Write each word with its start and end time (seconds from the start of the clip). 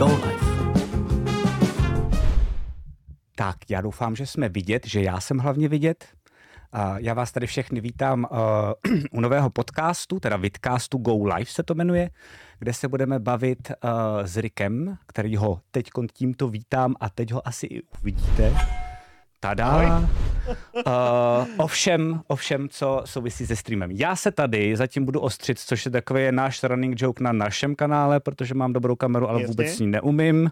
Go 0.00 0.06
Life. 0.06 0.46
Tak, 3.36 3.56
já 3.70 3.80
doufám, 3.80 4.16
že 4.16 4.26
jsme 4.26 4.48
vidět, 4.48 4.86
že 4.86 5.02
já 5.02 5.20
jsem 5.20 5.38
hlavně 5.38 5.68
vidět. 5.68 6.04
Já 6.96 7.14
vás 7.14 7.32
tady 7.32 7.46
všechny 7.46 7.80
vítám 7.80 8.26
uh, 8.30 8.38
u 9.12 9.20
nového 9.20 9.50
podcastu, 9.50 10.20
teda 10.20 10.36
Vidcastu 10.36 10.98
Go 10.98 11.24
Live 11.24 11.44
se 11.44 11.62
to 11.62 11.74
jmenuje, 11.74 12.10
kde 12.58 12.72
se 12.72 12.88
budeme 12.88 13.18
bavit 13.18 13.70
uh, 13.70 13.90
s 14.24 14.36
Rikem, 14.36 14.98
který 15.06 15.36
ho 15.36 15.60
teď 15.70 15.90
tímto 16.12 16.48
vítám 16.48 16.94
a 17.00 17.10
teď 17.10 17.32
ho 17.32 17.48
asi 17.48 17.66
i 17.66 17.82
uvidíte. 18.00 18.54
Tada. 19.40 19.98
Uh, 20.72 20.84
ovšem, 21.56 22.20
ovšem, 22.26 22.68
co 22.68 23.02
souvisí 23.04 23.46
se 23.46 23.56
streamem. 23.56 23.90
Já 23.90 24.16
se 24.16 24.30
tady 24.30 24.76
zatím 24.76 25.04
budu 25.04 25.20
ostřit, 25.20 25.58
což 25.58 25.84
je 25.84 25.90
takový 25.90 26.32
náš 26.32 26.62
running 26.62 27.02
joke 27.02 27.24
na 27.24 27.32
našem 27.32 27.74
kanále, 27.74 28.20
protože 28.20 28.54
mám 28.54 28.72
dobrou 28.72 28.96
kameru, 28.96 29.28
ale 29.28 29.40
Jasně. 29.40 29.52
vůbec 29.52 29.68
s 29.68 29.78
ní 29.78 29.86
neumím. 29.86 30.50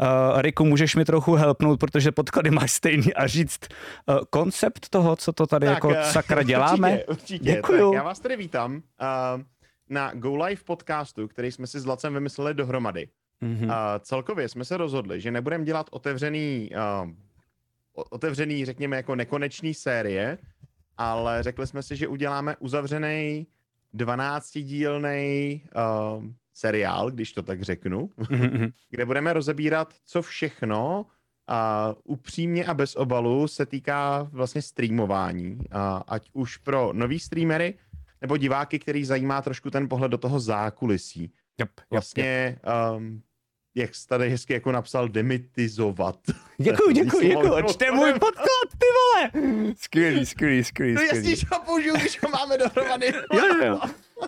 Uh, 0.00 0.40
Riku, 0.42 0.64
můžeš 0.64 0.96
mi 0.96 1.04
trochu 1.04 1.34
helpnout, 1.34 1.80
protože 1.80 2.12
podklady 2.12 2.50
máš 2.50 2.72
stejný 2.72 3.14
a 3.14 3.26
říct 3.26 3.60
uh, 4.06 4.18
koncept 4.30 4.88
toho, 4.88 5.16
co 5.16 5.32
to 5.32 5.46
tady 5.46 5.66
jako 5.66 5.90
eh, 5.90 6.04
sakra 6.04 6.42
děláme. 6.52 6.90
Určitě, 6.92 7.12
určitě. 7.12 7.52
Děkuju. 7.52 7.90
Tak 7.90 7.96
já 7.96 8.02
vás 8.02 8.20
tady 8.20 8.36
vítám 8.36 8.74
uh, 8.74 8.80
na 9.90 10.12
Go 10.14 10.36
Live 10.36 10.62
podcastu, 10.64 11.28
který 11.28 11.52
jsme 11.52 11.66
si 11.66 11.80
s 11.80 11.86
Lacem 11.86 12.14
vymysleli 12.14 12.54
dohromady. 12.54 13.08
Mhm. 13.40 13.64
Uh, 13.64 13.74
celkově 14.00 14.48
jsme 14.48 14.64
se 14.64 14.76
rozhodli, 14.76 15.20
že 15.20 15.30
nebudeme 15.30 15.64
dělat 15.64 15.86
otevřený, 15.90 16.70
uh, 17.02 17.10
otevřený, 18.04 18.64
řekněme, 18.64 18.96
jako 18.96 19.14
nekonečný 19.14 19.74
série, 19.74 20.38
ale 20.96 21.42
řekli 21.42 21.66
jsme 21.66 21.82
si, 21.82 21.96
že 21.96 22.08
uděláme 22.08 22.56
uzavřený 22.56 23.46
12-dílný 23.94 25.60
uh, 26.16 26.24
seriál, 26.54 27.10
když 27.10 27.32
to 27.32 27.42
tak 27.42 27.62
řeknu, 27.62 28.10
Mhm, 28.30 28.40
mhm. 28.42 28.68
kde 28.90 29.04
budeme 29.04 29.32
rozebírat, 29.32 29.94
co 30.06 30.22
všechno 30.22 31.06
a 31.46 31.94
upřímně 32.04 32.64
a 32.64 32.74
bez 32.74 32.96
obalu 32.96 33.48
se 33.48 33.66
týká 33.66 34.28
vlastně 34.32 34.62
streamování, 34.62 35.58
a 35.70 35.96
ať 36.08 36.30
už 36.32 36.56
pro 36.56 36.92
nový 36.92 37.18
streamery, 37.18 37.74
nebo 38.20 38.36
diváky, 38.36 38.78
který 38.78 39.04
zajímá 39.04 39.42
trošku 39.42 39.70
ten 39.70 39.88
pohled 39.88 40.10
do 40.10 40.18
toho 40.18 40.40
zákulisí. 40.40 41.32
Jop, 41.58 41.70
jop. 41.78 41.86
Vlastně, 41.90 42.58
um, 42.96 43.22
jak 43.78 43.94
jsi 43.94 44.08
tady 44.08 44.30
hezky 44.30 44.52
jako 44.52 44.72
napsal, 44.72 45.08
demitizovat. 45.08 46.18
Děkuji, 46.58 46.92
děkuji, 46.94 47.28
děkuji. 47.28 47.62
Čte 47.68 47.90
můj 47.90 48.12
podklad, 48.12 48.68
ty 48.78 48.86
vole. 48.98 49.30
Skvělý, 49.76 50.26
skvělý, 50.26 50.64
skvělý, 50.64 50.96
skvělý. 50.96 51.16
jasně, 51.16 51.36
že 51.36 51.46
ho 51.52 51.60
použiju, 51.64 51.94
když 51.96 52.22
ho 52.22 52.28
máme 52.30 52.58
dohromady. 52.58 53.12
Jo, 53.32 53.40
jo, 53.46 53.66
jo. 53.66 53.78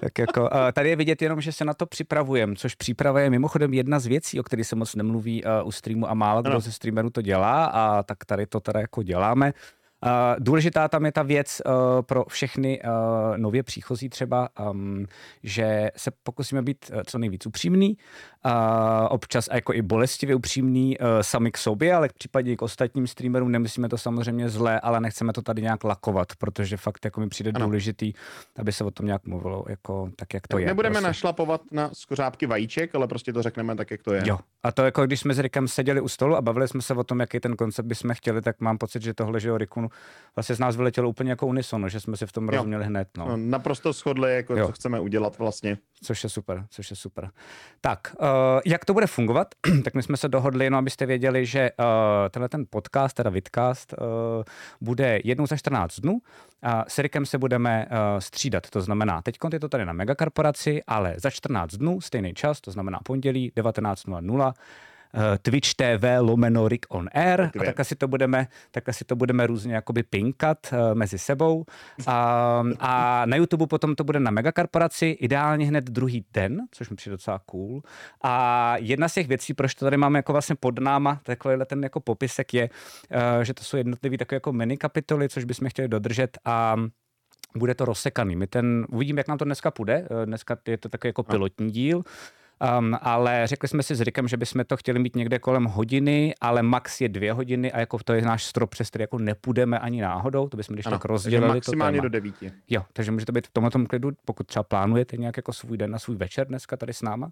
Tak 0.01 0.19
jako, 0.19 0.51
tady 0.73 0.89
je 0.89 0.97
vidět 0.97 1.23
jenom, 1.23 1.41
že 1.41 1.53
se 1.53 1.65
na 1.65 1.75
to 1.75 1.87
připravujeme, 1.87 2.57
což 2.57 2.75
příprava 2.75 3.21
je 3.21 3.31
mimochodem 3.31 3.75
jedna 3.75 4.01
z 4.01 4.07
věcí, 4.07 4.41
o 4.41 4.43
které 4.43 4.65
se 4.65 4.77
moc 4.77 4.95
nemluví 4.95 5.45
uh, 5.45 5.51
u 5.65 5.73
streamu 5.73 6.11
a 6.11 6.15
málo 6.15 6.43
kdo 6.43 6.51
Ano. 6.51 6.61
ze 6.61 6.73
streamerů 6.73 7.11
to 7.11 7.23
dělá 7.23 7.65
a 7.65 8.03
tak 8.03 8.25
tady 8.25 8.47
to 8.47 8.61
teda 8.61 8.81
jako 8.81 9.03
děláme. 9.03 9.53
Uh, 10.07 10.11
důležitá 10.39 10.89
tam 10.89 11.05
je 11.05 11.13
ta 11.13 11.23
věc 11.23 11.63
uh, 11.67 11.73
pro 12.03 12.25
všechny 12.29 12.83
uh, 12.83 12.91
nově 13.37 13.63
příchozí 13.63 14.09
třeba, 14.09 14.49
um, 14.71 15.07
že 15.43 15.91
se 15.97 16.11
pokusíme 16.23 16.63
být 16.63 16.91
co 17.07 17.19
nejvíc 17.19 17.47
upřímný, 17.47 17.97
uh, 18.45 18.53
občas 19.09 19.49
jako 19.53 19.75
i 19.75 19.83
bolestivě 19.83 20.35
upřímný 20.35 20.99
uh, 20.99 21.07
sami 21.21 21.51
k 21.53 21.59
sobě, 21.59 21.95
ale 21.95 22.09
k 22.09 22.13
případě 22.13 22.53
i 22.53 22.57
k 22.57 22.63
ostatním 22.63 23.07
streamerům 23.07 23.53
nemyslíme 23.53 23.89
to 23.89 23.99
samozřejmě 23.99 24.49
zlé, 24.49 24.81
ale 24.81 25.01
nechceme 25.01 25.33
to 25.33 25.43
tady 25.43 25.63
nějak 25.63 25.85
lakovat, 25.85 26.29
protože 26.39 26.77
fakt 26.77 27.05
jako 27.05 27.21
mi 27.21 27.29
přijde 27.29 27.51
Ano. 27.55 27.67
důležitý, 27.67 28.13
aby 28.59 28.73
se 28.73 28.85
o 28.85 28.91
tom 28.91 29.07
nějak 29.07 29.27
mluvilo 29.27 29.65
jako 29.69 30.11
tak, 30.17 30.35
jak 30.35 30.49
to 30.49 30.59
je. 30.59 30.67
Nebudeme 30.67 30.93
prostě. 30.93 31.07
našlapovat 31.07 31.61
na 31.73 31.91
skořápky 31.93 32.47
vajíček, 32.47 32.95
ale 32.95 33.07
prostě 33.09 33.33
to 33.33 33.43
řekneme 33.43 33.77
tak, 33.77 33.91
jak 33.91 34.03
to 34.03 34.13
je. 34.13 34.23
Jo. 34.25 34.39
A 34.63 34.73
to 34.73 34.85
jako 34.85 35.07
když 35.07 35.21
jsme 35.21 35.35
s 35.35 35.39
Rikem 35.39 35.69
seděli 35.69 36.01
u 36.01 36.09
stolu 36.09 36.37
a 36.37 36.43
bavili 36.43 36.69
jsme 36.69 36.83
se 36.83 36.95
o 36.95 37.05
tom, 37.05 37.21
jaký 37.21 37.41
ten 37.41 37.57
koncept 37.57 37.87
bychom 37.87 38.15
chtěli, 38.15 38.43
tak 38.43 38.61
mám 38.61 38.79
pocit, 38.79 39.03
že 39.03 39.15
tohle, 39.15 39.41
že 39.41 39.49
jo, 39.49 39.59
Riku, 39.59 39.89
vlastně 40.37 40.55
z 40.55 40.59
nás 40.59 40.77
vyletělo 40.77 41.09
úplně 41.09 41.31
jako 41.31 41.47
unisono, 41.47 41.89
že 41.89 42.01
jsme 42.01 42.17
si 42.17 42.27
v 42.27 42.33
tom 42.33 42.45
Jo. 42.45 42.51
rozuměli 42.51 42.85
hned. 42.85 43.09
No. 43.19 43.29
No, 43.29 43.37
naprosto 43.37 43.93
shodli, 43.93 44.35
jako 44.35 44.57
Jo. 44.57 44.67
co 44.67 44.73
chceme 44.73 45.01
udělat 45.01 45.39
vlastně. 45.39 45.79
Což 46.03 46.25
je 46.25 46.31
super, 46.31 46.67
což 46.71 46.91
je 46.91 46.97
super. 46.97 47.31
Tak, 47.81 48.17
uh, 48.21 48.27
jak 48.65 48.85
to 48.85 48.95
bude 48.95 49.07
fungovat? 49.07 49.49
tak 49.85 49.95
my 49.95 50.03
jsme 50.03 50.17
se 50.17 50.29
dohodli, 50.29 50.65
jenom 50.65 50.79
abyste 50.79 51.07
věděli, 51.07 51.47
že 51.47 51.71
uh, 51.79 51.85
tenhle 52.31 52.49
ten 52.49 52.65
podcast, 52.71 53.17
teda 53.17 53.31
vidcast, 53.31 53.93
uh, 53.93 54.07
bude 54.81 55.21
jednou 55.25 55.47
za 55.47 55.57
14 55.57 56.01
dnů. 56.01 56.21
A 56.63 56.85
s 56.89 56.99
Rikem 56.99 57.27
se 57.27 57.39
budeme 57.39 57.87
uh, 57.87 57.97
střídat, 58.19 58.71
to 58.71 58.81
znamená, 58.81 59.23
teď 59.23 59.39
je 59.53 59.61
to 59.61 59.69
tady 59.69 59.85
na 59.85 59.93
megakorporaci, 59.93 60.83
ale 60.87 61.15
za 61.17 61.31
14 61.31 61.77
dnů, 61.77 62.01
stejný 62.01 62.35
čas, 62.35 62.61
to 62.61 62.71
znamená 62.71 62.99
pondělí 63.05 63.53
19.00, 63.57 64.49
eh, 64.49 64.53
Twitch 65.43 65.75
TV 65.75 66.05
lomeno 66.21 66.69
Rick 66.69 66.87
on 66.89 67.09
Air 67.13 67.41
a 67.41 67.47
Dvě. 67.47 67.67
takhle 67.67 67.85
si 67.85 67.97
to 67.97 68.09
budeme, 68.09 68.47
takhle 68.71 68.95
si 68.95 69.05
to 69.05 69.17
budeme 69.17 69.47
různě 69.47 69.75
jakoby 69.75 70.03
pinkat 70.03 70.59
uh, 70.73 70.79
mezi 70.95 71.19
sebou 71.19 71.65
a, 72.07 72.63
a 72.79 73.23
na 73.27 73.37
YouTube 73.37 73.67
potom 73.67 73.95
to 73.95 74.05
bude 74.05 74.21
na 74.21 74.31
megakorporaci, 74.31 75.07
ideálně 75.07 75.67
hned 75.67 75.85
druhý 75.85 76.25
den, 76.33 76.61
což 76.71 76.91
mi 76.91 76.97
přijde 76.97 77.15
docela 77.15 77.39
cool. 77.39 77.83
A 78.23 78.75
jedna 78.77 79.09
z 79.09 79.15
těch 79.15 79.29
věcí, 79.29 79.55
proč 79.55 79.75
to 79.75 79.85
tady 79.87 79.97
máme 79.97 80.19
jako 80.19 80.33
vlastně 80.33 80.57
pod 80.57 80.79
náma, 80.79 81.21
takovýhle 81.23 81.67
ten 81.67 81.83
jako 81.83 82.01
popisek 82.01 82.55
je, 82.55 82.71
uh, 83.37 83.43
že 83.43 83.55
to 83.55 83.65
jsou 83.65 83.77
jednotlivý 83.77 84.17
takové 84.19 84.37
jako 84.37 84.53
mini 84.53 84.77
kapitoly, 84.77 85.29
což 85.29 85.45
bychom 85.45 85.69
chtěli 85.69 85.89
dodržet 85.89 86.39
a 86.45 86.77
bude 87.57 87.75
to 87.75 87.85
rozsekaný. 87.85 88.37
My 88.37 88.47
ten, 88.47 88.87
uvidíme, 88.91 89.21
jak 89.21 89.29
nám 89.29 89.39
to 89.39 89.45
dneska 89.45 89.71
půjde. 89.71 90.09
Eh, 90.23 90.27
Dneska 90.27 90.57
je 90.69 90.79
to 90.79 90.89
takový 90.89 91.09
jako 91.09 91.23
pilotní 91.23 91.71
díl. 91.71 92.03
Um, 92.79 92.97
ale 93.01 93.47
řekli 93.47 93.69
jsme 93.69 93.83
si 93.83 93.95
s 93.95 94.01
Rikem, 94.01 94.29
že 94.29 94.37
bychom 94.37 94.65
to 94.65 94.77
chtěli 94.77 94.99
mít 94.99 95.17
někde 95.17 95.39
kolem 95.39 95.65
hodiny, 95.65 96.35
ale 96.41 96.63
max 96.63 97.01
je 97.01 97.09
dvě 97.09 97.33
hodiny 97.33 97.73
a 97.73 97.81
jako 97.81 97.99
to 97.99 98.13
je 98.13 98.23
náš 98.23 98.45
strop, 98.45 98.71
přes 98.71 98.89
který 98.89 99.03
jako 99.03 99.19
nepůjdeme 99.19 99.79
ani 99.79 100.03
náhodou, 100.03 100.49
to 100.49 100.57
bychom 100.57 100.75
když 100.75 100.87
Ano, 100.87 100.99
tak 100.99 101.05
rozdělili 101.05 101.49
to 101.49 101.55
maximálně 101.55 101.97
téma. 101.97 102.03
do 102.03 102.09
devíti. 102.09 102.53
Jo, 102.69 102.85
takže 102.93 103.13
může 103.13 103.27
to 103.27 103.33
být 103.33 103.47
v 103.47 103.51
tomhle 103.51 103.71
tom 103.71 103.87
klidu, 103.87 104.11
pokud 104.25 104.47
třeba 104.47 104.63
plánujete 104.63 105.17
nějak 105.17 105.37
jako 105.37 105.53
svůj 105.53 105.77
den 105.77 105.91
na 105.91 105.99
svůj 105.99 106.17
večer 106.17 106.47
dneska 106.47 106.77
tady 106.77 106.93
s 106.93 107.03
náma. 107.03 107.31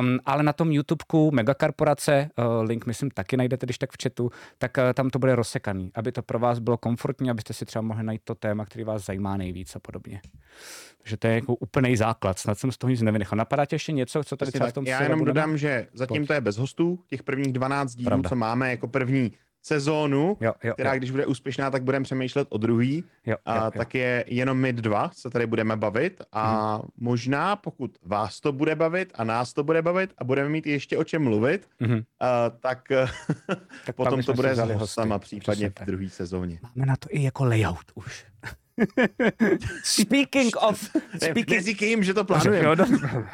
Um, 0.00 0.18
ale 0.26 0.42
na 0.42 0.52
tom 0.52 0.72
YouTubeku 0.72 1.30
Megakorporace, 1.30 2.30
uh, 2.38 2.68
link 2.68 2.86
myslím 2.86 3.10
taky 3.10 3.36
najdete, 3.36 3.66
když 3.66 3.78
tak 3.78 3.92
v 3.92 4.02
chatu, 4.02 4.30
tak 4.58 4.76
uh, 4.76 4.92
tam 4.94 5.10
to 5.10 5.18
bude 5.18 5.36
rozsekaný, 5.36 5.90
aby 5.94 6.12
to 6.12 6.22
pro 6.22 6.38
vás 6.38 6.58
bylo 6.58 6.76
komfortní, 6.76 7.30
abyste 7.30 7.52
si 7.52 7.64
třeba 7.64 7.82
mohli 7.82 8.02
najít 8.02 8.22
to 8.24 8.34
téma, 8.34 8.64
který 8.64 8.84
vás 8.84 9.04
zajímá 9.04 9.36
nejvíc 9.36 9.76
a 9.76 9.78
podobně. 9.78 10.20
Takže 10.98 11.16
to 11.16 11.26
je 11.26 11.34
jako 11.34 11.54
úplný 11.54 11.96
základ, 11.96 12.38
snad 12.38 12.58
jsem 12.58 12.72
z 12.72 12.78
toho 12.78 12.90
nic 12.90 13.02
nevynechal. 13.02 13.36
Napadá 13.36 13.66
tě 13.66 13.74
ještě 13.74 13.92
něco, 13.92 14.24
co 14.24 14.33
tady 14.36 14.46
Přesně 14.50 14.58
třeba 14.60 14.70
v 14.70 14.72
tom 14.72 14.86
Já 14.86 15.02
jenom 15.02 15.18
budeme? 15.18 15.34
dodám, 15.34 15.58
že 15.58 15.86
zatím 15.92 16.16
Pojď. 16.16 16.26
to 16.28 16.32
je 16.32 16.40
bez 16.40 16.56
hostů, 16.56 16.98
těch 17.06 17.22
prvních 17.22 17.52
12 17.52 17.94
dílů, 17.94 18.06
Pravda. 18.08 18.28
co 18.28 18.36
máme 18.36 18.70
jako 18.70 18.88
první 18.88 19.32
sezónu, 19.66 20.36
Jo, 20.40 20.52
jo, 20.64 20.72
která 20.74 20.92
jo, 20.94 20.98
když 20.98 21.10
bude 21.10 21.26
úspěšná, 21.26 21.70
tak 21.70 21.82
budeme 21.82 22.02
přemýšlet 22.04 22.48
o 22.50 22.58
druhý, 22.58 23.04
jo, 23.26 23.30
jo, 23.32 23.36
a 23.44 23.64
jo. 23.64 23.70
tak 23.76 23.94
je 23.94 24.24
jenom 24.28 24.58
my 24.58 24.72
dva, 24.72 25.10
se 25.14 25.30
tady 25.30 25.46
budeme 25.46 25.76
bavit 25.76 26.22
a 26.32 26.76
Mhm. 26.78 26.88
možná 26.96 27.56
pokud 27.56 27.90
vás 28.02 28.40
to 28.40 28.52
bude 28.52 28.74
bavit 28.74 29.12
a 29.14 29.24
nás 29.24 29.52
to 29.52 29.64
bude 29.64 29.82
bavit 29.82 30.12
a 30.18 30.24
budeme 30.24 30.48
mít 30.48 30.66
ještě 30.66 30.98
o 30.98 31.04
čem 31.04 31.22
mluvit, 31.24 31.68
Mhm. 31.80 32.00
a, 32.20 32.50
tak, 32.50 32.88
Tak 33.86 33.96
potom 33.96 34.22
to 34.22 34.32
bude 34.34 34.54
s 34.54 34.58
hosty. 34.58 34.74
hostama 34.74 35.18
případně 35.18 35.70
Přesně 35.70 35.84
v 35.84 35.86
druhé 35.86 36.08
sezóně. 36.08 36.58
Máme 36.62 36.86
na 36.86 36.96
to 36.96 37.08
i 37.10 37.22
jako 37.22 37.44
layout 37.44 37.92
už. 37.94 38.24
Speaking 39.84 40.56
of... 40.56 40.90
Speaking, 41.16 41.50
Neříkej 41.50 41.88
jim, 41.88 42.02
že 42.02 42.14
to 42.14 42.24
plánujeme. 42.24 42.76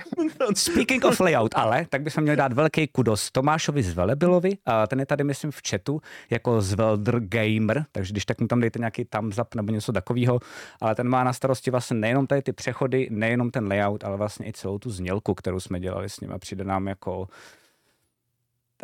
Speaking 0.54 1.04
of 1.04 1.20
layout, 1.20 1.54
ale, 1.54 1.86
tak 1.88 2.02
bychom 2.02 2.22
měli 2.22 2.36
dát 2.36 2.52
velký 2.52 2.86
kudos 2.86 3.30
Tomášovi 3.30 3.82
z 3.82 3.94
Velebilovi, 3.94 4.56
a 4.66 4.86
ten 4.86 5.00
je 5.00 5.06
tady, 5.06 5.24
myslím, 5.24 5.50
v 5.50 5.60
chatu, 5.70 6.00
jako 6.30 6.60
Zvelder 6.60 7.20
Gamer, 7.20 7.84
takže 7.92 8.12
když 8.12 8.24
tak 8.24 8.40
mu 8.40 8.46
tam 8.46 8.60
dejte 8.60 8.78
nějaký 8.78 9.04
thumbs 9.04 9.38
up 9.38 9.54
nebo 9.54 9.72
něco 9.72 9.92
takového, 9.92 10.40
ale 10.80 10.94
ten 10.94 11.08
má 11.08 11.24
na 11.24 11.32
starosti 11.32 11.70
vlastně 11.70 11.96
nejenom 11.96 12.26
tady 12.26 12.42
ty 12.42 12.52
přechody, 12.52 13.08
nejenom 13.10 13.50
ten 13.50 13.68
layout, 13.68 14.04
ale 14.04 14.16
vlastně 14.16 14.48
i 14.48 14.52
celou 14.52 14.78
tu 14.78 14.90
znělku, 14.90 15.34
kterou 15.34 15.60
jsme 15.60 15.80
dělali 15.80 16.08
s 16.08 16.20
ním 16.20 16.32
a 16.32 16.38
přijde 16.38 16.64
nám 16.64 16.88
jako 16.88 17.28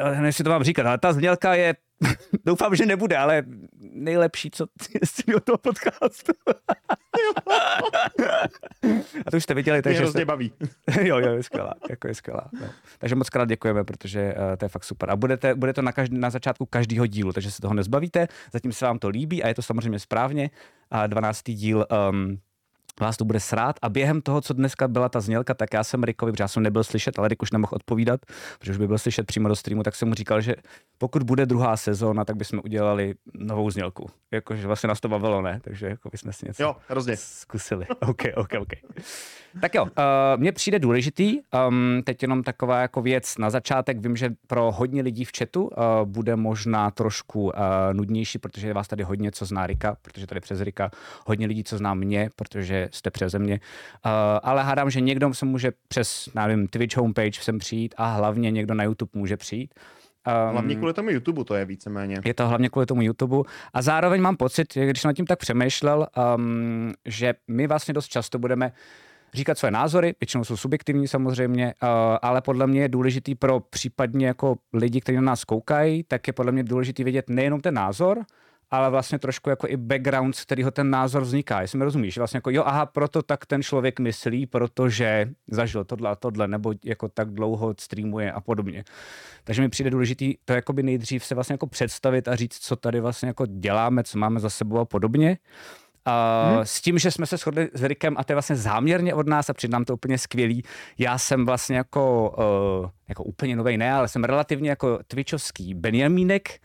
nevím, 0.05 0.25
jestli 0.25 0.45
to 0.45 0.51
mám 0.51 0.63
říkat, 0.63 0.87
ale 0.87 0.99
ta 0.99 1.13
znělka 1.13 1.55
je, 1.55 1.75
doufám, 2.45 2.77
že 2.77 2.87
nebude, 2.87 3.17
ale 3.17 3.43
nejlepší, 3.81 4.51
co 4.51 4.67
jestli 5.01 5.35
od 5.35 5.45
toho 5.45 5.59
podcastu. 5.59 6.33
A 9.27 9.31
to 9.31 9.37
už 9.37 9.43
jste 9.43 9.55
viděli, 9.55 9.77
Mě 9.77 9.83
takže 9.83 9.99
hrozně 9.99 10.21
se, 10.21 10.25
baví. 10.25 10.53
jo, 11.01 11.19
jo, 11.19 11.33
je 11.33 11.43
skvělá, 11.43 11.75
jako 11.91 12.09
je 12.09 12.15
skvělá. 12.15 12.51
No. 12.61 12.69
Takže 12.99 13.15
moc 13.15 13.31
krát 13.31 13.49
děkujeme, 13.49 13.85
protože 13.85 14.35
uh, 14.35 14.57
to 14.57 14.65
je 14.65 14.69
fakt 14.69 14.85
super. 14.85 15.11
A 15.11 15.17
budete, 15.17 15.55
bude 15.55 15.73
to 15.73 15.83
na, 15.83 15.93
každý, 15.93 16.19
na 16.19 16.31
začátku 16.31 16.67
každého 16.67 17.07
dílu, 17.07 17.33
takže 17.33 17.51
se 17.51 17.63
toho 17.63 17.75
nezbavíte, 17.75 18.29
zatím 18.53 18.73
se 18.73 18.85
vám 18.85 18.99
to 18.99 19.09
líbí 19.09 19.43
a 19.43 19.49
je 19.49 19.55
to 19.55 19.63
samozřejmě 19.63 19.99
správně. 19.99 20.51
A 20.91 21.07
12. 21.07 21.43
díl 21.45 21.87
um, 22.11 22.39
vás 23.01 23.17
to 23.17 23.25
bude 23.25 23.41
srát 23.41 23.77
a 23.83 23.89
během 23.89 24.23
toho, 24.23 24.41
co 24.41 24.55
dneska 24.55 24.89
byla 24.89 25.09
ta 25.09 25.21
znělka, 25.21 25.55
tak 25.55 25.75
já 25.75 25.85
jsem 25.85 26.03
Rikovi, 26.05 26.33
protože 26.33 26.43
já 26.43 26.49
jsem 26.49 26.63
nebyl 26.63 26.85
slyšet, 26.85 27.19
ale 27.19 27.29
Rik 27.29 27.43
už 27.43 27.51
nemohl 27.51 27.73
odpovídat, 27.75 28.21
protože 28.59 28.73
už 28.73 28.79
by 28.79 28.87
byl 28.87 28.99
slyšet 28.99 29.27
přímo 29.27 29.49
do 29.49 29.57
streamu, 29.57 29.83
tak 29.83 29.95
jsem 29.95 30.09
mu 30.09 30.15
říkal, 30.15 30.41
že 30.41 30.55
pokud 30.99 31.23
bude 31.23 31.47
druhá 31.47 31.77
sezóna, 31.77 32.25
tak 32.25 32.37
bychom 32.37 32.61
udělali 32.65 33.15
novou 33.35 33.71
znělku. 33.71 34.07
Jakože 34.31 34.67
vlastně 34.67 34.89
nás 34.89 35.01
to 35.01 35.09
bavilo, 35.09 35.43
ne? 35.43 35.61
Takže 35.63 35.87
jako 35.87 36.09
bychom 36.11 36.33
si 36.33 36.47
něco 36.47 36.63
jo, 36.63 36.77
hrozně. 36.89 37.17
zkusili. 37.17 37.87
OK, 38.01 38.23
OK, 38.37 38.51
OK. 38.59 38.73
Tak 39.61 39.75
jo, 39.75 39.85
uh, 39.85 39.91
mně 40.37 40.53
přijde 40.53 40.79
důležitý, 40.79 41.39
um, 41.69 42.03
teď 42.05 42.23
jenom 42.23 42.43
taková 42.43 42.81
jako 42.81 43.03
věc 43.03 43.39
na 43.39 43.51
začátek, 43.51 43.99
vím, 44.01 44.17
že 44.17 44.31
pro 44.47 44.73
hodně 44.73 45.03
lidí 45.03 45.25
v 45.25 45.31
chatu 45.39 45.65
uh, 45.65 45.71
bude 46.05 46.37
možná 46.37 46.91
trošku 46.91 47.45
uh, 47.45 47.53
nudnější, 47.93 48.39
protože 48.39 48.69
je 48.69 48.75
vás 48.75 48.89
tady 48.89 49.03
hodně, 49.03 49.33
co 49.33 49.45
zná 49.45 49.67
Rika, 49.67 49.97
protože 50.03 50.27
tady 50.27 50.41
přes 50.41 50.61
Rika, 50.61 50.91
hodně 51.27 51.47
lidí, 51.47 51.65
co 51.65 51.79
zná 51.79 51.95
mě, 51.95 52.31
protože 52.37 52.86
jste 52.93 53.11
přeze 53.11 53.39
mě, 53.39 53.55
uh, 53.55 54.11
ale 54.43 54.63
hádám, 54.63 54.91
že 54.91 55.01
někdo 55.01 55.35
se 55.35 55.47
může 55.47 55.73
přes, 55.89 56.29
nevím, 56.35 56.69
Twitch 56.69 56.97
homepage 56.97 57.41
sem 57.41 57.59
přijít 57.59 57.95
a 57.99 58.15
hlavně 58.15 58.51
někdo 58.51 58.75
na 58.75 58.85
YouTube 58.85 59.11
může 59.15 59.37
přijít. 59.37 59.75
Um, 60.27 60.53
hlavně 60.53 60.77
kvůli 60.77 60.93
tomu 60.93 61.11
YouTube 61.11 61.45
to 61.45 61.55
je 61.55 61.65
víceméně. 61.65 62.17
Je 62.25 62.35
to 62.35 62.49
hlavně 62.49 62.69
kvůli 62.69 62.87
tomu 62.87 63.03
YouTube. 63.03 63.37
A 63.75 63.83
zároveň 63.83 64.21
mám 64.21 64.37
pocit, 64.37 64.75
když 64.75 65.01
jsem 65.01 65.09
nad 65.09 65.13
tím 65.13 65.27
tak 65.27 65.39
přemýšlel, 65.39 66.07
um, 66.37 66.93
že 67.05 67.35
my 67.49 67.67
vlastně 67.67 67.95
dost 67.95 68.09
často 68.09 68.39
budeme 68.39 68.73
říkat 69.35 69.59
své 69.59 69.71
názory, 69.71 70.15
většinou 70.21 70.45
jsou 70.45 70.57
subjektivní 70.57 71.09
samozřejmě, 71.09 71.75
uh, 71.83 71.89
ale 72.23 72.41
podle 72.41 72.67
mě 72.67 72.81
je 72.81 72.89
důležitý 72.89 73.35
pro 73.35 73.61
případně 73.61 74.27
jako 74.27 74.57
lidi, 74.73 75.01
kteří 75.01 75.17
na 75.17 75.23
nás 75.23 75.45
koukají, 75.45 76.03
tak 76.03 76.27
je 76.27 76.33
podle 76.33 76.53
mě 76.53 76.65
důležitý 76.65 77.05
vědět 77.05 77.31
nejenom 77.31 77.61
ten 77.61 77.75
názor, 77.75 78.19
ale 78.71 78.91
vlastně 78.91 79.19
trošku 79.19 79.51
jako 79.51 79.69
i 79.69 79.77
background, 79.77 80.37
z 80.37 80.45
kterého 80.45 80.71
ten 80.71 80.91
názor 80.91 81.23
vzniká. 81.23 81.61
Jestli 81.61 81.79
mi 81.79 81.85
rozumíš, 81.85 82.19
vlastně 82.19 82.39
jako 82.39 82.51
jo, 82.51 82.63
aha, 82.67 82.87
proto 82.87 83.23
tak 83.23 83.47
ten 83.47 83.63
člověk 83.63 84.01
myslí, 84.01 84.47
protože 84.47 85.29
zažil 85.51 85.85
tohle 85.85 86.11
a 86.11 86.15
tohle, 86.15 86.49
nebo 86.49 86.75
jako 86.85 87.09
tak 87.09 87.31
dlouho 87.31 87.75
streamuje 87.81 88.33
a 88.33 88.41
podobně. 88.41 88.85
Takže 89.45 89.63
mi 89.63 89.69
přijde 89.69 89.91
důležitý 89.91 90.35
to 90.45 90.53
jakoby 90.53 90.83
nejdřív 90.83 91.25
se 91.25 91.35
vlastně 91.35 91.55
jako 91.55 91.67
představit 91.67 92.29
a 92.29 92.37
říct, 92.37 92.59
co 92.59 92.77
tady 92.77 93.01
vlastně 93.01 93.29
jako 93.29 93.47
děláme, 93.47 94.05
co 94.05 94.19
máme 94.19 94.41
za 94.41 94.51
sebou 94.51 94.79
a 94.79 94.85
podobně. 94.85 95.39
Uh, 96.07 96.55
hmm. 96.55 96.65
S 96.65 96.81
tím, 96.81 96.99
že 96.99 97.11
jsme 97.11 97.27
se 97.27 97.37
shodli 97.37 97.71
s 97.75 97.83
Rikem 97.83 98.15
a 98.19 98.25
to 98.25 98.33
je 98.33 98.35
vlastně 98.35 98.57
záměrně 98.57 99.15
od 99.15 99.27
nás 99.27 99.51
a 99.51 99.55
přijde 99.55 99.73
nám 99.73 99.85
to 99.85 99.95
úplně 99.95 100.19
skvělý. 100.19 100.63
Já 100.99 101.19
jsem 101.19 101.47
vlastně 101.47 101.77
jako, 101.77 102.35
uh, 102.83 102.91
jako 103.09 103.25
úplně 103.25 103.57
nový 103.57 103.77
ne, 103.77 103.93
ale 103.93 104.09
jsem 104.09 104.25
relativně 104.25 104.71
jako 104.71 104.99
twitchovský 105.09 105.75
Benjamínek, 105.75 106.61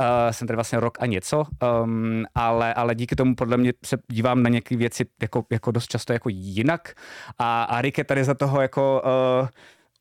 Uh, 0.00 0.30
jsem 0.30 0.48
tady 0.48 0.56
vlastně 0.56 0.80
rok 0.80 0.98
a 1.00 1.06
něco, 1.06 1.44
um, 1.82 2.24
ale, 2.34 2.74
ale 2.74 2.94
díky 2.94 3.16
tomu 3.16 3.34
podle 3.34 3.56
mě 3.56 3.72
se 3.84 3.98
dívám 4.12 4.42
na 4.42 4.50
některé 4.50 4.78
věci 4.78 5.04
jako, 5.22 5.44
jako 5.50 5.70
dost 5.70 5.90
často 5.90 6.12
jako 6.12 6.28
jinak. 6.28 6.94
A, 7.38 7.62
a 7.62 7.82
Rick 7.82 7.98
je 7.98 8.04
tady 8.04 8.24
za 8.24 8.34
toho 8.34 8.60
jako 8.60 9.02
uh, 9.42 9.48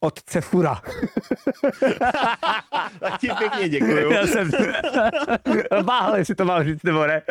otce 0.05 0.41
fura. 0.41 0.81
tak 2.99 3.19
ti 3.19 3.29
pěkně 3.37 3.69
děkuju. 3.69 4.11
Já 4.11 4.27
jsem 4.27 4.51
váhal, 5.83 6.17
jestli 6.17 6.35
to 6.35 6.45
mám 6.45 6.63
říct 6.63 6.83
nebo 6.83 7.07
ne. 7.07 7.21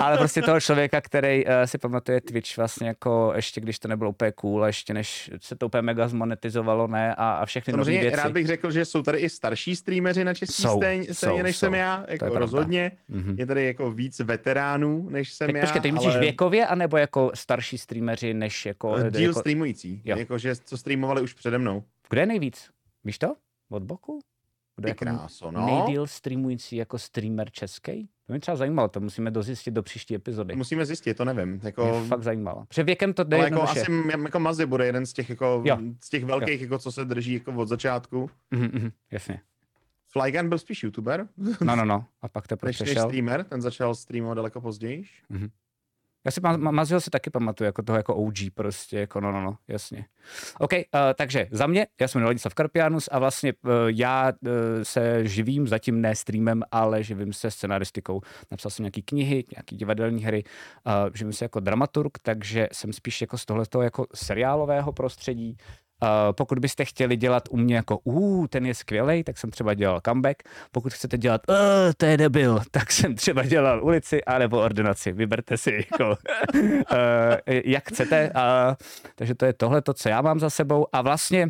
Ale 0.00 0.18
prostě 0.18 0.42
toho 0.42 0.60
člověka, 0.60 1.00
který 1.00 1.46
uh, 1.46 1.52
si 1.64 1.78
pamatuje 1.78 2.20
Twitch 2.20 2.56
vlastně 2.56 2.88
jako 2.88 3.32
ještě, 3.36 3.60
když 3.60 3.78
to 3.78 3.88
nebylo 3.88 4.10
úplně 4.10 4.32
cool, 4.32 4.66
ještě 4.66 4.94
než 4.94 5.30
se 5.40 5.56
to 5.56 5.66
úplně 5.66 5.82
mega 5.82 6.08
zmonetizovalo, 6.08 6.86
ne, 6.86 7.14
a, 7.14 7.32
a 7.32 7.46
všechny 7.46 7.72
nové 7.72 7.90
věci. 7.90 8.16
rád 8.16 8.32
bych 8.32 8.46
řekl, 8.46 8.70
že 8.70 8.84
jsou 8.84 9.02
tady 9.02 9.18
i 9.18 9.28
starší 9.28 9.76
streameři 9.76 10.24
na 10.24 10.34
český 10.34 10.62
jsou, 10.62 10.76
scéně, 10.76 11.14
jsou, 11.14 11.42
než 11.42 11.56
jsou. 11.56 11.66
jsem 11.66 11.74
já, 11.74 12.04
jako 12.08 12.24
je 12.24 12.38
rozhodně. 12.38 12.92
Mm-hmm. 13.10 13.34
Je 13.38 13.46
tady 13.46 13.66
jako 13.66 13.90
víc 13.90 14.20
veteránů, 14.20 15.08
než 15.10 15.32
jsem 15.32 15.46
tak, 15.46 15.56
já. 15.56 15.62
Počkej, 15.62 15.80
ty 15.80 15.92
myslíš 15.92 16.14
ale... 16.14 16.20
věkově, 16.20 16.66
anebo 16.66 16.96
jako 16.96 17.30
starší 17.34 17.78
streameři, 17.78 18.34
než 18.34 18.66
jako... 18.66 18.96
Díl 19.10 19.30
jako... 19.30 19.40
streamující, 19.40 20.02
jo. 20.04 20.16
jako 20.18 20.38
že 20.38 20.56
co 20.56 20.78
streamovali 20.78 21.22
už 21.22 21.32
přede 21.32 21.58
mnou. 21.58 21.81
Kdo 22.10 22.20
je 22.20 22.26
nejvíc? 22.26 22.70
Víš 23.04 23.18
to? 23.18 23.36
Od 23.70 23.82
boku? 23.82 24.18
Kdo 24.76 24.88
je 24.88 24.90
jako 24.90 25.50
no. 25.50 25.66
nejdíl 25.66 26.06
streamující 26.06 26.76
jako 26.76 26.98
streamer 26.98 27.50
český? 27.50 28.08
To 28.26 28.32
mě 28.32 28.40
třeba 28.40 28.56
zajímalo, 28.56 28.88
to 28.88 29.00
musíme 29.00 29.30
dozjistit 29.30 29.70
do 29.70 29.82
příští 29.82 30.14
epizody. 30.14 30.56
Musíme 30.56 30.86
zjistit, 30.86 31.16
to 31.16 31.24
nevím. 31.24 31.60
Jako... 31.62 31.84
Mě 31.84 32.08
fakt 32.08 32.22
zajímalo. 32.22 32.64
Protože 32.68 32.82
věkem 32.82 33.12
to 33.12 33.24
jde 33.24 33.36
Ale 33.36 33.46
jako 33.46 33.62
asi 33.62 33.92
jako 34.22 34.38
Mazi 34.38 34.66
bude 34.66 34.86
jeden 34.86 35.06
z 35.06 35.12
těch, 35.12 35.30
jako, 35.30 35.62
jo. 35.64 35.78
z 36.04 36.10
těch 36.10 36.24
velkých, 36.24 36.60
jo. 36.60 36.64
jako, 36.64 36.78
co 36.78 36.92
se 36.92 37.04
drží 37.04 37.32
jako 37.32 37.52
od 37.52 37.68
začátku. 37.68 38.30
Mm-hmm, 38.52 38.80
mm, 38.82 38.90
jasně. 39.10 39.40
Flygun 40.08 40.48
byl 40.48 40.58
spíš 40.58 40.82
youtuber. 40.82 41.28
No, 41.60 41.76
no, 41.76 41.84
no. 41.84 42.04
A 42.22 42.28
pak 42.28 42.46
teprve 42.46 42.72
přešel. 42.72 43.04
streamer, 43.04 43.44
ten 43.44 43.62
začal 43.62 43.94
streamovat 43.94 44.36
daleko 44.36 44.60
později. 44.60 45.04
Mm-hmm. 45.30 45.50
Já 46.24 46.30
si 46.30 46.40
Maziho 46.56 47.00
si 47.00 47.10
taky 47.10 47.30
pamatuju, 47.30 47.66
jako 47.66 47.82
toho 47.82 47.96
jako 47.96 48.14
OG 48.14 48.34
prostě, 48.54 48.98
jako 48.98 49.20
no, 49.20 49.32
no, 49.32 49.42
no, 49.42 49.56
jasně. 49.68 50.04
OK, 50.58 50.72
uh, 50.72 50.80
takže 51.14 51.48
za 51.50 51.66
mě, 51.66 51.86
já 52.00 52.08
jsem 52.08 52.22
Ladislav 52.22 52.54
Karpianus 52.54 53.08
a 53.12 53.18
vlastně 53.18 53.52
uh, 53.64 53.70
já 53.86 54.32
uh, 54.42 54.48
se 54.82 55.26
živím 55.26 55.68
zatím 55.68 56.00
ne 56.00 56.16
streamem, 56.16 56.62
ale 56.70 57.02
živím 57.02 57.32
se 57.32 57.50
scenaristikou. 57.50 58.20
Napsal 58.50 58.70
jsem 58.70 58.82
nějaký 58.82 59.02
knihy, 59.02 59.44
nějaký 59.56 59.76
divadelní 59.76 60.24
hry, 60.24 60.44
uh, 60.86 60.92
živím 61.14 61.32
se 61.32 61.44
jako 61.44 61.60
dramaturg, 61.60 62.18
takže 62.22 62.68
jsem 62.72 62.92
spíš 62.92 63.20
jako 63.20 63.38
z 63.38 63.44
tohoto 63.44 63.82
jako 63.82 64.06
seriálového 64.14 64.92
prostředí, 64.92 65.56
pokud 66.32 66.58
byste 66.58 66.84
chtěli 66.84 67.16
dělat 67.16 67.42
u 67.50 67.56
mě 67.56 67.76
jako 67.76 67.98
uh, 67.98 68.46
ten 68.46 68.66
je 68.66 68.74
skvělý, 68.74 69.24
tak 69.24 69.38
jsem 69.38 69.50
třeba 69.50 69.74
dělal 69.74 70.00
comeback. 70.06 70.42
Pokud 70.72 70.92
chcete 70.92 71.18
dělat 71.18 71.40
uh, 71.48 71.56
to 71.96 72.06
je 72.06 72.16
debil, 72.16 72.60
tak 72.70 72.92
jsem 72.92 73.14
třeba 73.14 73.42
dělal 73.42 73.84
ulici 73.84 74.24
anebo 74.24 74.60
ordinaci. 74.60 75.12
Vyberte 75.12 75.56
si 75.56 75.86
jako, 75.90 76.18
uh, 76.54 76.68
jak 77.64 77.88
chcete. 77.88 78.32
Uh, 78.34 78.74
takže 79.14 79.34
to 79.34 79.44
je 79.46 79.52
tohle, 79.52 79.82
co 79.94 80.08
já 80.08 80.20
mám 80.20 80.40
za 80.40 80.50
sebou. 80.50 80.86
A 80.92 81.02
vlastně 81.02 81.48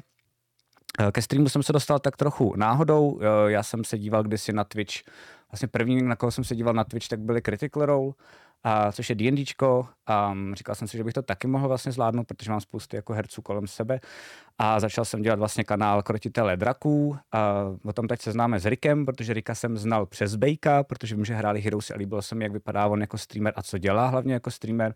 ke 1.12 1.22
streamu 1.22 1.48
jsem 1.48 1.62
se 1.62 1.72
dostal 1.72 1.98
tak 1.98 2.16
trochu 2.16 2.54
náhodou. 2.56 3.20
Já 3.46 3.62
jsem 3.62 3.84
se 3.84 3.98
díval 3.98 4.22
kdysi 4.22 4.52
na 4.52 4.64
Twitch. 4.64 4.94
Vlastně 5.50 5.68
první, 5.68 6.02
na 6.02 6.16
koho 6.16 6.30
jsem 6.30 6.44
se 6.44 6.56
díval 6.56 6.74
na 6.74 6.84
Twitch, 6.84 7.08
tak 7.08 7.20
byly 7.20 7.42
Critical 7.42 7.86
Role 7.86 8.12
a, 8.64 8.92
což 8.92 9.10
je 9.10 9.14
D&Dčko. 9.16 9.86
A 10.06 10.34
říkal 10.54 10.74
jsem 10.74 10.88
si, 10.88 10.96
že 10.96 11.04
bych 11.04 11.14
to 11.14 11.22
taky 11.22 11.46
mohl 11.46 11.68
vlastně 11.68 11.92
zvládnout, 11.92 12.26
protože 12.26 12.50
mám 12.50 12.60
spousty 12.60 12.96
jako 12.96 13.12
herců 13.12 13.42
kolem 13.42 13.66
sebe. 13.66 14.00
A 14.58 14.80
začal 14.80 15.04
jsem 15.04 15.22
dělat 15.22 15.38
vlastně 15.38 15.64
kanál 15.64 16.02
Krotitele 16.02 16.56
draků. 16.56 17.16
A 17.32 17.64
o 17.84 17.92
tom 17.92 18.08
teď 18.08 18.22
se 18.22 18.32
známe 18.32 18.60
s 18.60 18.66
Rikem, 18.66 19.06
protože 19.06 19.32
Rika 19.32 19.54
jsem 19.54 19.76
znal 19.76 20.06
přes 20.06 20.36
Bejka, 20.36 20.82
protože 20.82 21.14
vím, 21.14 21.24
že 21.24 21.34
hráli 21.34 21.60
Heroes 21.60 21.90
a 21.90 21.96
líbilo 21.96 22.22
se 22.22 22.34
mi, 22.34 22.44
jak 22.44 22.52
vypadá 22.52 22.86
on 22.86 23.00
jako 23.00 23.18
streamer 23.18 23.52
a 23.56 23.62
co 23.62 23.78
dělá 23.78 24.08
hlavně 24.08 24.34
jako 24.34 24.50
streamer 24.50 24.94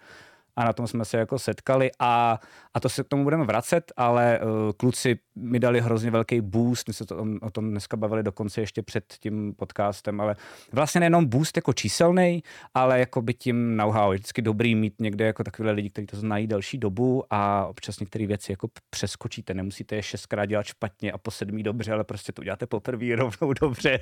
a 0.56 0.64
na 0.64 0.72
tom 0.72 0.86
jsme 0.86 1.04
se 1.04 1.18
jako 1.18 1.38
setkali 1.38 1.90
a, 1.98 2.40
a 2.74 2.80
to 2.80 2.88
se 2.88 3.04
k 3.04 3.08
tomu 3.08 3.24
budeme 3.24 3.44
vracet, 3.44 3.92
ale 3.96 4.40
uh, 4.40 4.72
kluci 4.76 5.18
mi 5.36 5.58
dali 5.58 5.80
hrozně 5.80 6.10
velký 6.10 6.40
boost, 6.40 6.88
my 6.88 6.94
se 6.94 7.04
to, 7.06 7.26
o 7.40 7.50
tom 7.50 7.70
dneska 7.70 7.96
bavili 7.96 8.22
dokonce 8.22 8.60
ještě 8.60 8.82
před 8.82 9.04
tím 9.20 9.54
podcastem, 9.54 10.20
ale 10.20 10.36
vlastně 10.72 11.00
nejenom 11.00 11.26
boost 11.26 11.56
jako 11.56 11.72
číselný, 11.72 12.42
ale 12.74 12.98
jako 12.98 13.22
by 13.22 13.34
tím 13.34 13.76
know-how. 13.76 14.12
Je 14.12 14.18
vždycky 14.18 14.42
dobrý 14.42 14.74
mít 14.74 14.94
někde 15.00 15.26
jako 15.26 15.44
takové 15.44 15.70
lidi, 15.70 15.90
kteří 15.90 16.06
to 16.06 16.16
znají 16.16 16.46
delší 16.46 16.78
dobu 16.78 17.24
a 17.30 17.66
občas 17.66 18.00
některé 18.00 18.26
věci 18.26 18.52
jako 18.52 18.68
přeskočíte, 18.90 19.54
nemusíte 19.54 19.96
je 19.96 20.02
šestkrát 20.02 20.46
dělat 20.46 20.66
špatně 20.66 21.12
a 21.12 21.18
po 21.18 21.30
sedmý 21.30 21.62
dobře, 21.62 21.92
ale 21.92 22.04
prostě 22.04 22.32
to 22.32 22.42
uděláte 22.42 22.66
poprvé 22.66 23.16
rovnou 23.16 23.52
dobře. 23.60 24.00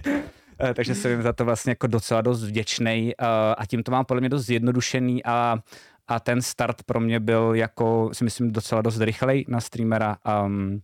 Eh, 0.60 0.74
takže 0.74 0.94
jsem 0.94 1.10
jim 1.10 1.22
za 1.22 1.32
to 1.32 1.44
vlastně 1.44 1.70
jako 1.70 1.86
docela 1.86 2.20
dost 2.20 2.44
vděčný 2.44 3.12
eh, 3.18 3.24
a 3.58 3.66
tím 3.66 3.82
to 3.82 3.92
mám 3.92 4.04
podle 4.04 4.20
mě 4.20 4.28
dost 4.28 4.46
zjednodušený 4.46 5.24
a 5.24 5.58
a 6.08 6.20
ten 6.20 6.42
start 6.42 6.82
pro 6.82 7.00
mě 7.00 7.20
byl 7.20 7.54
jako, 7.54 8.10
si 8.12 8.24
myslím, 8.24 8.52
docela 8.52 8.82
dost 8.82 9.00
rychlej 9.00 9.44
na 9.48 9.60
streamera. 9.60 10.16
Um, 10.44 10.82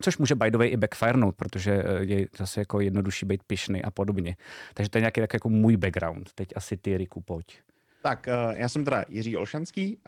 což 0.00 0.18
může 0.18 0.34
by 0.34 0.50
the 0.50 0.58
way 0.58 0.72
i 0.72 0.76
backfirenout, 0.76 1.36
protože 1.36 1.72
eh, 1.72 2.04
je 2.04 2.26
zase 2.38 2.60
jako 2.60 2.80
jednodušší 2.80 3.26
být 3.26 3.42
pišný 3.46 3.82
a 3.82 3.90
podobně. 3.90 4.36
Takže 4.74 4.90
to 4.90 4.98
je 4.98 5.00
nějaký 5.00 5.20
tak 5.20 5.34
jako 5.34 5.48
můj 5.48 5.76
background. 5.76 6.32
Teď 6.34 6.48
asi 6.56 6.76
ty, 6.76 6.96
Riku, 6.96 7.20
pojď. 7.20 7.60
Tak, 8.02 8.26
uh, 8.46 8.56
já 8.56 8.68
jsem 8.68 8.84
teda 8.84 9.04
Jiří 9.08 9.36
Olšanský, 9.36 9.98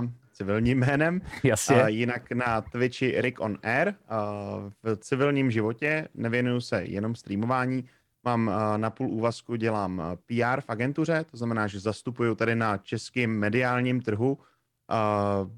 uh, 0.00 0.08
civilním 0.32 0.78
jménem. 0.78 1.20
Jasně. 1.44 1.82
Uh, 1.82 1.86
jinak 1.86 2.32
na 2.32 2.60
Twitchi 2.60 3.20
Rick 3.20 3.40
on 3.40 3.58
Air. 3.62 3.88
Uh, 3.88 4.94
v 4.94 4.96
civilním 4.96 5.50
životě 5.50 6.08
nevěnuju 6.14 6.60
se 6.60 6.84
jenom 6.84 7.14
streamování, 7.14 7.84
Mám 8.26 8.50
eh, 8.50 8.78
na 8.78 8.90
půl 8.90 9.10
úvazku, 9.10 9.56
dělám 9.56 10.00
eh, 10.00 10.16
PR 10.16 10.60
v 10.60 10.64
agentuře, 10.68 11.24
to 11.30 11.36
znamená, 11.36 11.66
že 11.66 11.80
zastupuju 11.80 12.34
tady 12.34 12.54
na 12.54 12.76
českém 12.76 13.30
mediálním 13.30 14.00
trhu 14.00 14.32
uh, 14.32 15.50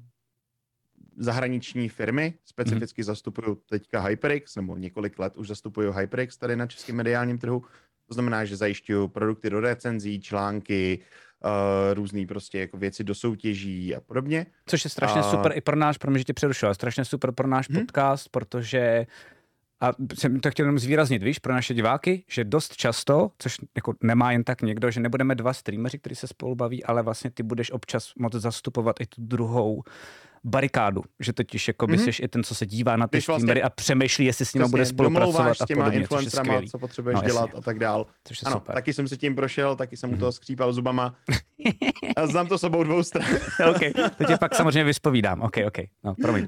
zahraniční 1.17 1.89
firmy, 1.89 2.33
specificky 2.45 3.01
mm-hmm. 3.01 3.05
zastupuju 3.05 3.55
teďka 3.55 4.01
HyperX, 4.01 4.55
nebo 4.55 4.77
několik 4.77 5.19
let 5.19 5.37
už 5.37 5.47
zastupuju 5.47 5.91
HyperX 5.91 6.37
tady 6.37 6.55
na 6.55 6.67
českém 6.67 6.95
mediálním 6.95 7.37
trhu. 7.37 7.63
To 8.07 8.13
znamená, 8.13 8.45
že 8.45 8.55
zajišťuju 8.55 9.07
produkty 9.07 9.49
do 9.49 9.59
recenzí, 9.59 10.21
články, 10.21 10.99
uh, 11.43 11.93
různé 11.93 12.25
prostě 12.25 12.59
jako 12.59 12.77
věci 12.77 13.03
do 13.03 13.15
soutěží 13.15 13.95
a 13.95 14.01
podobně. 14.01 14.45
Což 14.65 14.83
je 14.83 14.89
strašně 14.89 15.21
uh, 15.21 15.31
super 15.31 15.51
i 15.55 15.61
pro 15.61 15.75
náš, 15.75 15.97
pro 15.97 16.11
mě, 16.11 16.19
že 16.19 16.23
tě 16.23 16.33
přerušila, 16.33 16.73
strašně 16.73 17.05
super 17.05 17.31
pro 17.31 17.47
náš 17.47 17.69
hmm? 17.69 17.79
podcast, 17.79 18.29
protože 18.29 19.05
a 19.81 19.91
jsem 20.13 20.39
to 20.39 20.51
chtěl 20.51 20.65
jenom 20.65 20.79
zvýraznit, 20.79 21.23
víš, 21.23 21.39
pro 21.39 21.53
naše 21.53 21.73
diváky, 21.73 22.23
že 22.29 22.43
dost 22.43 22.75
často, 22.75 23.31
což 23.39 23.57
jako 23.75 23.93
nemá 24.03 24.31
jen 24.31 24.43
tak 24.43 24.61
někdo, 24.61 24.91
že 24.91 24.99
nebudeme 24.99 25.35
dva 25.35 25.53
streameři, 25.53 25.99
kteří 25.99 26.15
se 26.15 26.27
spolu 26.27 26.55
baví, 26.55 26.83
ale 26.83 27.03
vlastně 27.03 27.31
ty 27.31 27.43
budeš 27.43 27.71
občas 27.71 28.11
moc 28.19 28.33
zastupovat 28.33 28.95
i 28.99 29.05
tu 29.05 29.21
druhou 29.21 29.83
barikádu, 30.43 31.03
že 31.19 31.33
totiž 31.33 31.67
jako 31.67 31.85
mm-hmm. 31.85 32.23
i 32.23 32.27
ten, 32.27 32.43
co 32.43 32.55
se 32.55 32.65
dívá 32.65 32.97
na 32.97 33.07
ty 33.07 33.17
Když 33.17 33.27
vlastně 33.27 33.41
streamery 33.41 33.63
a 33.63 33.69
přemýšlí, 33.69 34.25
jestli 34.25 34.45
s 34.45 34.53
nimi 34.53 34.67
bude 34.69 34.85
spolupracovat 34.85 35.53
s 35.53 35.65
těma 35.65 35.81
a 35.81 35.85
podobně, 35.85 35.99
influencerama, 35.99 36.61
co 36.71 36.79
potřebuješ 36.79 37.19
no, 37.21 37.27
dělat 37.27 37.49
a 37.57 37.61
tak 37.61 37.79
dál. 37.79 38.05
Ano, 38.45 38.55
super. 38.55 38.75
taky 38.75 38.93
jsem 38.93 39.07
se 39.07 39.17
tím 39.17 39.35
prošel, 39.35 39.75
taky 39.75 39.97
jsem 39.97 40.09
mu 40.09 40.15
mm-hmm. 40.15 40.19
toho 40.19 40.31
skřípal 40.31 40.73
zubama. 40.73 41.15
a 42.15 42.27
znám 42.27 42.47
to 42.47 42.57
s 42.57 42.63
obou 42.63 42.83
dvou 42.83 43.03
stran. 43.03 43.27
OK, 43.69 43.79
to 44.17 44.23
tě 44.23 44.37
pak 44.37 44.55
samozřejmě 44.55 44.83
vyspovídám. 44.83 45.41
OK, 45.41 45.57
OK, 45.67 45.77
no, 46.03 46.15
promiň. 46.15 46.47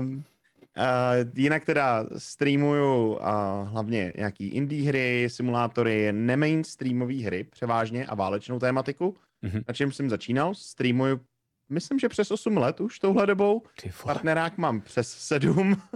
Uh, 0.00 0.33
Uh, 0.78 1.30
jinak 1.34 1.64
teda 1.64 2.06
streamuju 2.18 3.12
uh, 3.12 3.18
hlavně 3.64 4.12
nějaký 4.16 4.48
indie 4.48 4.88
hry, 4.88 5.26
simulátory, 5.30 6.12
nemainstreamové 6.12 7.14
hry 7.14 7.44
převážně 7.44 8.06
a 8.06 8.14
válečnou 8.14 8.58
tématiku, 8.58 9.16
mm-hmm. 9.44 9.64
na 9.68 9.74
čem 9.74 9.92
jsem 9.92 10.10
začínal. 10.10 10.54
Streamuju 10.54 11.20
myslím, 11.68 11.98
že 11.98 12.08
přes 12.08 12.30
8 12.30 12.56
let 12.56 12.80
už 12.80 12.98
touhle 12.98 13.26
dobou. 13.26 13.62
Partnerák 14.02 14.58
mám 14.58 14.80
přes 14.80 15.10
7. 15.10 15.76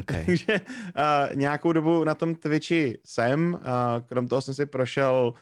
Okay. 0.00 0.26
Takže 0.26 0.60
uh, 0.60 1.36
nějakou 1.36 1.72
dobu 1.72 2.04
na 2.04 2.14
tom 2.14 2.34
Twitchi 2.34 2.98
jsem. 3.04 3.54
Uh, 3.54 3.60
krom 4.08 4.28
toho 4.28 4.42
jsem 4.42 4.54
si 4.54 4.66
prošel 4.66 5.34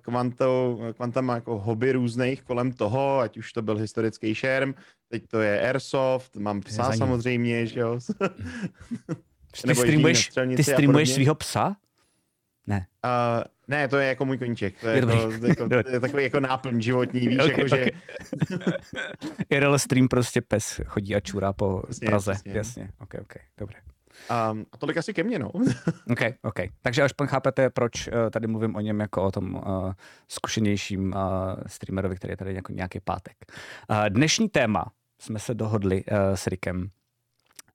kvantou, 0.00 0.80
kvantama 0.96 1.34
jako 1.34 1.58
hobby 1.58 1.92
různých 1.92 2.42
kolem 2.42 2.72
toho, 2.72 3.18
ať 3.18 3.36
už 3.36 3.52
to 3.52 3.62
byl 3.62 3.76
historický 3.76 4.34
šerm, 4.34 4.74
teď 5.08 5.26
to 5.26 5.40
je 5.40 5.60
Airsoft, 5.60 6.36
mám 6.36 6.60
psa 6.60 6.92
samozřejmě, 6.92 7.66
že 7.66 7.80
jo. 7.80 7.98
ty 9.62 9.74
streamuješ, 9.74 10.30
ty 10.56 10.64
streamuješ 10.64 11.12
svého 11.12 11.34
psa? 11.34 11.76
Ne. 12.66 12.86
Uh, 13.04 13.44
ne, 13.68 13.88
to 13.88 13.96
je 13.96 14.08
jako 14.08 14.24
můj 14.24 14.38
koníček. 14.38 14.80
To 14.80 14.88
je, 14.88 14.96
je, 14.96 15.00
jako, 15.00 15.46
jako, 15.46 15.68
to 15.68 15.90
je 15.90 16.00
takový 16.00 16.22
jako 16.22 16.40
náplň 16.40 16.80
životní, 16.80 17.28
víš, 17.28 17.38
okay, 17.38 17.50
jako, 17.50 17.62
okay. 17.62 17.84
že... 17.84 17.90
IRL 19.56 19.78
stream 19.78 20.08
prostě 20.08 20.40
pes 20.40 20.80
chodí 20.86 21.14
a 21.14 21.20
čurá 21.20 21.52
po 21.52 21.82
jasně, 21.88 22.06
Praze. 22.06 22.30
Jasně. 22.30 22.52
jasně. 22.52 22.90
Ok, 23.00 23.14
ok, 23.20 23.34
dobré. 23.58 23.78
Um, 24.50 24.66
a 24.72 24.76
tolik 24.76 24.96
asi 24.96 25.14
ke 25.14 25.22
mně, 25.22 25.38
no. 25.38 25.50
ok, 26.10 26.20
ok. 26.42 26.60
Takže 26.82 27.02
až 27.02 27.12
chápete, 27.26 27.70
proč 27.70 28.08
uh, 28.08 28.12
tady 28.30 28.46
mluvím 28.46 28.76
o 28.76 28.80
něm 28.80 29.00
jako 29.00 29.22
o 29.22 29.30
tom 29.30 29.54
uh, 29.54 29.92
zkušenějším 30.28 31.12
uh, 31.12 31.20
streamerovi, 31.66 32.16
který 32.16 32.32
je 32.32 32.36
tady 32.36 32.54
jako 32.54 32.72
nějaký 32.72 33.00
pátek. 33.00 33.36
Uh, 33.90 33.96
dnešní 34.08 34.48
téma 34.48 34.84
jsme 35.20 35.38
se 35.38 35.54
dohodli 35.54 36.04
uh, 36.04 36.18
s 36.34 36.46
Rikem, 36.46 36.88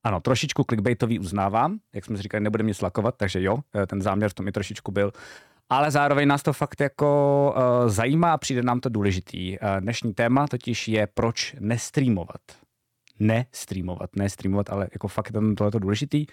ano, 0.04 0.20
trošičku 0.20 0.64
clickbaitový 0.64 1.20
uznávám, 1.20 1.78
jak 1.96 2.06
jsme 2.06 2.18
si 2.18 2.24
říkali, 2.24 2.44
nebudeme 2.44 2.68
nic 2.68 2.82
lakovat, 2.82 3.16
takže 3.18 3.42
jo, 3.42 3.58
ten 3.88 4.02
záměr 4.02 4.30
v 4.30 4.34
tom 4.34 4.48
i 4.48 4.52
trošičku 4.52 4.92
byl 4.92 5.12
ale 5.72 5.92
zároveň 5.92 6.28
nás 6.28 6.44
to 6.44 6.54
fakt 6.54 6.82
jako 6.82 7.54
uh, 7.58 7.90
zajímá 7.90 8.34
a 8.34 8.38
přijde 8.38 8.64
nám 8.64 8.80
to 8.80 8.90
důležitý. 8.90 9.60
Uh, 9.60 9.68
dnešní 9.80 10.14
téma 10.14 10.48
totiž 10.48 10.88
je, 10.88 11.08
proč 11.08 11.56
nestreamovat. 11.60 12.42
Nestreamovat, 13.22 14.16
ne 14.16 14.30
streamovat, 14.30 14.70
ale 14.70 14.88
jako 14.94 15.08
fakt 15.08 15.32
je 15.34 15.56
tohle 15.56 15.80
důležitý. 15.80 16.26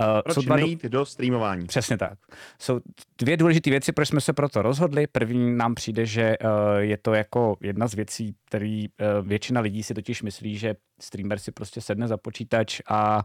Uh, 0.00 0.06
proč 0.24 0.34
jsou 0.34 0.42
dva 0.42 0.56
nejít 0.56 0.84
do 0.84 1.06
streamování? 1.06 1.66
Přesně 1.66 1.98
tak. 1.98 2.18
Jsou 2.58 2.80
dvě 3.18 3.36
důležité 3.36 3.70
věci, 3.70 3.92
proč 3.92 4.08
jsme 4.08 4.20
se 4.20 4.32
proto 4.32 4.62
rozhodli. 4.62 5.06
První 5.06 5.56
nám 5.56 5.74
přijde, 5.74 6.06
že 6.06 6.36
uh, 6.38 6.48
je 6.78 6.96
to 6.96 7.14
jako 7.14 7.56
jedna 7.60 7.86
z 7.86 7.94
věcí, 7.94 8.36
který 8.44 8.88
uh, 8.88 9.28
většina 9.28 9.60
lidí 9.60 9.82
si 9.82 9.94
totiž 9.94 10.22
myslí, 10.22 10.58
že 10.58 10.74
streamer 11.00 11.38
si 11.38 11.52
prostě 11.52 11.80
sedne 11.80 12.08
za 12.08 12.16
počítač 12.16 12.80
a 12.88 13.22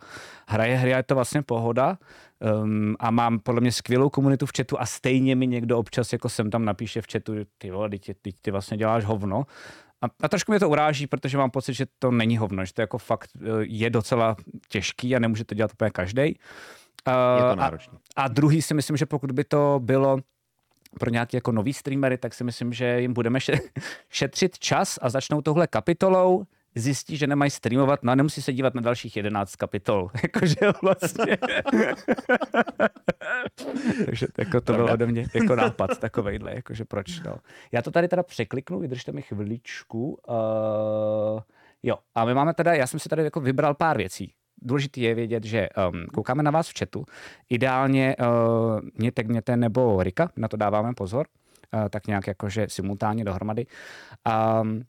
hraje 0.48 0.76
hry 0.76 0.94
a 0.94 0.98
je 0.98 1.04
to 1.04 1.16
vlastně 1.16 1.42
pohoda. 1.42 1.98
Um, 2.64 2.96
a 3.00 3.12
mám 3.12 3.40
podle 3.40 3.62
mě 3.62 3.72
skvělou 3.72 4.10
komunitu 4.10 4.46
v 4.46 4.52
chatu 4.58 4.82
a 4.82 4.86
stejně 4.86 5.36
mi 5.36 5.48
někdo 5.48 5.78
občas 5.78 6.14
jako 6.14 6.30
sem 6.30 6.50
tam 6.50 6.66
napíše 6.66 7.02
v 7.02 7.06
chatu, 7.12 7.34
ty 7.58 7.72
vole, 7.72 7.90
ty, 7.90 8.14
ty, 8.22 8.34
ty 8.42 8.52
vlastně 8.52 8.78
děláš 8.78 9.06
hovno. 9.06 9.46
A, 10.02 10.06
a 10.22 10.28
trošku 10.28 10.52
mě 10.52 10.60
to 10.60 10.70
uráží, 10.70 11.08
protože 11.08 11.38
mám 11.38 11.52
pocit, 11.52 11.74
že 11.74 11.86
to 12.00 12.12
není 12.12 12.38
hovno, 12.38 12.66
že 12.66 12.74
to 12.74 12.82
jako 12.82 12.98
fakt 12.98 13.30
eh, 13.42 13.48
je 13.62 13.90
docela 13.90 14.36
těžký 14.70 15.16
a 15.16 15.20
nemůže 15.20 15.46
to 15.46 15.56
dělat 15.56 15.72
úplně 15.74 15.92
každý. 15.92 16.40
Uh, 17.08 17.46
je 17.46 17.50
to 17.50 17.56
náročné. 17.56 17.94
A, 18.16 18.24
a 18.24 18.28
druhý 18.28 18.62
si 18.62 18.74
myslím, 18.74 18.98
že 18.98 19.06
pokud 19.06 19.32
by 19.32 19.44
to 19.44 19.80
bylo 19.84 20.20
pro 21.00 21.10
nějaké 21.10 21.38
jako 21.38 21.52
nový 21.52 21.74
streamery, 21.74 22.18
tak 22.18 22.34
si 22.34 22.44
myslím, 22.44 22.74
že 22.74 23.02
jim 23.02 23.14
budeme 23.14 23.40
šetřit 24.10 24.60
čas 24.60 25.00
a 25.02 25.10
začnou 25.10 25.42
tohle 25.42 25.68
kapitolou 25.68 26.46
zjistí, 26.76 27.18
že 27.18 27.28
nemají 27.28 27.52
streamovat, 27.52 28.04
no 28.04 28.12
a 28.12 28.16
nemusí 28.16 28.42
se 28.42 28.54
dívat 28.54 28.76
na 28.76 28.82
dalších 28.82 29.18
11 29.18 29.56
kapitol. 29.56 30.10
Jakože 30.24 30.56
vlastně. 30.82 31.38
Takže 34.06 34.28
jako 34.38 34.62
to 34.62 34.74
bylo 34.74 34.94
ode 34.94 35.06
mě 35.06 35.26
jako 35.34 35.56
nápad 35.56 36.00
takovejhle, 36.00 36.56
jakože 36.56 36.86
proč, 36.86 37.20
no. 37.20 37.36
Já 37.72 37.82
to 37.82 37.92
tady 37.92 38.08
teda 38.08 38.24
překliknu, 38.24 38.80
vydržte 38.80 39.12
mi 39.12 39.22
chviličku. 39.22 40.18
Uh, 40.28 41.42
jo, 41.84 41.96
a 42.16 42.26
my 42.26 42.34
máme 42.34 42.54
teda, 42.54 42.74
já 42.74 42.88
jsem 42.88 43.00
si 43.00 43.10
tady 43.10 43.24
jako 43.24 43.40
vybral 43.40 43.74
pár 43.74 43.98
věcí. 43.98 44.34
Důležité 44.62 45.00
je 45.00 45.16
vědět, 45.16 45.44
že 45.44 45.70
um, 45.92 46.06
koukáme 46.06 46.44
na 46.44 46.52
vás 46.52 46.70
v 46.70 46.80
chatu. 46.80 47.06
Ideálně 47.50 48.16
uh, 48.20 48.26
mě 48.94 49.12
tegněte 49.12 49.58
nebo 49.58 50.04
Rika, 50.04 50.30
na 50.38 50.48
to 50.48 50.58
dáváme 50.58 50.94
pozor, 50.94 51.28
uh, 51.74 51.90
tak 51.90 52.08
nějak 52.08 52.28
jakože 52.28 52.68
simultánně 52.70 53.26
dohromady. 53.26 53.66
Um, 54.62 54.84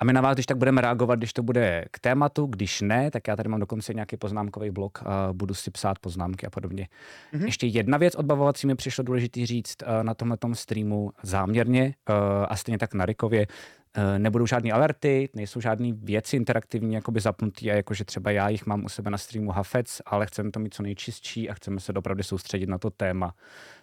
a 0.00 0.04
my 0.04 0.12
na 0.12 0.20
vás, 0.20 0.34
když 0.34 0.46
tak 0.46 0.56
budeme 0.56 0.80
reagovat, 0.80 1.18
když 1.18 1.32
to 1.32 1.42
bude 1.42 1.84
k 1.90 1.98
tématu, 1.98 2.46
když 2.46 2.80
ne, 2.80 3.10
tak 3.10 3.28
já 3.28 3.36
tady 3.36 3.48
mám 3.48 3.60
dokonce 3.60 3.94
nějaký 3.94 4.16
poznámkový 4.16 4.70
blok 4.70 5.02
a 5.06 5.28
budu 5.32 5.54
si 5.54 5.70
psát 5.70 5.98
poznámky 5.98 6.46
a 6.46 6.50
podobně. 6.50 6.88
Mm-hmm. 7.34 7.44
Ještě 7.44 7.66
jedna 7.66 7.98
věc 7.98 8.14
odbavovací 8.14 8.66
mi 8.66 8.74
přišlo 8.74 9.04
důležitý 9.04 9.46
říct 9.46 9.76
na 10.02 10.14
tomhle 10.14 10.38
streamu 10.52 11.10
záměrně 11.22 11.94
a 12.48 12.56
stejně 12.56 12.78
tak 12.78 12.94
na 12.94 13.06
Rikově. 13.06 13.46
Eh, 13.96 14.18
nebudou 14.18 14.46
žádné 14.46 14.72
alerty, 14.72 15.28
nejsou 15.34 15.60
žádné 15.60 15.92
věci 15.92 16.36
interaktivní 16.36 16.94
jakoby 16.94 17.20
zapnutý 17.20 17.70
a 17.70 17.74
jakože 17.74 18.04
třeba 18.04 18.30
já 18.30 18.48
jich 18.48 18.66
mám 18.66 18.84
u 18.84 18.88
sebe 18.88 19.10
na 19.10 19.18
streamu 19.18 19.50
Hafec, 19.50 20.02
ale 20.06 20.26
chceme 20.26 20.50
to 20.50 20.60
mít 20.60 20.74
co 20.74 20.82
nejčistší 20.82 21.50
a 21.50 21.54
chceme 21.54 21.80
se 21.80 21.92
opravdu 21.92 22.22
soustředit 22.22 22.68
na 22.68 22.78
to 22.78 22.90
téma. 22.90 23.34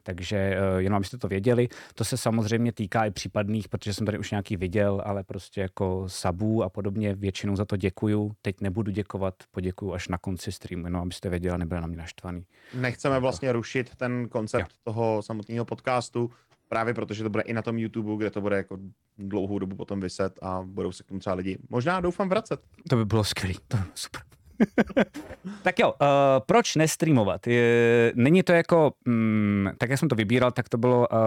Takže 0.03 0.37
eh, 0.37 0.81
jenom 0.81 0.97
abyste 0.97 1.17
to 1.17 1.27
věděli, 1.27 1.67
to 1.95 2.03
se 2.03 2.17
samozřejmě 2.17 2.71
týká 2.71 3.05
i 3.05 3.11
případných, 3.11 3.69
protože 3.69 3.93
jsem 3.93 4.05
tady 4.05 4.19
už 4.19 4.31
nějaký 4.31 4.57
viděl, 4.57 5.01
ale 5.05 5.23
prostě 5.23 5.61
jako 5.61 6.03
sabů 6.07 6.63
a 6.63 6.69
podobně, 6.69 7.15
většinou 7.15 7.55
za 7.55 7.65
to 7.65 7.77
děkuju. 7.77 8.31
Teď 8.41 8.61
nebudu 8.61 8.91
děkovat, 8.91 9.35
poděkuju 9.51 9.93
až 9.93 10.07
na 10.07 10.17
konci 10.17 10.51
streamu, 10.51 10.85
jenom 10.85 11.01
abyste 11.01 11.29
věděli, 11.29 11.57
nebyli 11.57 11.81
na 11.81 11.87
mě 11.87 11.97
naštvaný. 11.97 12.45
Nechceme 12.73 13.19
vlastně 13.19 13.51
rušit 13.51 13.95
ten 13.95 14.29
koncept 14.29 14.71
jo. 14.71 14.77
toho 14.83 15.21
samotného 15.21 15.65
podcastu, 15.65 16.31
právě 16.67 16.93
protože 16.93 17.23
to 17.23 17.29
bude 17.29 17.43
i 17.43 17.53
na 17.53 17.61
tom 17.61 17.77
YouTube, 17.77 18.17
kde 18.17 18.31
to 18.31 18.41
bude 18.41 18.55
jako 18.55 18.77
dlouhou 19.17 19.59
dobu 19.59 19.75
potom 19.75 19.99
vyset 19.99 20.39
a 20.41 20.61
budou 20.65 20.91
se 20.91 21.03
k 21.03 21.07
tomu 21.07 21.19
třeba 21.19 21.35
lidi 21.35 21.57
možná 21.69 21.99
doufám 21.99 22.29
vracet. 22.29 22.61
To 22.89 22.95
by 22.95 23.05
bylo 23.05 23.23
skvělé, 23.23 23.55
to 23.67 23.77
by 23.77 23.83
super. 23.95 24.21
tak 25.63 25.79
jo, 25.79 25.93
uh, 26.01 26.07
proč 26.45 26.75
nestreamovat? 26.75 27.47
Je, 27.47 28.11
není 28.15 28.43
to 28.43 28.53
jako, 28.53 28.93
mm, 29.05 29.69
tak 29.77 29.89
jak 29.89 29.99
jsem 29.99 30.09
to 30.09 30.15
vybíral, 30.15 30.51
tak 30.51 30.69
to 30.69 30.77
bylo 30.77 30.99
uh, 30.99 31.17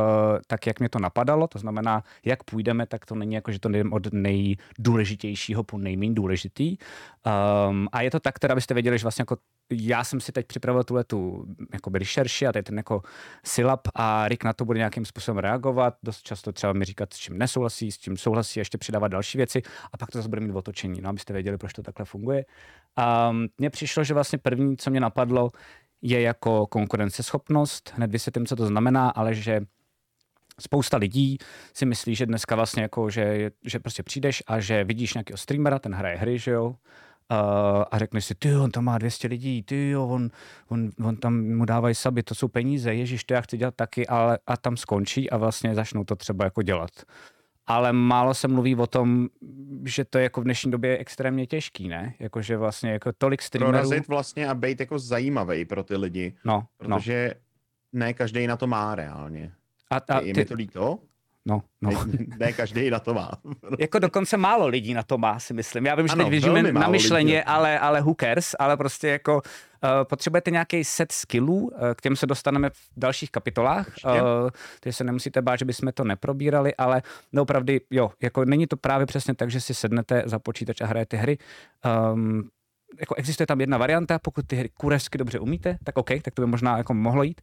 tak, 0.47 0.67
jak 0.67 0.79
mě 0.79 0.89
to 0.89 0.99
napadalo, 0.99 1.47
to 1.47 1.59
znamená, 1.59 2.03
jak 2.25 2.45
půjdeme, 2.45 2.87
tak 2.87 3.07
to 3.07 3.15
není 3.15 3.35
jako, 3.35 3.53
že 3.53 3.61
to 3.61 3.69
nejdeme 3.69 3.91
od 3.91 4.13
nejdůležitějšího 4.13 5.65
po 5.65 5.79
nejméně 5.79 6.15
důležitý. 6.15 6.77
Um, 7.69 7.89
a 7.93 8.03
je 8.03 8.11
to 8.11 8.21
tak, 8.21 8.39
teda, 8.39 8.53
abyste 8.53 8.75
věděli, 8.75 8.99
že 8.99 9.05
vlastně 9.05 9.23
jako 9.23 9.37
já 9.71 10.05
jsem 10.05 10.21
si 10.21 10.33
teď 10.33 10.47
připravil 10.47 10.85
tuhle 10.85 11.05
tu 11.05 11.47
jakoby 11.73 11.99
rešerši 11.99 12.47
a 12.47 12.53
tady 12.53 12.63
ten 12.63 12.77
jako 12.77 13.03
silab 13.45 13.81
a 13.95 14.29
Rick 14.29 14.45
na 14.45 14.53
to 14.53 14.65
bude 14.65 14.79
nějakým 14.79 15.05
způsobem 15.05 15.39
reagovat. 15.39 15.95
Dost 16.03 16.23
často 16.23 16.53
třeba 16.53 16.73
mi 16.73 16.85
říkat, 16.85 17.13
s 17.13 17.17
čím 17.17 17.39
nesouhlasí, 17.39 17.93
s 17.93 17.99
čím 17.99 18.17
souhlasí, 18.17 18.61
ještě 18.61 18.79
přidávat 18.79 19.09
další 19.09 19.39
věci 19.39 19.63
a 19.93 19.97
pak 19.97 20.11
to 20.11 20.19
zase 20.19 20.29
bude 20.29 20.41
mít 20.41 20.53
otočení, 20.53 21.01
no, 21.01 21.11
abyste 21.11 21.33
věděli, 21.33 21.59
proč 21.59 21.73
to 21.73 21.83
takhle 21.83 22.07
funguje. 22.07 22.45
A 22.97 23.33
mně 23.59 23.71
přišlo, 23.71 24.05
že 24.05 24.15
vlastně 24.15 24.39
první, 24.39 24.77
co 24.77 24.91
mě 24.91 25.01
napadlo, 25.01 25.51
je 26.03 26.21
jako 26.21 26.67
konkurenceschopnost. 26.67 27.93
Hned 27.97 28.11
vysvětlím, 28.11 28.47
co 28.47 28.57
to 28.57 28.67
znamená, 28.67 29.11
ale 29.11 29.35
že 29.35 29.61
spousta 30.61 30.97
lidí 30.97 31.39
si 31.75 31.87
myslí, 31.87 32.15
že 32.15 32.27
dneska 32.27 32.57
vlastně 32.57 32.83
jako, 32.83 33.11
že, 33.11 33.51
že 33.65 33.79
prostě 33.79 34.03
přijdeš 34.03 34.43
a 34.47 34.61
že 34.61 34.85
vidíš 34.85 35.15
nějakého 35.15 35.37
streamera, 35.37 35.79
ten 35.79 35.95
hraje 35.95 36.17
hry, 36.17 36.39
že 36.39 36.51
jo, 36.51 36.77
a 37.91 37.99
řekneš 37.99 38.25
si, 38.25 38.35
ty 38.35 38.57
on 38.57 38.71
tam 38.71 38.85
má 38.85 38.99
200 38.99 39.29
lidí, 39.29 39.63
ty 39.63 39.91
jo, 39.91 40.09
on, 40.09 40.31
on, 40.69 40.91
on 41.05 41.17
tam 41.17 41.45
mu 41.45 41.65
dávají 41.65 41.95
saby, 41.95 42.23
to 42.23 42.35
jsou 42.35 42.49
peníze, 42.49 42.95
ježiš, 42.95 43.25
to 43.25 43.35
já 43.35 43.41
chci 43.41 43.57
dělat 43.57 43.75
taky, 43.75 44.07
ale 44.07 44.39
a 44.47 44.57
tam 44.57 44.77
skončí 44.77 45.31
a 45.31 45.37
vlastně 45.37 45.75
začnou 45.75 46.05
to 46.05 46.17
třeba 46.17 46.45
jako 46.45 46.63
dělat. 46.63 46.91
Ale 47.67 47.93
málo 47.93 48.35
se 48.35 48.49
mluví 48.49 48.77
o 48.77 48.87
tom, 48.87 49.29
že 49.85 50.05
to 50.05 50.19
je 50.19 50.23
jako 50.23 50.41
v 50.41 50.45
dnešní 50.45 50.71
době 50.71 50.99
extrémně 50.99 51.47
těžký, 51.47 51.89
ne? 51.89 52.15
Jakože 52.19 52.57
vlastně 52.57 52.91
jako 52.91 53.13
tolik 53.19 53.43
streamerů... 53.43 53.79
Prorazit 53.79 54.09
vlastně 54.09 54.49
a 54.49 54.55
být 54.55 54.81
jako 54.81 54.99
zajímavý 54.99 55.65
pro 55.65 55.85
ty 55.85 55.97
lidi. 55.97 56.35
No, 56.45 56.53
no. 56.55 56.67
Protože 56.77 57.35
no. 57.93 58.01
ne 58.01 58.15
každý 58.15 58.47
na 58.47 58.57
to 58.57 58.67
má 58.67 58.95
reálně. 58.95 59.53
A, 59.91 59.97
a 59.97 60.21
je 60.21 60.35
ty... 60.35 60.41
mi 60.41 60.45
to 60.45 60.55
líto, 60.55 60.99
No, 61.47 61.63
no. 61.83 61.91
Ne, 61.91 62.27
ne 62.39 62.53
každý 62.53 62.91
na 62.91 63.01
to 63.01 63.15
má. 63.15 63.31
jako 63.79 63.99
dokonce 63.99 64.37
málo 64.37 64.67
lidí 64.67 64.95
na 64.95 65.03
to 65.03 65.19
má, 65.19 65.39
si 65.41 65.55
myslím. 65.55 65.87
Já 65.87 65.95
vím, 65.95 66.09
že 66.09 66.13
Ano, 66.13 66.31
teď 66.31 66.45
velmi 66.45 66.73
na 66.73 66.89
myšleně, 66.89 67.35
lidí. 67.35 67.45
ale, 67.45 67.79
ale 67.79 68.05
cares, 68.21 68.57
ale 68.59 68.77
prostě 68.77 69.09
jako 69.09 69.35
uh, 69.37 69.91
potřebujete 70.05 70.51
nějaký 70.51 70.85
set 70.85 71.13
skillů, 71.13 71.57
uh, 71.57 71.71
k 71.95 72.01
těm 72.01 72.17
se 72.17 72.27
dostaneme 72.27 72.71
v 72.71 72.77
dalších 72.97 73.31
kapitolách, 73.31 73.89
Určitě. 73.89 74.09
uh, 74.23 74.51
takže 74.81 74.97
se 74.97 75.05
nemusíte 75.05 75.43
bát, 75.43 75.57
že 75.57 75.65
bychom 75.65 75.93
to 75.93 76.05
neprobírali, 76.05 76.75
ale 76.75 77.03
no 77.33 77.43
opravdu, 77.43 77.73
jo, 77.91 78.11
jako 78.23 78.45
není 78.45 78.67
to 78.67 78.77
právě 78.77 79.07
přesně 79.07 79.35
tak, 79.35 79.51
že 79.51 79.61
si 79.61 79.75
sednete 79.75 80.23
za 80.27 80.39
počítač 80.39 80.81
a 80.81 80.87
hrajete 80.87 81.17
hry. 81.17 81.39
Um, 82.13 82.49
jako 83.01 83.15
existuje 83.15 83.47
tam 83.47 83.61
jedna 83.61 83.79
varianta, 83.79 84.19
pokud 84.19 84.47
ty 84.47 84.57
hry 84.57 84.69
kurevsky 84.69 85.19
dobře 85.19 85.39
umíte, 85.39 85.79
tak 85.85 85.99
OK, 85.99 86.11
tak 86.23 86.35
to 86.35 86.43
by 86.43 86.47
možná 86.47 86.79
jako 86.79 86.95
mohlo 86.95 87.23
jít, 87.23 87.41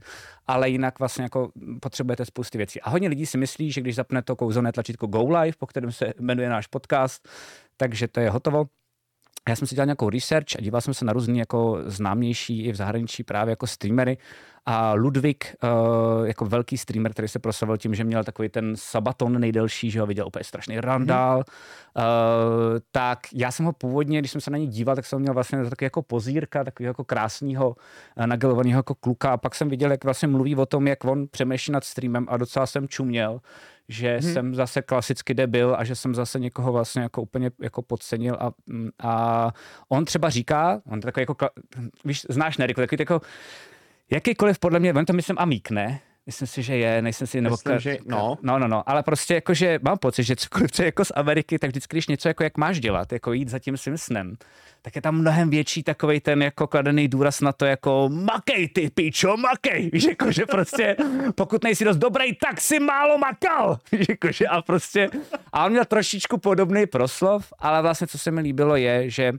ale 0.48 0.70
jinak 0.70 1.00
vlastně 1.00 1.24
jako 1.24 1.51
potřebujete 1.81 2.25
spousty 2.25 2.58
věcí. 2.58 2.81
A 2.81 2.89
hodně 2.89 3.08
lidí 3.08 3.25
si 3.25 3.38
myslí, 3.38 3.72
že 3.72 3.81
když 3.81 3.96
zapne 3.96 4.22
to 4.22 4.36
kouzelné 4.36 4.72
tlačítko 4.72 5.08
Go 5.08 5.29
Live, 5.29 5.58
po 5.60 5.67
kterém 5.67 5.91
se 5.91 6.13
jmenuje 6.20 6.50
náš 6.50 6.67
podcast, 6.67 7.29
takže 7.77 8.08
to 8.08 8.20
je 8.20 8.29
hotovo. 8.29 8.65
Já 9.50 9.55
jsem 9.55 9.67
si 9.67 9.75
dělal 9.75 9.86
nějakou 9.86 10.10
research 10.10 10.55
a 10.57 10.62
díval 10.62 10.81
jsem 10.81 10.93
se 10.93 11.05
na 11.05 11.13
různý 11.13 11.39
jako 11.39 11.77
známější 11.86 12.65
i 12.65 12.71
v 12.71 12.75
zahraničí 12.75 13.24
právě 13.24 13.51
jako 13.51 13.67
streamery. 13.67 14.17
A 14.65 14.93
Ludvík, 14.93 15.55
uh, 15.63 16.27
jako 16.27 16.45
velký 16.45 16.77
streamer, 16.77 17.12
který 17.12 17.27
se 17.27 17.39
proslavil 17.39 17.77
tím, 17.77 17.95
že 17.95 18.03
měl 18.03 18.24
takový 18.24 18.50
ten 18.50 18.74
sabaton 18.75 19.39
nejdelší, 19.39 19.91
že 19.91 20.01
ho 20.01 20.07
viděl 20.07 20.27
úplně 20.27 20.43
strašný 20.43 20.79
randál, 20.79 21.38
uh, 21.38 22.03
tak 22.91 23.19
já 23.33 23.51
jsem 23.51 23.65
ho 23.65 23.74
původně, 23.74 24.19
když 24.19 24.31
jsem 24.31 24.41
se 24.41 24.51
na 24.51 24.57
něj 24.57 24.67
díval, 24.67 24.95
tak 24.95 25.05
jsem 25.05 25.17
ho 25.17 25.19
měl 25.19 25.33
vlastně 25.33 25.63
takový 25.63 25.86
jako 25.86 26.01
pozírka, 26.01 26.63
takový 26.63 26.88
jako 26.88 27.03
krásného, 27.03 27.75
nagelovaného 28.25 28.79
jako 28.79 28.95
kluka. 28.95 29.33
A 29.33 29.38
pak 29.38 29.55
jsem 29.55 29.69
viděl, 29.69 29.91
jak 29.91 30.03
vlastně 30.03 30.27
mluví 30.27 30.55
o 30.55 30.65
tom, 30.65 30.88
jak 30.88 31.05
on 31.05 31.27
přemýšlí 31.27 31.74
nad 31.74 31.83
streamem 31.83 32.25
a 32.29 32.38
docela 32.38 32.65
jsem 32.65 32.88
čuměl, 32.88 33.41
že 33.91 34.17
hmm. 34.17 34.33
jsem 34.33 34.55
zase 34.55 34.81
klasicky 34.81 35.33
debil 35.33 35.75
a 35.77 35.83
že 35.83 35.95
jsem 35.95 36.15
zase 36.15 36.39
někoho 36.39 36.71
vlastně 36.71 37.01
jako 37.01 37.21
úplně 37.21 37.51
jako 37.62 37.81
podcenil 37.81 38.38
a, 38.39 38.51
a 39.00 39.51
on 39.89 40.05
třeba 40.05 40.29
říká, 40.29 40.81
on 40.91 41.00
takový 41.00 41.21
jako, 41.21 41.36
víš, 42.05 42.25
znáš 42.29 42.57
Nerik, 42.57 42.75
takový 42.75 42.98
jako, 43.00 43.21
jakýkoliv 44.12 44.60
podle 44.60 44.79
mě, 44.79 44.93
on 44.93 45.05
to 45.05 45.13
myslím 45.13 45.36
Amík, 45.39 45.71
ne? 45.71 46.00
Myslím 46.25 46.48
si, 46.48 46.63
že 46.63 46.78
je, 46.78 47.01
nejsem 47.01 47.28
si, 47.28 47.42
nebo 47.42 47.54
Myslím, 47.54 47.80
že, 47.80 47.98
no. 48.06 48.38
no, 48.42 48.60
no, 48.60 48.68
no, 48.68 48.90
ale 48.90 49.04
prostě 49.04 49.34
jakože 49.34 49.80
mám 49.82 49.98
pocit, 49.98 50.24
že 50.24 50.36
cokoliv, 50.36 50.72
co 50.72 50.82
je 50.82 50.86
jako 50.86 51.06
z 51.06 51.12
Ameriky, 51.16 51.60
tak 51.60 51.70
vždycky, 51.70 51.96
když 51.96 52.08
něco 52.08 52.28
jako 52.28 52.44
jak 52.44 52.58
máš 52.58 52.80
dělat, 52.80 53.12
jako 53.12 53.34
jít 53.34 53.50
za 53.50 53.60
tím 53.60 53.78
svým 53.78 53.98
snem, 53.98 54.36
tak 54.82 54.96
je 54.96 55.01
tam 55.01 55.16
mnohem 55.16 55.50
větší 55.50 55.84
takový 55.84 56.20
ten 56.20 56.44
jako 56.44 56.68
kladený 56.68 57.08
důraz 57.08 57.42
na 57.42 57.51
to 57.51 57.66
jako 57.66 58.10
makej 58.10 58.70
ty 58.70 58.90
pičo, 58.90 59.38
makej, 59.38 59.90
víš, 59.94 60.04
jako, 60.04 60.32
že 60.32 60.46
prostě 60.46 60.96
pokud 61.36 61.63
nejsi 61.63 61.86
dost 61.86 61.98
dobrý, 61.98 62.36
tak 62.36 62.62
si 62.62 62.80
málo 62.80 63.18
makal, 63.18 63.78
víš, 63.92 64.10
jako, 64.10 64.32
že 64.32 64.48
a 64.48 64.62
prostě 64.62 65.10
a 65.54 65.66
on 65.66 65.72
měl 65.72 65.86
trošičku 65.86 66.38
podobný 66.38 66.86
proslov, 66.86 67.54
ale 67.60 67.82
vlastně 67.82 68.08
co 68.08 68.18
se 68.18 68.32
mi 68.32 68.42
líbilo 68.42 68.75
je, 68.75 69.10
že 69.10 69.34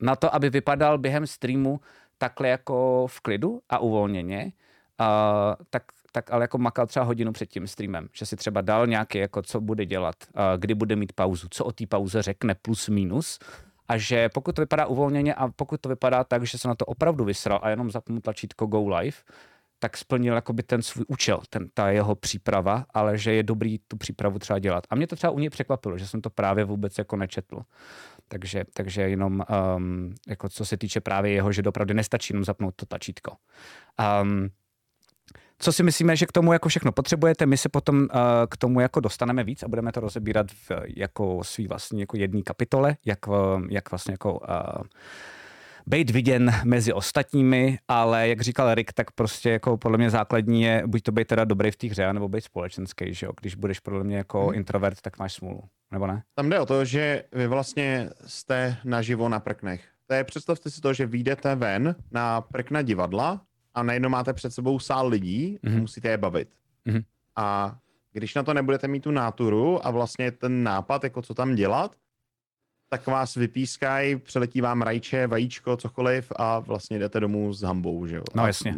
na 0.00 0.16
to, 0.16 0.34
aby 0.34 0.50
vypadal 0.50 0.98
během 0.98 1.26
streamu 1.26 1.80
takhle 2.18 2.48
jako 2.48 3.06
v 3.10 3.20
klidu 3.20 3.60
a 3.68 3.78
uvolněně, 3.78 4.52
uh, 5.00 5.06
tak, 5.70 5.82
tak 6.12 6.32
ale 6.32 6.44
jako 6.44 6.58
makal 6.58 6.86
třeba 6.86 7.04
hodinu 7.04 7.32
před 7.32 7.46
tím 7.46 7.66
streamem, 7.66 8.08
že 8.12 8.26
si 8.26 8.36
třeba 8.36 8.60
dal 8.60 8.86
nějaký, 8.86 9.18
jako 9.18 9.42
co 9.42 9.60
bude 9.60 9.86
dělat, 9.86 10.14
uh, 10.28 10.42
kdy 10.58 10.74
bude 10.74 10.96
mít 10.96 11.12
pauzu, 11.12 11.46
co 11.50 11.64
o 11.64 11.72
té 11.72 11.86
pauze 11.86 12.22
řekne 12.22 12.54
plus 12.54 12.88
minus 12.88 13.38
a 13.88 13.98
že 13.98 14.28
pokud 14.28 14.54
to 14.54 14.62
vypadá 14.62 14.86
uvolněně 14.86 15.34
a 15.34 15.48
pokud 15.48 15.80
to 15.80 15.88
vypadá 15.88 16.24
tak, 16.24 16.46
že 16.46 16.58
se 16.58 16.68
na 16.68 16.74
to 16.74 16.84
opravdu 16.84 17.24
vysral 17.24 17.60
a 17.62 17.70
jenom 17.70 17.90
zapnu 17.90 18.20
tlačítko 18.20 18.66
Go 18.66 18.88
Live, 18.88 19.16
tak 19.78 19.96
splnil 19.96 20.34
jakoby 20.34 20.62
ten 20.62 20.82
svůj 20.82 21.04
účel, 21.08 21.40
ten, 21.50 21.68
ta 21.74 21.90
jeho 21.90 22.14
příprava, 22.14 22.86
ale 22.94 23.18
že 23.18 23.32
je 23.32 23.42
dobrý 23.42 23.78
tu 23.78 23.96
přípravu 23.96 24.38
třeba 24.38 24.58
dělat. 24.58 24.84
A 24.90 24.94
mě 24.94 25.06
to 25.06 25.16
třeba 25.16 25.30
u 25.30 25.38
něj 25.38 25.50
překvapilo, 25.50 25.98
že 25.98 26.06
jsem 26.06 26.20
to 26.20 26.30
právě 26.30 26.64
vůbec 26.64 26.98
jako 26.98 27.16
nečetl. 27.16 27.62
Takže, 28.28 28.64
takže 28.74 29.02
jenom 29.02 29.44
um, 29.76 30.14
jako 30.28 30.48
co 30.48 30.64
se 30.64 30.76
týče 30.76 31.00
právě 31.00 31.32
jeho, 31.32 31.52
že 31.52 31.62
opravdu 31.62 31.94
nestačí 31.94 32.32
jenom 32.32 32.44
zapnout 32.44 32.74
to 32.76 32.86
tlačítko. 32.86 33.36
Um, 34.22 34.48
co 35.62 35.72
si 35.72 35.82
myslíme, 35.82 36.16
že 36.16 36.26
k 36.26 36.32
tomu 36.32 36.52
jako 36.52 36.68
všechno 36.68 36.92
potřebujete, 36.92 37.46
my 37.46 37.56
se 37.56 37.68
potom 37.68 37.96
uh, 37.96 38.08
k 38.48 38.56
tomu 38.56 38.80
jako 38.80 39.00
dostaneme 39.00 39.44
víc 39.44 39.62
a 39.62 39.68
budeme 39.68 39.92
to 39.92 40.00
rozebírat 40.00 40.46
v 40.50 40.70
jako 40.96 41.44
svý 41.44 41.66
vlastní 41.66 42.00
jako 42.00 42.16
jedné 42.16 42.42
kapitole, 42.42 42.96
jak, 43.04 43.28
uh, 43.28 43.34
jak 43.70 43.90
vlastně 43.90 44.12
jako 44.12 44.32
uh, 44.32 44.82
být 45.86 46.10
viděn 46.10 46.54
mezi 46.64 46.92
ostatními, 46.92 47.78
ale 47.88 48.28
jak 48.28 48.40
říkal 48.40 48.74
Rick, 48.74 48.92
tak 48.92 49.10
prostě 49.10 49.50
jako 49.50 49.76
podle 49.76 49.98
mě 49.98 50.10
základní 50.10 50.62
je 50.62 50.82
buď 50.86 51.02
to 51.02 51.12
být 51.12 51.28
teda 51.28 51.44
dobrý 51.44 51.70
v 51.70 51.76
té 51.76 51.86
hře, 51.86 52.12
nebo 52.12 52.28
být 52.28 52.44
společenský, 52.44 53.14
že 53.14 53.26
jo? 53.26 53.32
Když 53.40 53.54
budeš 53.54 53.80
podle 53.80 54.04
mě 54.04 54.16
jako 54.16 54.46
hmm. 54.46 54.54
introvert, 54.54 55.00
tak 55.00 55.18
máš 55.18 55.32
smůlu, 55.32 55.62
nebo 55.90 56.06
ne? 56.06 56.22
Tam 56.34 56.50
jde 56.50 56.60
o 56.60 56.66
to, 56.66 56.84
že 56.84 57.24
vy 57.32 57.46
vlastně 57.46 58.10
jste 58.26 58.76
naživo 58.84 59.28
na 59.28 59.40
prknech. 59.40 59.84
To 60.06 60.14
je, 60.14 60.24
představte 60.24 60.70
si 60.70 60.80
to, 60.80 60.92
že 60.92 61.06
vyjdete 61.06 61.54
ven 61.54 61.94
na 62.10 62.40
prkna 62.40 62.82
divadla 62.82 63.40
a 63.74 63.82
najednou 63.82 64.08
máte 64.08 64.32
před 64.32 64.50
sebou 64.50 64.78
sál 64.78 65.08
lidí 65.08 65.58
a 65.66 65.68
Mhm. 65.70 65.80
musíte 65.80 66.08
je 66.08 66.16
bavit. 66.18 66.48
Mhm. 66.84 67.02
A 67.36 67.78
když 68.12 68.34
na 68.34 68.42
to 68.42 68.54
nebudete 68.54 68.88
mít 68.88 69.00
tu 69.00 69.10
náturu 69.10 69.86
a 69.86 69.90
vlastně 69.90 70.30
ten 70.32 70.62
nápad, 70.62 71.04
jako 71.04 71.22
co 71.22 71.34
tam 71.34 71.54
dělat, 71.54 71.96
tak 72.88 73.06
vás 73.06 73.34
vypískají, 73.34 74.16
přeletí 74.16 74.60
vám 74.60 74.82
rajče, 74.82 75.26
vajíčko, 75.26 75.76
cokoliv 75.76 76.32
a 76.36 76.58
vlastně 76.58 76.98
jdete 76.98 77.20
domů 77.20 77.52
s 77.52 77.62
hambou, 77.62 78.06
že 78.06 78.16
jo. 78.16 78.22
No 78.34 78.42
A 78.42 78.46
jasně. 78.46 78.76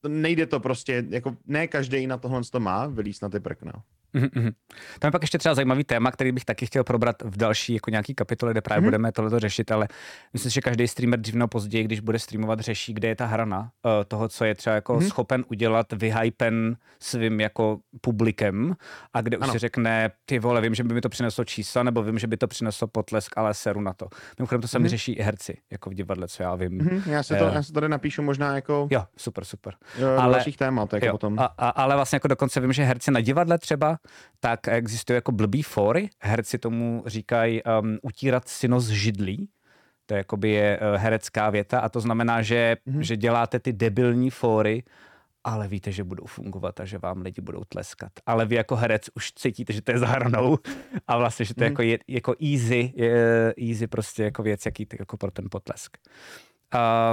to 0.00 0.08
nejde 0.08 0.46
to 0.46 0.60
prostě, 0.60 1.04
jako 1.08 1.36
ne 1.46 1.66
každý 1.66 2.06
na 2.06 2.16
tohle 2.18 2.40
to 2.52 2.60
má, 2.60 2.86
vylíst 2.86 3.22
na 3.22 3.28
ty 3.28 3.40
prkna. 3.40 3.72
Mhm, 4.14 4.28
mhm. 4.34 4.50
Tam 4.98 5.08
je 5.08 5.12
pak 5.12 5.22
ještě 5.22 5.38
třeba 5.38 5.54
zajímavý 5.54 5.84
téma, 5.84 6.10
který 6.10 6.32
bych 6.32 6.44
taky 6.44 6.66
chtěl 6.66 6.84
probrat 6.84 7.22
v 7.22 7.36
další 7.36 7.74
jako 7.74 7.90
nějaký 7.90 8.14
kapitole, 8.14 8.52
kde 8.52 8.60
právě 8.60 8.80
Mhm. 8.80 8.86
budeme 8.86 9.12
tohleto 9.12 9.40
řešit, 9.40 9.70
ale 9.72 9.88
myslím, 10.32 10.50
si, 10.50 10.54
že 10.54 10.60
každý 10.60 10.88
streamer 10.88 11.20
dřív 11.20 11.34
nebo 11.34 11.48
později, 11.48 11.84
když 11.84 12.00
bude 12.00 12.18
streamovat, 12.18 12.60
řeší, 12.60 12.94
kde 12.94 13.08
je 13.08 13.16
ta 13.16 13.26
hrana 13.26 13.60
uh, 13.60 13.90
toho, 14.08 14.28
co 14.28 14.44
je 14.44 14.54
třeba 14.54 14.74
jako 14.74 14.94
Mhm. 14.94 15.08
schopen 15.08 15.44
udělat 15.50 15.86
vyhypen 15.92 16.76
svým 17.00 17.40
jako 17.40 17.78
publikem 18.00 18.74
a 19.14 19.20
kde 19.20 19.38
už 19.38 19.42
Ano. 19.44 19.52
si 19.52 19.58
řekne, 19.58 20.10
ty 20.24 20.38
vole, 20.38 20.60
vím, 20.60 20.74
že 20.74 20.84
by 20.84 20.94
mi 20.94 21.00
to 21.00 21.08
přineslo 21.08 21.44
čísla, 21.44 21.82
nebo 21.82 22.02
vím, 22.02 22.18
že 22.18 22.26
by 22.26 22.36
to 22.36 22.48
přineslo 22.48 22.86
potlesk, 22.88 23.38
ale 23.38 23.54
seru 23.54 23.80
na 23.80 23.92
to. 23.92 24.08
Mimochodem 24.38 24.60
to 24.60 24.68
sami 24.68 24.82
Mhm. 24.82 24.88
řeší 24.88 25.12
i 25.12 25.22
herci, 25.22 25.56
jako 25.72 25.90
v 25.90 25.94
divadle, 25.94 26.28
co 26.28 26.42
já 26.42 26.54
vím. 26.54 26.72
Mhm, 26.78 27.02
já, 27.06 27.22
se 27.22 27.36
to, 27.36 27.46
Eh. 27.46 27.54
já 27.54 27.62
se 27.62 27.72
tady 27.72 27.88
napíšu 27.88 28.22
možná 28.22 28.54
jako 28.54 28.88
Jo, 28.90 29.04
super, 29.16 29.44
super. 29.44 29.74
jo, 29.98 30.08
ale- 30.18 30.32
dalších 30.34 30.56
témat, 30.56 30.92
jako 30.92 31.06
Jo, 31.06 31.12
potom. 31.12 31.38
a, 31.38 31.44
a, 31.44 31.68
ale 31.68 31.94
vlastně 31.94 32.16
jako 32.16 32.28
dokonce 32.28 32.60
vím, 32.60 32.72
že 32.72 32.82
herci 32.84 33.10
na 33.10 33.20
divadle 33.20 33.58
třeba, 33.58 33.98
tak 34.40 34.68
existují 34.68 35.14
jako 35.14 35.32
blbý 35.32 35.62
fóry. 35.62 36.10
Herci 36.20 36.58
tomu 36.58 37.02
říkají 37.06 37.62
um, 37.62 37.98
utírat 38.02 38.48
syno 38.48 38.80
z 38.80 38.88
židlí. 38.88 39.48
To 40.06 40.14
jakoby 40.14 40.50
je 40.50 40.80
uh, 40.80 40.96
herecká 41.00 41.50
věta 41.50 41.80
a 41.80 41.88
to 41.88 42.00
znamená, 42.00 42.42
že, 42.42 42.76
Mhm. 42.86 42.96
mm-hmm. 42.98 43.02
že 43.02 43.16
děláte 43.16 43.58
ty 43.60 43.72
debilní 43.72 44.30
fóry, 44.30 44.82
ale 45.44 45.68
víte, 45.68 45.92
že 45.92 46.04
budou 46.04 46.24
fungovat 46.26 46.80
a 46.80 46.84
že 46.84 46.98
vám 46.98 47.22
lidi 47.22 47.42
budou 47.42 47.64
tleskat. 47.68 48.12
Ale 48.26 48.46
vy 48.46 48.54
jako 48.54 48.76
herec 48.76 49.10
už 49.14 49.32
cítíte, 49.32 49.72
že 49.72 49.82
to 49.82 49.92
je 49.92 49.98
za 49.98 50.06
hranou 50.06 50.58
a 51.08 51.18
vlastně, 51.18 51.44
že 51.44 51.54
to 51.54 51.64
je 51.64 51.70
Mhm. 51.70 51.72
jako, 51.72 51.82
je, 51.82 51.98
jako 52.08 52.34
easy, 52.52 52.92
je, 52.96 53.54
easy 53.68 53.86
prostě 53.86 54.22
jako 54.22 54.42
věc, 54.42 54.66
jaký 54.66 54.86
jako 54.98 55.16
pro 55.16 55.30
ten 55.30 55.44
potlesk. 55.50 55.96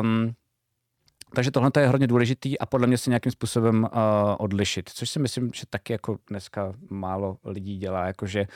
Um, 0.01 0.33
takže 1.35 1.51
tohle 1.51 1.71
je 1.79 1.87
hodně 1.87 2.07
důležitý 2.07 2.59
a 2.59 2.65
podle 2.65 2.87
mě 2.87 2.97
se 2.97 3.09
nějakým 3.09 3.31
způsobem 3.31 3.83
uh, 3.83 3.99
odlišit, 4.37 4.89
což 4.89 5.09
si 5.09 5.19
myslím, 5.19 5.51
že 5.53 5.63
taky 5.69 5.93
jako 5.93 6.17
dneska 6.29 6.73
málo 6.89 7.37
lidí 7.45 7.77
dělá, 7.77 8.05
jakože 8.07 8.47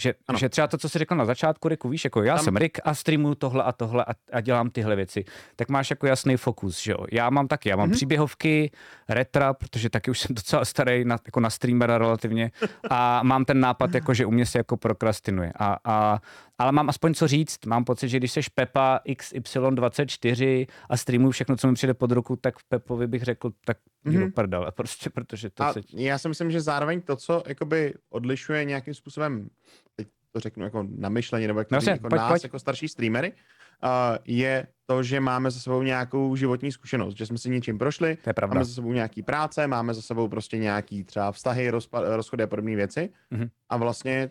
že, 0.00 0.14
Ano. 0.28 0.38
že 0.38 0.48
třeba 0.48 0.66
to, 0.66 0.78
co 0.78 0.88
jsi 0.88 0.98
řekl 0.98 1.14
na 1.14 1.24
začátku, 1.24 1.68
Riku, 1.68 1.88
víš, 1.88 2.04
jako 2.04 2.22
já 2.22 2.34
Tam- 2.34 2.44
jsem 2.44 2.56
Rick 2.56 2.78
a 2.84 2.94
streamuju 2.94 3.34
tohle 3.34 3.62
a 3.62 3.72
tohle 3.72 4.04
a, 4.04 4.12
a 4.32 4.40
dělám 4.40 4.70
tyhle 4.70 4.96
věci, 4.96 5.24
tak 5.56 5.68
máš 5.68 5.90
jako 5.90 6.06
jasný 6.06 6.36
fokus, 6.36 6.80
že 6.80 6.92
jo. 6.92 6.98
Já 7.12 7.30
mám 7.30 7.48
taky, 7.48 7.68
já 7.68 7.76
mám 7.76 7.84
Mhm. 7.86 7.92
mm-hmm. 7.92 7.96
příběhovky, 7.96 8.70
retra, 9.08 9.54
protože 9.54 9.90
taky 9.90 10.10
už 10.10 10.18
jsem 10.20 10.34
docela 10.34 10.64
starý 10.64 11.04
na, 11.04 11.16
jako 11.26 11.40
na 11.40 11.50
streamera 11.50 11.98
relativně 11.98 12.50
a 12.90 13.22
mám 13.22 13.44
ten 13.44 13.60
nápad, 13.60 13.94
jako, 13.94 14.14
že 14.14 14.26
u 14.26 14.30
mě 14.30 14.46
se 14.46 14.58
jako 14.58 14.76
prokrastinuje. 14.76 15.52
A, 15.58 15.76
a, 15.84 16.18
ale 16.58 16.72
mám 16.72 16.88
aspoň 16.88 17.14
co 17.14 17.28
říct, 17.28 17.66
mám 17.66 17.84
pocit, 17.84 18.08
že 18.08 18.16
když 18.16 18.32
seš 18.32 18.48
Pepa 18.48 19.00
XY24 19.06 20.66
a 20.90 20.96
streamuju 20.96 21.30
všechno, 21.30 21.56
co 21.56 21.68
mi 21.68 21.74
přijde 21.74 21.94
pod 21.94 22.12
ruku, 22.12 22.36
tak 22.36 22.54
Pepovi 22.68 23.06
bych 23.06 23.22
řekl, 23.22 23.50
tak 23.64 23.76
Mhm. 24.04 24.20
do 24.20 24.26
prdele, 24.34 24.72
prostě, 24.76 25.10
protože 25.10 25.50
to 25.50 25.64
A 25.64 25.72
se... 25.72 25.80
já 25.96 26.18
si 26.18 26.28
myslím, 26.28 26.50
že 26.50 26.60
zároveň 26.60 27.00
to, 27.00 27.16
co 27.16 27.42
jakoby 27.46 27.94
odlišuje 28.10 28.64
nějakým 28.64 28.94
způsobem, 28.94 29.48
teď 29.96 30.08
to 30.32 30.40
řeknu 30.40 30.64
jako 30.64 30.86
namyšleně, 30.96 31.46
nebo 31.46 31.58
jak 31.60 31.68
to 31.68 31.74
No 31.74 31.76
jasně, 31.76 31.90
jako 31.92 32.08
pojď, 32.08 32.20
nás, 32.20 32.28
pojď. 32.30 32.42
jako 32.42 32.58
starší 32.58 32.88
streamery, 32.88 33.32
uh, 33.32 33.88
je 34.24 34.66
to, 34.86 35.02
že 35.02 35.20
máme 35.20 35.50
za 35.50 35.60
sebou 35.60 35.82
nějakou 35.82 36.36
životní 36.36 36.72
zkušenost, 36.72 37.16
že 37.16 37.26
jsme 37.26 37.38
si 37.38 37.50
něčím 37.50 37.78
prošli, 37.78 38.16
To 38.24 38.30
je 38.30 38.34
pravda. 38.34 38.54
máme 38.54 38.64
za 38.64 38.72
sebou 38.74 38.92
nějaký 38.92 39.22
práce, 39.22 39.66
máme 39.66 39.94
za 39.94 40.02
sebou 40.02 40.28
prostě 40.28 40.58
nějaký 40.58 41.04
třeba 41.04 41.32
vztahy, 41.32 41.70
rozpa- 41.70 42.16
rozchody 42.16 42.42
a 42.42 42.46
podobné 42.46 42.76
věci 42.76 43.10
Mhm. 43.30 43.48
a 43.68 43.76
vlastně 43.76 44.30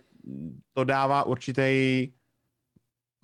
to 0.73 0.83
dává 0.83 1.23
určitý 1.23 2.09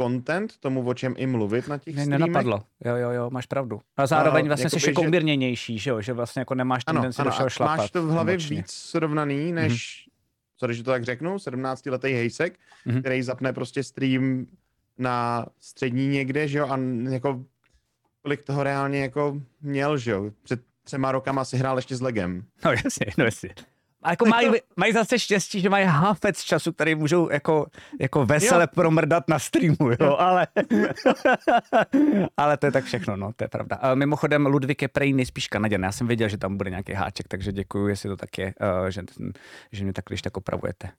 content 0.01 0.57
tomu, 0.57 0.87
o 0.87 0.93
čem 0.93 1.13
i 1.17 1.25
mluvit 1.27 1.67
na 1.67 1.77
těch 1.77 1.95
Ne, 1.95 2.01
streamech. 2.05 2.27
nenapadlo. 2.27 2.63
Jo, 2.85 2.95
jo, 2.95 3.11
jo, 3.11 3.29
máš 3.29 3.45
pravdu. 3.45 3.81
A 3.97 4.07
zároveň 4.07 4.45
A, 4.45 4.47
vlastně 4.47 4.69
jsi 4.69 4.75
jakoby, 4.75 4.89
jako 4.91 5.01
že- 5.01 5.07
umírněnější, 5.07 5.79
že 5.79 5.89
jo? 5.89 6.01
Že 6.01 6.13
vlastně 6.13 6.39
jako 6.39 6.55
nemáš 6.55 6.83
Ano, 6.87 6.97
tendenci 6.99 7.21
ano, 7.21 7.29
do 7.29 7.33
všeho 7.33 7.49
šlapat. 7.49 7.77
máš 7.77 7.91
to 7.91 8.03
v 8.07 8.09
hlavě 8.09 8.33
emočně. 8.33 8.57
víc 8.57 8.71
srovnaný, 8.71 9.51
než, 9.51 10.05
sorry, 10.57 10.73
že 10.73 10.83
to 10.83 10.91
tak 10.91 11.03
řeknu, 11.03 11.39
17-letý 11.39 12.07
hejsek, 12.13 12.59
Mhm. 12.85 12.99
který 13.01 13.21
zapne 13.21 13.53
prostě 13.53 13.83
stream 13.83 14.45
na 14.97 15.45
střední 15.59 16.07
někde, 16.07 16.47
že 16.47 16.57
jo, 16.57 16.67
a 16.69 16.79
jako 17.09 17.43
kolik 18.21 18.43
toho 18.43 18.63
reálně 18.63 19.01
jako 19.01 19.41
měl, 19.61 19.97
že 19.97 20.11
jo, 20.11 20.31
před 20.43 20.61
třema 20.83 21.11
rokama 21.11 21.45
si 21.45 21.57
hrál 21.57 21.77
ještě 21.77 21.95
s 21.95 22.01
Legem. 22.01 22.43
No 22.65 22.71
jasně, 22.71 23.05
no 23.17 23.25
jasně. 23.25 23.49
A 24.03 24.09
jako 24.09 24.25
mají, 24.25 24.51
mají 24.75 24.93
zase 24.93 25.19
štěstí, 25.19 25.61
že 25.61 25.69
mají 25.69 25.85
háfec 25.85 26.43
času, 26.43 26.71
který 26.73 26.95
můžou 26.95 27.29
jako, 27.31 27.65
jako 27.99 28.25
vesele 28.25 28.63
Jo. 28.63 28.67
promrdat 28.75 29.27
na 29.27 29.39
streamu, 29.39 29.91
jo, 29.99 30.15
ale, 30.19 30.47
ale 32.37 32.57
to 32.57 32.65
je 32.65 32.71
tak 32.71 32.83
všechno, 32.85 33.15
no, 33.15 33.31
to 33.35 33.43
je 33.43 33.47
pravda. 33.47 33.75
A 33.75 33.95
mimochodem 33.95 34.45
Ludvík 34.45 34.81
je 34.81 34.87
prej 34.87 35.13
nejspíš 35.13 35.47
Kanaděn, 35.47 35.83
já 35.83 35.91
jsem 35.91 36.07
věděl, 36.07 36.29
že 36.29 36.37
tam 36.37 36.57
bude 36.57 36.69
nějaký 36.69 36.93
háček, 36.93 37.27
takže 37.27 37.51
děkuji, 37.51 37.87
jestli 37.87 38.09
to 38.09 38.17
tak 38.17 38.37
je, 38.37 38.53
uh, 38.81 38.87
že, 38.87 39.01
že 39.71 39.83
mě 39.83 39.93
tak 39.93 40.05
když 40.07 40.21
tak 40.21 40.37
opravujete. 40.37 40.89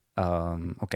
Um, 0.53 0.75
OK. 0.79 0.93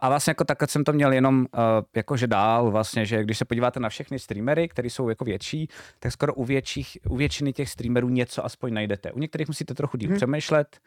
A 0.00 0.08
vlastně 0.08 0.30
jako 0.30 0.44
takhle 0.44 0.68
jsem 0.68 0.84
to 0.84 0.92
měl 0.92 1.12
jenom 1.12 1.38
uh, 1.38 1.60
jakože 1.96 2.26
dál 2.26 2.70
vlastně, 2.70 3.06
že 3.06 3.22
když 3.22 3.38
se 3.38 3.44
podíváte 3.44 3.80
na 3.80 3.88
všechny 3.88 4.18
streamery, 4.18 4.68
které 4.68 4.90
jsou 4.90 5.08
jako 5.08 5.24
větší, 5.24 5.68
tak 5.98 6.12
skoro 6.12 6.34
u, 6.34 6.44
větších, 6.44 6.98
u 7.08 7.16
většiny 7.16 7.52
těch 7.52 7.68
streamerů 7.68 8.08
něco 8.08 8.44
aspoň 8.44 8.74
najdete. 8.74 9.12
U 9.12 9.18
některých 9.18 9.48
musíte 9.48 9.74
trochu 9.74 9.96
díl 9.96 10.08
Hmm. 10.08 10.16
přemýšlet 10.16 10.78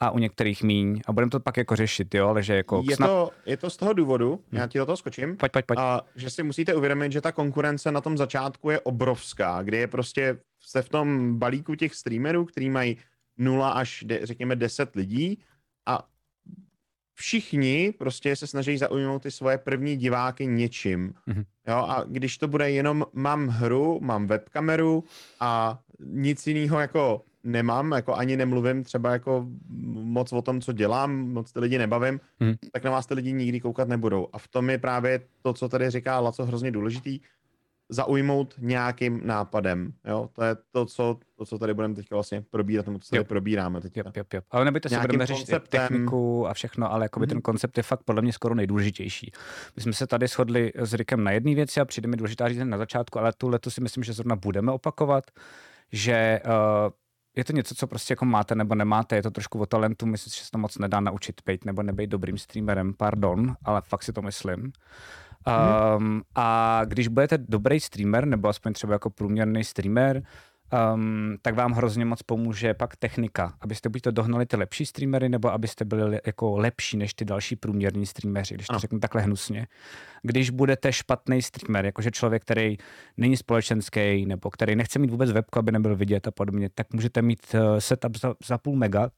a 0.00 0.10
u 0.10 0.18
některých 0.18 0.62
míň. 0.62 1.00
A 1.06 1.12
budeme 1.12 1.30
to 1.30 1.40
pak 1.40 1.56
jako 1.56 1.76
řešit, 1.76 2.14
jo, 2.14 2.28
ale 2.28 2.42
že 2.42 2.54
jako 2.56 2.82
Je 2.90 2.96
snad... 2.96 3.06
to, 3.06 3.30
je 3.46 3.56
to 3.56 3.70
z 3.70 3.76
toho 3.76 3.92
důvodu, 3.92 4.40
já 4.52 4.66
ti 4.66 4.78
do 4.78 4.86
toho 4.86 4.96
skočím, 4.96 5.36
Pojď, 5.36 5.52
pojď, 5.52 5.66
pojď. 5.66 5.78
a 5.80 6.00
že 6.16 6.30
si 6.30 6.42
musíte 6.42 6.74
uvědomit, 6.74 7.12
že 7.12 7.20
ta 7.20 7.32
konkurence 7.32 7.92
na 7.92 8.00
tom 8.00 8.16
začátku 8.18 8.70
je 8.70 8.80
obrovská, 8.80 9.62
kdy 9.62 9.76
je 9.76 9.86
prostě 9.86 10.38
se 10.60 10.82
v 10.82 10.88
tom 10.88 11.38
balíku 11.38 11.74
těch 11.74 11.94
streamerů, 11.94 12.44
který 12.44 12.70
mají 12.70 12.96
0 13.38 13.70
až 13.70 14.04
de, 14.06 14.20
řekněme 14.26 14.56
10 14.56 14.94
lidí 14.96 15.38
a 15.86 16.04
všichni 17.18 17.94
prostě 17.98 18.36
se 18.36 18.46
snaží 18.46 18.78
zaujmout 18.78 19.22
ty 19.22 19.30
svoje 19.30 19.58
první 19.58 19.96
diváky 19.96 20.46
něčím. 20.46 21.12
Mhm. 21.26 21.44
Jo, 21.68 21.76
a 21.76 22.04
když 22.08 22.38
to 22.38 22.48
bude 22.48 22.70
jenom 22.70 23.06
mám 23.12 23.48
hru, 23.48 23.98
mám 24.02 24.26
webkameru 24.26 25.04
a 25.40 25.78
nic 26.00 26.46
jiného 26.46 26.80
jako 26.80 27.22
nemám, 27.44 27.92
jako 27.92 28.14
ani 28.14 28.36
nemluvím 28.36 28.84
třeba 28.84 29.12
jako 29.12 29.46
moc 29.92 30.32
o 30.32 30.42
tom, 30.42 30.60
co 30.60 30.72
dělám, 30.72 31.16
moc 31.16 31.52
ty 31.52 31.60
lidi 31.60 31.78
nebavím, 31.78 32.20
Mhm. 32.40 32.54
tak 32.72 32.84
na 32.84 32.90
vás 32.90 33.06
ty 33.06 33.14
lidi 33.14 33.32
nikdy 33.32 33.60
koukat 33.60 33.88
nebudou. 33.88 34.28
A 34.32 34.38
v 34.38 34.48
tom 34.48 34.70
je 34.70 34.78
právě 34.78 35.20
to, 35.42 35.52
co 35.52 35.68
tady 35.68 35.90
říká 35.90 36.20
Laco, 36.20 36.44
hrozně 36.46 36.70
důležitý, 36.70 37.20
zaujmout 37.88 38.54
nějakým 38.58 39.20
nápadem. 39.26 39.92
Jo? 40.04 40.30
To 40.32 40.44
je 40.44 40.56
to, 40.70 40.86
co, 40.86 41.18
to, 41.38 41.44
co 41.46 41.58
tady 41.58 41.74
budeme 41.74 41.94
teďka 41.94 42.16
vlastně 42.16 42.42
probírat, 42.50 42.86
nebo 42.86 42.98
co 42.98 43.10
tady 43.10 43.18
Jo. 43.18 43.24
probíráme 43.24 43.80
teďka. 43.80 44.02
Yep, 44.06 44.16
yep, 44.16 44.32
yep. 44.32 44.44
Ale 44.50 44.64
nebojte 44.64 44.88
se, 44.88 44.92
Nějakým 44.94 45.08
budeme 45.08 45.26
řešit 45.26 45.40
konceptem. 45.46 45.80
techniku 45.80 46.46
a 46.48 46.54
všechno, 46.54 46.92
ale 46.92 47.04
jakoby 47.04 47.26
Mhm. 47.26 47.30
ten 47.30 47.40
koncept 47.42 47.76
je 47.76 47.82
fakt 47.82 48.02
podle 48.04 48.22
mě 48.22 48.32
skoro 48.32 48.54
nejdůležitější. 48.54 49.32
My 49.76 49.82
jsme 49.82 49.92
se 49.92 50.06
tady 50.06 50.26
shodli 50.26 50.72
s 50.76 50.94
Rikem 50.94 51.24
na 51.24 51.30
jedné 51.30 51.54
věci 51.54 51.80
a 51.80 51.84
přijde 51.84 52.08
mi 52.08 52.16
důležitá 52.16 52.48
říct 52.48 52.58
na 52.64 52.78
začátku, 52.78 53.18
ale 53.18 53.32
tu 53.32 53.48
letu 53.48 53.70
si 53.70 53.80
myslím, 53.80 54.04
že 54.04 54.12
zrovna 54.12 54.36
budeme 54.36 54.72
opakovat, 54.72 55.24
že 55.92 56.40
uh, 56.46 56.52
je 57.36 57.44
to 57.44 57.52
něco, 57.52 57.74
co 57.74 57.86
prostě 57.86 58.12
jako 58.12 58.24
máte 58.24 58.54
nebo 58.54 58.74
nemáte, 58.74 59.16
je 59.16 59.22
to 59.22 59.30
trošku 59.30 59.60
o 59.60 59.66
talentu, 59.66 60.06
myslím 60.06 60.30
si, 60.30 60.38
že 60.38 60.44
se 60.44 60.50
to 60.50 60.58
moc 60.58 60.78
nedá 60.78 61.00
naučit 61.00 61.40
být 61.46 61.64
nebo 61.64 61.82
nebejt 61.82 62.10
dobrým 62.10 62.38
streamerem, 62.38 62.94
pardon, 62.94 63.54
ale 63.64 63.80
fakt 63.84 64.02
si 64.02 64.12
to 64.12 64.22
myslím. 64.22 64.72
Um, 65.96 66.22
a 66.34 66.80
když 66.84 67.08
budete 67.08 67.38
dobrý 67.38 67.80
streamer, 67.80 68.26
nebo 68.26 68.48
aspoň 68.48 68.72
třeba 68.72 68.92
jako 68.92 69.10
průměrný 69.10 69.64
streamer, 69.64 70.22
um, 70.94 71.36
tak 71.42 71.54
vám 71.54 71.72
hrozně 71.72 72.04
moc 72.04 72.22
pomůže 72.22 72.74
pak 72.74 72.96
technika, 72.96 73.54
abyste 73.60 73.88
buď 73.88 74.02
to 74.02 74.10
dohnali 74.10 74.46
ty 74.46 74.56
lepší 74.56 74.86
streamery, 74.86 75.28
nebo 75.28 75.52
abyste 75.52 75.84
byli 75.84 76.02
le- 76.02 76.20
jako 76.26 76.56
lepší 76.56 76.96
než 76.96 77.14
ty 77.14 77.24
další 77.24 77.56
průměrní 77.56 78.06
streameři, 78.06 78.54
když 78.54 78.66
to 78.66 78.72
Ano. 78.72 78.78
řeknu 78.80 78.98
takhle 78.98 79.22
hnusně. 79.22 79.66
Když 80.22 80.50
budete 80.50 80.92
špatný 80.92 81.42
streamer, 81.42 81.86
jakože 81.86 82.10
člověk, 82.10 82.42
který 82.42 82.76
není 83.16 83.36
společenský, 83.36 84.26
nebo 84.26 84.50
který 84.50 84.76
nechce 84.76 84.98
mít 84.98 85.10
vůbec 85.10 85.32
webku, 85.32 85.58
aby 85.58 85.72
nebyl 85.72 85.96
vidět 85.96 86.26
a 86.26 86.30
podobně, 86.30 86.68
tak 86.74 86.92
můžete 86.92 87.22
mít 87.22 87.40
uh, 87.54 87.60
setup 87.78 88.16
za, 88.16 88.34
za 88.46 88.58
půl 88.58 88.76
mega, 88.76 89.10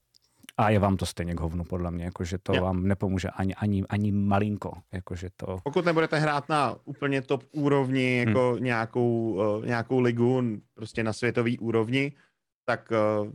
a 0.57 0.71
je 0.71 0.79
vám 0.79 0.97
to 0.97 1.07
stejně 1.07 1.35
k 1.35 1.41
hovnu, 1.41 1.65
podle 1.65 1.91
mě, 1.91 2.05
jakože 2.05 2.39
to 2.39 2.55
Jo. 2.55 2.63
vám 2.63 2.87
nepomůže 2.89 3.29
ani, 3.29 3.55
ani, 3.55 3.85
ani 3.89 4.13
malinko, 4.13 4.73
jakože 4.93 5.29
to... 5.37 5.59
Pokud 5.65 5.85
nebudete 5.85 6.19
hrát 6.19 6.49
na 6.49 6.77
úplně 6.85 7.23
top 7.23 7.45
úrovni, 7.53 8.19
jako 8.19 8.53
hmm. 8.53 8.65
nějakou, 8.65 9.33
uh, 9.59 9.67
nějakou 9.67 10.01
ligu, 10.01 10.43
prostě 10.75 11.03
na 11.03 11.13
světový 11.13 11.59
úrovni, 11.59 12.13
tak 12.65 12.93
uh, 13.23 13.31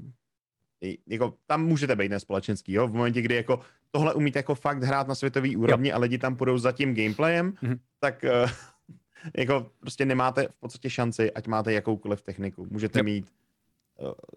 jako, 1.07 1.33
tam 1.47 1.65
můžete 1.65 1.95
být 1.95 2.09
nespolečenský, 2.09 2.73
jo? 2.73 2.87
V 2.87 2.93
momentě, 2.93 3.21
kdy 3.21 3.35
jako 3.35 3.59
tohle 3.91 4.13
umíte 4.13 4.39
jako 4.39 4.55
fakt 4.55 4.83
hrát 4.83 5.07
na 5.07 5.15
světový 5.15 5.55
úrovni 5.57 5.93
a 5.93 5.99
lidi 5.99 6.17
tam 6.17 6.35
půjdou 6.35 6.57
za 6.57 6.71
tím 6.71 6.95
gameplayem, 6.95 7.53
Mhm. 7.61 7.79
tak 7.99 8.25
uh, 8.43 8.49
jako 9.37 9.71
prostě 9.79 10.05
nemáte 10.05 10.47
v 10.47 10.59
podstatě 10.59 10.89
šanci, 10.89 11.31
ať 11.31 11.47
máte 11.47 11.73
jakoukoliv 11.73 12.21
techniku. 12.21 12.67
Můžete 12.71 12.99
Yep. 12.99 13.05
mít 13.05 13.31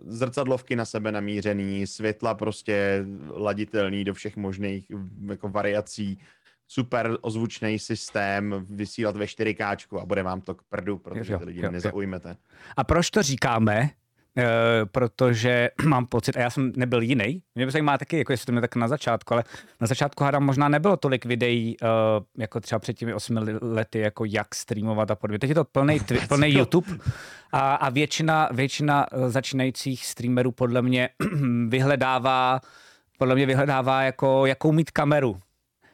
zrcadlovky 0.07 0.77
na 0.77 0.85
sebe 0.85 1.13
namířený, 1.13 1.87
světla 1.87 2.35
prostě 2.35 3.05
laditelný 3.31 4.05
do 4.05 4.15
všech 4.15 4.37
možných 4.37 4.87
jako 5.29 5.49
variací, 5.49 6.19
super 6.69 7.17
ozvučný 7.21 7.79
systém, 7.79 8.67
vysílat 8.71 9.17
ve 9.17 9.25
4K 9.25 9.99
a 10.01 10.07
bude 10.07 10.23
vám 10.23 10.41
to 10.41 10.55
k 10.55 10.63
prdu, 10.63 10.99
protože 10.99 11.33
Jo, 11.33 11.39
ty 11.39 11.45
lidi 11.45 11.61
jo, 11.61 11.67
jo. 11.67 11.73
nezaujmete. 11.73 12.37
A 12.77 12.85
proč 12.85 13.11
to 13.11 13.23
říkáme? 13.23 13.91
E, 14.39 14.87
protože 14.87 15.71
mám 15.85 16.07
pocit, 16.07 16.37
a 16.37 16.41
já 16.41 16.51
jsem 16.51 16.73
nebyl 16.77 17.03
jiný, 17.03 17.43
mě 17.55 17.67
by 17.67 17.73
zajímá 17.73 17.99
taky, 17.99 18.19
jako 18.19 18.33
jestli 18.33 18.47
to 18.47 18.53
mě 18.53 18.61
tak 18.61 18.77
na 18.77 18.89
začátku, 18.89 19.35
ale 19.35 19.45
na 19.81 19.87
začátku 19.87 20.25
hádám 20.25 20.45
možná 20.45 20.69
nebylo 20.69 20.97
tolik 20.97 21.25
videí, 21.25 21.77
e, 21.83 21.87
jako 22.39 22.61
třeba 22.61 22.79
před 22.79 22.95
těmi 22.95 23.15
osmi 23.15 23.41
lety, 23.63 23.99
jako 23.99 24.25
jak 24.25 24.55
streamovat 24.55 25.11
a 25.11 25.15
podobně. 25.15 25.39
Teď 25.39 25.49
je 25.49 25.55
to 25.55 25.65
plný, 25.65 26.01
twi- 26.01 26.29
plný. 26.29 26.49
YouTube 26.49 26.89
a, 27.53 27.75
a 27.75 27.91
většina, 27.91 28.49
většina 28.53 29.07
eh, 29.13 29.31
začínajících 29.31 30.07
streamerů 30.07 30.53
podle 30.53 30.83
mě 30.83 31.09
vyhledává, 31.69 32.61
podle 33.19 33.35
mě 33.35 33.47
vyhledává 33.47 34.03
jako, 34.03 34.47
jakou 34.47 34.73
mít 34.73 34.91
kameru 34.91 35.41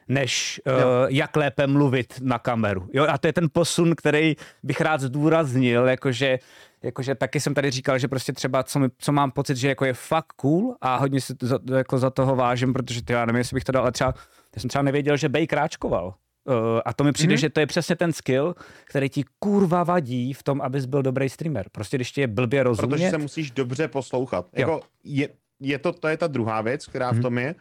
než 0.07 0.61
uh, 0.67 0.73
jak 1.07 1.35
lépe 1.35 1.67
mluvit 1.67 2.13
na 2.21 2.39
kameru. 2.39 2.89
Jo, 2.93 3.05
a 3.09 3.17
to 3.17 3.27
je 3.27 3.33
ten 3.33 3.47
posun, 3.51 3.95
který 3.95 4.35
bych 4.63 4.81
rád 4.81 5.01
zdůraznil, 5.01 5.85
jakože, 5.87 6.39
jakože 6.83 7.15
taky 7.15 7.39
jsem 7.39 7.53
tady 7.53 7.71
říkal, 7.71 7.99
že 7.99 8.07
prostě 8.07 8.33
třeba, 8.33 8.63
co, 8.63 8.79
mi, 8.79 8.87
co 8.97 9.11
mám 9.11 9.31
pocit, 9.31 9.57
že 9.57 9.67
jako 9.67 9.85
je 9.85 9.93
fakt 9.93 10.33
cool 10.35 10.75
a 10.81 10.95
hodně 10.97 11.21
si 11.21 11.35
to, 11.35 11.47
za, 11.47 11.59
jako 11.75 11.97
za 11.97 12.09
toho 12.09 12.35
vážím, 12.35 12.73
protože 12.73 13.03
ty, 13.03 13.13
já 13.13 13.25
nevím, 13.25 13.37
jestli 13.37 13.55
bych 13.55 13.63
to 13.63 13.71
dal, 13.71 13.83
ale 13.83 13.91
třeba, 13.91 14.13
já 14.55 14.59
jsem 14.61 14.69
třeba 14.69 14.81
nevěděl, 14.81 15.17
že 15.17 15.29
Bej 15.29 15.47
kráčkoval. 15.47 16.13
Uh, 16.45 16.53
a 16.85 16.93
to 16.93 17.03
mi 17.03 17.11
přijde, 17.11 17.35
mm-hmm. 17.35 17.39
že 17.39 17.49
to 17.49 17.59
je 17.59 17.67
přesně 17.67 17.95
ten 17.95 18.13
skill, 18.13 18.55
který 18.85 19.09
ti 19.09 19.23
kurva 19.39 19.83
vadí 19.83 20.33
v 20.33 20.43
tom, 20.43 20.61
abys 20.61 20.85
byl 20.85 21.01
dobrý 21.01 21.29
streamer. 21.29 21.65
Prostě 21.71 21.97
když 21.97 22.11
ti 22.11 22.21
je 22.21 22.27
blbě 22.27 22.63
rozumět. 22.63 22.95
Protože 22.95 23.09
se 23.09 23.17
musíš 23.17 23.51
dobře 23.51 23.87
poslouchat. 23.87 24.47
Jako 24.53 24.81
je, 25.03 25.29
je 25.59 25.79
to, 25.79 25.93
to 25.93 26.07
je 26.07 26.17
ta 26.17 26.27
druhá 26.27 26.61
věc, 26.61 26.85
která 26.85 27.09
v 27.11 27.13
Mhm. 27.13 27.21
tom 27.21 27.37
je. 27.37 27.55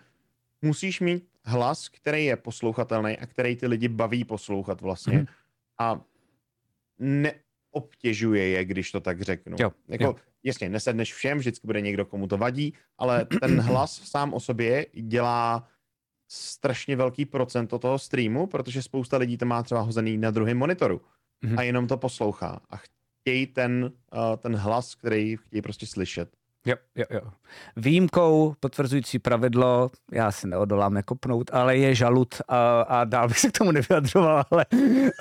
Musíš 0.63 1.01
mít 1.01 1.25
hlas, 1.45 1.89
který 1.89 2.25
je 2.25 2.37
poslouchatelný 2.37 3.19
a 3.19 3.27
který 3.27 3.57
ty 3.57 3.67
lidi 3.67 3.89
baví 3.89 4.25
poslouchat 4.25 4.81
vlastně. 4.81 5.17
Mhm. 5.17 5.27
A 5.79 6.01
neobtěžuje 7.75 8.49
je, 8.49 8.65
když 8.65 8.91
to 8.91 9.01
tak 9.01 9.23
řeknu. 9.23 9.57
Jo, 9.61 9.73
jako, 9.89 10.05
jo. 10.05 10.17
Jasně, 10.45 10.69
nesedneš 10.69 11.15
všem, 11.15 11.39
vždycky 11.39 11.67
bude 11.67 11.81
někdo, 11.81 12.05
komu 12.07 12.27
to 12.27 12.37
vadí, 12.39 12.75
ale 12.99 13.27
ten 13.41 13.61
hlas 13.61 14.03
sám 14.05 14.35
o 14.35 14.41
sobě 14.41 14.87
dělá 14.95 15.69
strašně 16.29 16.97
velký 16.97 17.25
procento 17.25 17.79
toho 17.79 17.99
streamu, 17.99 18.47
protože 18.47 18.83
spousta 18.83 19.17
lidí 19.17 19.37
to 19.37 19.47
má 19.47 19.63
třeba 19.63 19.81
hozený 19.81 20.19
na 20.19 20.31
druhém 20.31 20.59
monitoru 20.59 21.01
Mhm. 21.45 21.59
a 21.59 21.63
jenom 21.63 21.87
to 21.87 21.97
poslouchá 21.97 22.61
a 22.71 22.77
chtějí 22.77 23.47
ten, 23.47 23.93
uh, 24.13 24.37
ten 24.37 24.57
hlas, 24.57 24.95
který 24.95 25.37
chtějí 25.37 25.63
prostě 25.63 25.87
slyšet. 25.87 26.29
Jo, 26.67 26.75
jo, 26.97 27.05
jo. 27.11 27.21
Výjimkou 27.77 28.55
potvrzující 28.61 29.19
pravidlo, 29.19 29.91
já 30.13 30.33
si 30.33 30.49
neodolám 30.49 30.95
nekopnout, 30.95 31.51
ale 31.53 31.77
je 31.77 31.95
žalud 31.95 32.35
a, 32.49 32.83
a 32.83 33.05
dál 33.05 33.29
bych 33.29 33.39
se 33.39 33.49
k 33.49 33.59
tomu 33.59 33.71
nevyjadřoval, 33.71 34.45
ale 34.51 34.67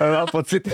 mám 0.00 0.26
pocit, 0.32 0.68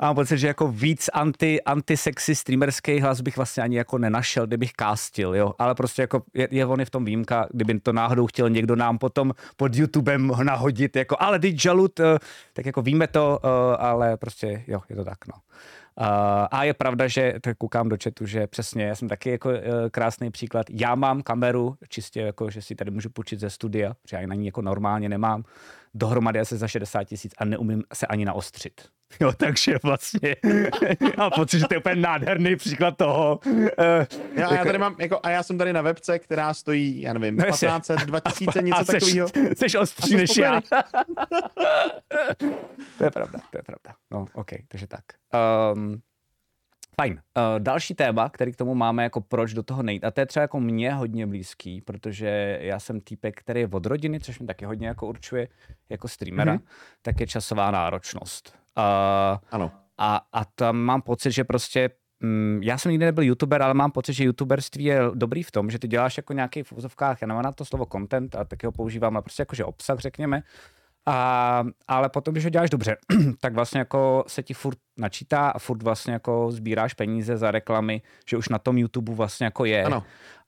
mám 0.00 0.14
pocit, 0.14 0.38
že 0.38 0.46
jako 0.46 0.68
víc 0.68 1.08
anti, 1.12 1.62
antisexy 1.62 2.34
streamerský 2.34 3.00
hlas 3.00 3.20
bych 3.20 3.36
vlastně 3.36 3.62
ani 3.62 3.76
jako 3.76 3.98
nenašel, 3.98 4.46
kdybych 4.46 4.72
castil, 4.80 5.34
jo. 5.34 5.52
Ale 5.58 5.74
prostě 5.74 6.02
jako 6.02 6.22
je, 6.34 6.48
je 6.50 6.66
on 6.66 6.80
je 6.80 6.86
v 6.86 6.90
tom 6.90 7.04
výjimka, 7.04 7.46
kdyby 7.50 7.80
to 7.80 7.92
náhodou 7.92 8.26
chtěl 8.26 8.50
někdo 8.50 8.76
nám 8.76 8.98
potom 8.98 9.32
pod 9.56 9.76
YouTubem 9.76 10.32
nahodit, 10.42 10.96
jako 10.96 11.16
ale 11.20 11.38
teď 11.38 11.60
žalud, 11.60 12.00
eh, 12.00 12.18
tak 12.52 12.66
jako 12.66 12.82
víme 12.82 13.06
to, 13.06 13.40
eh, 13.44 13.76
ale 13.76 14.16
prostě 14.16 14.64
jo, 14.66 14.80
je 14.88 14.96
to 14.96 15.04
tak, 15.04 15.26
no. 15.26 15.34
A 16.50 16.64
je 16.64 16.74
pravda, 16.74 17.08
že 17.08 17.34
tak 17.40 17.58
koukám 17.58 17.88
do 17.88 17.96
chatu, 18.04 18.26
že 18.26 18.46
přesně, 18.46 18.84
já 18.84 18.94
jsem 18.94 19.08
taky 19.08 19.30
jako 19.30 19.48
uh, 19.48 19.56
krásný 19.90 20.30
příklad. 20.30 20.66
Já 20.70 20.94
mám 20.94 21.22
kameru, 21.22 21.76
čistě 21.88 22.20
jako, 22.20 22.50
že 22.50 22.62
si 22.62 22.74
tady 22.74 22.90
můžu 22.90 23.10
půjčit 23.10 23.40
ze 23.40 23.50
studia, 23.50 23.94
protože 24.02 24.16
já 24.16 24.26
na 24.26 24.34
ní 24.34 24.46
jako 24.46 24.62
normálně 24.62 25.08
nemám, 25.08 25.44
dohromady 25.94 26.40
asi 26.40 26.56
za 26.56 26.68
60 26.68 27.04
tisíc 27.04 27.32
a 27.38 27.44
neumím 27.44 27.82
se 27.94 28.06
ani 28.06 28.24
naostřit. 28.24 28.88
Jo, 29.20 29.32
takže 29.36 29.78
vlastně 29.82 30.36
mám 31.16 31.30
pocit, 31.30 31.58
že 31.58 31.68
to 31.68 31.74
je 31.74 31.78
úplně 31.78 31.96
nádherný 31.96 32.56
příklad 32.56 32.96
toho. 32.96 33.40
Uh, 33.46 33.60
jo, 34.36 34.48
a 34.48 34.54
já 34.54 34.64
tady 34.64 34.78
mám, 34.78 34.96
jako, 34.98 35.20
a 35.22 35.30
já 35.30 35.42
jsem 35.42 35.58
tady 35.58 35.72
na 35.72 35.82
webce, 35.82 36.18
která 36.18 36.54
stojí, 36.54 37.00
já 37.00 37.12
nevím, 37.12 37.36
15, 37.36 37.90
2000, 38.04 38.62
něco 38.62 38.84
takového. 38.84 39.28
Jsi 39.56 39.78
ostří 39.78 40.16
než 40.16 40.36
já. 40.36 40.60
to 42.98 43.04
je 43.04 43.10
pravda, 43.10 43.38
to 43.50 43.58
je 43.58 43.62
pravda. 43.62 43.94
No, 44.10 44.26
OK, 44.34 44.50
takže 44.68 44.86
tak. 44.86 45.04
Um, 45.74 46.00
Fajn. 47.00 47.12
Uh, 47.12 47.42
další 47.58 47.94
téma, 47.94 48.28
který 48.28 48.52
k 48.52 48.56
tomu 48.56 48.74
máme, 48.74 49.02
jako 49.02 49.20
proč 49.20 49.54
do 49.54 49.62
toho 49.62 49.82
nejít, 49.82 50.04
a 50.04 50.10
to 50.10 50.20
je 50.20 50.26
třeba 50.26 50.42
jako 50.42 50.60
mě 50.60 50.94
hodně 50.94 51.26
blízký, 51.26 51.80
protože 51.80 52.58
já 52.60 52.78
jsem 52.78 53.00
týpek, 53.00 53.40
který 53.40 53.60
je 53.60 53.68
od 53.72 53.86
rodiny, 53.86 54.20
což 54.20 54.40
mi 54.40 54.46
taky 54.46 54.64
hodně 54.64 54.86
jako 54.88 55.06
určuje 55.06 55.48
jako 55.88 56.08
streamera, 56.08 56.54
mm-hmm. 56.54 56.68
tak 57.02 57.20
je 57.20 57.26
časová 57.26 57.70
náročnost. 57.70 58.58
Uh, 58.78 59.38
ano. 59.50 59.72
A, 59.98 60.26
a 60.32 60.44
tam 60.44 60.76
mám 60.76 61.02
pocit, 61.02 61.32
že 61.32 61.44
prostě 61.44 61.90
mm, 62.20 62.60
já 62.62 62.78
jsem 62.78 62.90
nikdy 62.90 63.04
nebyl 63.06 63.24
youtuber, 63.24 63.62
ale 63.62 63.74
mám 63.74 63.90
pocit, 63.90 64.12
že 64.12 64.24
youtuberství 64.24 64.84
je 64.84 65.00
dobrý 65.14 65.42
v 65.42 65.50
tom, 65.50 65.70
že 65.70 65.78
ty 65.78 65.88
děláš 65.88 66.16
jako 66.16 66.32
nějaký 66.32 66.62
v 66.62 66.72
úzovkách, 66.72 67.22
já 67.22 67.26
nemám 67.26 67.44
na 67.44 67.52
to 67.52 67.64
slovo 67.64 67.86
content 67.92 68.34
a 68.34 68.44
taky 68.44 68.66
ho 68.66 68.72
používám, 68.72 69.16
ale 69.16 69.22
prostě 69.22 69.42
jakože 69.42 69.64
obsah, 69.64 69.98
řekněme, 69.98 70.42
a, 71.06 71.64
ale 71.88 72.08
potom, 72.08 72.34
když 72.34 72.44
ho 72.44 72.50
děláš 72.50 72.70
dobře, 72.70 72.96
tak 73.40 73.54
vlastně 73.54 73.78
jako 73.78 74.24
se 74.26 74.42
ti 74.42 74.54
furt 74.54 74.78
načítá 74.98 75.48
a 75.48 75.58
furt 75.58 75.82
vlastně 75.82 76.12
jako 76.12 76.50
sbíráš 76.50 76.94
peníze 76.94 77.36
za 77.36 77.50
reklamy, 77.50 78.02
že 78.26 78.36
už 78.36 78.48
na 78.48 78.58
tom 78.58 78.78
YouTube 78.78 79.14
vlastně 79.14 79.44
jako 79.44 79.64
je. 79.64 79.84
Ano 79.84 80.02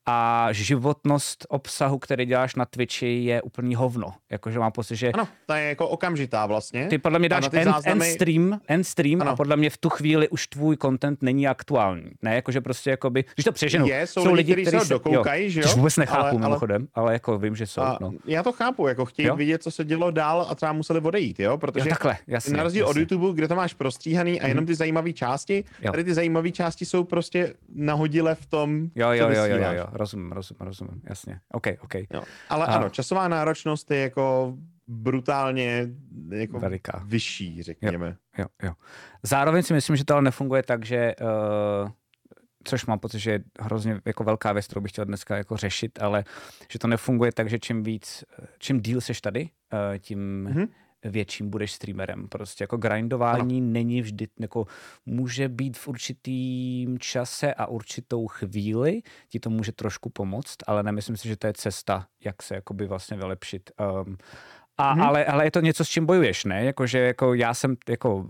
a 0.07 0.49
životnost 0.53 1.47
obsahu, 1.49 1.99
který 1.99 2.27
děláš 2.27 2.55
na 2.55 2.65
Twitchi, 2.65 3.25
je 3.25 3.43
úplný 3.43 3.75
hovno. 3.75 4.13
Jakože 4.31 4.59
mám 4.59 4.73
pocit, 4.73 4.97
že... 4.97 5.13
Ano, 5.13 5.29
ta 5.47 5.57
je 5.57 5.69
jako 5.69 5.89
okamžitá 5.89 6.47
vlastně. 6.47 6.87
Ty 6.87 6.99
podle 6.99 7.19
mě 7.19 7.29
dáš 7.29 7.45
end, 7.53 7.65
záznamy... 7.65 8.07
end, 8.07 8.15
stream, 8.15 8.61
end 8.69 8.87
stream 8.87 9.23
a 9.23 9.37
podle 9.37 9.57
mě 9.57 9.71
v 9.71 9.77
tu 9.79 9.89
chvíli 9.89 10.29
už 10.29 10.47
tvůj 10.47 10.77
content 10.77 11.23
není 11.23 11.49
aktuální. 11.49 12.11
Ne, 12.23 12.35
jakože 12.35 12.61
prostě 12.61 12.91
jakoby, 12.91 13.25
když 13.35 13.45
to 13.45 13.53
přeženu. 13.53 13.87
Je, 13.87 14.07
jsou, 14.07 14.23
jsou 14.23 14.33
lidi, 14.33 14.53
kteří 14.57 14.81
se 14.81 14.89
dokoukají, 14.89 15.51
že 15.51 15.61
jo? 15.61 15.69
vůbec 15.77 15.97
nechápu 15.97 16.37
ale, 16.37 16.39
mimochodem, 16.39 16.89
ale 16.95 17.13
jako 17.13 17.39
vím, 17.39 17.57
že 17.57 17.67
jsou. 17.67 17.81
A 17.81 17.99
no. 18.01 18.13
Já 18.25 18.43
to 18.43 18.53
chápu, 18.53 18.87
jako 18.87 19.05
chtějí 19.05 19.29
jo? 19.29 19.37
vidět, 19.37 19.63
co 19.63 19.71
se 19.71 19.85
dělo 19.85 20.11
dál 20.11 20.47
a 20.51 20.55
třeba 20.55 20.73
museli 20.73 21.01
odejít, 21.01 21.41
jo? 21.41 21.59
Protože 21.59 21.89
jo, 21.89 21.91
takhle, 21.91 22.17
jasně, 22.27 22.57
na 22.57 22.63
rozdíl 22.63 22.87
jasně. 22.87 22.91
od 22.91 22.97
YouTube, 22.97 23.35
kde 23.35 23.49
to 23.49 23.55
máš 23.55 23.75
prostříhaný 23.75 24.41
a 24.41 24.49
jenom 24.49 24.63
mhm. 24.63 24.67
ty 24.67 24.75
zajímavé 24.75 25.13
části, 25.13 25.65
jo. 25.83 25.91
tady 25.91 26.05
ty 26.05 26.15
zajímavé 26.15 26.51
části 26.51 26.85
jsou 26.85 27.05
prostě 27.05 27.55
nahodile 27.75 28.35
v 28.35 28.47
tom, 28.47 28.89
jo, 28.95 29.11
jo, 29.11 29.29
jo, 29.31 29.45
jo, 29.45 29.57
jo, 29.57 29.73
jo, 29.73 29.87
rozumím, 29.97 30.33
rozumím, 30.33 30.61
rozumím 30.61 31.03
jasně. 31.09 31.41
OK, 31.53 31.67
OK. 31.81 31.95
Jo. 31.95 32.23
Ale 32.49 32.67
a... 32.67 32.75
ano, 32.75 32.91
časová 32.91 33.29
náročnost 33.29 33.91
je 33.91 33.99
jako 33.99 34.55
brutálně 34.87 35.89
jako 36.31 36.61
Veliká. 36.61 37.03
vyšší, 37.07 37.63
řekněme. 37.63 38.17
Jo, 38.39 38.45
jo, 38.63 38.69
jo. 38.69 38.73
Zároveň 39.23 39.63
si 39.63 39.75
myslím, 39.75 39.97
že 39.97 40.05
to 40.05 40.15
ale 40.15 40.23
nefunguje 40.23 40.63
tak, 40.63 40.85
že 40.85 41.15
uh, 41.83 41.91
což 42.65 42.87
mám 42.87 42.99
pocit, 42.99 43.19
že 43.19 43.31
je 43.31 43.45
hrozně 43.61 44.01
jako 44.05 44.25
velká 44.25 44.53
věc, 44.53 44.67
kterou 44.67 44.81
bych 44.81 44.93
chtěl 44.93 45.05
dneska 45.05 45.37
jako 45.37 45.57
řešit, 45.57 46.03
ale 46.03 46.25
že 46.73 46.79
to 46.79 46.87
nefunguje 46.87 47.33
tak, 47.33 47.49
že 47.49 47.59
čím 47.59 47.83
víc, 47.83 48.25
čím 48.59 48.81
díl 48.81 49.01
seš 49.01 49.21
tady, 49.21 49.43
uh, 49.43 49.99
tím 49.99 50.49
mm-hmm 50.51 50.69
větším 51.11 51.51
budeš 51.51 51.73
streamerem. 51.73 52.29
Prostě 52.29 52.65
jako 52.65 52.77
grindování 52.77 53.59
ano. 53.59 53.71
není 53.71 54.03
vždy, 54.03 54.29
jako 54.41 54.67
může 55.07 55.49
být 55.49 55.79
v 55.79 55.89
určitým 55.89 56.99
čase 56.99 57.55
a 57.55 57.67
určitou 57.67 58.27
chvíli, 58.27 59.03
ti 59.29 59.41
to 59.41 59.51
může 59.51 59.73
trošku 59.73 60.11
pomoct, 60.11 60.57
ale 60.67 60.83
nemyslím 60.83 61.17
si, 61.17 61.29
že 61.29 61.37
to 61.37 61.47
je 61.47 61.53
cesta, 61.53 62.07
jak 62.25 62.43
se 62.43 62.55
jakoby 62.55 62.87
vlastně 62.87 63.17
vylepšit. 63.17 63.71
Um, 64.05 64.17
a, 64.79 64.93
hmm. 64.93 65.03
ale, 65.03 65.25
ale 65.25 65.45
je 65.45 65.51
to 65.51 65.61
něco, 65.61 65.85
s 65.85 65.89
čím 65.89 66.07
bojuješ, 66.07 66.45
ne? 66.45 66.65
Jakože 66.65 66.99
jako 66.99 67.35
já 67.35 67.55
jsem, 67.55 67.77
jako 67.89 68.27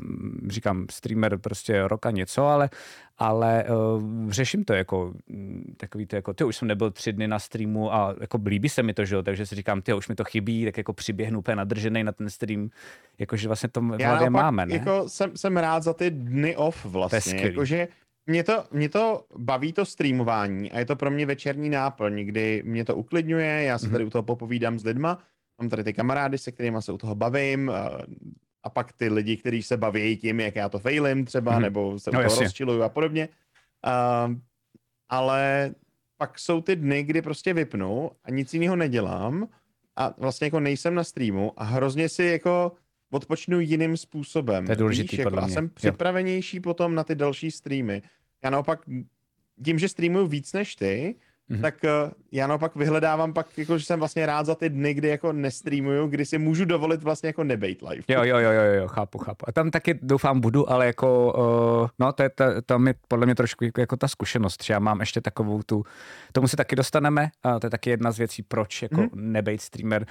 říkám, 0.48 0.87
streamer 0.90 1.38
prostě 1.38 1.88
roka 1.88 2.11
něco, 2.11 2.46
ale, 2.46 2.70
ale 3.18 3.64
uh, 3.64 4.30
řeším 4.30 4.64
to 4.64 4.74
jako 4.74 5.12
mm, 5.28 5.74
takový 5.76 6.06
to 6.06 6.16
jako, 6.16 6.35
ty 6.35 6.44
už 6.44 6.56
jsem 6.56 6.68
nebyl 6.68 6.90
tři 6.90 7.12
dny 7.12 7.28
na 7.28 7.38
streamu 7.38 7.94
a 7.94 8.14
jako 8.20 8.40
líbí 8.46 8.68
se 8.68 8.82
mi 8.82 8.94
to, 8.94 9.04
že 9.04 9.14
jo, 9.14 9.22
takže 9.22 9.46
si 9.46 9.54
říkám, 9.54 9.82
ty 9.82 9.94
už 9.94 10.09
mi 10.09 10.14
to 10.14 10.24
chybí, 10.24 10.64
tak 10.64 10.76
jako 10.78 10.92
přiběhnu 10.92 11.38
úplně 11.38 11.56
nadržený 11.56 12.04
na 12.04 12.12
ten 12.12 12.30
stream, 12.30 12.70
jakože 13.18 13.48
vlastně 13.48 13.68
to 13.68 13.80
v 13.80 14.02
hlavě 14.04 14.30
máme, 14.30 14.66
ne? 14.66 14.74
Jako 14.74 15.09
jsem, 15.09 15.37
jsem 15.37 15.56
rád 15.56 15.82
za 15.82 15.92
ty 15.92 16.11
dny 16.11 16.56
off 16.56 16.85
vlastně, 16.85 17.40
jakože 17.40 17.88
mě 18.26 18.44
to, 18.44 18.64
mě 18.72 18.88
to 18.88 19.24
baví 19.37 19.72
to 19.72 19.85
streamování 19.85 20.72
a 20.72 20.78
je 20.78 20.85
to 20.85 20.96
pro 20.96 21.11
mě 21.11 21.26
večerní 21.26 21.70
náplň, 21.70 22.24
kdy 22.24 22.62
mě 22.66 22.85
to 22.85 22.96
uklidňuje, 22.96 23.62
já 23.62 23.78
se 23.78 23.87
mhm. 23.87 23.92
tady 23.92 24.04
u 24.04 24.11
toho 24.11 24.22
popovídám 24.22 24.78
s 24.78 24.85
lidma, 24.85 25.18
mám 25.58 25.68
tady 25.68 25.84
ty 25.84 25.92
kamarády, 25.92 26.38
se 26.38 26.52
kterými 26.52 26.82
se 26.82 26.92
u 26.92 26.98
toho 26.98 27.14
bavím, 27.14 27.70
a, 27.70 27.98
a 28.62 28.70
pak 28.70 28.92
ty 28.92 29.08
lidi, 29.08 29.36
kteří 29.36 29.62
se 29.62 29.76
baví 29.76 30.16
tím, 30.16 30.40
jak 30.40 30.56
já 30.56 30.68
to 30.68 30.78
failím 30.78 31.24
třeba, 31.24 31.52
mm-hmm. 31.52 31.62
nebo 31.62 31.98
se 31.98 32.10
u 32.10 32.14
no, 32.14 32.22
toho 32.22 32.40
rozčiluju 32.40 32.82
a 32.82 32.88
podobně. 32.88 33.28
Uh, 33.86 34.34
ale 35.08 35.74
pak 36.16 36.38
jsou 36.38 36.60
ty 36.60 36.76
dny, 36.76 37.02
kdy 37.02 37.22
prostě 37.22 37.54
vypnu 37.54 38.10
a 38.24 38.30
nic 38.30 38.54
jiného 38.54 38.76
nedělám 38.76 39.48
a 39.96 40.14
vlastně 40.18 40.44
jako 40.44 40.60
nejsem 40.60 40.94
na 40.94 41.04
streamu 41.04 41.52
a 41.56 41.64
hrozně 41.64 42.08
si 42.08 42.24
jako 42.24 42.72
odpočnu 43.10 43.60
jiným 43.60 43.96
způsobem. 43.96 44.66
To 44.66 44.72
je 44.72 44.76
důležitý, 44.76 45.16
Víš, 45.16 45.24
jako, 45.24 45.38
A 45.38 45.48
jsem 45.48 45.68
připravenější 45.68 46.56
jo. 46.56 46.62
potom 46.62 46.94
na 46.94 47.04
ty 47.04 47.14
další 47.14 47.50
streamy. 47.50 48.02
Já 48.44 48.50
naopak 48.50 48.80
tím, 49.64 49.78
že 49.78 49.88
streamuju 49.88 50.26
víc 50.26 50.52
než 50.52 50.76
ty, 50.76 51.14
mm-hmm. 51.50 51.61
tak 51.61 51.74
uh, 51.85 52.11
já 52.32 52.46
naopak 52.46 52.76
vyhledávám 52.76 53.32
pak, 53.32 53.59
jako, 53.59 53.78
že 53.78 53.85
jsem 53.85 53.98
vlastně 53.98 54.26
rád 54.26 54.46
za 54.46 54.54
ty 54.54 54.68
dny, 54.68 54.94
kdy 54.94 55.09
jako 55.09 55.32
nestreamuju, 55.32 56.06
kdy 56.06 56.26
si 56.26 56.38
můžu 56.38 56.64
dovolit 56.64 57.02
vlastně 57.02 57.26
jako 57.26 57.44
nebejt 57.44 57.82
live. 57.82 58.02
Jo, 58.09 58.24
jo, 58.24 58.38
jo, 58.38 58.50
jo, 58.50 58.62
jo, 58.62 58.88
chápu, 58.88 59.18
chápu. 59.18 59.48
A 59.48 59.52
tam 59.52 59.70
taky 59.70 59.98
doufám 60.02 60.40
budu, 60.40 60.70
ale 60.70 60.87
jako, 60.87 61.32
uh, 61.82 61.88
no 61.98 62.12
to 62.12 62.22
je, 62.22 62.30
to, 62.30 62.44
to 62.66 62.78
mi 62.78 62.94
podle 63.09 63.26
mě 63.26 63.35
trošku 63.35 63.64
jako, 63.64 63.80
jako 63.80 63.96
ta 63.96 64.09
zkušenost, 64.09 64.64
že 64.64 64.72
já 64.72 64.78
mám 64.78 65.00
ještě 65.00 65.20
takovou 65.20 65.62
tu, 65.62 65.85
tomu 66.32 66.48
se 66.48 66.56
taky 66.56 66.76
dostaneme, 66.76 67.28
a 67.42 67.59
to 67.59 67.66
je 67.66 67.70
taky 67.70 67.90
jedna 67.90 68.11
z 68.11 68.18
věcí, 68.18 68.42
proč 68.42 68.82
jako 68.82 68.96
mm-hmm. 68.96 69.11
nebejt 69.14 69.61
streamer, 69.61 70.06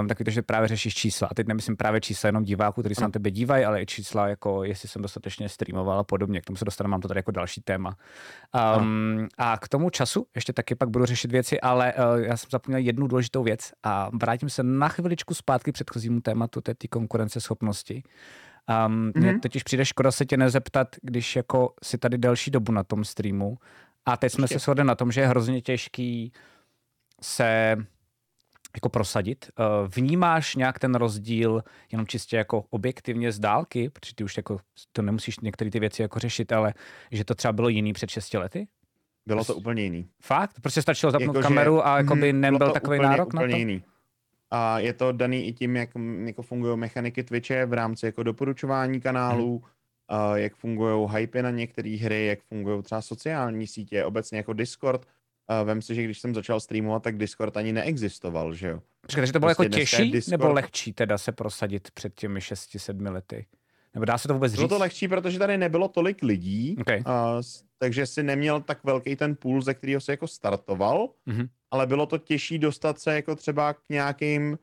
um, 0.00 0.08
taky 0.08 0.24
to, 0.24 0.30
že 0.30 0.42
právě 0.42 0.68
řešíš 0.68 0.94
čísla. 0.94 1.28
A 1.30 1.34
teď 1.34 1.46
nemyslím 1.46 1.76
právě 1.76 2.00
čísla 2.00 2.28
jenom 2.28 2.44
diváků, 2.44 2.80
kteří 2.82 2.94
se 2.94 3.00
na 3.00 3.10
tebe 3.10 3.30
dívají, 3.30 3.64
ale 3.64 3.82
i 3.82 3.86
čísla, 3.86 4.28
jako 4.28 4.64
jestli 4.64 4.88
jsem 4.88 5.02
dostatečně 5.02 5.48
streamoval 5.48 5.98
a 5.98 6.04
podobně. 6.04 6.40
K 6.40 6.44
tomu 6.44 6.56
se 6.56 6.64
dostaneme, 6.64 6.90
mám 6.90 7.00
to 7.00 7.08
tady 7.08 7.18
jako 7.18 7.30
další 7.30 7.60
téma. 7.60 7.96
Um, 8.78 9.28
a 9.38 9.58
k 9.58 9.68
tomu 9.68 9.90
času 9.90 10.26
ještě 10.34 10.52
taky 10.64 10.74
pak 10.74 10.88
budu 10.88 11.06
řešit 11.06 11.32
věci, 11.32 11.60
ale 11.60 11.92
uh, 11.92 12.20
já 12.20 12.36
jsem 12.36 12.48
zapomněl 12.50 12.80
jednu 12.80 13.06
důležitou 13.06 13.42
věc 13.42 13.72
a 13.82 14.10
vrátím 14.12 14.50
se 14.50 14.62
na 14.62 14.88
chviličku 14.88 15.34
zpátky 15.34 15.72
k 15.72 15.74
předchozímu 15.74 16.20
tématu, 16.20 16.60
té 16.60 16.88
konkurenceschopnosti. 16.90 18.02
Um, 18.86 19.12
mm-hmm. 19.12 19.40
Teď 19.40 19.56
už 19.56 19.62
přijde 19.62 19.84
škoda 19.84 20.12
se 20.12 20.26
tě 20.26 20.36
nezeptat, 20.36 20.88
když 21.02 21.36
jako 21.36 21.74
si 21.82 21.98
tady 21.98 22.18
delší 22.18 22.50
dobu 22.50 22.72
na 22.72 22.84
tom 22.84 23.04
streamu 23.04 23.58
a 24.06 24.16
teď 24.16 24.32
jsme 24.32 24.44
Ještě. 24.44 24.58
se 24.58 24.64
shodli 24.64 24.84
na 24.84 24.94
tom, 24.94 25.12
že 25.12 25.20
je 25.20 25.26
hrozně 25.26 25.60
těžký 25.60 26.32
se 27.22 27.76
jako 28.74 28.88
prosadit. 28.88 29.50
Uh, 29.58 29.88
vnímáš 29.96 30.56
nějak 30.56 30.78
ten 30.78 30.94
rozdíl 30.94 31.62
jenom 31.92 32.06
čistě 32.06 32.36
jako 32.36 32.64
objektivně 32.70 33.32
z 33.32 33.38
dálky, 33.38 33.90
protože 33.90 34.14
ty 34.14 34.24
už 34.24 34.36
jako 34.36 34.60
to 34.92 35.02
nemusíš 35.02 35.40
některé 35.40 35.70
ty 35.70 35.80
věci 35.80 36.02
jako 36.02 36.18
řešit, 36.18 36.52
ale 36.52 36.74
že 37.10 37.24
to 37.24 37.34
třeba 37.34 37.52
bylo 37.52 37.68
jiný 37.68 37.92
před 37.92 38.10
6 38.10 38.34
lety? 38.34 38.66
Bylo 39.26 39.44
to 39.44 39.54
úplně 39.54 39.82
jiný. 39.82 40.08
Fakt? 40.22 40.60
Prostě 40.60 40.82
stačilo 40.82 41.12
zapnout 41.12 41.36
jako, 41.36 41.48
kameru 41.48 41.86
a 41.86 41.96
jako 41.96 42.16
by 42.16 42.32
mhm, 42.32 42.40
nebyl 42.40 42.70
takový 42.70 42.98
úplně, 42.98 43.08
nárok 43.08 43.28
úplně 43.28 43.46
na 43.46 43.52
to? 43.52 43.58
jiný. 43.58 43.84
A 44.50 44.78
je 44.78 44.92
to 44.92 45.12
daný 45.12 45.48
i 45.48 45.52
tím, 45.52 45.76
jak 45.76 45.90
jako 46.24 46.42
fungují 46.42 46.78
mechaniky 46.78 47.22
Twitche 47.22 47.66
v 47.66 47.72
rámci 47.72 48.06
jako 48.06 48.22
doporučování 48.22 49.00
kanálů, 49.00 49.58
hmm. 49.58 49.68
a 50.08 50.36
jak 50.36 50.56
fungují 50.56 51.08
hypy 51.10 51.42
na 51.42 51.50
některé 51.50 51.96
hry, 51.96 52.26
jak 52.26 52.42
fungují 52.42 52.82
třeba 52.82 53.02
sociální 53.02 53.66
sítě, 53.66 54.04
obecně 54.04 54.38
jako 54.38 54.52
Discord. 54.52 55.06
A 55.48 55.62
vem 55.62 55.82
si, 55.82 55.94
že 55.94 56.02
když 56.02 56.20
jsem 56.20 56.34
začal 56.34 56.60
streamovat, 56.60 57.02
tak 57.02 57.16
Discord 57.18 57.56
ani 57.56 57.72
neexistoval, 57.72 58.54
že 58.54 58.68
jo? 58.68 58.80
Počkej, 59.00 59.22
takže 59.22 59.32
to 59.32 59.40
bylo 59.40 59.54
prostě 59.54 59.64
jako 59.64 59.74
těžší 59.74 60.10
Discord... 60.10 60.40
nebo 60.40 60.52
lehčí 60.52 60.92
teda 60.92 61.18
se 61.18 61.32
prosadit 61.32 61.90
před 61.90 62.14
těmi 62.14 62.40
6-7 62.40 63.12
lety? 63.12 63.46
Nebo 63.94 64.04
dá 64.04 64.18
se 64.18 64.28
to 64.28 64.34
vůbec 64.34 64.52
říct? 64.52 64.58
Bylo 64.58 64.68
to 64.68 64.78
lehčí, 64.78 65.08
protože 65.08 65.38
tady 65.38 65.58
nebylo 65.58 65.88
tolik 65.88 66.22
lidí, 66.22 66.76
okay. 66.80 67.02
a, 67.06 67.36
takže 67.78 68.06
si 68.06 68.22
neměl 68.22 68.60
tak 68.60 68.84
velký 68.84 69.16
ten 69.16 69.36
půl, 69.36 69.62
ze 69.62 69.74
kterého 69.74 70.00
se 70.00 70.12
jako 70.12 70.26
startoval, 70.26 71.08
mm-hmm. 71.28 71.48
ale 71.70 71.86
bylo 71.86 72.06
to 72.06 72.18
těžší 72.18 72.58
dostat 72.58 72.98
se 72.98 73.14
jako 73.14 73.36
třeba 73.36 73.72
k 73.72 73.80
nějakým 73.90 74.58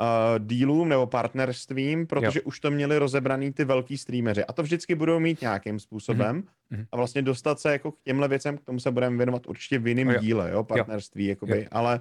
uh, 0.00 0.46
dílům 0.46 0.88
nebo 0.88 1.06
partnerstvím, 1.06 2.06
protože 2.06 2.38
jo. 2.38 2.42
už 2.44 2.60
to 2.60 2.70
měli 2.70 2.98
rozebraný 2.98 3.52
ty 3.52 3.64
velký 3.64 3.98
streameři. 3.98 4.44
A 4.44 4.52
to 4.52 4.62
vždycky 4.62 4.94
budou 4.94 5.20
mít 5.20 5.40
nějakým 5.40 5.78
způsobem. 5.78 6.42
Mm-hmm. 6.72 6.86
A 6.92 6.96
vlastně 6.96 7.22
dostat 7.22 7.60
se 7.60 7.72
jako 7.72 7.92
k 7.92 8.00
těmhle 8.04 8.28
věcem, 8.28 8.58
k 8.58 8.64
tomu 8.64 8.80
se 8.80 8.90
budeme 8.90 9.16
věnovat 9.16 9.46
určitě 9.46 9.78
v 9.78 9.86
jiném 9.86 10.14
díle, 10.20 10.50
jo, 10.50 10.64
partnerství, 10.64 11.24
jo. 11.24 11.28
jakoby, 11.28 11.58
jo. 11.58 11.68
ale 11.70 12.00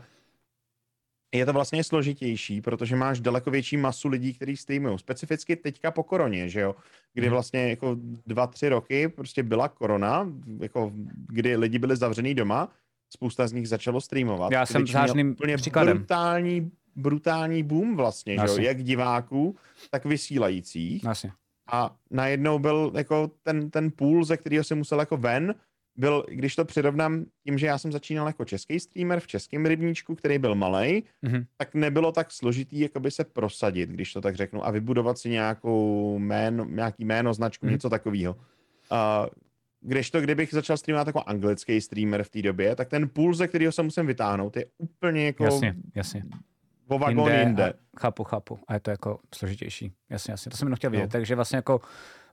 je 1.33 1.45
to 1.45 1.53
vlastně 1.53 1.83
složitější, 1.83 2.61
protože 2.61 2.95
máš 2.95 3.19
daleko 3.19 3.51
větší 3.51 3.77
masu 3.77 4.07
lidí, 4.07 4.33
kteří 4.33 4.57
streamují. 4.57 4.99
Specificky 4.99 5.55
teďka 5.55 5.91
po 5.91 6.03
koroně, 6.03 6.49
že 6.49 6.59
jo? 6.59 6.75
Kdy 7.13 7.27
Mhm. 7.27 7.31
vlastně 7.31 7.69
jako 7.69 7.95
dva, 8.27 8.47
tři 8.47 8.69
roky 8.69 9.07
prostě 9.07 9.43
byla 9.43 9.67
korona, 9.69 10.27
jako 10.59 10.91
kdy 11.27 11.55
lidi 11.55 11.79
byli 11.79 11.95
zavřený 11.95 12.35
doma, 12.35 12.69
spousta 13.13 13.47
z 13.47 13.51
nich 13.53 13.67
začalo 13.69 14.01
streamovat. 14.01 14.51
Já 14.51 14.65
jsem 14.65 14.87
zářným 14.87 15.29
úplně 15.31 15.57
příkladem. 15.57 15.97
brutální, 15.97 16.71
brutální 16.95 17.63
boom 17.63 17.95
vlastně, 17.97 18.33
že 18.37 18.45
jo? 18.47 18.57
Jak 18.57 18.83
diváků, 18.83 19.55
tak 19.91 20.05
vysílajících. 20.05 21.03
Jasně. 21.03 21.31
A 21.71 21.95
najednou 22.11 22.59
byl 22.59 22.91
jako 22.95 23.31
ten, 23.43 23.69
ten 23.69 23.91
půl, 23.91 24.25
ze 24.25 24.37
kterého 24.37 24.63
jsem 24.63 24.77
musel 24.77 24.99
jako 24.99 25.17
ven, 25.17 25.55
byl, 25.95 26.25
když 26.29 26.55
to 26.55 26.65
přirovnám 26.65 27.25
tím, 27.43 27.57
že 27.57 27.67
já 27.67 27.77
jsem 27.77 27.91
začínal 27.91 28.27
jako 28.27 28.45
český 28.45 28.79
streamer 28.79 29.19
v 29.19 29.27
českém 29.27 29.65
rybníčku, 29.65 30.15
který 30.15 30.37
byl 30.39 30.55
malý, 30.55 31.03
Mhm. 31.21 31.45
tak 31.57 31.75
nebylo 31.75 32.11
tak 32.11 32.31
složitý 32.31 32.79
jakoby 32.79 33.11
se 33.11 33.23
prosadit, 33.23 33.89
když 33.89 34.13
to 34.13 34.21
tak 34.21 34.35
řeknu, 34.35 34.65
a 34.67 34.71
vybudovat 34.71 35.17
si 35.17 35.29
nějakou 35.29 36.15
jméno, 36.19 36.65
nějaký 36.65 37.05
jméno, 37.05 37.33
značku, 37.33 37.65
Mhm. 37.65 37.73
něco 37.73 37.89
takového. 37.89 38.33
Uh, 38.35 38.39
když 39.81 40.11
to, 40.11 40.21
kdybych 40.21 40.51
začal 40.53 40.77
streamovat 40.77 41.07
jako 41.07 41.23
anglický 41.25 41.81
streamer 41.81 42.23
v 42.23 42.29
té 42.29 42.41
době, 42.41 42.75
tak 42.75 42.89
ten 42.89 43.09
půl, 43.09 43.33
ze 43.33 43.47
kterého 43.47 43.71
se 43.71 43.83
musím 43.83 44.05
vytáhnout, 44.07 44.57
je 44.57 44.65
úplně 44.77 45.25
jako 45.25 45.43
Jasně, 45.43 45.75
jasně. 45.95 46.23
o 46.87 46.99
vagon 46.99 47.27
jinde. 47.27 47.39
jinde. 47.43 47.73
A, 47.73 47.99
chápu, 47.99 48.23
chápu. 48.23 48.59
A 48.67 48.73
je 48.73 48.79
to 48.79 48.91
jako 48.91 49.19
složitější. 49.35 49.91
Jasně, 50.09 50.31
jasně. 50.31 50.49
To 50.51 50.57
jsem 50.57 50.65
jenom 50.65 50.75
chtěl 50.77 50.91
vidět. 50.91 51.03
No. 51.03 51.09
Takže 51.09 51.35
vlastně 51.35 51.55
jako 51.55 51.81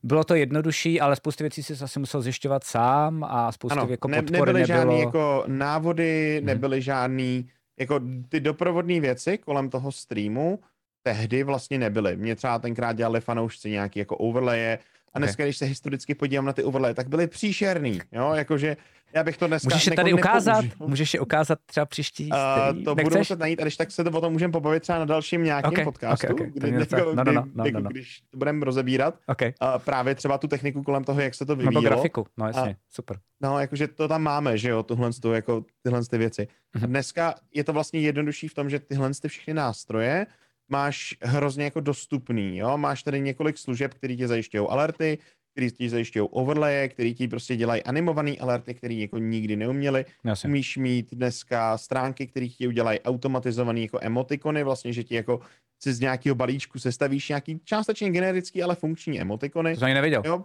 bylo 0.03 0.25
to 0.25 0.35
jednodušší, 0.35 1.01
ale 1.01 1.17
spoustu 1.17 1.45
věcí 1.45 1.63
si 1.63 1.85
asi 1.85 1.99
musel 1.99 2.23
zjišťovat 2.23 2.65
sám 2.65 3.25
a 3.29 3.53
spoustu 3.53 3.79
Ano, 3.81 3.87
jako 3.91 4.09
ne, 4.09 4.23
podpory 4.23 4.53
nebyly 4.53 4.61
nebylo. 4.61 4.77
žádný 4.79 5.01
jako 5.01 5.45
návody, 5.47 6.37
Mhm. 6.39 6.47
nebyly 6.47 6.83
žádný, 6.83 7.49
jako 7.79 8.01
ty 8.29 8.41
doprovodné 8.41 9.01
věci 9.01 9.39
kolem 9.39 9.71
toho 9.71 9.93
streamu 9.93 10.59
tehdy 11.03 11.43
vlastně 11.43 11.79
nebyly. 11.79 12.17
Mě 12.17 12.37
třeba 12.37 12.59
tenkrát 12.59 12.93
dělali 12.93 13.21
fanoušci 13.21 13.71
nějaký 13.71 13.99
jako 13.99 14.17
overlaye 14.17 14.79
a 15.15 15.19
dneska, 15.19 15.45
když 15.45 15.57
se 15.57 15.65
historicky 15.65 16.15
podívám 16.15 16.45
na 16.45 16.53
ty 16.53 16.65
overlaye, 16.65 16.95
tak 16.95 17.09
byly 17.09 17.27
příšerný, 17.27 18.01
jo, 18.13 18.33
jakože 18.35 18.77
já 19.15 19.25
bych 19.25 19.37
to 19.37 19.47
dneska 19.47 19.67
Můžeš 19.67 19.87
je 19.87 19.93
tady 19.97 20.13
ukázat? 20.13 20.61
nepoužil. 20.63 20.87
Můžeš 20.89 21.15
je 21.15 21.21
ukázat 21.21 21.59
třeba 21.67 21.87
příští 21.87 22.31
Uh, 22.33 22.85
to 22.85 22.95
budu 22.95 22.95
Nechceš? 22.95 23.19
muset 23.19 23.39
najít, 23.39 23.61
a 23.61 23.63
když 23.63 23.77
tak 23.77 23.91
se 23.91 24.05
to 24.05 24.11
o 24.11 24.21
tom 24.21 24.33
můžeme 24.33 24.53
pobavit 24.53 24.83
třeba 24.83 24.99
na 24.99 25.05
dalším 25.05 25.45
nějakém 25.45 25.73
Ok, 25.73 25.85
podcastu, 25.85 26.27
ok, 26.27 26.41
ok. 26.41 26.47
To 26.61 26.61
kdy, 26.61 26.73
docela- 26.79 27.15
no, 27.15 27.25
no, 27.25 27.33
no, 27.33 27.45
no, 27.55 27.65
jako 27.65 27.79
no, 27.79 27.85
no. 27.85 27.91
když 27.91 28.21
to 28.31 28.37
budeme 28.39 28.65
rozebírat, 28.65 29.15
OK. 29.27 29.43
uh, 29.43 29.69
právě 29.85 30.15
třeba 30.15 30.39
tu 30.39 30.49
techniku 30.49 30.83
kolem 30.83 31.05
toho, 31.05 31.21
jak 31.21 31.35
se 31.35 31.47
to 31.47 31.57
Nebo 31.57 31.71
vyvíjelo. 31.71 31.95
grafiku, 31.95 32.27
no 32.37 32.47
jasně, 32.47 32.77
super. 32.91 33.19
No, 33.43 33.59
jakože 33.61 33.89
to 33.89 34.09
tam 34.09 34.23
máme, 34.23 34.59
že 34.59 34.71
jo, 34.71 34.83
tuhle, 34.83 35.11
tu, 35.13 35.33
jako 35.33 35.65
tyhle 35.83 36.05
ty 36.05 36.19
věci. 36.19 36.49
A 36.75 36.79
Mhm. 36.79 36.87
dneska 36.87 37.35
je 37.55 37.65
to 37.65 37.73
vlastně 37.73 38.01
jednodušší 38.01 38.49
v 38.49 38.55
tom, 38.55 38.71
že 38.71 38.79
tyhle 38.79 39.11
ty 39.23 39.29
všechny 39.29 39.55
nástroje 39.55 40.27
máš 40.71 41.15
hrozně 41.23 41.65
jako 41.65 41.81
dostupný, 41.81 42.59
jo, 42.59 42.79
máš 42.79 43.03
tady 43.03 43.21
několik 43.21 43.59
služeb, 43.59 43.95
které 43.95 44.17
ti 44.17 44.29
zajišťují 44.29 44.67
alerty, 44.69 45.19
který 45.53 45.71
ti 45.71 45.91
zajišťují 45.91 46.29
overlaye, 46.31 46.89
který 46.89 47.15
ti 47.15 47.29
prostě 47.29 47.57
dělají 47.57 47.83
animovaný 47.83 48.41
alerty, 48.41 48.75
který 48.75 49.01
jako 49.01 49.19
nikdy 49.19 49.57
neuměli. 49.57 50.05
Jasně. 50.25 50.49
Umíš 50.49 50.77
mít 50.77 51.15
dneska 51.15 51.79
stránky, 51.79 52.27
které 52.27 52.49
ti 52.49 52.69
udělají 52.69 53.01
automatizovaný 53.01 53.83
jako 53.83 53.99
emotikony, 54.03 54.65
vlastně, 54.65 54.93
že 54.93 55.05
ti 55.05 55.15
jako 55.15 55.41
si 55.83 55.93
z 55.93 56.01
nějakého 56.01 56.35
balíčku 56.35 56.79
sestavíš 56.79 57.29
nějaký 57.29 57.61
částečně 57.65 58.11
generický, 58.11 58.63
ale 58.63 58.75
funkční 58.75 59.21
emotikony. 59.21 59.75
To 59.75 59.79
jsem 59.79 59.87
ani 59.87 59.95
nevěděl. 59.95 60.23
Jo. 60.27 60.45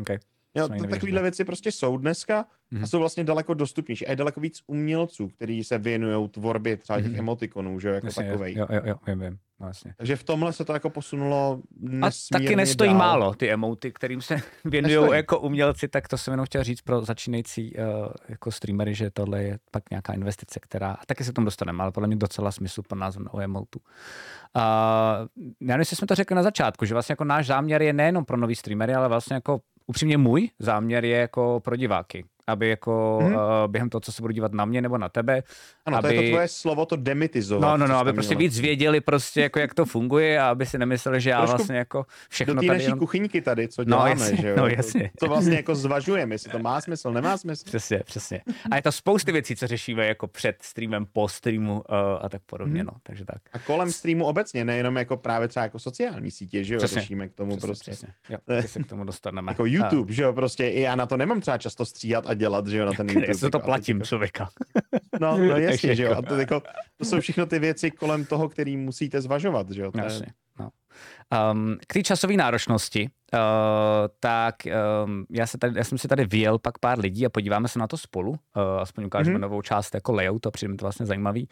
Okay. 0.00 0.18
Jo, 0.54 0.68
to, 0.68 0.86
takovéhle 0.86 1.22
věci 1.22 1.44
prostě 1.44 1.72
jsou 1.72 1.96
dneska 1.96 2.46
Mhm. 2.70 2.84
a 2.84 2.86
jsou 2.86 2.98
vlastně 2.98 3.24
daleko 3.24 3.54
dostupnější. 3.54 4.06
A 4.06 4.10
je 4.10 4.16
daleko 4.16 4.40
víc 4.40 4.60
umělců, 4.66 5.28
kteří 5.28 5.64
se 5.64 5.78
věnují 5.78 6.28
tvorbě 6.28 6.76
třeba 6.76 7.00
těch 7.00 7.10
Mhm. 7.10 7.18
emotikonů, 7.20 7.80
že 7.80 7.88
jo, 7.88 7.94
jako 7.94 8.06
Jasně, 8.06 8.24
takovej. 8.26 8.54
jo, 8.56 8.66
jo, 8.70 8.80
jo, 8.84 8.94
vím, 9.06 9.20
vím. 9.20 9.38
Jasně. 9.66 9.94
Takže 9.96 10.16
v 10.16 10.24
tomhle 10.24 10.52
se 10.52 10.64
to 10.64 10.72
jako 10.72 10.90
posunulo 10.90 11.60
A 12.02 12.08
taky 12.32 12.56
nestojí 12.56 12.90
dál. 12.90 12.98
málo 12.98 13.34
ty 13.34 13.50
emoty, 13.52 13.92
kterým 13.92 14.20
se 14.22 14.36
věnují 14.64 15.10
jako 15.12 15.40
umělci, 15.40 15.88
tak 15.88 16.08
to 16.08 16.18
jsem 16.18 16.32
jenom 16.32 16.46
chtěl 16.46 16.64
říct 16.64 16.80
pro 16.82 17.00
začínající 17.04 17.74
uh, 17.76 17.84
jako 18.28 18.50
streamery, 18.50 18.94
že 18.94 19.10
tohle 19.10 19.42
je 19.42 19.58
pak 19.70 19.90
nějaká 19.90 20.12
investice, 20.12 20.60
která, 20.60 20.90
a 20.92 21.06
taky 21.06 21.24
se 21.24 21.32
k 21.32 21.34
tomu 21.34 21.44
dostaneme, 21.44 21.82
ale 21.82 21.92
podle 21.92 22.06
mě 22.06 22.16
docela 22.16 22.52
smysl 22.52 22.82
pro 22.88 22.98
názor 22.98 23.28
o 23.32 23.40
emotu. 23.40 23.78
Uh, 24.56 24.62
já 25.40 25.48
nevím, 25.60 25.78
jestli 25.80 25.96
jsme 25.96 26.06
to 26.06 26.14
řekli 26.14 26.36
na 26.36 26.42
začátku, 26.42 26.84
že 26.84 26.94
vlastně 26.94 27.12
jako 27.12 27.24
náš 27.24 27.46
záměr 27.46 27.82
je 27.82 27.92
nejenom 27.92 28.24
pro 28.24 28.36
nový 28.36 28.54
streamery, 28.54 28.94
ale 28.94 29.08
vlastně 29.08 29.34
jako 29.34 29.60
upřímně 29.86 30.18
můj 30.18 30.50
záměr 30.58 31.04
je 31.04 31.16
jako 31.16 31.60
pro 31.64 31.76
diváky. 31.76 32.24
Aby 32.46 32.68
jako 32.68 33.18
Mhm. 33.22 33.34
uh, 33.34 33.40
během 33.66 33.90
toho, 33.90 34.00
co 34.00 34.12
se 34.12 34.22
budou 34.22 34.32
dívat 34.32 34.52
na 34.52 34.64
mě 34.64 34.82
nebo 34.82 34.98
na 34.98 35.08
tebe, 35.08 35.42
Ano, 35.86 36.00
to 36.00 36.06
aby- 36.06 36.16
je 36.16 36.22
to 36.22 36.28
tvoje 36.28 36.48
slovo, 36.48 36.86
to 36.86 36.96
demitizovat. 36.96 37.62
No, 37.70 37.76
no, 37.76 37.86
no, 37.92 37.98
aby 37.98 38.12
prostě 38.12 38.34
víc 38.34 38.60
věděli 38.60 39.00
prostě, 39.00 39.40
jako 39.40 39.58
jak 39.58 39.74
to 39.74 39.84
funguje 39.84 40.40
a 40.40 40.48
aby 40.48 40.66
si 40.66 40.78
nemysleli, 40.78 41.20
že 41.20 41.30
já 41.30 41.38
Trošku 41.38 41.56
vlastně 41.56 41.76
jako 41.76 41.98
Do 41.98 42.04
všechno 42.28 42.54
té 42.54 42.60
tady 42.60 42.68
naší 42.68 42.84
jenom... 42.84 42.98
kuchyňky 42.98 43.40
tady, 43.40 43.68
co 43.68 43.82
No, 43.82 43.84
děláme, 43.84 44.10
jasně, 44.10 44.36
že 44.36 44.48
jo? 44.48 44.56
no, 44.56 44.62
To- 44.62 44.68
jasně. 44.68 45.10
Co 45.20 45.26
vlastně 45.28 45.56
jako 45.56 45.74
zvažujeme, 45.74 46.34
jestli 46.34 46.50
to 46.50 46.58
má 46.58 46.80
smysl, 46.80 47.12
nemá 47.12 47.36
smysl. 47.36 47.64
Přesně, 47.64 48.00
přesně. 48.04 48.40
A 48.70 48.76
je 48.76 48.82
to 48.82 48.92
spousty 48.92 49.32
věcí, 49.32 49.56
co 49.56 49.66
řešíme 49.66 50.06
jako 50.06 50.26
před 50.26 50.56
streamem, 50.62 51.06
po 51.12 51.28
streamu 51.28 51.72
uh, 51.74 51.82
a 52.22 52.28
tak 52.28 52.42
podobně, 52.46 52.82
Mhm. 52.82 52.86
no, 52.86 52.92
takže 53.02 53.24
tak. 53.24 53.42
A 53.52 53.58
kolem 53.58 53.92
streamu 53.92 54.24
obecně, 54.24 54.64
nejenom 54.64 54.96
jako 54.96 55.16
právě 55.16 55.48
třeba 55.48 55.62
jako 55.64 55.78
sociální 55.78 56.30
sítě, 56.30 56.64
že 56.64 56.74
jo, 56.74 56.78
Přesně, 56.78 57.00
řešíme 57.00 57.28
k 57.28 57.32
tomu 57.34 57.50
Přesně, 57.56 57.66
prostě. 57.68 57.90
přesně. 57.90 58.08
Jo, 58.28 58.38
se 58.66 58.82
k 58.82 58.86
tomu 58.86 59.04
dostaneme. 59.14 59.50
Jako 59.52 59.66
YouTube, 59.66 60.12
že 60.12 60.22
jo, 60.22 60.32
prostě 60.32 60.68
i 60.68 60.80
já 60.80 60.94
na 60.96 61.06
to 61.06 61.16
nemám 61.16 61.40
třeba 61.40 61.58
často 61.58 61.86
stříhat 61.86 62.26
a 62.34 62.38
dělat, 62.38 62.66
že 62.66 62.78
jo, 62.78 62.86
na 62.86 62.92
ten 62.92 63.08
YouTube. 63.08 63.26
já 63.28 63.34
se 63.34 63.50
to 63.50 63.60
platím 63.60 63.96
jako- 63.96 64.06
člověka. 64.06 64.48
No, 65.20 65.38
no 65.38 65.44
jasně, 65.56 65.96
že 65.96 66.02
jo. 66.04 66.14
A 66.18 66.22
to, 66.22 66.34
jako, 66.36 66.62
to 66.98 67.04
jsou 67.04 67.20
všechno 67.20 67.46
ty 67.46 67.58
věci 67.58 67.90
kolem 67.90 68.24
toho, 68.24 68.48
který 68.48 68.76
musíte 68.76 69.20
zvažovat, 69.20 69.70
že 69.70 69.82
jo. 69.82 69.92
To 69.92 69.98
je- 69.98 70.04
Jasně, 70.04 70.26
no. 70.60 70.70
Um, 71.52 71.76
k 71.86 71.92
té 71.94 72.02
časové 72.02 72.34
náročnosti, 72.34 73.08
uh, 73.34 73.38
tak 74.20 74.54
um, 75.04 75.26
já, 75.30 75.46
se 75.46 75.58
tady, 75.58 75.78
já 75.78 75.84
jsem 75.84 75.98
si 75.98 76.08
tady 76.08 76.24
vyjel 76.26 76.58
pak 76.58 76.78
pár 76.78 76.98
lidí 76.98 77.26
a 77.26 77.30
podíváme 77.30 77.68
se 77.68 77.78
na 77.78 77.86
to 77.86 77.96
spolu, 77.98 78.30
uh, 78.30 78.36
aspoň 78.80 79.04
ukážeme 79.04 79.30
Mhm. 79.34 79.38
mm-hmm. 79.38 79.42
novou 79.50 79.62
část 79.62 79.94
jako 79.94 80.12
layout, 80.12 80.46
a 80.46 80.50
přijde 80.50 80.70
mi 80.72 80.76
to 80.76 80.84
vlastně 80.84 81.06
zajímavý. 81.06 81.48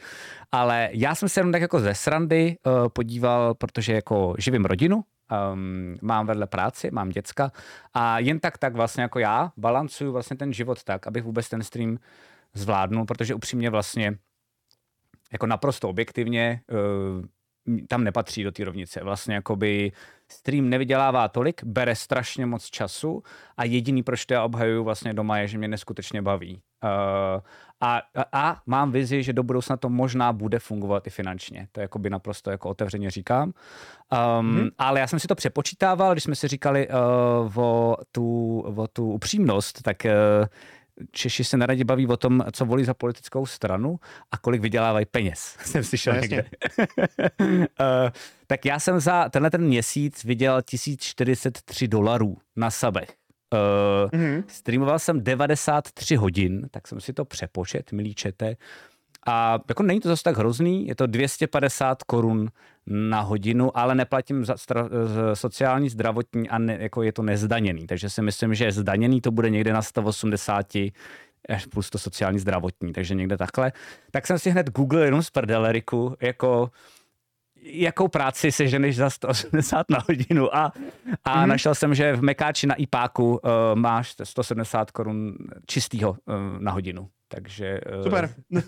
Ale 0.53 0.89
já 0.93 1.15
jsem 1.15 1.29
se 1.29 1.41
jenom 1.41 1.53
tak 1.53 1.63
jako 1.63 1.81
ze 1.81 1.95
srandy 1.95 2.57
uh, 2.67 2.89
podíval, 2.89 3.55
protože 3.55 3.93
jako 3.93 4.35
živím 4.39 4.65
rodinu, 4.65 5.05
um, 5.53 5.97
mám 6.03 6.27
vedle 6.27 6.47
práci, 6.47 6.91
mám 6.91 7.09
děcka 7.09 7.53
a 7.95 8.19
jen 8.19 8.41
tak 8.41 8.59
tak 8.59 8.75
vlastně 8.75 9.03
jako 9.03 9.19
já 9.19 9.53
balancuju 9.57 10.13
vlastně 10.13 10.37
ten 10.37 10.53
život 10.53 10.85
tak, 10.85 11.07
abych 11.07 11.25
vůbec 11.25 11.49
ten 11.49 11.63
stream 11.63 11.99
zvládnul, 12.55 13.05
protože 13.05 13.35
upřímně 13.35 13.71
vlastně 13.71 14.19
jako 15.33 15.47
naprosto 15.47 15.89
objektivně 15.89 16.61
uh, 16.71 17.25
tam 17.89 18.05
nepatří 18.05 18.45
do 18.45 18.53
té 18.53 18.65
rovnice. 18.65 19.05
Vlastně 19.05 19.35
jakoby 19.35 19.93
stream 20.29 20.71
nevydělává 20.71 21.29
tolik, 21.29 21.65
bere 21.65 21.95
strašně 21.97 22.47
moc 22.47 22.65
času 22.65 23.23
a 23.57 23.65
jediný, 23.65 24.03
proč 24.03 24.27
to 24.27 24.35
já 24.35 24.45
obhajuju 24.45 24.85
vlastně 24.85 25.15
doma, 25.15 25.39
je, 25.39 25.49
že 25.49 25.59
mě 25.59 25.69
neskutečně 25.69 26.23
baví. 26.23 26.63
Uh, 26.83 27.41
a, 27.81 28.03
a, 28.15 28.25
a 28.33 28.63
mám 28.67 28.93
vizi, 28.93 29.23
že 29.23 29.33
do 29.33 29.43
budoucna 29.43 29.77
to 29.77 29.89
možná 29.89 30.33
bude 30.33 30.59
fungovat 30.59 31.07
i 31.07 31.11
finančně. 31.11 31.69
To 31.73 31.81
jakoby 31.81 32.11
naprosto 32.11 32.51
jako 32.51 32.69
otevřeně 32.69 33.11
říkám. 33.11 33.53
Um, 34.39 34.51
hmm. 34.57 34.69
Ale 34.79 35.01
já 35.01 35.07
jsem 35.07 35.19
si 35.19 35.29
to 35.29 35.35
přepočítával, 35.35 36.13
když 36.13 36.25
jsme 36.25 36.35
si 36.35 36.49
říkali 36.49 36.89
uh, 36.89 37.59
o, 37.59 37.97
tu, 38.13 38.61
o 38.61 38.87
tu 38.87 39.13
upřímnost, 39.13 39.83
tak 39.83 39.97
uh, 40.05 40.47
Češi 41.11 41.45
se 41.45 41.57
neradi 41.57 41.85
baví 41.85 42.07
o 42.07 42.17
tom, 42.17 42.45
co 42.53 42.65
volí 42.67 42.85
za 42.85 42.95
politickou 42.95 43.47
stranu 43.47 44.01
a 44.33 44.39
kolik 44.39 44.63
vydělávají 44.63 45.07
peněz. 45.07 45.57
Jsem 45.65 45.85
slyšel 45.85 46.15
No, 46.15 46.21
někde. 46.21 46.45
uh, 47.41 47.47
tak 48.47 48.65
já 48.65 48.79
jsem 48.79 49.01
za 49.01 49.29
tenhle 49.29 49.51
ten 49.51 49.65
měsíc 49.65 50.25
vydělal 50.25 50.63
1043 50.63 51.89
dolarů 51.89 52.37
na 52.57 52.71
sabech. 52.71 53.09
Uh, 53.53 54.21
Mhm. 54.21 54.45
Streamoval 54.47 54.99
jsem 54.99 55.21
93 55.25 56.17
hodin, 56.17 56.69
tak 56.71 56.89
jsem 56.89 57.01
si 57.01 57.13
to 57.13 57.25
přepočet, 57.25 57.93
milí 57.93 58.15
čete. 58.15 58.57
A 59.27 59.59
jako 59.69 59.83
není 59.83 60.01
to 60.01 60.09
zase 60.09 60.23
tak 60.23 60.37
hrozný, 60.37 60.87
je 60.87 60.95
to 60.95 61.07
250 61.07 62.03
korun 62.03 62.49
na 62.87 63.21
hodinu, 63.21 63.79
ale 63.79 63.95
neplatím 63.95 64.45
za 64.45 64.55
stra- 64.55 64.89
sociální, 65.35 65.89
zdravotní 65.89 66.49
a 66.49 66.59
ne, 66.59 66.77
jako 66.81 67.03
je 67.03 67.13
to 67.13 67.23
nezdaněný. 67.23 67.87
Takže 67.87 68.11
si 68.11 68.23
myslím, 68.23 68.55
že 68.55 68.73
zdaněný 68.73 69.21
to 69.21 69.31
bude 69.31 69.51
někde 69.51 69.73
na 69.73 69.83
180 69.83 70.67
až 71.49 71.67
plus 71.67 71.91
to 71.91 71.99
sociální 71.99 72.39
zdravotní, 72.39 72.93
takže 72.93 73.15
někde 73.15 73.37
takhle. 73.37 73.73
Tak 74.11 74.27
jsem 74.27 74.39
si 74.39 74.51
hned 74.51 74.71
Google 74.71 75.05
jenom 75.05 75.23
z 75.23 75.31
perdeleriku, 75.31 76.17
jako 76.21 76.71
jakou 77.63 78.09
práci 78.09 78.53
seženeš 78.53 78.97
za 78.97 79.11
180 79.11 79.91
na 79.91 79.99
hodinu 80.09 80.57
a, 80.57 80.73
a 81.25 81.37
mm-hmm. 81.43 81.47
našel 81.47 81.75
jsem, 81.75 81.95
že 81.95 82.17
v 82.17 82.23
Mekáči 82.23 82.67
na 82.67 82.75
IPáku 82.75 83.31
uh, 83.33 83.39
máš 83.75 84.15
170 84.25 84.91
korun 84.91 85.35
čistýho 85.67 86.11
uh, 86.11 86.17
na 86.59 86.73
hodinu. 86.73 87.09
Takže... 87.29 87.81
Uh, 87.99 88.03
Super. 88.03 88.35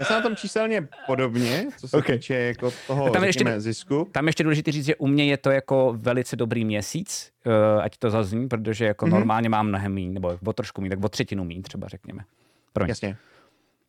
Já 0.00 0.06
jsem 0.06 0.16
na 0.16 0.22
tom 0.22 0.36
číselně 0.36 0.88
podobně, 1.06 1.66
co 1.76 1.88
se 1.88 1.96
Ok. 1.96 2.06
týče 2.06 2.34
jako 2.34 2.70
toho, 2.86 3.04
Tam 3.04 3.12
tam 3.12 3.24
ještě- 3.24 3.38
řekněme, 3.38 3.60
zisku. 3.60 4.08
Tam 4.12 4.26
ještě 4.26 4.42
důležité 4.42 4.72
říct, 4.72 4.84
že 4.84 4.96
u 4.96 5.06
mě 5.06 5.24
je 5.24 5.36
to 5.36 5.50
jako 5.50 5.94
velice 5.98 6.36
dobrý 6.36 6.64
měsíc, 6.64 7.30
uh, 7.46 7.82
ať 7.82 7.96
to 7.98 8.10
zazní, 8.10 8.48
protože 8.48 8.84
jako 8.84 9.06
Mhm. 9.06 9.14
mm-hmm. 9.14 9.18
normálně 9.18 9.48
mám 9.48 9.66
mnohem 9.68 9.92
míň, 9.94 10.12
nebo 10.14 10.38
o 10.44 10.52
trošku 10.52 10.80
míň, 10.80 10.90
tak 10.90 11.04
o 11.04 11.08
třetinu 11.08 11.44
míň 11.44 11.62
třeba 11.62 11.88
řekněme. 11.88 12.24
Pro 12.72 12.84
ně. 12.84 12.90
Jasně. 12.90 13.16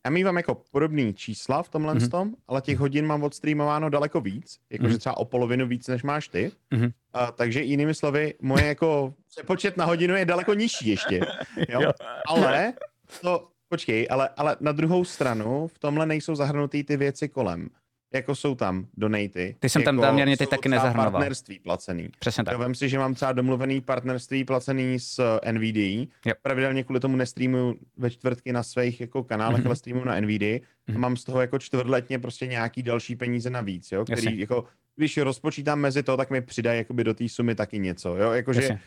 Já 0.05 0.12
mývám 0.12 0.38
jako 0.38 0.55
podobný 0.71 1.13
čísla 1.13 1.63
v 1.63 1.69
tomhle 1.69 1.93
mm-hmm. 1.93 2.09
tom, 2.09 2.35
ale 2.47 2.62
těch 2.62 2.77
hodin 2.77 3.05
mám 3.05 3.23
odstreamováno 3.23 3.89
daleko 3.89 4.21
víc, 4.21 4.59
jakože 4.69 4.93
mm-hmm. 4.93 4.99
třeba 4.99 5.17
o 5.17 5.25
polovinu 5.25 5.67
víc, 5.67 5.88
než 5.88 6.03
máš 6.03 6.27
ty. 6.27 6.51
Mm-hmm. 6.71 6.91
A, 7.13 7.31
takže 7.31 7.62
jinými 7.62 7.95
slovy, 7.95 8.33
moje 8.41 8.65
jako 8.65 9.13
přepočet 9.29 9.77
na 9.77 9.85
hodinu 9.85 10.15
je 10.15 10.25
daleko 10.25 10.53
nižší 10.53 10.89
ještě. 10.89 11.19
Jo? 11.69 11.81
jo. 11.81 11.91
Ale 12.27 12.73
to, 13.21 13.47
počkej, 13.69 14.07
ale, 14.09 14.29
ale 14.38 14.57
na 14.59 14.71
druhou 14.71 15.05
stranu 15.05 15.67
v 15.67 15.79
tomhle 15.79 16.05
nejsou 16.05 16.35
zahrnutý 16.35 16.83
ty 16.83 16.97
věci 16.97 17.29
kolem 17.29 17.69
jako 18.13 18.35
jsou 18.35 18.55
tam 18.55 18.85
donaty. 18.97 19.55
Ty 19.60 19.69
jsem 19.69 19.81
jako 19.81 19.87
tam 19.87 19.99
záměrně 19.99 20.37
ty 20.37 20.47
taky 20.47 20.69
nezahrnoval. 20.69 21.12
partnerství 21.12 21.60
placený. 21.60 22.10
Přesně 22.19 22.43
tak. 22.43 22.57
Vem 22.57 22.75
si, 22.75 22.89
že 22.89 22.99
mám 22.99 23.13
třeba 23.13 23.31
domluvený 23.31 23.81
partnerství 23.81 24.43
placený 24.43 24.99
s 24.99 25.39
NVD. 25.51 25.75
Yep. 25.75 26.37
Pravidelně 26.41 26.83
kvůli 26.83 26.99
tomu 26.99 27.15
nestreamuju 27.15 27.75
ve 27.97 28.10
čtvrtky 28.10 28.53
na 28.53 28.63
svých 28.63 29.01
jako 29.01 29.23
kanálech, 29.23 29.62
mm-hmm. 29.62 29.65
ale 29.65 29.75
streamuju 29.75 30.05
na 30.05 30.19
NVD. 30.19 30.29
Mm-hmm. 30.29 30.62
A 30.87 30.91
mhm. 30.91 31.01
mám 31.01 31.17
z 31.17 31.23
toho 31.23 31.41
jako 31.41 31.60
čtvrtletně 31.60 32.19
prostě 32.19 32.47
nějaký 32.47 32.83
další 32.83 33.15
peníze 33.15 33.49
navíc, 33.49 33.91
jo, 33.91 34.05
který 34.05 34.25
Jasně. 34.25 34.39
jako 34.39 34.63
když 34.95 35.17
rozpočítám 35.17 35.79
mezi 35.79 36.03
to, 36.03 36.17
tak 36.17 36.29
mi 36.29 36.41
přidají 36.41 36.77
jakoby 36.77 37.03
do 37.03 37.13
té 37.13 37.29
sumy 37.29 37.55
taky 37.55 37.79
něco, 37.79 38.15
jo, 38.17 38.31
jakože 38.31 38.62
Jasně 38.62 38.79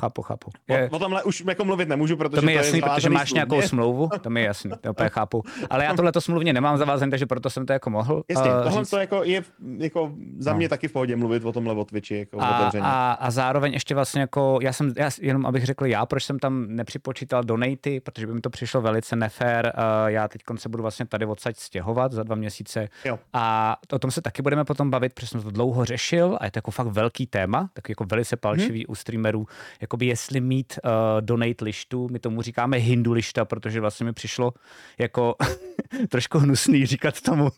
chápu, 0.00 0.22
chápu. 0.22 0.50
Je... 0.68 0.88
O, 0.92 0.96
o 0.96 0.98
tomhle 0.98 1.22
už 1.22 1.44
jako 1.48 1.64
mluvit 1.64 1.88
nemůžu, 1.88 2.16
protože 2.16 2.40
to 2.40 2.46
mi 2.46 2.52
je 2.52 2.56
jasný, 2.56 2.78
je 2.78 2.82
protože 2.82 3.10
máš 3.10 3.28
smluvně. 3.28 3.38
nějakou 3.38 3.68
smlouvu, 3.68 4.08
to 4.20 4.30
mi 4.30 4.40
je 4.40 4.46
jasný, 4.46 4.70
to 4.80 4.90
úplně 4.90 5.08
chápu. 5.08 5.42
Ale 5.70 5.84
já 5.84 5.94
tohle 5.94 6.12
to 6.12 6.20
smluvně 6.20 6.52
nemám 6.52 6.78
zavázen, 6.78 7.10
takže 7.10 7.26
proto 7.26 7.50
jsem 7.50 7.66
to 7.66 7.72
jako 7.72 7.90
mohl. 7.90 8.22
Jasně, 8.28 8.50
uh, 8.50 8.62
tohle 8.62 8.80
říct... 8.80 8.90
to 8.90 8.98
jako 8.98 9.24
je 9.24 9.42
jako 9.78 10.12
za 10.38 10.52
mě 10.52 10.64
no. 10.64 10.68
taky 10.68 10.88
v 10.88 10.92
pohodě 10.92 11.16
mluvit 11.16 11.44
o 11.44 11.52
tomhle 11.52 11.74
o 11.74 11.84
Twitchi, 11.84 12.18
jako 12.18 12.40
a, 12.40 12.58
otevřeně. 12.58 12.82
A, 12.86 13.12
a, 13.12 13.30
zároveň 13.30 13.72
ještě 13.72 13.94
vlastně 13.94 14.20
jako, 14.20 14.58
já 14.62 14.72
jsem, 14.72 14.92
já, 14.96 15.10
jenom 15.20 15.46
abych 15.46 15.64
řekl 15.64 15.86
já, 15.86 16.06
proč 16.06 16.24
jsem 16.24 16.38
tam 16.38 16.66
nepřipočítal 16.68 17.44
donaty, 17.44 18.00
protože 18.00 18.26
by 18.26 18.34
mi 18.34 18.40
to 18.40 18.50
přišlo 18.50 18.80
velice 18.80 19.16
nefér. 19.16 19.72
Uh, 19.76 20.10
já 20.10 20.28
teď 20.28 20.42
se 20.56 20.68
budu 20.68 20.82
vlastně 20.82 21.06
tady 21.06 21.26
odsaď 21.26 21.56
stěhovat 21.56 22.12
za 22.12 22.22
dva 22.22 22.36
měsíce. 22.36 22.88
Jo. 23.04 23.18
A 23.32 23.76
o 23.92 23.98
tom 23.98 24.10
se 24.10 24.22
taky 24.22 24.42
budeme 24.42 24.64
potom 24.64 24.90
bavit, 24.90 25.12
protože 25.12 25.26
jsem 25.26 25.42
to 25.42 25.50
dlouho 25.50 25.84
řešil 25.84 26.38
a 26.40 26.44
je 26.44 26.50
to 26.50 26.58
jako 26.58 26.70
fakt 26.70 26.86
velký 26.86 27.26
téma, 27.26 27.70
tak 27.72 27.88
jako 27.88 28.04
velice 28.04 28.36
palčivý 28.36 28.78
hmm. 28.78 28.86
u 28.88 28.94
streamerů, 28.94 29.46
jakoby 29.90 30.06
jestli 30.06 30.40
mít 30.40 30.78
uh, 30.84 30.90
donate 31.20 31.64
lištu, 31.64 32.08
my 32.10 32.18
tomu 32.18 32.42
říkáme 32.42 32.76
hindu 32.76 33.12
lišta, 33.12 33.44
protože 33.44 33.80
vlastně 33.80 34.06
mi 34.06 34.12
přišlo 34.12 34.52
jako 34.98 35.34
trošku 36.08 36.38
hnusný 36.38 36.86
říkat 36.86 37.20
tomu. 37.20 37.48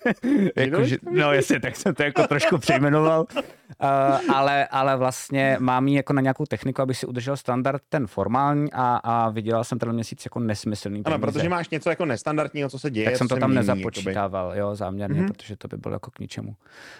jako, 0.56 0.84
že, 0.84 0.96
no 1.10 1.32
jasně, 1.32 1.60
tak 1.60 1.76
jsem 1.76 1.94
to 1.94 2.02
jako 2.02 2.26
trošku 2.26 2.58
přejmenoval. 2.58 3.20
Uh, 3.20 4.34
ale, 4.34 4.66
ale 4.66 4.96
vlastně 4.96 5.56
mám 5.60 5.88
jí 5.88 5.94
jako 5.94 6.12
na 6.12 6.20
nějakou 6.20 6.44
techniku, 6.44 6.82
aby 6.82 6.94
si 6.94 7.06
udržel 7.06 7.36
standard 7.36 7.82
ten 7.88 8.06
formální 8.06 8.72
a, 8.72 8.96
a 9.04 9.30
vydělal 9.30 9.64
jsem 9.64 9.78
ten 9.78 9.92
měsíc 9.92 10.24
jako 10.24 10.40
nesmyslný 10.40 11.02
Ano, 11.04 11.18
protože 11.18 11.48
máš 11.48 11.70
něco 11.70 11.90
jako 11.90 12.04
nestandardního, 12.04 12.68
co 12.68 12.78
se 12.78 12.90
děje. 12.90 13.04
Tak 13.04 13.16
jsem 13.16 13.28
to 13.28 13.36
tam 13.36 13.50
mění, 13.50 13.66
nezapočítával, 13.66 14.46
jakoby. 14.46 14.60
jo, 14.60 14.74
záměrně, 14.74 15.20
mm-hmm. 15.20 15.32
protože 15.32 15.56
to 15.56 15.68
by 15.68 15.76
bylo 15.76 15.94
jako 15.94 16.10
k 16.10 16.18
ničemu. 16.18 16.56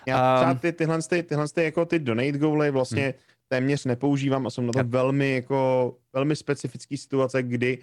Já 0.06 0.36
třeba 0.36 0.54
ty, 0.54 0.72
tyhle, 0.72 0.98
ty, 1.02 1.22
tyhle 1.22 1.48
ty, 1.54 1.64
jako 1.64 1.84
ty 1.84 1.98
donate 1.98 2.38
goaly 2.38 2.70
vlastně 2.70 3.04
hmm 3.04 3.35
téměř 3.48 3.84
nepoužívám 3.84 4.46
a 4.46 4.50
jsou 4.50 4.62
na 4.62 4.72
to 4.72 4.84
velmi 4.84 5.34
jako 5.34 5.94
velmi 6.12 6.36
specifické 6.36 6.96
situace, 6.96 7.42
kdy 7.42 7.78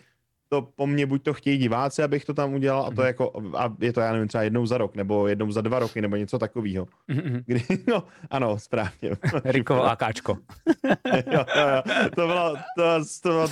to 0.53 0.61
po 0.61 0.87
mně 0.87 1.05
buď 1.05 1.23
to 1.23 1.33
chtějí 1.33 1.57
diváci, 1.57 2.03
abych 2.03 2.25
to 2.25 2.33
tam 2.33 2.53
udělal, 2.53 2.85
a 2.85 2.91
to 2.91 3.01
je 3.01 3.05
mhm. 3.05 3.07
jako, 3.07 3.31
a 3.57 3.75
je 3.79 3.93
to, 3.93 4.01
já 4.01 4.11
nevím, 4.11 4.27
třeba 4.27 4.43
jednou 4.43 4.65
za 4.65 4.77
rok, 4.77 4.95
nebo 4.95 5.27
jednou 5.27 5.51
za 5.51 5.61
dva 5.61 5.79
roky, 5.79 6.01
nebo 6.01 6.15
něco 6.15 6.39
takového. 6.39 6.87
Mm-hmm. 7.09 7.43
Kdy, 7.45 7.63
no, 7.87 8.03
ano, 8.29 8.59
správně. 8.59 9.09
Rikovo 9.43 9.83
AKčko. 9.83 10.37
jo, 11.31 11.45
jo, 11.55 11.67
jo. 11.75 11.81
To 12.15 12.27
bylo, 12.27 12.55
to, 12.77 12.83
to 13.23 13.29
bylo 13.29 13.47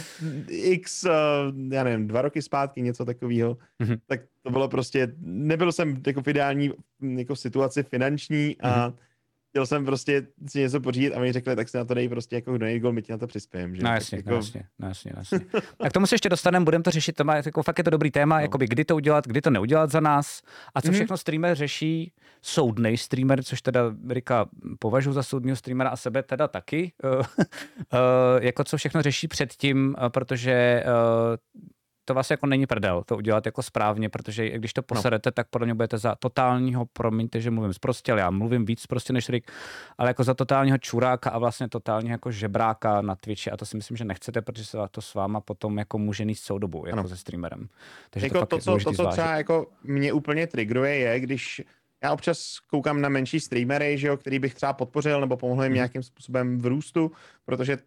x, 0.47 1.03
uh, 1.03 1.12
já 1.72 1.84
nevím, 1.84 2.07
dva 2.07 2.22
roky 2.22 2.41
zpátky, 2.41 2.82
něco 2.82 3.05
takového. 3.05 3.57
Mm-hmm. 3.84 3.99
Tak 4.05 4.22
to 4.41 4.51
bylo 4.51 4.68
prostě, 4.68 5.14
nebyl 5.22 5.72
jsem 5.72 6.01
jako 6.07 6.22
v 6.22 6.28
ideální 6.28 6.72
jako 7.01 7.36
situaci 7.36 7.84
finanční 7.84 8.55
a 8.59 8.70
mm-hmm 8.70 8.93
chtěl 9.52 9.66
jsem 9.66 9.86
prostě 9.86 10.28
si 10.47 10.60
něco 10.60 10.80
pořídit 10.80 11.14
a 11.14 11.20
mi 11.20 11.32
řekli, 11.32 11.56
tak 11.56 11.70
si 11.70 11.78
na 11.78 11.86
to 11.86 11.93
dej 11.93 12.10
prostě 12.10 12.36
jako 12.36 12.52
donate 12.52 12.80
goal, 12.80 12.93
my 12.93 13.02
ti 13.02 13.12
na 13.12 13.18
to 13.18 13.28
přispějeme. 13.28 13.78
No 13.82 13.93
jasně, 13.93 14.18
jako... 14.18 14.30
no 14.30 14.36
jasně, 14.36 14.64
no 14.80 14.88
jasně, 14.88 15.12
no 15.16 15.20
jasně. 15.20 15.39
a 15.80 15.89
k 15.89 15.93
tomu 15.93 16.08
se 16.08 16.16
ještě 16.16 16.30
dostaneme, 16.30 16.66
budeme 16.66 16.84
to 16.84 16.91
řešit, 16.91 17.16
to 17.16 17.24
má, 17.24 17.36
jako 17.36 17.64
fakt 17.64 17.78
je 17.78 17.84
to 17.84 17.89
dobrý 17.89 18.12
téma, 18.12 18.36
no. 18.36 18.41
jakoby 18.41 18.68
kdy 18.68 18.86
to 18.86 18.95
udělat, 18.95 19.28
kdy 19.28 19.41
to 19.41 19.49
neudělat 19.49 19.91
za 19.91 19.99
nás 19.99 20.41
a 20.76 20.82
co 20.82 20.88
mm-hmm. 20.88 20.93
všechno 20.93 21.18
streamer 21.18 21.56
řeší, 21.56 22.14
soudný 22.41 22.97
streamer, 22.97 23.43
což 23.43 23.62
teda 23.62 23.82
Rika 24.10 24.45
považuji 24.80 25.14
za 25.14 25.24
soudního 25.24 25.56
streamera 25.56 25.89
a 25.89 25.95
sebe 25.95 26.24
teda 26.24 26.47
taky, 26.47 26.93
uh, 27.04 27.12
uh, 27.18 27.24
jako 28.39 28.64
co 28.64 28.78
všechno 28.78 29.02
řeší 29.02 29.28
předtím, 29.28 29.95
uh, 29.97 30.10
protože 30.10 30.84
to 32.06 32.14
vlastně 32.14 32.34
jako 32.34 32.45
není 32.45 32.68
prdel, 32.68 33.04
to 33.06 33.18
udělat 33.18 33.45
jako 33.45 33.64
správně, 33.64 34.10
protože 34.10 34.49
když 34.49 34.74
to 34.74 34.82
no. 34.82 34.84
poserete, 34.84 35.28
no. 35.28 35.32
tak 35.32 35.47
podle 35.49 35.66
mě 35.66 35.74
budete 35.74 35.97
za 35.97 36.16
totálního, 36.16 36.86
promiňte, 36.86 37.41
že 37.41 37.52
mluvím 37.52 37.74
zprostě, 37.74 38.12
ale 38.12 38.22
já 38.22 38.30
mluvím 38.30 38.66
víc 38.66 38.86
prostě 38.86 39.14
než 39.14 39.30
Rick, 39.30 39.52
ale 39.97 40.10
jako 40.10 40.24
za 40.24 40.34
totálního 40.34 40.78
čuráka 40.78 41.30
a 41.30 41.38
vlastně 41.38 41.70
totálního 41.70 42.14
jako 42.14 42.32
žebráka 42.32 43.02
na 43.02 43.16
Twitchi 43.16 43.52
a 43.52 43.58
to 43.58 43.66
si 43.66 43.78
myslím, 43.78 43.97
že 43.97 44.06
nechcete, 44.06 44.41
protože 44.41 44.66
se 44.66 44.78
to 44.91 45.02
s 45.02 45.14
váma 45.14 45.41
potom 45.41 45.78
jako 45.78 45.97
může 45.97 46.26
níst 46.26 46.43
celou 46.43 46.60
dobu, 46.60 46.84
jako 46.86 46.99
ano. 46.99 47.10
se 47.10 47.18
streamerem. 47.18 47.68
Takže 48.10 48.26
jako 48.26 48.39
to, 48.39 48.45
to, 48.45 48.60
co, 48.60 48.78
to, 48.84 48.93
co 48.93 49.06
třeba 49.06 49.36
jako 49.36 49.68
mě 49.84 50.14
úplně 50.14 50.47
triggeruje, 50.47 50.95
je, 50.95 51.20
když 51.20 51.62
já 52.04 52.14
občas 52.14 52.60
koukám 52.60 53.02
na 53.02 53.10
menší 53.10 53.39
streamery, 53.39 53.97
že 53.97 54.08
jo, 54.08 54.18
který 54.18 54.39
bych 54.39 54.54
třeba 54.54 54.74
podpořil 54.74 55.22
nebo 55.22 55.38
pomohl 55.38 55.64
jim 55.64 55.70
hmm. 55.70 55.76
nějakým 55.76 56.04
způsobem 56.04 56.58
v 56.58 56.66
růstu, 56.66 57.12
protože 57.45 57.78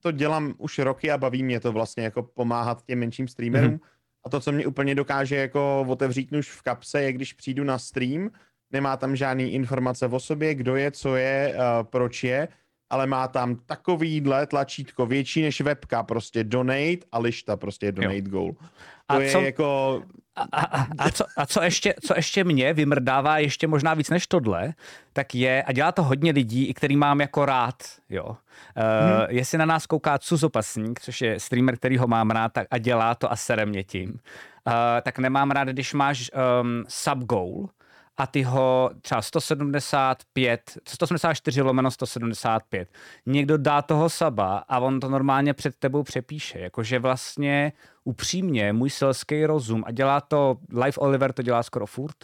to 0.00 0.12
dělám 0.12 0.54
už 0.58 0.78
roky 0.78 1.10
a 1.10 1.18
baví 1.18 1.42
mě 1.42 1.60
to 1.60 1.72
vlastně 1.72 2.04
jako 2.04 2.22
pomáhat 2.22 2.82
těm 2.82 2.98
menším 2.98 3.28
streamerům. 3.28 3.70
Mm-hmm. 3.70 3.88
A 4.24 4.28
to, 4.28 4.40
co 4.40 4.52
mě 4.52 4.66
úplně 4.66 4.94
dokáže 4.94 5.36
jako 5.36 5.84
otevřít 5.88 6.32
nůž 6.32 6.50
v 6.50 6.62
kapse, 6.62 7.02
je 7.02 7.12
když 7.12 7.32
přijdu 7.32 7.64
na 7.64 7.78
stream, 7.78 8.30
nemá 8.70 8.96
tam 8.96 9.16
žádný 9.16 9.52
informace 9.52 10.06
o 10.06 10.20
sobě, 10.20 10.54
kdo 10.54 10.76
je, 10.76 10.90
co 10.90 11.16
je, 11.16 11.54
uh, 11.54 11.62
proč 11.82 12.24
je, 12.24 12.48
ale 12.90 13.06
má 13.06 13.28
tam 13.28 13.56
takovýhle 13.66 14.46
tlačítko 14.46 15.06
větší 15.06 15.42
než 15.42 15.60
webka, 15.60 16.02
prostě 16.02 16.44
donate 16.44 17.06
a 17.12 17.18
lišta, 17.18 17.56
prostě 17.56 17.92
donate 17.92 18.16
jo. 18.16 18.22
goal. 18.22 18.52
To 18.52 18.60
a 19.08 19.20
je 19.20 19.30
co, 19.32 19.40
jako... 19.40 20.02
A, 20.36 20.60
a, 20.60 20.86
a, 20.98 21.10
co, 21.10 21.24
a 21.36 21.46
co, 21.46 21.62
ještě, 21.62 21.94
co 22.06 22.14
ještě 22.16 22.44
mě 22.44 22.72
vymrdává 22.72 23.38
ještě 23.38 23.66
možná 23.66 23.94
víc 23.94 24.10
než 24.10 24.26
tohle, 24.26 24.74
tak 25.12 25.34
je, 25.34 25.62
a 25.62 25.72
dělá 25.72 25.92
to 25.92 26.02
hodně 26.02 26.32
lidí, 26.32 26.66
i 26.66 26.74
který 26.74 26.96
mám 26.96 27.20
jako 27.20 27.44
rád, 27.44 27.74
jo. 28.10 28.24
Uh, 28.24 28.34
hmm. 28.34 29.26
Jestli 29.28 29.58
na 29.58 29.64
nás 29.64 29.86
kouká 29.86 30.18
Cuzopasník, 30.18 31.00
což 31.00 31.20
je 31.20 31.40
streamer, 31.40 31.76
který 31.76 31.98
ho 31.98 32.06
mám 32.06 32.30
rád 32.30 32.52
tak, 32.52 32.66
a 32.70 32.78
dělá 32.78 33.14
to 33.14 33.32
a 33.32 33.36
sere 33.36 33.66
mě 33.66 33.84
tím, 33.84 34.10
uh, 34.10 34.72
tak 35.02 35.18
nemám 35.18 35.50
rád, 35.50 35.68
když 35.68 35.94
máš 35.94 36.30
um, 36.62 36.84
sub 36.88 37.18
goal, 37.18 37.68
a 38.16 38.26
ty 38.26 38.42
ho 38.42 38.90
třeba 39.00 39.22
175, 39.22 40.78
184 40.88 41.62
lomeno 41.62 41.90
175. 41.90 42.88
Někdo 43.26 43.58
dá 43.58 43.82
toho 43.82 44.10
saba 44.10 44.64
a 44.68 44.78
on 44.78 45.00
to 45.00 45.08
normálně 45.08 45.54
před 45.54 45.76
tebou 45.78 46.02
přepíše. 46.02 46.58
Jakože 46.58 46.98
vlastně 46.98 47.72
upřímně 48.04 48.72
můj 48.72 48.90
selský 48.90 49.46
rozum 49.46 49.84
a 49.86 49.90
dělá 49.90 50.20
to, 50.20 50.56
Life 50.84 51.00
Oliver 51.00 51.32
to 51.32 51.42
dělá 51.42 51.62
skoro 51.62 51.86
furt, 51.86 52.16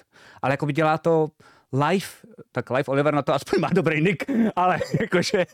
ale 0.42 0.52
jako 0.52 0.66
by 0.66 0.72
dělá 0.72 0.98
to 0.98 1.28
Live, 1.72 2.06
tak 2.52 2.70
Live 2.70 2.84
Oliver 2.86 3.14
na 3.14 3.22
to 3.22 3.34
aspoň 3.34 3.60
má 3.60 3.68
dobrý 3.72 4.00
nick, 4.00 4.24
ale 4.56 4.78
jakože, 5.00 5.46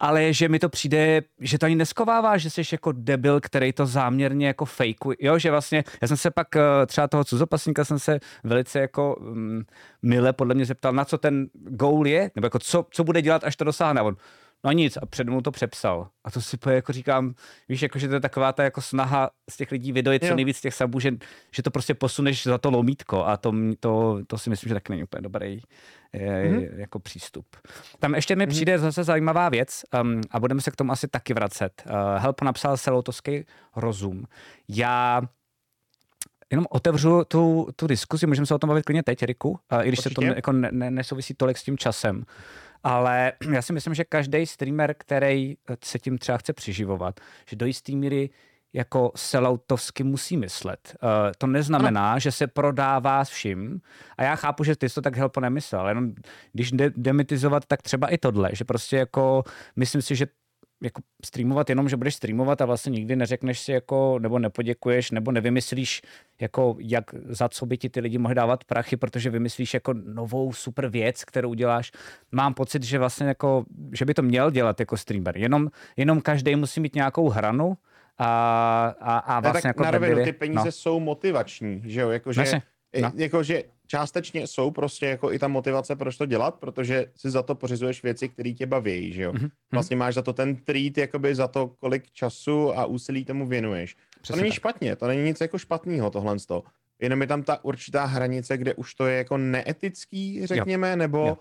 ale 0.00 0.32
že 0.32 0.48
mi 0.48 0.58
to 0.58 0.68
přijde, 0.68 1.22
že 1.40 1.58
to 1.58 1.66
ani 1.66 1.74
neskovává, 1.74 2.36
že 2.38 2.50
jsi 2.50 2.62
jako 2.72 2.92
debil, 2.92 3.40
který 3.40 3.72
to 3.72 3.86
záměrně 3.86 4.46
jako 4.46 4.64
fejkuje, 4.64 5.16
jo, 5.20 5.38
že 5.38 5.50
vlastně, 5.50 5.84
já 6.02 6.08
jsem 6.08 6.16
se 6.16 6.30
pak 6.30 6.56
eh, 6.56 6.86
třeba 6.86 7.08
toho 7.08 7.24
cuzopasníka 7.24 7.84
jsem 7.84 7.98
se 7.98 8.20
velice 8.44 8.80
jako 8.80 9.16
um, 9.16 9.64
mile 10.02 10.32
podle 10.32 10.54
mě 10.54 10.64
zeptal, 10.64 10.92
na 10.92 11.04
co 11.04 11.18
ten 11.18 11.46
goal 11.54 12.06
je, 12.06 12.30
nebo 12.34 12.46
jako 12.46 12.58
co, 12.58 12.86
co 12.90 13.04
bude 13.04 13.22
dělat, 13.22 13.44
až 13.44 13.56
to 13.56 13.64
dosáhne. 13.64 14.02
On, 14.02 14.16
no 14.64 14.72
nic, 14.72 14.96
a 14.96 15.06
před 15.06 15.26
mnou 15.26 15.40
to 15.40 15.50
přepsal. 15.50 16.08
A 16.24 16.30
to 16.30 16.40
si 16.40 16.56
jako 16.70 16.92
říkám, 16.92 17.34
víš, 17.68 17.82
jako, 17.82 17.98
že 17.98 18.08
to 18.08 18.14
je 18.14 18.20
taková 18.20 18.52
ta 18.52 18.64
jako 18.64 18.82
snaha 18.82 19.30
z 19.50 19.56
těch 19.56 19.70
lidí 19.72 19.92
vydojit 19.92 20.24
co 20.24 20.34
nejvíc 20.34 20.60
těch 20.60 20.74
sabů, 20.74 21.00
že, 21.00 21.12
že 21.52 21.62
to 21.62 21.70
prostě 21.70 21.94
posuneš 21.94 22.42
za 22.42 22.58
to 22.58 22.70
lomítko 22.70 23.24
a 23.24 23.36
to, 23.36 23.54
to, 23.80 24.20
to 24.26 24.38
si 24.38 24.50
myslím, 24.50 24.68
že 24.68 24.74
taky 24.74 24.92
není 24.92 25.02
úplně 25.04 25.22
dobrý 25.22 25.60
mm-hmm. 26.14 26.78
jako 26.78 26.98
přístup. 26.98 27.46
Tam 27.98 28.14
ještě 28.14 28.36
mi 28.36 28.44
mm-hmm. 28.44 28.50
přijde 28.50 28.78
zase 28.78 29.04
zajímavá 29.04 29.48
věc 29.48 29.82
um, 30.02 30.20
a 30.30 30.40
budeme 30.40 30.60
se 30.60 30.70
k 30.70 30.76
tomu 30.76 30.92
asi 30.92 31.08
taky 31.08 31.34
vracet. 31.34 31.82
Uh, 31.86 31.92
Help 32.16 32.40
napsal 32.42 32.76
Selotovský 32.76 33.44
rozum. 33.76 34.24
Já 34.68 35.22
jenom 36.50 36.66
otevřu 36.70 37.24
tu, 37.24 37.68
tu 37.76 37.86
diskuzi, 37.86 38.26
můžeme 38.26 38.46
se 38.46 38.54
o 38.54 38.58
tom 38.58 38.68
bavit 38.68 38.84
klidně 38.84 39.02
teď, 39.02 39.22
Riku, 39.22 39.50
uh, 39.50 39.58
i 39.82 39.88
když 39.88 39.98
Určitě. 39.98 40.14
se 40.26 40.30
to 40.30 40.36
jako 40.36 40.52
ne, 40.52 40.68
ne, 40.72 40.90
nesouvisí 40.90 41.34
tolik 41.34 41.58
s 41.58 41.62
tím 41.62 41.78
časem. 41.78 42.24
Ale 42.86 43.32
já 43.52 43.62
si 43.62 43.72
myslím, 43.72 43.94
že 43.94 44.04
každý 44.04 44.46
streamer, 44.46 44.94
který 44.98 45.56
se 45.84 45.98
tím 45.98 46.18
třeba 46.18 46.38
chce 46.38 46.52
přiživovat, 46.52 47.20
že 47.50 47.56
do 47.56 47.66
jistý 47.66 47.96
míry 47.96 48.30
jako 48.72 49.12
selloutovsky 49.16 50.04
musí 50.04 50.36
myslet. 50.36 50.96
Uh, 51.02 51.08
to 51.38 51.46
neznamená, 51.46 52.10
ano. 52.10 52.20
že 52.20 52.32
se 52.32 52.46
prodává 52.46 53.24
s 53.24 53.28
vším. 53.28 53.80
A 54.18 54.22
já 54.22 54.36
chápu, 54.36 54.64
že 54.64 54.76
ty 54.76 54.88
jsi 54.88 54.94
to 54.94 55.02
tak 55.02 55.16
helpo 55.16 55.40
nemyslel. 55.40 55.88
Jenom 55.88 56.12
když 56.52 56.72
de- 56.72 56.92
demitizovat, 56.96 57.66
tak 57.66 57.82
třeba 57.82 58.08
i 58.08 58.18
tohle, 58.18 58.50
že 58.52 58.64
prostě 58.64 58.96
jako 58.96 59.42
myslím 59.76 60.02
si, 60.02 60.16
že 60.16 60.26
jako 60.82 61.02
streamovat 61.24 61.68
jenom, 61.68 61.88
že 61.88 61.96
budeš 61.96 62.14
streamovat 62.14 62.60
a 62.60 62.64
vlastně 62.66 62.90
nikdy 62.90 63.16
neřekneš 63.16 63.60
si 63.60 63.72
jako, 63.72 64.18
nebo 64.18 64.38
nepoděkuješ, 64.38 65.10
nebo 65.10 65.32
nevymyslíš 65.32 66.02
jako 66.40 66.76
jak, 66.78 67.04
za 67.28 67.48
co 67.48 67.66
by 67.66 67.78
ti 67.78 67.88
ty 67.88 68.00
lidi 68.00 68.18
mohli 68.18 68.34
dávat 68.34 68.64
prachy, 68.64 68.96
protože 68.96 69.30
vymyslíš 69.30 69.74
jako 69.74 69.92
novou 69.92 70.52
super 70.52 70.88
věc, 70.88 71.24
kterou 71.24 71.54
děláš. 71.54 71.92
Mám 72.32 72.54
pocit, 72.54 72.82
že 72.82 72.98
vlastně 72.98 73.26
jako, 73.26 73.64
že 73.92 74.04
by 74.04 74.14
to 74.14 74.22
měl 74.22 74.50
dělat 74.50 74.80
jako 74.80 74.96
streamer. 74.96 75.36
Jenom, 75.36 75.68
jenom 75.96 76.20
každý 76.20 76.56
musí 76.56 76.80
mít 76.80 76.94
nějakou 76.94 77.28
hranu, 77.28 77.76
a, 78.18 78.94
a, 79.00 79.18
a 79.18 79.40
vlastně 79.40 79.60
tak 79.62 79.64
jako 79.64 79.82
na 79.82 79.90
rovinu, 79.90 80.24
ty 80.24 80.32
peníze 80.32 80.64
no. 80.64 80.72
jsou 80.72 81.00
motivační, 81.00 81.82
že 81.84 82.00
jo, 82.00 82.10
jakože, 82.10 82.40
i- 82.92 83.02
no. 83.02 83.12
Částečně 83.86 84.46
jsou 84.46 84.70
prostě 84.70 85.06
jako 85.06 85.32
i 85.32 85.38
ta 85.38 85.48
motivace, 85.48 85.96
proč 85.96 86.16
to 86.16 86.26
dělat, 86.26 86.54
protože 86.54 87.06
si 87.16 87.30
za 87.30 87.42
to 87.42 87.54
pořizuješ 87.54 88.02
věci, 88.02 88.28
které 88.28 88.52
tě 88.52 88.66
baví, 88.66 89.12
že 89.12 89.22
jo. 89.22 89.32
Mhm, 89.32 89.48
Vlastně 89.72 89.96
máš 89.96 90.14
za 90.14 90.22
to 90.22 90.32
ten 90.32 90.56
treat, 90.56 90.98
jakoby 90.98 91.34
za 91.34 91.48
to, 91.48 91.66
kolik 91.68 92.10
času 92.10 92.78
a 92.78 92.86
úsilí 92.86 93.24
tomu 93.24 93.46
věnuješ. 93.46 93.94
to 93.94 94.20
Přesně 94.20 94.40
není 94.42 94.50
tak. 94.50 94.56
špatně, 94.56 94.96
to 94.96 95.06
není 95.06 95.22
nic 95.22 95.40
jako 95.40 95.58
špatného 95.58 96.10
tohle 96.10 96.38
z 96.38 96.46
toho. 96.46 96.64
Jenom 97.00 97.20
je 97.20 97.26
tam 97.26 97.42
ta 97.42 97.64
určitá 97.64 98.04
hranice, 98.04 98.56
kde 98.58 98.74
už 98.74 98.94
to 98.94 99.06
je 99.06 99.16
jako 99.16 99.36
neetický, 99.38 100.46
řekněme, 100.46 100.96
nebo 100.96 101.18
Jo. 101.26 101.38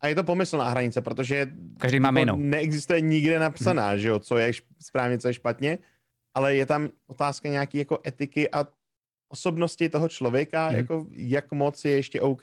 a 0.00 0.08
je 0.08 0.14
to 0.14 0.24
pomyslná 0.24 0.68
hranice, 0.70 1.00
protože 1.02 1.46
Každý 1.78 1.96
jinou. 2.18 2.36
Mhm. 2.36 2.50
neexistuje 2.50 3.00
nikde 3.00 3.38
napsaná, 3.38 3.96
že 3.96 4.08
jo, 4.08 4.18
co 4.18 4.38
je 4.38 4.52
správně, 4.80 5.18
co 5.18 5.28
je 5.28 5.34
špatně, 5.34 5.78
ale 6.34 6.54
je 6.56 6.66
tam 6.66 6.88
otázka 7.06 7.48
nějaký 7.48 7.78
jako 7.78 7.98
etiky 8.06 8.50
a 8.50 8.66
osobnosti 9.28 9.88
toho 9.88 10.08
člověka, 10.08 10.66
Mhm. 10.66 10.76
jako 10.76 11.06
jak 11.10 11.52
moc 11.52 11.84
je 11.84 11.90
ještě 11.92 12.20
OK. 12.20 12.42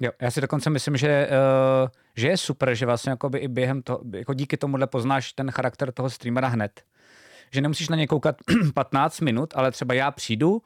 Jo, 0.00 0.10
já 0.22 0.30
si 0.30 0.40
dokonce 0.40 0.70
myslím, 0.70 0.96
že, 0.96 1.28
uh, 1.30 1.88
že 2.16 2.28
je 2.28 2.36
super, 2.36 2.74
že 2.74 2.86
vlastně 2.86 3.10
jakoby 3.10 3.38
i 3.38 3.48
během 3.48 3.82
toho, 3.82 4.00
jako 4.14 4.34
díky 4.34 4.56
tomuhle 4.56 4.86
poznáš 4.86 5.32
ten 5.32 5.50
charakter 5.50 5.92
toho 5.92 6.10
streamera 6.10 6.48
hned. 6.48 6.82
Že 7.52 7.60
nemusíš 7.60 7.88
na 7.88 7.96
něj 7.96 8.06
koukat 8.06 8.36
15 8.74 9.20
minut, 9.20 9.50
ale 9.56 9.70
třeba 9.70 9.94
já 9.94 10.10
přijdu 10.10 10.62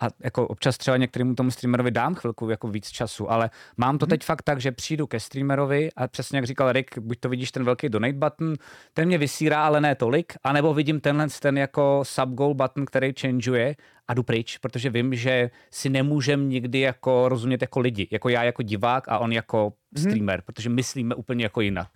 a 0.00 0.08
jako 0.24 0.46
občas 0.46 0.78
třeba 0.78 0.96
některému 0.96 1.34
tomu 1.34 1.50
streamerovi 1.50 1.90
dám 1.90 2.14
chvilku 2.14 2.50
jako 2.50 2.68
víc 2.68 2.88
času, 2.88 3.30
ale 3.30 3.50
mám 3.76 3.98
to 3.98 4.06
teď 4.06 4.24
fakt 4.24 4.42
tak, 4.42 4.60
že 4.60 4.72
přijdu 4.72 5.06
ke 5.06 5.20
streamerovi 5.20 5.88
a 5.96 6.08
přesně 6.08 6.38
jak 6.38 6.46
říkal 6.46 6.72
Rick, 6.72 6.98
buď 6.98 7.20
to 7.20 7.28
vidíš 7.28 7.52
ten 7.52 7.64
velký 7.64 7.88
donate 7.88 8.12
button, 8.12 8.54
ten 8.94 9.06
mě 9.06 9.18
vysírá, 9.18 9.64
ale 9.66 9.80
ne 9.80 9.94
tolik, 9.94 10.32
anebo 10.44 10.74
vidím 10.74 11.00
tenhle 11.00 11.26
ten 11.40 11.58
jako 11.58 12.00
sub 12.02 12.28
goal 12.28 12.54
button, 12.54 12.84
který 12.84 13.12
changeuje 13.20 13.76
a 14.08 14.14
jdu 14.14 14.22
pryč, 14.22 14.58
protože 14.58 14.90
vím, 14.90 15.14
že 15.14 15.50
si 15.70 15.88
nemůžem 15.88 16.48
nikdy 16.48 16.80
jako 16.80 17.28
rozumět 17.28 17.62
jako 17.62 17.80
lidi, 17.80 18.08
jako 18.10 18.28
já 18.28 18.44
jako 18.44 18.62
divák 18.62 19.08
a 19.08 19.18
on 19.18 19.32
jako 19.32 19.72
streamer, 19.96 20.42
protože 20.42 20.68
myslíme 20.68 21.14
úplně 21.14 21.44
jako 21.44 21.60
jinak. 21.60 21.90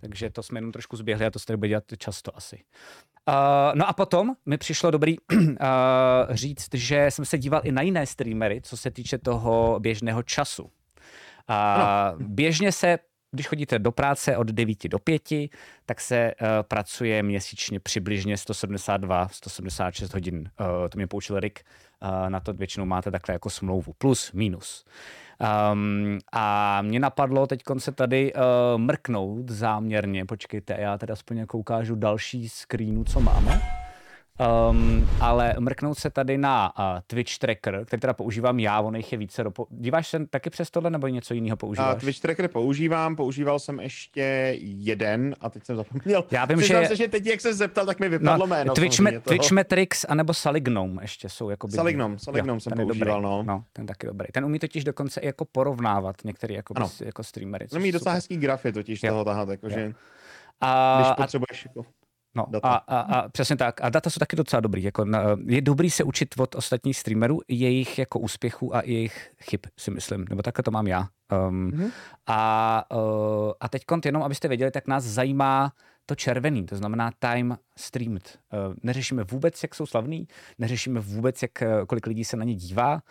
Takže 0.00 0.30
to 0.30 0.42
jsme 0.42 0.58
jenom 0.58 0.72
trošku 0.72 0.96
zběhli 0.96 1.26
a 1.26 1.30
to 1.30 1.38
se 1.38 1.56
bude 1.56 1.68
dělat 1.68 1.84
často 1.98 2.36
asi. 2.36 2.64
Uh, 3.28 3.34
no 3.74 3.88
a 3.88 3.92
potom 3.92 4.34
mi 4.46 4.58
přišlo 4.58 4.90
dobrý 4.90 5.16
uh, 5.18 5.36
říct, 6.30 6.68
že 6.74 7.06
jsem 7.08 7.24
se 7.24 7.38
díval 7.38 7.60
i 7.64 7.72
na 7.72 7.82
jiné 7.82 8.06
streamery, 8.06 8.60
co 8.60 8.76
se 8.76 8.90
týče 8.90 9.18
toho 9.18 9.80
běžného 9.80 10.22
času. 10.22 10.62
Uh, 10.62 12.22
běžně 12.22 12.72
se, 12.72 12.98
když 13.30 13.46
chodíte 13.46 13.78
do 13.78 13.92
práce 13.92 14.36
od 14.36 14.46
9 14.46 14.88
do 14.88 14.98
5, 14.98 15.22
tak 15.86 16.00
se 16.00 16.34
uh, 16.40 16.46
pracuje 16.62 17.22
měsíčně 17.22 17.80
přibližně 17.80 18.36
172, 18.36 19.28
176 19.28 20.14
hodin. 20.14 20.50
Uh, 20.60 20.66
to 20.88 20.98
mě 20.98 21.06
poučil 21.06 21.40
Rick. 21.40 21.58
Uh, 22.02 22.30
na 22.30 22.40
to 22.40 22.52
většinou 22.52 22.86
máte 22.86 23.10
takhle 23.10 23.32
jako 23.32 23.50
smlouvu. 23.50 23.92
Plus, 23.98 24.32
minus. 24.32 24.84
Um, 25.72 26.18
a 26.32 26.82
mě 26.82 27.00
napadlo 27.00 27.46
teď 27.46 27.62
se 27.78 27.92
tady 27.92 28.32
uh, 28.34 28.40
mrknout 28.76 29.48
záměrně, 29.48 30.24
počkejte, 30.24 30.76
já 30.78 30.98
teda 30.98 31.12
aspoň 31.12 31.36
jako 31.36 31.58
ukážu 31.58 31.94
další 31.94 32.48
screenu, 32.48 33.04
co 33.04 33.20
máme. 33.20 33.83
Um, 34.70 35.08
ale 35.20 35.54
mrknout 35.58 35.98
se 35.98 36.10
tady 36.10 36.38
na 36.38 36.72
uh, 36.78 36.84
Twitch 37.06 37.38
Tracker, 37.38 37.84
který 37.84 38.00
teda 38.00 38.12
používám 38.12 38.58
já, 38.60 38.80
on 38.80 38.96
jich 38.96 39.12
je 39.12 39.18
více. 39.18 39.44
Po... 39.50 39.66
Díváš 39.70 40.08
se 40.08 40.26
taky 40.26 40.50
přes 40.50 40.70
tohle 40.70 40.90
nebo 40.90 41.08
něco 41.08 41.34
jiného 41.34 41.52
A 41.52 41.56
používáš? 41.56 42.00
Twitch 42.00 42.20
Tracker 42.20 42.48
používám, 42.48 43.16
používal 43.16 43.58
jsem 43.58 43.80
ještě 43.80 44.56
jeden 44.60 45.36
a 45.40 45.50
teď 45.50 45.64
jsem 45.66 45.76
zapomněl. 45.76 46.24
Já 46.30 46.44
vím, 46.44 46.58
Přiznám 46.58 46.82
že- 46.82 46.88
se, 46.88 46.96
že 46.96 47.08
teď, 47.08 47.26
jak 47.26 47.40
se 47.40 47.54
zeptal, 47.54 47.86
tak 47.86 48.00
mi 48.00 48.08
vypadlo 48.08 48.46
jméno. 48.46 48.68
No, 48.68 48.74
Twitch, 48.74 48.96
samozřejmě 48.96 49.18
me, 49.18 49.20
toho. 49.20 49.36
Twitch 49.36 49.52
Metrics 49.52 50.04
anebo 50.08 50.34
Salignome 50.34 51.02
ještě 51.02 51.28
jsou. 51.28 51.50
Jako 51.50 51.68
Salignom, 51.68 52.18
Salignom 52.18 52.60
jsem 52.60 52.70
ten 52.70 52.80
je 52.80 52.86
používal, 52.86 53.22
dobrý. 53.22 53.46
no. 53.46 53.54
no. 53.54 53.64
ten 53.72 53.86
taky 53.86 54.06
dobrý. 54.06 54.26
Ten 54.32 54.44
umí 54.44 54.58
totiž 54.58 54.84
dokonce 54.84 55.20
i 55.20 55.26
jako 55.26 55.44
porovnávat 55.44 56.16
některý 56.24 56.54
jako, 56.54 56.74
Ano. 56.76 56.90
jako 57.04 57.24
streamery. 57.24 57.66
No 57.72 57.80
mít 57.80 57.92
docela 57.92 58.14
hezký 58.14 58.36
grafy 58.36 58.72
totiž 58.72 59.02
Jo. 59.02 59.10
toho 59.10 59.24
tahat, 59.24 59.48
jakože 59.48 59.92
A, 60.60 60.96
když 61.00 61.10
a 61.10 61.14
potřebuješ 61.14 61.64
jako... 61.64 61.84
No, 62.34 62.46
data. 62.50 62.68
a, 62.68 62.76
a, 62.76 63.00
a, 63.00 63.28
přesně 63.28 63.56
tak. 63.56 63.80
A 63.80 63.88
data 63.88 64.10
jsou 64.10 64.18
taky 64.18 64.36
docela 64.36 64.60
dobrý. 64.60 64.82
Jako, 64.82 65.04
na, 65.04 65.22
je 65.46 65.60
dobrý 65.60 65.90
se 65.90 66.04
učit 66.04 66.34
od 66.38 66.54
ostatních 66.54 66.96
streamerů, 66.96 67.40
jejich 67.48 67.98
jako 67.98 68.18
úspěchů 68.18 68.76
a 68.76 68.82
jejich 68.84 69.30
chyb, 69.42 69.60
si 69.78 69.90
myslím. 69.90 70.24
Nebo 70.30 70.42
takhle 70.42 70.62
to 70.62 70.70
mám 70.70 70.86
já. 70.86 71.08
Um, 71.48 71.64
Mhm. 71.64 71.90
A, 72.26 72.84
uh, 72.94 73.52
a 73.60 73.68
teď 73.68 73.82
jenom, 74.04 74.22
abyste 74.22 74.48
věděli, 74.48 74.70
tak 74.70 74.86
nás 74.86 75.04
zajímá 75.04 75.72
to 76.06 76.14
červený, 76.14 76.66
to 76.66 76.76
znamená 76.76 77.10
time 77.18 77.58
streamed. 77.76 78.38
Uh, 78.52 78.74
neřešíme 78.82 79.24
vůbec, 79.24 79.62
jak 79.62 79.74
jsou 79.74 79.86
slavný, 79.86 80.28
neřešíme 80.58 81.00
vůbec, 81.00 81.42
jak, 81.42 81.62
eh, 81.62 81.68
kolik 81.86 82.06
lidí 82.06 82.24
se 82.24 82.36
na 82.36 82.44
ně 82.44 82.54
dívá. 82.54 83.02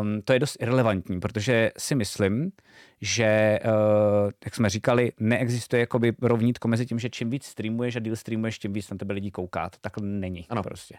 Um, 0.00 0.22
to 0.22 0.32
je 0.32 0.38
dost 0.38 0.56
irrelevantní, 0.60 1.20
protože 1.20 1.70
si 1.78 1.94
myslím, 1.94 2.52
že, 3.00 3.58
uh, 3.64 4.30
jak 4.44 4.54
jsme 4.54 4.70
říkali, 4.70 5.12
neexistuje 5.20 5.80
jakoby 5.80 6.12
rovnítko 6.22 6.68
mezi 6.68 6.86
tím, 6.86 6.98
že 6.98 7.10
čím 7.10 7.30
víc 7.30 7.44
streamuješ 7.44 7.96
a 7.96 8.00
díl 8.00 8.16
streamuješ, 8.16 8.58
tím 8.58 8.72
víc 8.72 8.90
na 8.90 8.96
tebe 8.96 9.14
lidí 9.14 9.30
kouká. 9.30 9.70
To 9.70 9.78
takhle 9.80 10.06
není 10.06 10.46
Ano. 10.48 10.62
prostě. 10.62 10.94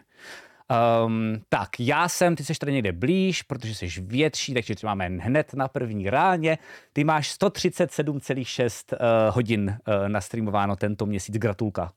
Um, 1.06 1.42
tak, 1.48 1.68
já 1.78 2.08
jsem, 2.08 2.36
ty 2.36 2.44
jsi 2.44 2.54
tady 2.54 2.72
někde 2.72 2.92
blíž, 2.92 3.42
protože 3.42 3.74
jsi 3.74 4.00
větší, 4.00 4.54
takže 4.54 4.74
tě 4.74 4.86
máme 4.86 5.08
hned 5.08 5.54
na 5.54 5.68
první 5.68 6.10
ráně. 6.10 6.58
Ty 6.92 7.04
máš 7.04 7.38
137,6 7.38 8.92
uh, 8.92 9.34
hodin 9.34 9.78
uh, 9.88 10.08
nastreamováno 10.08 10.76
tento 10.76 11.06
měsíc. 11.06 11.36
Gratulka. 11.38 11.92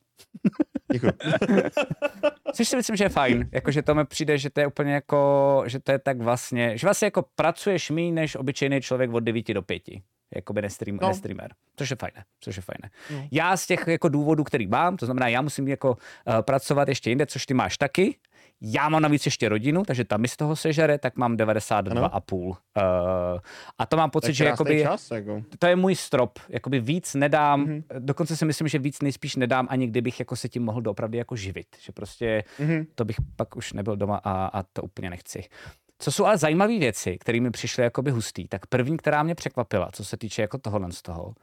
Děkuji. 0.92 1.12
Což 2.54 2.68
si 2.68 2.76
myslím, 2.76 2.96
že 2.96 3.04
je 3.04 3.10
fajn. 3.10 3.50
Jakože 3.52 3.82
to 3.82 3.96
mi 3.96 4.06
přijde, 4.06 4.38
že 4.38 4.50
to 4.50 4.60
je 4.60 4.68
úplně 4.68 4.94
jako, 4.94 5.64
že 5.66 5.80
to 5.80 5.92
je 5.92 6.00
tak 6.00 6.22
vlastně, 6.22 6.78
že 6.78 6.88
vlastně 6.88 7.06
jako 7.06 7.26
pracuješ 7.36 7.90
méně 7.90 8.12
než 8.12 8.36
obyčejný 8.36 8.82
člověk 8.82 9.14
od 9.14 9.20
9 9.20 9.54
do 9.54 9.62
5. 9.62 9.84
Jakoby 10.36 10.62
nestream, 10.62 10.96
no. 10.96 11.02
No. 11.02 11.08
nestreamer. 11.08 11.54
Což 11.76 11.90
je 11.90 11.96
fajné, 11.96 12.24
což 12.40 12.56
je 12.56 12.62
fajné. 12.62 12.90
No. 13.12 13.28
Já 13.32 13.58
z 13.58 13.68
těch 13.68 13.88
jako 13.88 14.10
důvodů, 14.10 14.44
který 14.44 14.68
mám, 14.68 14.98
to 14.98 15.06
znamená, 15.06 15.28
já 15.28 15.42
musím 15.42 15.68
jako 15.68 15.90
uh, 15.92 16.42
pracovat 16.42 16.88
ještě 16.88 17.10
jinde, 17.10 17.26
což 17.26 17.46
ty 17.46 17.54
máš 17.54 17.78
taky. 17.78 18.16
Já 18.62 18.90
mám 18.90 19.02
navíc 19.02 19.26
ještě 19.26 19.50
rodinu, 19.50 19.84
takže 19.86 20.04
tam 20.04 20.22
mi 20.22 20.28
z 20.28 20.38
toho 20.38 20.56
sežere, 20.56 20.98
tak 20.98 21.18
mám 21.18 21.36
92,5. 21.38 22.36
Uh, 22.48 22.54
a 23.78 23.86
to 23.86 23.98
mám 23.98 24.10
pocit, 24.10 24.28
Tak 24.28 24.36
že 24.36 24.46
jakoby, 24.46 24.84
čas, 24.84 25.12
jako. 25.12 25.42
to 25.60 25.68
je 25.68 25.76
můj 25.76 25.96
strop. 25.96 26.40
Jakoby 26.50 26.80
víc 26.80 27.14
nedám, 27.16 27.62
Mhm. 27.62 27.70
mm-hmm. 27.72 27.84
dokonce 28.00 28.36
si 28.38 28.46
myslím, 28.46 28.68
že 28.68 28.80
víc 28.80 29.02
nejspíš 29.02 29.36
nedám, 29.36 29.68
ani 29.70 29.88
kdybych 29.88 30.20
jako 30.20 30.36
se 30.36 30.50
tím 30.50 30.64
mohl 30.64 30.82
doopravdy 30.82 31.18
jako 31.18 31.36
živit. 31.36 31.68
Že 31.82 31.92
prostě 31.92 32.44
Mhm. 32.60 32.86
to 32.96 33.06
bych 33.06 33.16
pak 33.36 33.56
už 33.56 33.74
nebyl 33.74 33.96
doma 33.98 34.22
a, 34.24 34.46
a 34.46 34.64
to 34.64 34.82
úplně 34.82 35.10
nechci. 35.10 35.44
Co 36.00 36.12
jsou 36.12 36.26
ale 36.26 36.38
zajímavé 36.38 36.80
věci, 36.80 37.18
které 37.18 37.40
mi 37.40 37.52
přišly 37.52 37.84
jakoby 37.84 38.12
hustý, 38.12 38.48
tak 38.48 38.68
první, 38.68 38.98
která 38.98 39.24
mě 39.24 39.36
překvapila, 39.36 39.90
co 39.92 40.06
se 40.06 40.18
týče 40.18 40.42
jako 40.42 40.58
tohohle 40.58 40.92
z 40.92 41.02
toho, 41.02 41.34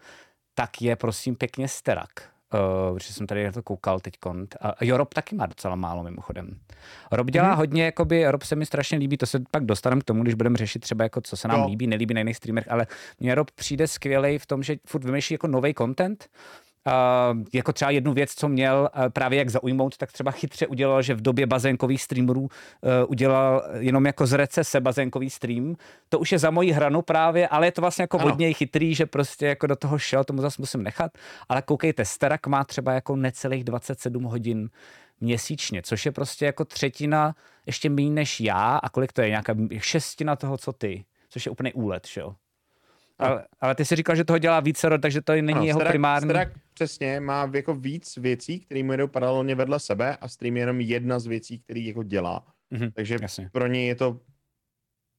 tak 0.55 0.83
je 0.83 0.97
prosím 0.97 1.37
pěkně 1.37 1.69
Sterak. 1.69 2.09
Uh, 2.55 2.97
protože 2.97 3.12
jsem 3.12 3.26
tady 3.26 3.44
na 3.44 3.53
to 3.53 3.62
koukal 3.62 4.01
teď 4.01 4.14
kont. 4.20 4.57
A 4.61 4.84
jo, 4.84 4.97
Rob 4.97 5.14
taky 5.14 5.34
má 5.34 5.47
docela 5.47 5.76
málo 5.76 6.03
mimochodem. 6.03 6.59
Rob 7.12 7.30
dělá 7.30 7.53
mm-hmm. 7.53 7.57
hodně, 7.57 7.84
jakoby, 7.84 8.30
Rob 8.30 8.42
se 8.42 8.57
mi 8.57 8.66
strašně 8.66 8.99
líbí, 8.99 9.16
to 9.16 9.26
se 9.26 9.42
pak 9.51 9.64
dostaneme 9.64 10.01
k 10.01 10.05
tomu, 10.05 10.22
když 10.22 10.34
budeme 10.34 10.57
řešit 10.57 10.78
třeba 10.78 11.05
jako 11.05 11.20
co 11.20 11.36
se 11.36 11.49
nám 11.49 11.61
Jo. 11.61 11.66
líbí, 11.66 11.86
nelíbí 11.86 12.14
na 12.14 12.20
jiných 12.20 12.36
streamerech, 12.36 12.70
ale 12.70 12.86
mně 13.20 13.34
Rob 13.34 13.51
přijde 13.51 13.86
skvělej 13.86 14.38
v 14.38 14.47
tom, 14.47 14.62
že 14.62 14.76
furt 14.86 15.05
vymýšlí 15.05 15.34
jako 15.34 15.47
nový 15.47 15.74
content, 15.74 16.28
jako 17.55 17.72
třeba 17.72 17.91
jednu 17.91 18.12
věc, 18.12 18.34
co 18.34 18.49
měl 18.49 18.89
uh, 18.97 19.09
právě 19.09 19.39
jak 19.39 19.49
zaujmout, 19.49 19.97
tak 19.97 20.12
třeba 20.12 20.30
chytře 20.30 20.66
udělal, 20.66 21.03
že 21.03 21.14
v 21.14 21.20
době 21.20 21.47
bazénkových 21.47 22.03
streamerů 22.03 22.41
uh, 22.41 22.49
udělal 23.09 23.62
jenom 23.78 24.07
jako 24.07 24.26
z 24.26 24.32
recese 24.32 24.80
bazénkový 24.80 25.30
stream. 25.30 25.74
To 26.09 26.18
už 26.18 26.32
je 26.32 26.39
za 26.39 26.51
moji 26.51 26.72
hranu 26.72 27.03
právě, 27.03 27.49
ale 27.49 27.66
je 27.66 27.72
to 27.72 27.80
vlastně 27.80 28.03
jako 28.03 28.18
Ano. 28.18 28.32
od 28.32 28.39
něj 28.39 28.55
chytrý, 28.55 28.95
že 28.95 29.07
prostě 29.07 29.47
jako 29.47 29.66
do 29.66 29.76
toho 29.76 29.99
šel, 29.99 30.24
tomu 30.24 30.43
zase 30.43 30.57
musím 30.62 30.82
nechat. 30.82 31.12
Ale 31.49 31.62
koukejte, 31.62 32.05
Starak 32.05 32.47
má 32.47 32.64
třeba 32.64 32.93
jako 32.93 33.16
necelých 33.16 33.64
27 33.64 34.22
hodin 34.24 34.70
měsíčně, 35.20 35.82
což 35.82 36.07
je 36.07 36.12
prostě 36.12 36.45
jako 36.47 36.64
třetina 36.64 37.34
ještě 37.66 37.91
méně 37.91 38.11
než 38.11 38.41
já 38.41 38.76
a 38.76 38.89
kolik 38.89 39.12
to 39.12 39.22
je, 39.22 39.28
nějaká 39.28 39.55
šestina 39.78 40.37
toho, 40.37 40.59
co 40.59 40.72
ty, 40.72 41.05
což 41.28 41.47
je 41.47 41.53
úplný 41.53 41.72
úlet, 41.72 42.07
že 42.07 42.20
jo? 42.20 42.34
Ale, 43.19 43.47
ale 43.61 43.75
ty 43.75 43.85
si 43.85 43.97
říkal, 43.97 44.17
že 44.17 44.25
toho 44.25 44.39
dělá 44.39 44.61
více, 44.61 44.99
takže 44.99 45.23
to 45.23 45.33
není 45.33 45.53
Ano, 45.53 45.64
jeho 45.64 45.81
Starak- 45.81 45.91
primární... 45.91 46.27
Starak 46.27 46.49
přesně 46.75 47.21
má 47.21 47.51
jako 47.55 47.75
víc 47.75 48.17
věcí, 48.17 48.61
které 48.61 48.83
mu 48.83 48.93
jedou 48.93 49.07
paralelně 49.09 49.55
vedle 49.55 49.81
sebe 49.81 50.17
a 50.17 50.29
stream 50.29 50.57
je 50.57 50.62
jenom 50.62 50.81
jedna 50.81 51.19
z 51.19 51.27
věcí, 51.27 51.59
který 51.59 51.87
jako 51.87 52.03
dělá. 52.03 52.47
Mhm, 52.71 52.91
Takže 52.91 53.19
jasně. 53.23 53.51
pro 53.53 53.67
něj 53.67 53.87
je 53.87 53.95
to 53.95 54.21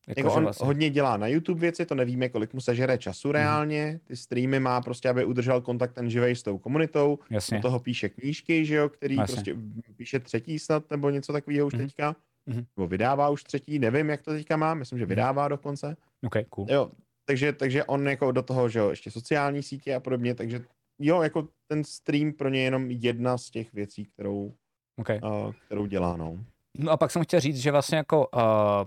Jako, 0.08 0.20
jako 0.20 0.34
on 0.34 0.44
vlastně... 0.44 0.66
hodně 0.66 0.90
dělá 0.90 1.18
na 1.18 1.28
YouTube 1.28 1.60
věci, 1.60 1.86
to 1.86 1.96
nevíme, 1.96 2.30
kolik 2.30 2.54
mu 2.54 2.62
sežere 2.62 2.98
času 2.98 3.28
mhm. 3.28 3.34
reálně. 3.34 4.00
Ty 4.04 4.16
streamy 4.16 4.60
má 4.60 4.82
prostě, 4.82 5.10
aby 5.10 5.26
udržel 5.26 5.62
kontakt 5.62 5.94
ten 5.94 6.10
živej 6.10 6.36
s 6.36 6.44
tou 6.44 6.58
komunitou. 6.58 7.20
Jasně. 7.30 7.58
Do 7.58 7.62
toho 7.62 7.80
píše 7.80 8.10
knížky, 8.10 8.66
že 8.66 8.76
jo, 8.76 8.90
který 8.90 9.16
Jasně. 9.16 9.36
prostě 9.36 9.56
píše 9.96 10.20
třetí 10.20 10.60
snad, 10.60 10.92
nebo 10.92 11.10
něco 11.10 11.34
takového 11.34 11.68
už 11.68 11.74
mm-hmm. 11.74 11.78
teďka. 11.78 12.16
Mm-hmm. 12.48 12.66
Nebo 12.78 12.88
vydává 12.88 13.30
už 13.30 13.44
třetí, 13.44 13.80
nevím, 13.80 14.10
jak 14.10 14.22
to 14.22 14.32
teďka 14.32 14.58
má, 14.58 14.74
myslím, 14.74 15.00
že 15.00 15.06
vydává 15.06 15.46
mm-hmm. 15.46 15.50
dokonce. 15.50 15.96
OK, 16.26 16.36
cool. 16.50 16.68
Jo, 16.70 16.92
takže, 17.28 17.54
takže 17.54 17.84
on 17.84 18.08
jako 18.08 18.32
do 18.32 18.44
toho, 18.44 18.70
že 18.70 18.80
jo, 18.80 18.90
ještě 18.90 19.12
sociální 19.12 19.64
sítě 19.64 19.96
a 19.96 20.00
podobně, 20.00 20.36
takže 20.36 20.60
jo, 21.00 21.22
jako 21.22 21.48
ten 21.68 21.84
stream 21.84 22.34
pro 22.34 22.50
ně 22.50 22.60
je 22.60 22.64
jenom 22.64 22.92
jedna 22.92 23.38
z 23.38 23.50
těch 23.50 23.74
věcí, 23.74 24.06
kterou, 24.06 24.54
okay. 25.00 25.20
uh, 25.24 25.54
kterou 25.66 25.86
dělá, 25.86 26.18
no. 26.18 26.40
No 26.80 26.92
a 26.92 26.98
pak 26.98 27.12
jsem 27.12 27.24
chtěl 27.24 27.40
říct, 27.40 27.58
že 27.58 27.72
vlastně 27.72 27.98
jako 27.98 28.28
uh, 28.28 28.42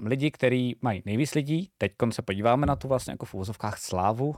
lidi, 0.08 0.30
kteří 0.30 0.76
mají 0.82 1.02
nejvíc 1.04 1.34
lidí, 1.34 1.70
teď 1.78 1.92
se 2.10 2.22
podíváme 2.22 2.66
na 2.66 2.76
tu 2.76 2.88
vlastně 2.88 3.12
jako 3.12 3.26
v 3.26 3.34
úvozovkách 3.34 3.78
slávu 3.78 4.28
uh, 4.28 4.36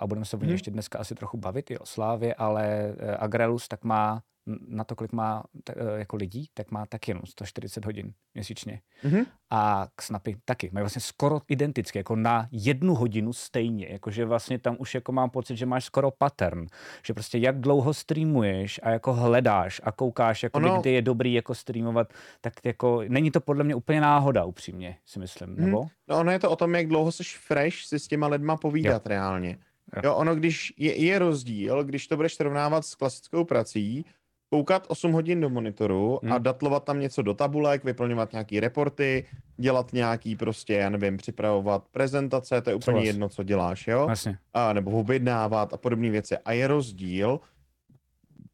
a 0.00 0.06
budeme 0.06 0.24
se 0.24 0.36
o 0.36 0.40
hmm. 0.40 0.50
ještě 0.50 0.70
dneska 0.70 0.98
asi 0.98 1.14
trochu 1.14 1.36
bavit 1.36 1.70
i 1.70 1.78
o 1.78 1.86
slávě, 1.86 2.34
ale 2.34 2.94
uh, 3.02 3.14
Agrelus 3.18 3.68
tak 3.68 3.84
má 3.84 4.22
na 4.68 4.84
to, 4.84 4.96
kolik 4.96 5.12
má 5.12 5.44
t- 5.64 5.74
eh, 5.76 5.98
jako 5.98 6.16
lidí, 6.16 6.48
tak 6.54 6.70
má 6.70 6.86
taky 6.86 7.10
jenom 7.10 7.22
140 7.26 7.84
hodin 7.84 8.12
měsíčně. 8.34 8.80
Mm-hmm. 9.04 9.26
A 9.50 9.88
k 9.96 10.02
Snapy 10.02 10.36
taky. 10.44 10.70
Mají 10.72 10.82
vlastně 10.82 11.00
skoro 11.00 11.40
identické, 11.48 11.98
jako 11.98 12.16
na 12.16 12.48
jednu 12.52 12.94
hodinu 12.94 13.32
stejně. 13.32 13.86
Jakože 13.90 14.24
vlastně 14.24 14.58
tam 14.58 14.76
už 14.78 14.94
jako 14.94 15.12
mám 15.12 15.30
pocit, 15.30 15.56
že 15.56 15.66
máš 15.66 15.84
skoro 15.84 16.10
pattern. 16.10 16.66
Že 17.06 17.14
prostě 17.14 17.38
jak 17.38 17.60
dlouho 17.60 17.94
streamuješ 17.94 18.80
a 18.82 18.90
jako 18.90 19.12
hledáš 19.12 19.80
a 19.84 19.92
koukáš, 19.92 20.42
jako 20.42 20.58
ono... 20.58 20.80
kdy 20.80 20.92
je 20.92 21.02
dobrý 21.02 21.32
jako 21.32 21.54
streamovat, 21.54 22.12
tak 22.40 22.52
jako 22.64 23.02
není 23.08 23.30
to 23.30 23.40
podle 23.40 23.64
mě 23.64 23.74
úplně 23.74 24.00
náhoda, 24.00 24.44
upřímně 24.44 24.96
si 25.06 25.18
myslím, 25.18 25.50
mm. 25.50 25.56
nebo? 25.56 25.86
No 26.08 26.18
ono 26.18 26.32
je 26.32 26.38
to 26.38 26.50
o 26.50 26.56
tom, 26.56 26.74
jak 26.74 26.88
dlouho 26.88 27.12
jsi 27.12 27.22
fresh 27.24 27.76
si 27.76 27.98
s 27.98 28.08
těma 28.08 28.26
lidma 28.26 28.56
povídat 28.56 29.02
jo. 29.06 29.08
reálně. 29.08 29.58
Jo. 29.96 30.02
jo, 30.04 30.14
ono 30.14 30.34
když 30.34 30.74
je, 30.76 31.04
je 31.04 31.18
rozdíl, 31.18 31.84
když 31.84 32.06
to 32.06 32.16
budeš 32.16 32.34
srovnávat 32.34 32.86
s 32.86 32.94
klasickou 32.94 33.44
prací, 33.44 34.04
koukat 34.50 34.86
8 34.88 35.12
hodin 35.12 35.40
do 35.40 35.50
monitoru 35.50 36.18
hmm. 36.22 36.32
a 36.32 36.38
datlovat 36.38 36.84
tam 36.84 37.00
něco 37.00 37.22
do 37.22 37.34
tabulek, 37.34 37.84
vyplňovat 37.84 38.32
nějaký 38.32 38.60
reporty, 38.60 39.24
dělat 39.56 39.92
nějaký 39.92 40.36
prostě, 40.36 40.74
já 40.74 40.90
nevím, 40.90 41.16
připravovat 41.16 41.84
prezentace, 41.90 42.60
to 42.60 42.70
je 42.70 42.76
úplně 42.76 43.00
co 43.00 43.06
jedno, 43.06 43.28
co 43.28 43.42
děláš, 43.42 43.86
jo? 43.86 44.06
Vlastně. 44.06 44.38
A, 44.54 44.72
nebo 44.72 44.90
objednávat 44.90 45.72
a 45.72 45.76
podobné 45.76 46.10
věci. 46.10 46.36
A 46.44 46.52
je 46.52 46.66
rozdíl 46.66 47.40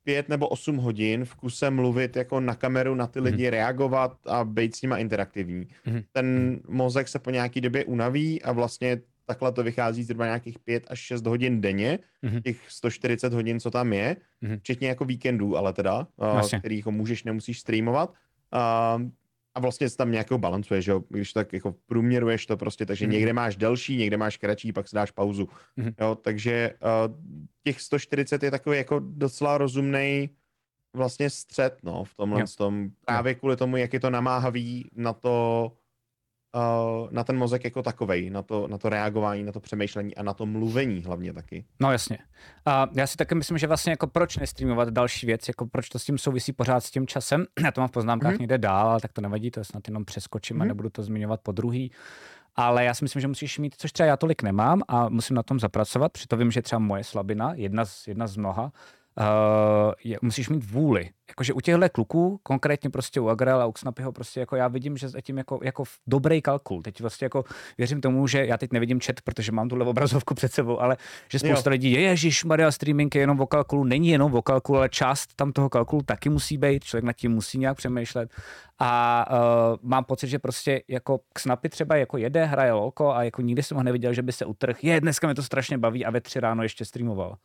pět 0.05 0.28
nebo 0.28 0.49
osm 0.49 0.76
hodin 0.76 1.24
v 1.24 1.34
kuse 1.34 1.70
mluvit 1.70 2.16
jako 2.16 2.40
na 2.40 2.55
kameru 2.55 2.95
na 2.95 3.07
ty 3.07 3.18
hmm. 3.18 3.26
lidi, 3.26 3.43
hmm. 3.43 3.51
reagovat 3.51 4.16
a 4.26 4.45
být 4.45 4.76
s 4.76 4.82
nima 4.82 4.99
interaktivní. 4.99 5.68
Hmm. 5.84 6.03
Ten 6.12 6.61
mozek 6.68 7.09
se 7.09 7.18
po 7.18 7.30
nějaký 7.30 7.61
době 7.61 7.84
unaví 7.84 8.43
a 8.43 8.53
vlastně 8.53 9.01
takhle 9.27 9.53
to 9.53 9.62
vychází 9.62 10.03
zhruba 10.03 10.25
nějakých 10.25 10.59
5 10.59 10.87
až 10.91 10.99
6 10.99 11.27
hodin 11.27 11.61
denně, 11.61 11.99
mm-hmm. 12.25 12.43
těch 12.43 12.57
140 12.68 13.33
hodin, 13.33 13.61
co 13.61 13.70
tam 13.70 13.93
je, 13.93 14.16
mm-hmm. 14.43 14.59
včetně 14.59 14.89
jako 14.89 15.05
víkendů, 15.05 15.57
ale 15.57 15.73
teda, 15.73 16.07
uh, 16.16 16.49
který 16.59 16.77
jako 16.77 16.91
můžeš, 16.91 17.25
nemusíš 17.25 17.61
streamovat. 17.61 18.11
Uh, 18.11 19.03
a 19.55 19.61
vlastně 19.61 19.89
se 19.89 19.97
tam 19.97 20.12
nějakou 20.12 20.39
balancuje, 20.39 20.83
že 20.83 20.91
jo, 20.91 21.03
když 21.09 21.33
tak 21.33 21.53
jako 21.53 21.75
průměruješ 21.87 22.47
to 22.47 22.57
prostě, 22.57 22.87
takže 22.87 23.07
mm-hmm. 23.07 23.11
někde 23.11 23.33
máš 23.33 23.57
delší, 23.57 23.97
někde 23.97 24.16
máš 24.16 24.37
kratší, 24.37 24.73
pak 24.73 24.89
si 24.89 24.97
dáš 24.97 25.11
pauzu. 25.11 25.49
Mm-hmm. 25.79 25.95
Jo, 26.01 26.14
takže 26.14 26.70
uh, 27.09 27.14
těch 27.64 27.81
140 27.81 28.43
je 28.43 28.51
takový 28.51 28.77
jako 28.77 29.01
docela 29.05 29.59
rozumný 29.59 30.31
vlastně 30.97 31.31
střed, 31.31 31.79
no, 31.83 32.05
v 32.05 32.14
tomhle 32.14 32.45
tom, 32.57 32.89
právě 33.07 33.35
kvůli 33.35 33.57
tomu, 33.57 33.77
jak 33.77 33.93
je 33.93 34.01
to 34.01 34.11
namáhavý 34.11 34.91
na 34.97 35.12
to, 35.12 35.73
na 37.11 37.25
ten 37.25 37.39
mozek 37.39 37.65
jako 37.65 37.83
takovej, 37.83 38.31
na 38.31 38.43
to, 38.43 38.69
na 38.69 38.79
to 38.79 38.89
reagování, 38.89 39.43
na 39.43 39.53
to 39.53 39.61
přemýšlení 39.61 40.15
a 40.15 40.23
na 40.23 40.35
to 40.35 40.47
mluvení 40.47 41.03
hlavně 41.03 41.33
taky. 41.33 41.65
No 41.81 41.93
jasně. 41.93 42.19
A 42.67 42.89
já 42.93 43.07
si 43.07 43.17
taky 43.17 43.35
myslím, 43.35 43.59
že 43.59 43.67
vlastně 43.67 43.93
jako 43.93 44.07
proč 44.07 44.37
nestreamovat 44.37 44.89
další 44.89 45.27
věc, 45.27 45.49
jako 45.49 45.67
proč 45.67 45.89
to 45.89 45.99
s 45.99 46.05
tím 46.05 46.19
souvisí 46.19 46.53
pořád 46.53 46.81
s 46.81 46.91
tím 46.91 47.07
časem. 47.07 47.47
Já 47.65 47.73
to 47.73 47.81
mám 47.81 47.89
v 47.89 47.93
poznámkách 47.93 48.35
mm-hmm. 48.35 48.41
někde 48.41 48.59
dál, 48.59 48.89
ale 48.89 49.01
tak 49.01 49.13
to 49.13 49.21
nevadí, 49.21 49.51
to 49.51 49.65
snad 49.65 49.89
jenom 49.89 50.05
přeskočím 50.05 50.57
mm-hmm. 50.57 50.61
a 50.61 50.65
mhm. 50.65 50.69
nebudu 50.69 50.91
to 50.91 51.03
zmiňovat 51.03 51.41
po 51.41 51.53
druhý. 51.53 51.93
Ale 52.57 52.85
já 52.85 52.95
si 52.95 53.05
myslím, 53.05 53.21
že 53.21 53.29
musíš 53.29 53.59
mít, 53.59 53.75
což 53.79 53.93
třeba 53.93 54.07
já 54.07 54.17
tolik 54.17 54.43
nemám 54.43 54.83
a 54.89 55.09
musím 55.09 55.37
na 55.37 55.43
tom 55.43 55.61
zapracovat, 55.61 56.13
přitom 56.13 56.39
vím, 56.39 56.51
že 56.51 56.63
třeba 56.63 56.79
moje 56.79 57.05
slabina, 57.05 57.53
jedna 57.55 57.85
z, 57.85 58.09
jedna 58.09 58.27
z 58.27 58.37
mnoha, 58.37 58.73
uh, 59.19 59.93
je, 60.05 60.19
musíš 60.23 60.49
mít 60.49 60.71
vůli. 60.71 61.11
Jakože 61.29 61.53
u 61.53 61.61
těchto 61.61 61.89
kluků, 61.89 62.41
konkrétně 62.43 62.91
prostě 62.91 63.21
u 63.21 63.29
Agrela, 63.29 63.67
u 63.67 63.73
Snapyho, 63.77 64.13
prostě 64.13 64.41
jako 64.41 64.57
já 64.57 64.69
vidím, 64.69 64.97
že 64.97 65.09
zatím 65.09 65.39
jako, 65.39 65.61
jako 65.63 65.85
dobrý 66.07 66.43
kalkul. 66.43 66.83
Teď 66.83 67.01
vlastně 67.01 67.25
jako 67.25 67.45
věřím 67.79 68.01
tomu, 68.01 68.27
že 68.27 68.47
já 68.47 68.57
teď 68.57 68.73
nevidím 68.73 69.01
chat, 69.01 69.21
protože 69.21 69.53
mám 69.53 69.69
tuhle 69.69 69.87
obrazovku 69.87 70.35
před 70.35 70.53
sebou, 70.53 70.81
ale 70.81 70.97
že 71.29 71.39
spousta 71.39 71.71
jo. 71.71 71.73
lidí 71.73 71.93
je, 71.93 72.01
ježiš, 72.01 72.45
Maria 72.45 72.71
streaming 72.71 73.15
je 73.15 73.21
jenom 73.21 73.41
o 73.41 73.47
kalkulu, 73.47 73.85
není 73.85 74.09
jenom 74.09 74.35
o 74.35 74.43
kalkulu, 74.43 74.79
ale 74.79 74.89
část 74.89 75.37
tam 75.37 75.53
toho 75.53 75.69
kalkulu 75.69 76.03
taky 76.03 76.29
musí 76.29 76.59
být, 76.59 76.85
člověk 76.85 77.05
nad 77.05 77.13
tím 77.13 77.33
musí 77.33 77.59
nějak 77.59 77.77
přemýšlet. 77.77 78.31
A 78.79 79.27
uh, 79.31 79.79
mám 79.83 80.05
pocit, 80.05 80.29
že 80.29 80.39
prostě 80.39 80.83
jako 80.89 81.21
k 81.33 81.39
Snapy 81.39 81.69
třeba 81.69 81.97
jako 81.97 82.17
jede, 82.17 82.45
hraje 82.45 82.73
loko 82.73 83.15
a 83.15 83.23
jako 83.23 83.43
nikdy 83.43 83.63
jsem 83.63 83.77
ho 83.77 83.83
neviděl, 83.83 84.13
že 84.13 84.23
by 84.23 84.33
se 84.33 84.45
utrh. 84.45 84.85
Je, 84.85 85.01
dneska 85.01 85.27
mě 85.27 85.35
to 85.35 85.43
strašně 85.43 85.79
baví 85.79 86.05
a 86.05 86.11
ve 86.11 86.21
tři 86.21 86.41
ráno 86.41 86.63
ještě 86.63 86.85
streamoval 86.85 87.37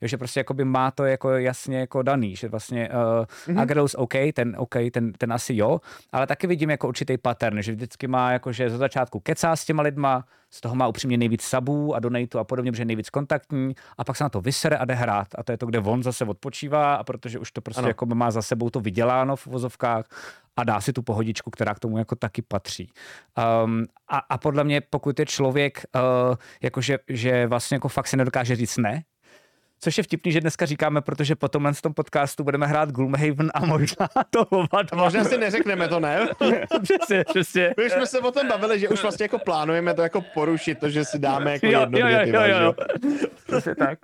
jo, 0.00 0.08
že 0.08 0.18
prostě 0.18 0.40
jakoby 0.40 0.64
má 0.64 0.90
to 0.90 1.04
jako 1.04 1.30
jasně 1.30 1.78
jako 1.78 2.02
daný, 2.02 2.36
že 2.36 2.48
vlastně 2.48 2.88
uh, 2.88 3.54
mm-hmm. 3.54 3.60
Agrelus 3.60 3.94
OK, 3.94 4.14
ten 4.32 4.54
OK, 4.58 4.74
ten, 4.92 5.12
ten 5.12 5.32
asi 5.32 5.56
jo, 5.56 5.80
ale 6.12 6.26
taky 6.26 6.46
vidím 6.46 6.70
jako 6.70 6.88
určitý 6.88 7.18
pattern, 7.18 7.62
že 7.62 7.72
vždycky 7.72 8.06
má 8.06 8.32
jako, 8.32 8.52
že 8.52 8.70
za 8.70 8.76
začátku 8.76 9.20
kecá 9.20 9.56
s 9.56 9.64
těma 9.64 9.82
lidma, 9.82 10.24
z 10.50 10.60
toho 10.60 10.74
má 10.74 10.86
upřímně 10.86 11.16
nejvíc 11.16 11.42
sabů 11.42 11.94
a 11.94 11.98
donatů 11.98 12.38
a 12.38 12.44
podobně, 12.44 12.72
protože 12.72 12.82
je 12.82 12.86
nejvíc 12.86 13.10
kontaktní 13.10 13.74
a 13.98 14.04
pak 14.04 14.16
se 14.16 14.24
na 14.24 14.28
to 14.28 14.40
vysere 14.40 14.76
a 14.76 14.84
jde 14.84 14.94
hrát 14.94 15.28
a 15.38 15.42
to 15.42 15.52
je 15.52 15.58
to, 15.58 15.66
kde 15.66 15.78
on 15.78 16.02
zase 16.02 16.24
odpočívá 16.24 16.94
a 16.94 17.04
protože 17.04 17.38
už 17.38 17.52
to 17.52 17.60
prostě 17.60 17.86
jako 17.86 18.06
má 18.06 18.30
za 18.30 18.42
sebou 18.42 18.70
to 18.70 18.80
vyděláno 18.80 19.36
v 19.36 19.46
vozovkách 19.46 20.06
a 20.56 20.64
dá 20.64 20.80
si 20.80 20.92
tu 20.92 21.02
pohodičku, 21.02 21.50
která 21.50 21.74
k 21.74 21.78
tomu 21.78 21.98
jako 21.98 22.16
taky 22.16 22.42
patří. 22.42 22.90
Um, 23.64 23.84
a, 24.08 24.18
a 24.18 24.38
podle 24.38 24.64
mě, 24.64 24.80
pokud 24.80 25.18
je 25.18 25.26
člověk, 25.26 25.84
uh, 25.94 26.36
jakože, 26.62 26.98
že 27.08 27.46
vlastně 27.46 27.74
jako 27.74 27.88
fakt 27.88 28.06
se 28.06 28.16
nedokáže 28.16 28.56
říct 28.56 28.76
ne, 28.76 29.02
Což 29.80 29.98
je 29.98 30.04
vtipný, 30.04 30.32
že 30.32 30.40
dneska 30.40 30.66
říkáme, 30.66 31.00
protože 31.00 31.36
po 31.36 31.48
tomhle 31.48 31.72
tom 31.74 31.94
podcastu 31.94 32.44
budeme 32.44 32.66
hrát 32.66 32.92
Gloomhaven 32.92 33.50
a 33.54 33.66
možná 33.66 34.08
to 34.30 34.44
oba 34.44 34.82
dva. 34.82 35.04
Možná 35.04 35.24
si 35.24 35.38
neřekneme 35.38 35.88
to, 35.88 36.00
ne? 36.00 36.28
přesně, 36.82 37.24
přesně. 37.24 37.74
My 37.76 37.86
už 37.86 37.92
jsme 37.92 38.06
se 38.06 38.20
o 38.20 38.32
tom 38.32 38.48
bavili, 38.48 38.80
že 38.80 38.88
už 38.88 39.02
vlastně 39.02 39.24
jako 39.24 39.38
plánujeme 39.38 39.94
to 39.94 40.02
jako 40.02 40.20
porušit, 40.34 40.78
to, 40.78 40.90
že 40.90 41.04
si 41.04 41.18
dáme 41.18 41.52
jako 41.52 41.66
jo, 41.66 41.80
jedno 41.80 41.98
jo, 41.98 42.06
jo, 42.08 42.42
jo, 42.44 42.58
jo. 42.60 42.74
Přesně 43.46 43.74
tak. 43.74 43.98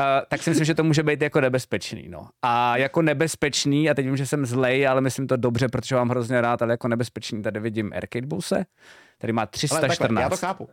Uh, 0.00 0.06
tak 0.28 0.42
si 0.42 0.50
myslím, 0.50 0.64
že 0.64 0.74
to 0.74 0.84
může 0.84 1.02
být 1.02 1.22
jako 1.22 1.40
nebezpečný. 1.40 2.08
No. 2.08 2.28
A 2.42 2.76
jako 2.76 3.02
nebezpečný, 3.02 3.90
a 3.90 3.94
teď 3.94 4.06
vím, 4.06 4.16
že 4.16 4.26
jsem 4.26 4.46
zlej, 4.46 4.88
ale 4.88 5.00
myslím 5.00 5.26
to 5.26 5.36
dobře, 5.36 5.68
protože 5.68 5.94
mám 5.94 6.08
hrozně 6.08 6.40
rád, 6.40 6.62
ale 6.62 6.72
jako 6.72 6.88
nebezpečný 6.88 7.42
tady 7.42 7.60
vidím 7.60 7.92
Arcade 7.96 8.26
Buse, 8.26 8.64
který 9.18 9.32
má 9.32 9.46
314. 9.46 10.00
Ale 10.00 10.08
takhle, 10.08 10.22
já 10.22 10.28
to 10.28 10.36
chápu 10.36 10.68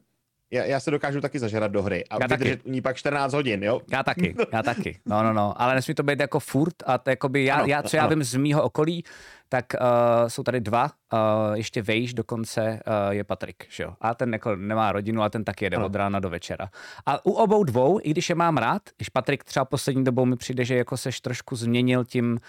já, 0.53 0.63
já 0.63 0.79
se 0.79 0.91
dokážu 0.91 1.21
taky 1.21 1.39
zažerat 1.39 1.71
do 1.71 1.81
hry 1.81 2.05
a 2.09 2.17
já 2.21 2.27
vydržet 2.27 2.55
taky. 2.55 2.69
u 2.69 2.71
ní 2.71 2.81
pak 2.81 2.95
14 2.95 3.33
hodin, 3.33 3.63
jo? 3.63 3.81
Já 3.91 4.03
taky, 4.03 4.35
já 4.53 4.63
taky, 4.63 4.99
no, 5.05 5.23
no, 5.23 5.33
no, 5.33 5.61
ale 5.61 5.75
nesmí 5.75 5.93
to 5.93 6.03
být 6.03 6.19
jako 6.19 6.39
furt 6.39 6.75
a 6.85 6.97
to 6.97 7.09
jakoby 7.09 7.45
já, 7.45 7.55
ano, 7.55 7.65
já 7.67 7.83
co 7.83 7.97
ano. 7.97 8.03
já 8.03 8.09
vím 8.09 8.23
z 8.23 8.35
mýho 8.35 8.63
okolí, 8.63 9.03
tak 9.49 9.65
uh, 9.81 10.27
jsou 10.27 10.43
tady 10.43 10.61
dva, 10.61 10.83
uh, 11.13 11.19
ještě 11.53 11.81
vejš 11.81 12.13
dokonce 12.13 12.61
uh, 12.61 13.11
je 13.13 13.23
Patrik, 13.23 13.65
že 13.69 13.83
jo? 13.83 13.93
A 14.01 14.15
ten 14.15 14.33
jako 14.33 14.55
nemá 14.55 14.91
rodinu 14.91 15.23
a 15.23 15.29
ten 15.29 15.43
taky 15.43 15.65
jede 15.65 15.77
ano. 15.77 15.85
od 15.85 15.95
rána 15.95 16.19
do 16.19 16.29
večera. 16.29 16.69
A 17.05 17.25
u 17.25 17.31
obou 17.31 17.63
dvou, 17.63 17.99
i 18.03 18.09
když 18.09 18.29
je 18.29 18.35
mám 18.35 18.57
rád, 18.57 18.81
když 18.97 19.09
Patrik 19.09 19.43
třeba 19.43 19.65
poslední 19.65 20.03
dobou 20.03 20.25
mi 20.25 20.35
přijde, 20.35 20.65
že 20.65 20.75
jako 20.75 20.97
seš 20.97 21.21
trošku 21.21 21.55
změnil 21.55 22.05
tím, 22.05 22.39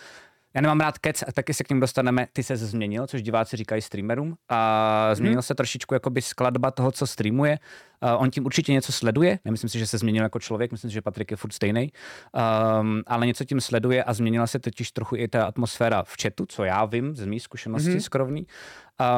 já 0.54 0.60
nemám 0.60 0.80
rád 0.80 0.98
kec 0.98 1.22
a 1.22 1.32
taky 1.32 1.54
se 1.54 1.64
k 1.64 1.70
ním 1.70 1.80
dostaneme. 1.80 2.26
Ty 2.32 2.42
se 2.42 2.56
změnil, 2.56 3.06
což 3.06 3.22
diváci 3.22 3.56
říkají 3.56 3.82
streamerům. 3.82 4.36
A 4.48 5.10
změnil 5.14 5.36
hmm. 5.36 5.42
se 5.42 5.54
trošičku 5.54 5.94
jakoby 5.94 6.22
skladba 6.22 6.70
toho, 6.70 6.92
co 6.92 7.06
streamuje. 7.06 7.58
Uh, 8.02 8.22
on 8.22 8.30
tím 8.30 8.46
určitě 8.46 8.72
něco 8.72 8.92
sleduje. 8.92 9.38
Nemyslím 9.44 9.68
si, 9.68 9.78
že 9.78 9.86
se 9.86 9.98
změnil 9.98 10.22
jako 10.22 10.40
člověk, 10.40 10.72
myslím 10.72 10.90
si, 10.90 10.94
že 10.94 11.02
Patrik 11.02 11.30
je 11.30 11.36
furt 11.36 11.52
stejný. 11.52 11.92
Um, 12.80 13.02
ale 13.06 13.26
něco 13.26 13.44
tím 13.44 13.60
sleduje 13.60 14.04
a 14.04 14.14
změnila 14.14 14.46
se 14.46 14.58
totiž 14.58 14.90
trochu 14.90 15.16
i 15.16 15.28
ta 15.28 15.44
atmosféra 15.46 16.02
v 16.02 16.14
chatu, 16.22 16.46
co 16.46 16.64
já 16.64 16.84
vím 16.84 17.16
z 17.16 17.26
mých 17.26 17.42
zkušeností 17.42 17.90
hmm. 17.90 18.00
skrovný. 18.00 18.46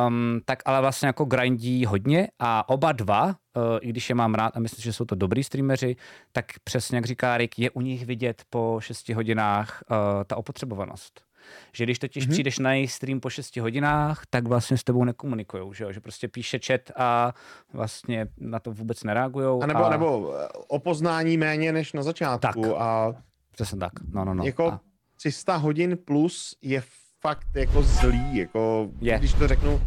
Um, 0.07 0.41
tak 0.45 0.62
ale 0.64 0.81
vlastně 0.81 1.07
jako 1.07 1.24
grindí 1.24 1.87
hodně 1.87 2.29
a 2.39 2.68
oba 2.68 2.93
dva, 2.93 3.24
uh, 3.27 3.33
i 3.81 3.89
když 3.89 4.09
je 4.09 4.14
mám 4.14 4.35
rád 4.35 4.57
a 4.57 4.61
myslím, 4.61 4.83
že 4.83 4.93
jsou 4.93 5.05
to 5.05 5.14
dobrý 5.14 5.45
streameři, 5.45 5.97
tak 6.33 6.45
přesně 6.64 6.97
jak 6.97 7.05
říká 7.05 7.37
Rick, 7.37 7.59
je 7.59 7.70
u 7.70 7.81
nich 7.81 8.07
vidět 8.07 8.43
po 8.51 8.77
6 8.81 9.09
hodinách 9.09 9.83
uh, 9.91 9.97
ta 10.24 10.37
opotřebovanost. 10.37 11.27
Že 11.72 11.85
když 11.85 11.99
totiž 11.99 12.27
mm-hmm. 12.27 12.31
přijdeš 12.31 12.59
na 12.59 12.72
jejich 12.72 12.93
stream 12.93 13.20
po 13.20 13.31
6 13.31 13.57
hodinách, 13.57 14.22
tak 14.31 14.49
vlastně 14.49 14.79
s 14.79 14.85
tebou 14.85 15.05
nekomunikují, 15.05 15.74
že, 15.74 15.93
že 15.93 16.01
prostě 16.01 16.29
píše 16.29 16.59
chat 16.66 16.81
a 16.97 17.35
vlastně 17.72 18.27
na 18.39 18.61
to 18.61 18.72
vůbec 18.72 19.05
nereagují. 19.05 19.62
A 19.62 19.66
nebo, 19.66 19.85
a... 19.85 19.91
nebo 19.91 20.35
eh, 20.35 20.49
opoznání 20.68 21.37
méně 21.37 21.72
než 21.72 21.93
na 21.93 22.03
začátku. 22.03 22.62
Tak. 22.62 22.72
A 22.79 23.14
Přesně 23.53 23.79
tak, 23.79 23.93
no, 24.09 24.24
no, 24.24 24.35
no. 24.35 24.45
Jako 24.45 24.68
a... 24.68 24.81
300 25.16 25.57
hodin 25.57 25.99
plus 26.05 26.57
je 26.62 26.83
fakt 27.27 27.47
jako 27.57 27.83
zlý, 27.83 28.37
jako 28.37 28.89
je. 29.01 29.18
když 29.18 29.33
to 29.33 29.49
řeknu 29.49 29.81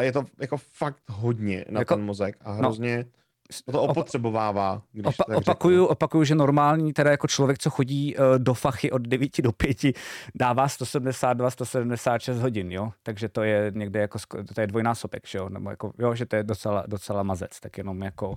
je 0.00 0.12
to 0.12 0.24
jako 0.40 0.56
fakt 0.56 1.02
hodně 1.10 1.64
na 1.70 1.80
Jako- 1.80 1.94
ten 1.94 2.04
mozek 2.04 2.36
a 2.44 2.52
hrozně 2.52 3.04
no, 3.66 3.72
to 3.72 3.82
opotřebovává, 3.82 4.82
když 4.92 5.06
Opa- 5.18 5.36
opakuju, 5.36 5.74
řeknu. 5.76 5.86
opakuju, 5.86 6.24
že 6.24 6.34
normální, 6.34 6.92
teda 6.92 7.10
jako 7.10 7.26
člověk, 7.26 7.58
co 7.58 7.70
chodí 7.70 8.16
uh, 8.16 8.22
do 8.38 8.54
fachy 8.54 8.90
od 8.90 9.02
9 9.02 9.42
do 9.42 9.52
5, 9.52 9.76
dává 10.34 10.68
172, 10.68 11.50
176 11.50 12.38
hodin, 12.40 12.72
jo? 12.72 12.92
Takže 13.02 13.28
to 13.28 13.42
je 13.42 13.72
někde 13.74 14.00
jako, 14.00 14.18
to 14.54 14.60
je 14.60 14.66
dvojnásobek, 14.66 15.26
že 15.26 15.38
jo? 15.38 15.48
Nebo 15.48 15.70
jako, 15.70 15.92
jo, 15.98 16.14
že 16.14 16.26
to 16.26 16.36
je 16.36 16.42
docela, 16.42 16.84
docela 16.86 17.22
mazec, 17.22 17.60
tak 17.60 17.78
jenom 17.78 18.02
jako, 18.02 18.28
uh, 18.30 18.36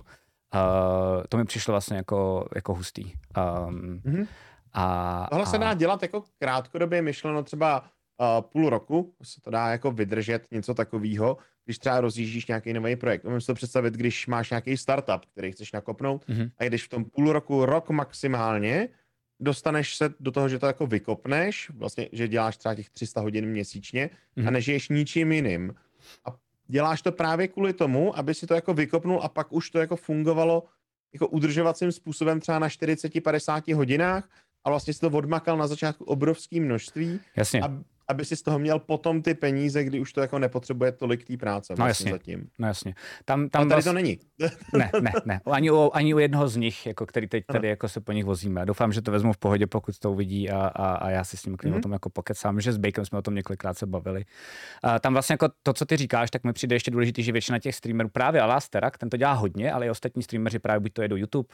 to 1.28 1.36
mi 1.36 1.44
přišlo 1.44 1.72
vlastně 1.72 1.96
jako, 1.96 2.46
jako 2.54 2.74
hustý. 2.74 3.04
Um, 3.04 4.00
Mhm. 4.04 4.26
a, 4.72 5.26
Tohle 5.30 5.46
se 5.46 5.56
a, 5.56 5.60
dá 5.60 5.74
dělat 5.74 6.02
jako 6.02 6.24
krátkodobě 6.38 7.02
myšleno 7.02 7.42
třeba 7.42 7.84
uh, 8.20 8.26
půl 8.40 8.70
roku, 8.70 9.14
se 9.22 9.40
to 9.40 9.50
dá 9.50 9.68
jako 9.68 9.90
vydržet 9.92 10.46
něco 10.50 10.74
takového, 10.74 11.36
když 11.64 11.78
třeba 11.78 12.00
rozjíždíš 12.00 12.46
nějaký 12.46 12.72
nový 12.72 12.96
projekt. 12.96 13.24
Umím 13.24 13.40
si 13.40 13.46
to 13.46 13.54
představit, 13.54 13.94
když 13.94 14.26
máš 14.26 14.50
nějaký 14.50 14.76
startup, 14.76 15.20
který 15.32 15.52
chceš 15.52 15.72
nakopnout 15.72 16.24
Mhm. 16.28 16.50
a 16.58 16.64
když 16.64 16.84
v 16.84 16.88
tom 16.88 17.04
půl 17.04 17.32
roku, 17.32 17.64
rok 17.66 17.90
maximálně, 17.90 18.88
dostaneš 19.40 19.94
se 19.96 20.14
do 20.20 20.30
toho, 20.32 20.48
že 20.48 20.58
to 20.58 20.66
jako 20.66 20.86
vykopneš, 20.86 21.70
vlastně, 21.74 22.08
že 22.12 22.28
děláš 22.28 22.56
třeba 22.56 22.74
těch 22.74 22.90
300 22.90 23.20
hodin 23.20 23.46
měsíčně 23.46 24.10
a 24.36 24.40
Mhm. 24.40 24.52
nežiješ 24.52 24.88
ničím 24.88 25.32
jiným. 25.32 25.74
A 26.24 26.36
děláš 26.68 27.02
to 27.02 27.12
právě 27.12 27.48
kvůli 27.48 27.72
tomu, 27.72 28.18
aby 28.18 28.34
si 28.34 28.46
to 28.46 28.54
jako 28.54 28.74
vykopnul 28.74 29.20
a 29.22 29.28
pak 29.28 29.52
už 29.52 29.70
to 29.70 29.78
jako 29.78 29.96
fungovalo 29.96 30.64
jako 31.12 31.26
udržovacím 31.28 31.92
způsobem 31.92 32.40
třeba 32.40 32.58
na 32.58 32.68
40-50 32.68 33.74
hodinách 33.74 34.28
a 34.64 34.70
vlastně 34.70 34.94
si 34.94 35.00
to 35.00 35.08
odmakal 35.10 35.56
na 35.58 35.66
začátku 35.66 36.04
obrovské 36.04 36.60
množství, 36.60 37.20
jasně. 37.36 37.60
ab, 37.60 37.72
aby 38.10 38.24
si 38.24 38.36
z 38.36 38.42
toho 38.42 38.58
měl 38.58 38.78
potom 38.78 39.22
ty 39.22 39.34
peníze, 39.34 39.84
kdy 39.84 40.00
už 40.00 40.12
to 40.12 40.20
jako 40.20 40.38
nepotřebuje 40.38 40.92
tolik 40.92 41.24
té 41.24 41.36
práce 41.36 41.72
No 41.78 41.84
vlastně 41.84 41.88
jasně. 42.10 42.12
zatím. 42.12 42.48
No 42.58 42.68
jasně. 42.68 42.94
Tam, 43.24 43.48
tam 43.48 43.68
tady 43.68 43.80
vlast- 43.80 43.84
to 43.84 43.92
není. 43.92 44.18
Ne, 44.78 44.90
ne, 45.00 45.12
ne. 45.24 45.40
Ani 45.50 45.70
u, 45.70 45.90
ani 45.94 46.14
u 46.14 46.18
jednoho 46.18 46.48
z 46.48 46.56
nich, 46.56 46.86
jako 46.86 47.06
který 47.06 47.28
teď 47.28 47.44
tady 47.46 47.68
jako 47.68 47.88
se 47.88 48.00
po 48.00 48.12
nich 48.12 48.24
vozíme. 48.24 48.66
Doufám, 48.66 48.92
že 48.92 49.02
to 49.02 49.10
vezmu 49.10 49.32
v 49.32 49.38
pohodě, 49.38 49.66
pokud 49.66 49.98
to 49.98 50.12
uvidí 50.12 50.50
a, 50.50 50.56
a, 50.66 50.94
a 50.94 51.10
já 51.10 51.24
si 51.24 51.36
s 51.36 51.46
ním 51.46 51.56
klidně 51.56 51.70
Mhm. 51.72 51.78
o 51.78 51.82
tom 51.82 51.92
jako 51.92 52.10
pokecám, 52.10 52.60
že 52.60 52.72
s 52.72 52.76
Bakem 52.76 53.04
jsme 53.04 53.18
o 53.18 53.22
tom 53.22 53.34
několikrát 53.34 53.78
se 53.78 53.86
bavili. 53.86 54.24
A 54.82 54.98
tam 54.98 55.12
vlastně 55.12 55.32
jako 55.34 55.48
to, 55.62 55.72
co 55.72 55.84
ty 55.86 55.96
říkáš, 55.96 56.30
tak 56.30 56.44
mi 56.44 56.52
přijde 56.52 56.76
ještě 56.76 56.90
důležitý, 56.90 57.22
že 57.22 57.32
většina 57.32 57.58
těch 57.58 57.74
streamerů, 57.74 58.08
právě 58.08 58.40
Alasterak, 58.40 58.98
ten 58.98 59.10
to 59.10 59.16
dělá 59.16 59.32
hodně, 59.32 59.72
ale 59.72 59.86
i 59.86 59.90
ostatní 59.90 60.22
streameři 60.22 60.58
právě 60.58 60.80
buď 60.80 60.92
to 60.92 61.02
jedou 61.02 61.16
YouTube, 61.16 61.48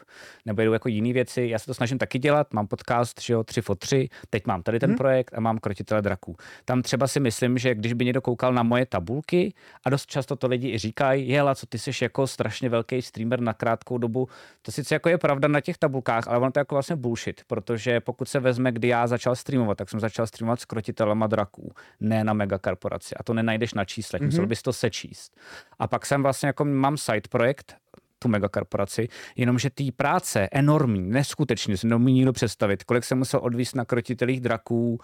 nebo 0.46 0.60
jedou 0.60 0.72
jako 0.72 0.88
jiné 0.88 1.12
věci. 1.12 1.46
Já 1.50 1.58
se 1.58 1.66
to 1.66 1.74
snažím 1.74 1.98
taky 1.98 2.18
dělat, 2.18 2.52
mám 2.54 2.66
podcast, 2.66 3.20
že 3.22 3.32
jo, 3.32 3.44
3 3.44 3.62
for 3.62 3.76
3, 3.76 4.08
teď 4.30 4.46
mám 4.46 4.62
tady 4.62 4.78
ten 4.78 4.90
Mhm. 4.90 4.96
projekt 4.96 5.34
a 5.34 5.40
mám 5.40 5.58
krotitele 5.58 6.02
draků. 6.02 6.36
Tam 6.64 6.82
třeba 6.82 7.06
si 7.06 7.20
myslím, 7.20 7.58
že 7.58 7.74
když 7.74 7.92
by 7.92 8.04
někdo 8.04 8.20
koukal 8.20 8.52
na 8.52 8.62
moje 8.62 8.86
tabulky, 8.86 9.54
a 9.84 9.90
dost 9.90 10.06
často 10.06 10.36
to 10.36 10.46
lidi 10.46 10.70
i 10.70 10.78
říkají, 10.78 11.28
jela, 11.28 11.54
co 11.54 11.66
ty 11.66 11.78
jsi 11.78 11.90
jako 12.02 12.26
strašně 12.26 12.68
velký 12.68 13.02
streamer 13.02 13.40
na 13.40 13.54
krátkou 13.54 13.98
dobu. 13.98 14.28
To 14.62 14.72
sice 14.72 14.94
jako 14.94 15.08
je 15.08 15.18
pravda 15.18 15.48
na 15.48 15.60
těch 15.60 15.78
tabulkách, 15.78 16.28
ale 16.28 16.38
ono 16.38 16.52
to 16.52 16.58
je 16.58 16.60
jako 16.60 16.74
vlastně 16.74 16.96
bullshit, 16.96 17.40
protože 17.46 18.00
pokud 18.00 18.28
se 18.28 18.40
vezme, 18.40 18.72
kdy 18.72 18.88
já 18.88 19.06
začal 19.06 19.36
streamovat, 19.36 19.78
tak 19.78 19.90
jsem 19.90 20.00
začal 20.00 20.26
streamovat 20.26 20.60
s 20.60 20.64
krotitelema 20.64 21.26
draků, 21.26 21.72
ne 22.00 22.24
na 22.24 22.32
megakorporaci. 22.32 23.14
A 23.14 23.22
to 23.22 23.34
nenajdeš 23.34 23.74
na 23.74 23.84
číslech, 23.84 24.22
mm-hmm. 24.22 24.26
musel 24.26 24.42
Mhm. 24.42 24.48
bys 24.48 24.62
to 24.62 24.72
sečíst. 24.72 25.36
A 25.78 25.86
pak 25.86 26.06
jsem 26.06 26.22
vlastně 26.22 26.46
jako 26.46 26.64
mám 26.64 26.96
side 26.96 27.28
projekt, 27.30 27.76
tu 28.18 28.28
megakorporaci, 28.28 29.08
jenomže 29.36 29.70
té 29.70 29.84
práce 29.96 30.48
enormní, 30.52 31.10
neskutečně, 31.10 31.76
si 31.76 31.86
neumí 31.86 32.12
nikdo 32.12 32.32
představit, 32.32 32.84
kolik 32.84 33.04
jsem 33.04 33.18
musel 33.18 33.40
odvíst 33.42 33.76
na 33.76 33.84
krotitelích 33.84 34.40
draků, 34.40 35.00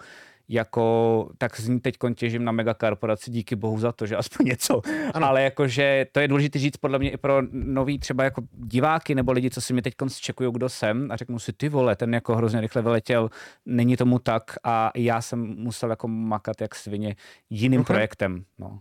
jako, 0.49 1.29
tak 1.37 1.59
z 1.59 1.67
ní 1.67 1.79
teď 1.79 1.95
těžím 2.15 2.43
na 2.43 2.51
megakorporaci, 2.51 3.31
díky 3.31 3.55
bohu 3.55 3.79
za 3.79 3.91
to, 3.91 4.05
že 4.05 4.15
aspoň 4.15 4.45
něco. 4.45 4.81
Ano. 5.13 5.27
Ale 5.27 5.43
jakože 5.43 6.05
to 6.11 6.19
je 6.19 6.27
důležité 6.27 6.59
říct 6.59 6.77
podle 6.77 6.99
mě 6.99 7.11
i 7.11 7.17
pro 7.17 7.41
nový 7.51 7.99
třeba 7.99 8.23
jako 8.23 8.41
diváky 8.51 9.15
nebo 9.15 9.31
lidi, 9.31 9.49
co 9.49 9.61
si 9.61 9.73
mě 9.73 9.81
teď 9.81 9.93
čekují, 10.21 10.51
kdo 10.51 10.69
jsem 10.69 11.11
a 11.11 11.15
řeknu 11.15 11.39
si, 11.39 11.53
ty 11.53 11.69
vole, 11.69 11.95
ten 11.95 12.13
jako 12.13 12.35
hrozně 12.35 12.61
rychle 12.61 12.81
vyletěl, 12.81 13.29
není 13.65 13.97
tomu 13.97 14.19
tak 14.19 14.43
a 14.63 14.91
já 14.95 15.21
jsem 15.21 15.39
musel 15.57 15.89
jako 15.89 16.07
makat 16.07 16.61
jak 16.61 16.75
svině 16.75 17.15
jiným 17.49 17.79
Mhm. 17.79 17.85
projektem. 17.85 18.43
No. 18.59 18.79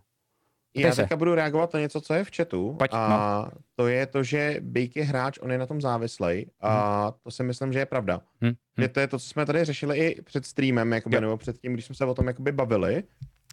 Já 0.76 0.92
se. 0.92 1.02
teďka 1.02 1.16
budu 1.16 1.34
reagovat 1.34 1.74
na 1.74 1.80
něco, 1.80 2.00
co 2.00 2.14
je 2.14 2.24
v 2.24 2.30
chatu. 2.36 2.74
Pojď, 2.78 2.92
no. 2.92 2.98
a 2.98 3.50
to 3.76 3.86
je 3.88 4.06
to, 4.06 4.22
že 4.22 4.56
Bake 4.60 4.96
je 4.96 5.04
hráč, 5.04 5.38
on 5.42 5.52
je 5.52 5.58
na 5.58 5.66
tom 5.66 5.80
závislej. 5.80 6.46
A 6.60 7.12
to 7.22 7.30
si 7.30 7.42
myslím, 7.42 7.72
že 7.72 7.78
je 7.78 7.86
pravda. 7.86 8.20
Hm, 8.44 8.52
Že 8.78 8.88
to 8.88 9.00
je 9.00 9.06
to, 9.06 9.18
co 9.18 9.26
jsme 9.28 9.46
tady 9.46 9.64
řešili 9.64 9.98
i 9.98 10.22
před 10.22 10.46
streamem, 10.46 10.92
jakoby, 10.92 11.14
Jo. 11.14 11.20
nebo 11.20 11.36
před 11.36 11.58
tím, 11.58 11.72
když 11.72 11.84
jsme 11.84 11.94
se 11.94 12.04
o 12.04 12.14
tom 12.14 12.26
jakoby 12.26 12.52
bavili. 12.52 13.02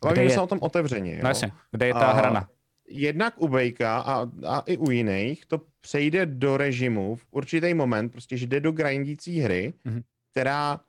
Bavíme 0.04 0.24
je? 0.24 0.30
se 0.30 0.42
o 0.42 0.48
tom 0.48 0.60
otevřeně. 0.62 1.14
Jo? 1.16 1.20
no 1.24 1.30
jasně, 1.30 1.52
kde 1.72 1.88
je 1.88 1.94
ta 1.94 2.00
A 2.00 2.14
hrana? 2.14 2.50
Jednak 2.92 3.34
u 3.42 3.48
Bejka 3.48 4.00
a, 4.00 4.28
a 4.48 4.60
i 4.60 4.78
u 4.78 4.92
jiných 4.92 5.46
to 5.46 5.62
přejde 5.82 6.26
do 6.26 6.58
režimu 6.58 7.16
v 7.16 7.26
určitý 7.32 7.74
moment, 7.74 8.10
prostě, 8.10 8.38
že 8.38 8.48
jde 8.48 8.60
do 8.60 8.72
grindící 8.72 9.40
hry, 9.40 9.74
Mhm. 9.86 10.02
která 10.32 10.80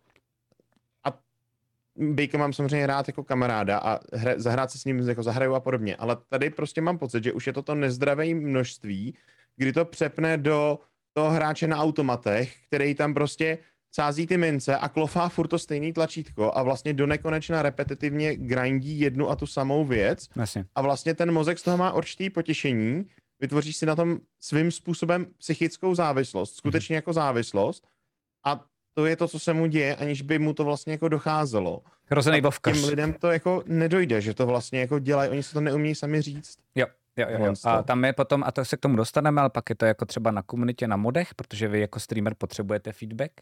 Bejka 2.00 2.38
mám 2.38 2.52
samozřejmě 2.52 2.86
rád 2.86 3.08
jako 3.08 3.24
kamaráda 3.24 3.78
a 3.78 3.98
hra, 4.12 4.34
zahrát 4.36 4.70
se 4.70 4.78
s 4.78 4.84
ním 4.84 5.08
jako 5.08 5.22
zahraju 5.22 5.54
a 5.54 5.60
podobně, 5.60 5.96
ale 5.96 6.16
tady 6.28 6.50
prostě 6.50 6.80
mám 6.80 6.98
pocit, 6.98 7.24
že 7.24 7.32
už 7.32 7.46
je 7.46 7.52
to 7.52 7.62
to 7.62 7.74
nezdravé 7.74 8.34
množství, 8.34 9.14
kdy 9.56 9.72
to 9.72 9.84
přepne 9.84 10.36
do 10.36 10.78
toho 11.12 11.30
hráče 11.30 11.66
na 11.66 11.78
automatech, 11.78 12.56
který 12.66 12.94
tam 12.94 13.14
prostě 13.14 13.58
sází 13.94 14.26
ty 14.26 14.36
mince 14.36 14.76
a 14.76 14.88
klofá 14.88 15.28
furt 15.28 15.48
to 15.48 15.58
stejný 15.58 15.92
tlačítko 15.92 16.52
a 16.54 16.62
vlastně 16.62 16.94
do 16.94 17.06
nekonečna 17.06 17.62
repetitivně 17.62 18.36
grindí 18.36 19.00
jednu 19.00 19.30
a 19.30 19.36
tu 19.36 19.46
samou 19.46 19.84
věc 19.84 20.28
Jasně. 20.36 20.64
a 20.74 20.82
vlastně 20.82 21.14
ten 21.14 21.32
mozek 21.32 21.58
z 21.58 21.62
toho 21.62 21.76
má 21.76 21.92
určitý 21.92 22.30
potěšení, 22.30 23.06
vytvoří 23.40 23.72
si 23.72 23.86
na 23.86 23.96
tom 23.96 24.18
svým 24.40 24.70
způsobem 24.70 25.26
psychickou 25.38 25.94
závislost, 25.94 26.54
skutečně 26.56 26.96
jako 26.96 27.12
závislost 27.12 27.86
a 28.44 28.64
to 28.94 29.06
je 29.06 29.16
to, 29.16 29.28
co 29.28 29.38
se 29.38 29.52
mu 29.52 29.66
děje, 29.66 29.96
aniž 29.96 30.22
by 30.22 30.38
mu 30.38 30.54
to 30.54 30.64
vlastně 30.64 30.92
jako 30.92 31.08
docházelo. 31.08 31.82
Hrozený 32.06 32.38
A 32.38 32.42
bovkař. 32.42 32.80
těm 32.80 32.88
lidem 32.88 33.12
to 33.12 33.30
jako 33.30 33.62
nedojde, 33.66 34.20
že 34.20 34.34
to 34.34 34.46
vlastně 34.46 34.80
jako 34.80 34.98
dělají, 34.98 35.30
oni 35.30 35.42
se 35.42 35.52
to 35.54 35.60
neumí 35.60 35.94
sami 35.94 36.22
říct. 36.22 36.58
Jo, 36.74 36.86
jo, 37.16 37.26
jo, 37.30 37.44
jo. 37.44 37.54
A 37.64 37.82
tam 37.82 38.04
je 38.04 38.12
potom, 38.12 38.44
a 38.46 38.52
to 38.52 38.64
se 38.64 38.76
k 38.76 38.80
tomu 38.80 38.96
dostaneme, 38.96 39.40
ale 39.40 39.50
pak 39.50 39.70
je 39.70 39.76
to 39.76 39.84
jako 39.84 40.04
třeba 40.06 40.30
na 40.30 40.42
komunitě 40.42 40.88
na 40.88 40.96
modech, 40.96 41.34
protože 41.34 41.68
vy 41.68 41.80
jako 41.80 42.00
streamer 42.00 42.34
potřebujete 42.34 42.92
feedback. 42.92 43.32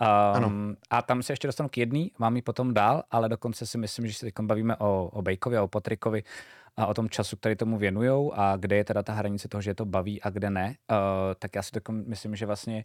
Um, 0.00 0.08
Ano. 0.08 0.52
A 0.90 1.02
tam 1.02 1.22
se 1.22 1.32
ještě 1.32 1.48
dostanu 1.48 1.68
k 1.68 1.78
jedný, 1.78 2.12
mám 2.18 2.36
ji 2.36 2.42
potom 2.42 2.74
dál, 2.74 3.02
ale 3.10 3.28
dokonce 3.28 3.66
si 3.66 3.78
myslím, 3.78 4.06
že 4.06 4.14
se 4.14 4.26
teď 4.26 4.34
bavíme 4.40 4.76
o, 4.76 5.10
o 5.12 5.22
Bejkovi 5.22 5.56
a 5.56 5.62
o 5.62 5.68
Patrikovi 5.68 6.22
a 6.76 6.86
o 6.86 6.94
tom 6.94 7.08
času, 7.08 7.36
který 7.36 7.56
tomu 7.56 7.78
věnujou 7.78 8.32
a 8.34 8.56
kde 8.56 8.76
je 8.76 8.84
teda 8.84 9.02
ta 9.02 9.12
hranice 9.12 9.48
toho, 9.48 9.62
že 9.62 9.70
je 9.70 9.74
to 9.74 9.84
baví 9.84 10.22
a 10.22 10.30
kde 10.30 10.50
ne. 10.50 10.74
Uh, 10.90 10.96
tak 11.38 11.54
já 11.56 11.62
si 11.62 11.70
myslím, 11.90 12.36
že 12.36 12.46
vlastně 12.46 12.84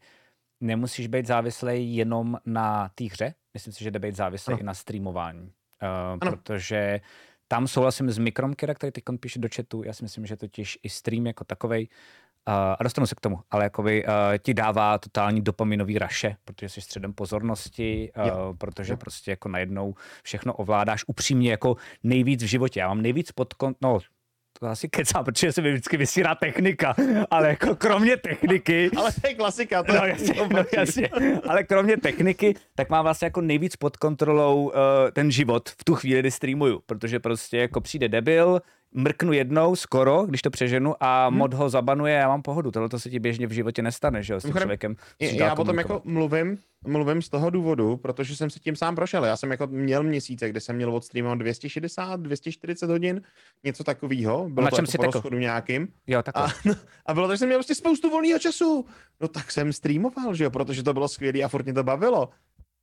nemusíš 0.62 1.08
být 1.08 1.28
závislý 1.28 1.96
jenom 1.96 2.38
na 2.46 2.90
té 2.96 3.04
hře, 3.06 3.34
myslím 3.54 3.74
si, 3.74 3.84
že 3.84 3.92
jde 3.92 4.00
být 4.00 4.16
závislý 4.16 4.54
Ano. 4.54 4.60
i 4.62 4.64
na 4.64 4.74
streamování. 4.74 5.42
Uh, 5.42 5.50
Ano. 6.22 6.32
protože 6.32 7.02
tam 7.48 7.68
souhlasím 7.68 8.12
s 8.12 8.18
Mikromkera, 8.18 8.74
který 8.74 8.92
teď 8.92 9.04
píše 9.20 9.40
do 9.40 9.48
chatu. 9.56 9.84
Já 9.84 9.94
si 9.94 10.04
myslím, 10.04 10.26
že 10.26 10.38
totiž 10.38 10.80
i 10.84 10.90
stream 10.90 11.28
jako 11.28 11.44
takovej, 11.44 11.88
uh, 12.48 12.54
a 12.80 12.84
dostanu 12.84 13.08
se 13.08 13.16
k 13.16 13.20
tomu, 13.20 13.40
ale 13.52 13.64
jakoby 13.64 14.06
uh, 14.06 14.12
ti 14.44 14.54
dává 14.54 14.98
totální 14.98 15.42
dopaminový 15.42 16.00
raše, 16.00 16.36
protože 16.46 16.70
jsi 16.70 16.82
středem 16.82 17.14
pozornosti, 17.14 18.12
uh, 18.18 18.28
Jo. 18.28 18.56
protože 18.58 18.94
Jo. 18.94 18.98
prostě 18.98 19.32
jako 19.32 19.50
najednou 19.50 19.96
všechno 20.24 20.54
ovládáš 20.54 21.04
upřímně 21.08 21.52
jako 21.52 21.76
nejvíc 22.04 22.44
v 22.44 22.48
životě. 22.48 22.80
Já 22.80 22.88
mám 22.88 23.02
nejvíc 23.02 23.32
pod 23.32 23.54
kon- 23.54 23.76
no, 23.82 24.00
to 24.60 24.68
asi 24.68 24.90
kecá, 24.90 25.24
protože 25.24 25.52
se 25.52 25.62
mi 25.62 25.72
vždycky 25.72 25.98
vysírá 25.98 26.36
technika, 26.36 26.96
ale 27.32 27.50
jako 27.50 27.76
kromě 27.76 28.18
techniky, 28.18 28.90
Ale 28.98 29.12
to 29.22 29.28
je 29.28 29.34
klasika. 29.34 29.84
To 29.84 29.94
No 29.94 30.06
jasně, 30.06 30.34
no 30.54 30.64
jasně. 30.78 31.10
Ale 31.50 31.64
kromě 31.64 31.98
techniky, 31.98 32.56
tak 32.76 32.90
mám 32.90 33.04
vlastně 33.04 33.26
jako 33.26 33.42
nejvíc 33.42 33.76
pod 33.76 33.98
kontrolou 33.98 34.64
uh, 34.66 34.72
ten 35.14 35.32
život 35.32 35.70
v 35.70 35.84
tu 35.84 35.96
chvíli, 35.96 36.20
kdy 36.20 36.32
streamuju, 36.32 36.82
protože 36.86 37.20
prostě 37.20 37.58
jako 37.58 37.82
přijde 37.82 38.10
debil, 38.10 38.62
mrknu 38.94 39.34
jednou 39.34 39.76
skoro, 39.76 40.26
když 40.26 40.42
to 40.42 40.50
přeženu 40.50 40.96
a 41.00 41.28
hmm. 41.28 41.38
mod 41.38 41.54
ho 41.54 41.70
zabanuje 41.70 42.18
a 42.18 42.20
já 42.20 42.28
mám 42.28 42.42
pohodu. 42.42 42.72
Tohle 42.72 42.90
to 42.90 43.00
se 43.00 43.10
ti 43.10 43.20
běžně 43.20 43.48
v 43.48 43.52
životě 43.52 43.82
nestane, 43.82 44.24
že 44.24 44.34
jo, 44.34 44.40
s 44.40 44.44
tím 44.44 44.54
člověkem. 44.54 44.96
Se 45.24 45.36
Já 45.36 45.56
potom 45.56 45.78
jako 45.78 46.02
mluvím, 46.06 46.58
mluvím 46.88 47.22
z 47.22 47.30
toho 47.30 47.50
důvodu, 47.50 47.98
protože 47.98 48.36
jsem 48.36 48.50
si 48.50 48.60
tím 48.60 48.76
sám 48.76 48.96
prošel. 48.96 49.26
Já 49.26 49.38
jsem 49.38 49.52
jako 49.52 49.68
měl 49.68 50.04
měsíce, 50.04 50.50
kde 50.50 50.60
jsem 50.60 50.76
měl 50.76 50.96
odstreamovat 50.96 51.40
260, 51.40 52.20
240 52.20 52.90
hodin, 52.90 53.22
něco 53.64 53.84
takového. 53.84 54.50
Bylo 54.50 54.64
na 54.64 54.70
to 54.70 54.76
čem 54.76 54.86
jako 55.02 55.22
si 55.22 55.36
nějakým. 55.36 55.88
Jo. 56.08 56.22
A, 56.36 56.48
a 57.06 57.14
bylo 57.14 57.28
to, 57.28 57.34
že 57.34 57.38
jsem 57.38 57.48
měl 57.48 57.60
prostě 57.60 57.76
spoustu 57.76 58.10
volného 58.10 58.40
času. 58.40 58.86
No 59.22 59.28
tak 59.28 59.52
jsem 59.52 59.74
streamoval, 59.74 60.36
že 60.36 60.44
jo, 60.44 60.50
protože 60.50 60.84
to 60.84 60.94
bylo 60.94 61.08
skvělé 61.08 61.40
a 61.40 61.48
furt 61.48 61.64
mě 61.64 61.74
to 61.74 61.84
bavilo. 61.84 62.30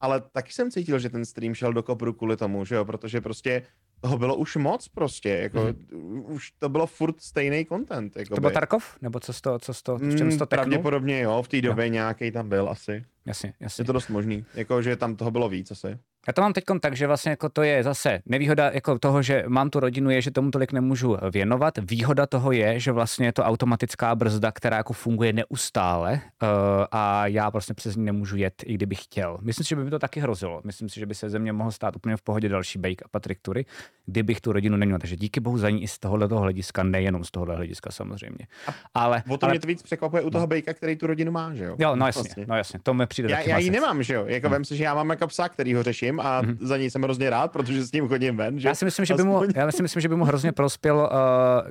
Ale 0.01 0.23
taky 0.33 0.53
jsem 0.53 0.71
cítil, 0.71 0.99
že 0.99 1.11
ten 1.11 1.25
stream 1.25 1.55
šel 1.55 1.73
do 1.73 1.83
kopru 1.83 2.13
kvůli 2.13 2.37
tomu, 2.37 2.65
že 2.65 2.75
jo, 2.75 2.85
protože 2.85 3.21
prostě 3.21 3.63
toho 4.01 4.19
bylo 4.19 4.37
už 4.37 4.57
moc 4.57 4.89
prostě, 4.89 5.29
jako 5.29 5.61
mm. 5.93 6.25
už 6.27 6.51
to 6.59 6.69
bylo 6.69 6.87
furt 6.87 7.21
stejný 7.21 7.67
content. 7.67 8.17
Jako 8.17 8.29
Mhm. 8.31 8.37
To 8.37 8.41
byl 8.41 8.51
Tarkov? 8.51 8.97
Nebo 9.03 9.21
co 9.21 9.33
jsi 9.33 9.41
to, 9.43 9.59
co 9.59 9.75
jsi 9.75 9.83
to, 9.83 9.97
v 9.97 10.01
čem 10.01 10.11
jsi 10.19 10.25
Mm, 10.25 10.39
to 10.39 10.47
teknul? 10.47 10.65
pravděpodobně 10.65 11.21
jo, 11.21 11.43
v 11.43 11.49
té 11.49 11.61
době 11.61 11.89
nějaký 11.89 12.31
tam 12.31 12.49
byl 12.49 12.69
asi. 12.69 13.05
Jasně, 13.27 13.49
Je 13.49 13.55
jasně. 13.61 13.85
to 13.85 13.93
dost 13.93 14.09
možný, 14.09 14.45
jako 14.55 14.83
že 14.83 14.97
tam 14.97 15.17
toho 15.17 15.31
bylo 15.31 15.49
víc 15.49 15.71
asi. 15.71 15.99
Já 16.27 16.33
to 16.33 16.43
mám 16.43 16.53
teď 16.53 16.65
tak, 16.81 16.97
že 16.97 17.07
vlastně 17.07 17.31
jako 17.31 17.49
to 17.49 17.63
je 17.63 17.83
zase 17.83 18.21
nevýhoda 18.27 18.71
jako 18.71 18.99
toho, 18.99 19.23
že 19.23 19.45
mám 19.49 19.71
tu 19.71 19.81
rodinu, 19.81 20.11
je, 20.11 20.23
že 20.23 20.31
tomu 20.31 20.51
tolik 20.51 20.73
nemůžu 20.73 21.17
věnovat. 21.31 21.75
Výhoda 21.91 22.27
toho 22.27 22.53
je, 22.53 22.81
že 22.81 22.93
vlastně 22.93 23.27
je 23.27 23.33
to 23.33 23.43
automatická 23.43 24.15
brzda, 24.15 24.53
která 24.53 24.77
jako 24.77 24.93
funguje 24.93 25.33
neustále 25.33 26.13
uh, 26.13 26.49
a 26.91 27.27
já 27.27 27.51
prostě 27.51 27.75
přes 27.75 27.97
ní 27.97 28.05
nemůžu 28.05 28.37
jet, 28.37 28.63
i 28.67 28.75
kdybych 28.75 29.05
chtěl. 29.05 29.39
Myslím 29.41 29.65
si, 29.65 29.69
že 29.69 29.77
by 29.77 29.85
mi 29.85 29.91
to 29.91 29.99
taky 29.99 30.21
hrozilo. 30.21 30.61
Myslím 30.65 30.89
si, 30.89 31.01
že 31.01 31.07
by 31.07 31.15
se 31.15 31.31
ze 31.31 31.39
mě 31.39 31.53
mohl 31.53 31.71
stát 31.71 31.97
úplně 31.97 32.17
v 32.17 32.23
pohodě 32.23 32.49
další 32.49 32.79
Bake 32.79 33.05
a 33.05 33.09
Patrick 33.11 33.41
Tury, 33.43 33.65
kdybych 34.07 34.41
tu 34.41 34.53
rodinu 34.53 34.77
neměl. 34.77 34.99
Takže 34.99 35.17
díky 35.17 35.41
bohu 35.41 35.59
za 35.59 35.71
ní 35.71 35.83
i 35.83 35.89
z 35.89 35.99
tohohle 35.99 36.27
hlediska, 36.27 36.83
nejenom 36.83 37.25
z 37.25 37.31
tohohle 37.31 37.57
hlediska 37.57 37.91
samozřejmě. 37.91 38.47
Ale, 38.95 39.23
o 39.29 39.37
to 39.37 39.47
ale... 39.47 39.53
mě 39.53 39.61
to 39.61 39.67
víc 39.67 39.83
překvapuje 39.83 40.23
u 40.23 40.31
toho 40.31 40.43
no. 40.43 40.47
Bakea, 40.47 40.75
který 40.75 40.97
tu 40.97 41.07
rodinu 41.07 41.33
má, 41.33 41.55
že 41.55 41.65
jo? 41.65 41.77
Jo, 41.79 41.97
no 41.97 42.07
jasně, 42.07 42.23
vlastně. 42.23 42.47
no 42.49 42.57
jasně, 42.57 42.81
to 42.83 42.95
mi 42.95 43.07
přijde 43.07 43.31
Já, 43.31 43.41
já 43.41 43.59
ji 43.59 43.71
nemám, 43.71 44.03
že 44.03 44.15
jo? 44.15 44.25
Jako 44.27 44.47
hmm. 44.47 44.53
vem 44.53 44.65
si, 44.65 44.77
že 44.77 44.85
já 44.85 44.95
mám 44.95 45.11
jako 45.11 45.27
psa, 45.27 45.49
který 45.49 45.75
ho 45.75 45.83
řeším 45.83 46.18
a 46.21 46.39
hmm. 46.41 46.59
za 46.61 46.77
něj 46.77 46.91
jsem 46.91 47.03
hrozně 47.03 47.31
rád, 47.31 47.53
protože 47.53 47.85
s 47.85 47.93
ním 47.93 48.09
chodím 48.09 48.37
ven. 48.37 48.61
Že? 48.61 48.69
Já 48.69 48.75
si 48.75 48.85
myslím, 48.85 49.05
že 49.07 49.15
by 49.15 49.25
mu, 49.25 49.43
já 49.57 49.73
si 49.73 49.83
myslím, 49.83 50.01
že 50.01 50.09
by 50.09 50.17
mu 50.17 50.25
hrozně 50.25 50.53
prospělo, 50.53 51.11
uh, 51.11 51.17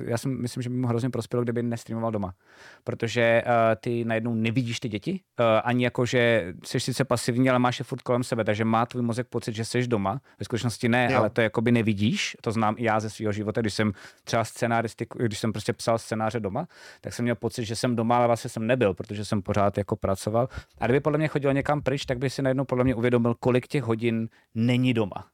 já 0.08 0.18
si 0.18 0.28
myslím, 0.28 0.62
že 0.62 0.70
by 0.70 0.76
mu 0.76 0.86
hrozně 0.86 1.10
prospělo, 1.10 1.42
kdyby 1.42 1.62
nestreamoval 1.62 2.10
doma. 2.10 2.34
Protože 2.84 3.42
uh, 3.46 3.52
ty 3.80 4.04
najednou 4.04 4.34
nevidíš 4.34 4.80
ty 4.80 4.88
děti, 4.88 5.20
uh, 5.40 5.46
ani 5.64 5.84
jako, 5.84 6.06
že 6.06 6.52
jsi 6.64 6.80
sice 6.80 7.04
pasivní, 7.04 7.50
ale 7.50 7.58
máš 7.58 7.78
je 7.78 7.84
furt 7.84 8.02
kolem 8.02 8.24
sebe, 8.24 8.44
takže 8.44 8.64
má 8.64 8.86
tvůj 8.86 9.02
mozek 9.02 9.26
pocit, 9.26 9.54
že 9.54 9.64
jsi 9.64 9.86
doma. 9.86 10.20
Ve 10.38 10.44
skutečnosti 10.44 10.88
ne, 10.88 11.08
jo. 11.12 11.18
ale 11.18 11.30
to 11.30 11.40
jakoby 11.40 11.72
nevidíš. 11.72 12.36
To 12.40 12.52
znám 12.52 12.74
i 12.78 12.84
já 12.84 13.00
ze 13.00 13.10
svého 13.10 13.32
života, 13.32 13.60
když 13.60 13.74
jsem 13.74 13.92
třeba 14.24 14.44
scenáristik, 14.44 15.08
když 15.14 15.38
jsem 15.38 15.52
prostě 15.52 15.72
psal 15.72 15.98
scénáře 15.98 16.40
doma, 16.40 16.66
tak 17.00 17.12
jsem 17.12 17.22
měl 17.22 17.34
pocit, 17.34 17.64
že 17.64 17.76
jsem 17.76 17.96
doma, 17.96 18.16
ale 18.16 18.26
vlastně 18.26 18.50
jsem 18.50 18.66
nebyl, 18.66 18.94
protože 18.94 19.24
jsem 19.24 19.42
pořád 19.42 19.78
jako 19.78 19.96
pracoval. 19.96 20.48
A 20.78 20.86
kdyby 20.86 21.00
podle 21.00 21.18
mě 21.18 21.28
chodil 21.28 21.52
někam 21.52 21.82
pryč, 21.82 22.06
tak 22.06 22.18
by 22.18 22.30
si 22.30 22.42
najednou 22.42 22.64
podle 22.64 22.84
mě 22.84 22.94
uvědomil, 22.94 23.34
kolik 23.34 23.66
těch 23.66 23.82
hodin 23.82 24.27
není 24.54 24.94
doma 24.94 25.24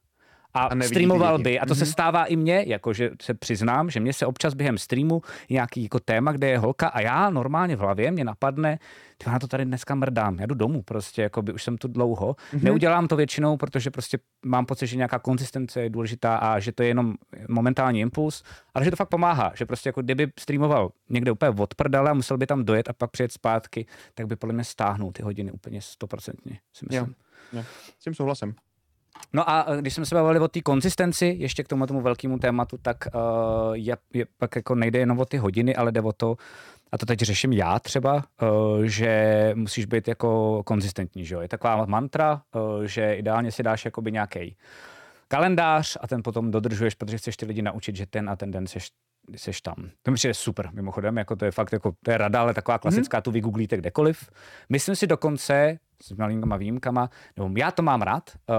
a, 0.55 0.65
a 0.65 0.83
streamoval 0.83 1.37
by. 1.37 1.59
A 1.59 1.65
to 1.65 1.73
mm-hmm. 1.73 1.77
se 1.77 1.85
mhm. 1.85 1.91
stává 1.91 2.25
i 2.25 2.35
mně, 2.35 2.63
jakože 2.67 3.09
se 3.21 3.33
přiznám, 3.33 3.89
že 3.89 3.99
mě 3.99 4.13
se 4.13 4.25
občas 4.25 4.53
během 4.53 4.77
streamu 4.77 5.21
nějaký 5.49 5.83
jako 5.83 5.99
téma, 5.99 6.31
kde 6.31 6.49
je 6.49 6.57
holka 6.57 6.87
a 6.87 7.01
já 7.01 7.29
normálně 7.29 7.75
v 7.75 7.79
hlavě 7.79 8.11
mě 8.11 8.23
napadne, 8.23 8.79
ty 9.17 9.29
na 9.29 9.39
to 9.39 9.47
tady 9.47 9.65
dneska 9.65 9.95
mrdám, 9.95 10.39
já 10.39 10.45
jdu 10.45 10.55
domů 10.55 10.83
prostě, 10.83 11.21
jako 11.21 11.41
by 11.41 11.53
už 11.53 11.63
jsem 11.63 11.77
tu 11.77 11.87
dlouho. 11.87 12.33
Mm-hmm. 12.33 12.63
Neudělám 12.63 13.07
to 13.07 13.15
většinou, 13.15 13.57
protože 13.57 13.91
prostě 13.91 14.19
mám 14.45 14.65
pocit, 14.65 14.87
že 14.87 14.95
nějaká 14.95 15.19
konzistence 15.19 15.81
je 15.81 15.89
důležitá 15.89 16.37
a 16.37 16.59
že 16.59 16.71
to 16.71 16.83
je 16.83 16.89
jenom 16.89 17.13
momentální 17.49 17.99
impuls, 17.99 18.43
ale 18.73 18.85
že 18.85 18.91
to 18.91 18.97
fakt 18.97 19.09
pomáhá, 19.09 19.51
že 19.55 19.65
prostě 19.65 19.89
jako 19.89 20.01
kdyby 20.01 20.31
streamoval 20.39 20.89
někde 21.09 21.31
úplně 21.31 21.49
od 21.49 21.75
prdele 21.75 22.09
a 22.09 22.13
musel 22.13 22.37
by 22.37 22.47
tam 22.47 22.65
dojet 22.65 22.89
a 22.89 22.93
pak 22.93 23.11
přijet 23.11 23.31
zpátky, 23.31 23.85
tak 24.13 24.27
by 24.27 24.35
podle 24.35 24.53
mě 24.53 24.63
stáhnul 24.63 25.11
ty 25.11 25.23
hodiny 25.23 25.51
úplně 25.51 25.81
stoprocentně, 25.81 26.59
si 26.73 26.85
myslím. 26.89 27.15
Jo, 27.53 27.59
jo. 27.59 27.63
S 27.99 28.03
tím 28.03 28.13
souhlasem. 28.13 28.55
No 29.33 29.49
a 29.49 29.65
když 29.79 29.93
jsme 29.93 30.05
se 30.05 30.15
bavili 30.15 30.39
o 30.39 30.47
té 30.47 30.61
konzistenci, 30.61 31.35
ještě 31.39 31.63
k 31.63 31.67
tomu 31.67 31.87
tomu 31.87 32.01
velkému 32.01 32.39
tématu, 32.39 32.77
tak 32.81 32.97
uh, 33.13 33.73
je, 33.73 33.97
je, 34.13 34.25
pak 34.37 34.55
jako 34.55 34.75
nejde 34.75 34.99
jenom 34.99 35.19
o 35.19 35.25
ty 35.25 35.37
hodiny, 35.37 35.75
ale 35.75 35.91
jde 35.91 36.01
o 36.01 36.13
to, 36.13 36.35
a 36.91 36.97
to 36.97 37.05
teď 37.05 37.19
řeším 37.19 37.53
já 37.53 37.79
třeba, 37.79 38.13
uh, 38.15 38.83
že 38.83 39.51
musíš 39.55 39.85
být 39.85 40.07
jako 40.07 40.61
konzistentní, 40.65 41.25
že 41.25 41.35
jo? 41.35 41.41
Je 41.41 41.47
taková 41.47 41.85
mantra, 41.85 42.41
uh, 42.55 42.83
že 42.83 43.15
ideálně 43.15 43.51
si 43.51 43.63
dáš 43.63 43.85
jakoby 43.85 44.11
nějaký 44.11 44.55
kalendář 45.27 45.97
a 46.01 46.07
ten 46.07 46.23
potom 46.23 46.51
dodržuješ, 46.51 46.95
protože 46.95 47.17
chceš 47.17 47.37
ty 47.37 47.45
lidi 47.45 47.61
naučit, 47.61 47.95
že 47.95 48.05
ten 48.05 48.29
a 48.29 48.35
ten 48.35 48.51
den 48.51 48.67
seš, 48.67 48.89
seš 49.35 49.61
tam. 49.61 49.75
To 50.03 50.11
mi 50.11 50.15
přijde 50.15 50.33
super, 50.33 50.69
mimochodem, 50.73 51.17
jako 51.17 51.35
to 51.35 51.45
je 51.45 51.51
fakt, 51.51 51.73
jako, 51.73 51.93
to 52.03 52.11
je 52.11 52.17
rada, 52.17 52.41
ale 52.41 52.53
taková 52.53 52.77
klasická, 52.77 53.19
mm-hmm. 53.19 53.21
tu 53.21 53.31
vygooglíte 53.31 53.77
kdekoliv. 53.77 54.29
Myslím 54.69 54.95
si 54.95 55.07
dokonce, 55.07 55.79
s 56.01 56.11
malinkama 56.11 56.57
výjimkama, 56.57 57.09
nebo 57.37 57.49
já 57.57 57.71
to 57.71 57.81
mám 57.81 58.01
rád, 58.01 58.31
uh, 58.49 58.55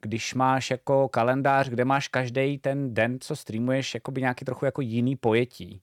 když 0.00 0.34
máš 0.34 0.70
jako 0.70 1.08
kalendář, 1.08 1.68
kde 1.68 1.84
máš 1.84 2.08
každý 2.08 2.58
ten 2.58 2.94
den, 2.94 3.18
co 3.20 3.36
streamuješ, 3.36 3.94
jako 3.94 4.10
by 4.10 4.20
nějaký 4.20 4.44
trochu 4.44 4.64
jako 4.64 4.80
jiný 4.80 5.16
pojetí. 5.16 5.82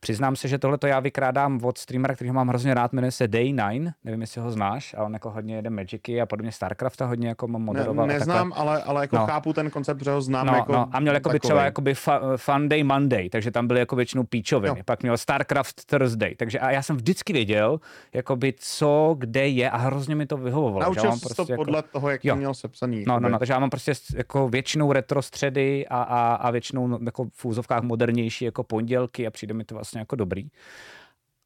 Přiznám 0.00 0.36
se, 0.36 0.48
že 0.48 0.58
tohle 0.58 0.78
to 0.78 0.86
já 0.86 1.00
vykrádám 1.00 1.60
od 1.64 1.78
streamera, 1.78 2.14
který 2.14 2.32
mám 2.32 2.48
hrozně 2.48 2.74
rád, 2.74 2.92
jmenuje 2.92 3.10
se 3.10 3.26
Day9, 3.30 3.92
nevím, 4.04 4.20
jestli 4.20 4.40
ho 4.40 4.50
znáš, 4.50 4.94
a 4.94 5.04
on 5.04 5.12
jako 5.12 5.30
hodně 5.30 5.56
jede 5.56 5.70
Magicy 5.70 6.20
a 6.20 6.26
podobně 6.26 6.52
Starcrafta 6.52 7.06
hodně 7.06 7.28
jako 7.28 7.48
moderoval. 7.48 8.06
Ne, 8.06 8.14
neznám, 8.14 8.52
ale, 8.56 8.82
ale 8.82 9.02
jako 9.02 9.16
no. 9.16 9.26
chápu 9.26 9.52
ten 9.52 9.70
koncept, 9.70 10.04
že 10.04 10.10
ho 10.10 10.22
znám 10.22 10.46
no, 10.46 10.54
jako 10.54 10.72
no. 10.72 10.88
A 10.92 11.00
měl 11.00 11.14
jako 11.14 11.30
by 11.30 11.40
třeba 11.40 11.64
jakoby 11.64 11.94
Fun 12.36 12.68
Day 12.68 12.82
Monday, 12.82 13.28
takže 13.28 13.50
tam 13.50 13.66
byly 13.66 13.80
jako 13.80 13.96
většinou 13.96 14.24
píčoviny. 14.24 14.78
Jo. 14.78 14.84
Pak 14.84 15.02
měl 15.02 15.16
Starcraft 15.16 15.84
Thursday, 15.86 16.34
takže 16.34 16.58
a 16.58 16.70
já 16.70 16.82
jsem 16.82 16.96
vždycky 16.96 17.32
věděl, 17.32 17.80
jakoby 18.12 18.54
co, 18.58 19.14
kde 19.18 19.48
je 19.48 19.70
a 19.70 19.76
hrozně 19.76 20.14
mi 20.20 20.26
to 20.26 20.36
vyhovovalo. 20.36 20.80
Naučil 20.80 21.12
jsi 21.12 21.20
prostě 21.20 21.44
to 21.46 21.52
jako... 21.52 21.64
podle 21.64 21.82
toho, 21.82 22.10
jak 22.10 22.24
jo. 22.24 22.36
měl 22.36 22.54
sepsaný. 22.54 23.04
No, 23.06 23.20
no, 23.20 23.28
no, 23.28 23.38
takže 23.38 23.52
já 23.52 23.58
mám 23.58 23.70
prostě 23.70 23.92
jako 24.16 24.48
většinou 24.48 24.92
retro 24.92 25.22
středy 25.22 25.86
a, 25.88 26.02
a, 26.02 26.34
a 26.34 26.50
většinou 26.50 27.04
jako 27.04 27.26
v 27.32 27.44
úzovkách 27.44 27.82
modernější 27.82 28.44
jako 28.44 28.64
pondělky 28.64 29.26
a 29.26 29.30
přijde 29.30 29.54
mi 29.54 29.64
to 29.64 29.74
vlastně 29.74 29.98
jako 29.98 30.16
dobrý. 30.16 30.48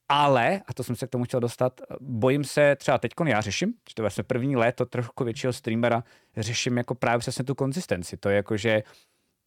Ale, 0.08 0.60
a 0.66 0.74
to 0.74 0.84
jsem 0.84 0.96
se 0.96 1.06
k 1.06 1.10
tomu 1.10 1.24
chtěl 1.24 1.40
dostat, 1.40 1.80
bojím 2.00 2.44
se 2.44 2.76
třeba 2.76 2.98
teď, 2.98 3.12
já 3.26 3.40
řeším, 3.40 3.74
že 3.88 3.94
to 3.94 4.02
je 4.02 4.04
vlastně 4.04 4.24
první 4.24 4.56
léto 4.56 4.86
trochu 4.86 5.24
většího 5.24 5.52
streamera, 5.52 6.04
řeším 6.36 6.76
jako 6.76 6.94
právě 6.94 7.18
přesně 7.18 7.44
tu 7.44 7.54
konzistenci. 7.54 8.16
To 8.16 8.28
je 8.28 8.36
jako, 8.36 8.56
že 8.56 8.82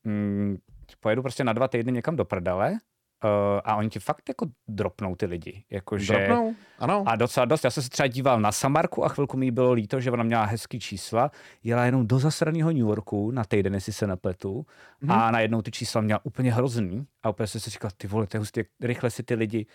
mm, 0.03 0.57
pojedu 0.99 1.21
prostě 1.21 1.43
na 1.43 1.53
dva 1.53 1.67
týdny 1.67 1.91
někam 1.91 2.15
do 2.15 2.25
prdele 2.25 2.77
Uh, 3.23 3.61
a 3.63 3.75
oni 3.75 3.89
ti 3.89 3.99
fakt 3.99 4.29
jako 4.29 4.47
dropnou 4.67 5.15
ty 5.15 5.25
lidi. 5.25 5.63
Jako, 5.69 5.97
že, 5.97 6.13
dropnou, 6.13 6.55
ano. 6.79 7.03
A 7.07 7.15
docela 7.15 7.45
dost. 7.45 7.63
Já 7.63 7.71
jsem 7.71 7.83
se 7.83 7.89
třeba 7.89 8.07
díval 8.07 8.39
na 8.39 8.51
Samarku 8.51 9.05
a 9.05 9.09
chvilku 9.09 9.37
mi 9.37 9.51
bylo 9.51 9.71
líto, 9.71 9.99
že 9.99 10.11
ona 10.11 10.23
měla 10.23 10.43
hezký 10.43 10.79
čísla. 10.79 11.31
Jela 11.63 11.85
jenom 11.85 12.07
do 12.07 12.19
zasraného 12.19 12.69
New 12.69 12.87
Yorku 12.87 13.31
na 13.31 13.43
týden, 13.43 13.73
jestli 13.73 13.93
se 13.93 14.07
nepletu. 14.07 14.65
Mm-hmm. 15.03 15.13
A 15.13 15.31
najednou 15.31 15.61
ty 15.61 15.71
čísla 15.71 16.01
měla 16.01 16.19
úplně 16.23 16.53
hrozný. 16.53 17.07
A 17.23 17.29
úplně 17.29 17.47
jsem 17.47 17.61
si 17.61 17.69
říkal, 17.69 17.91
ty 17.97 18.07
vole, 18.07 18.27
to 18.27 18.37
je 18.37 18.39
hustý, 18.39 18.59
jak 18.59 18.67
rychle 18.81 19.09
si 19.09 19.23
ty 19.23 19.35
lidi 19.35 19.65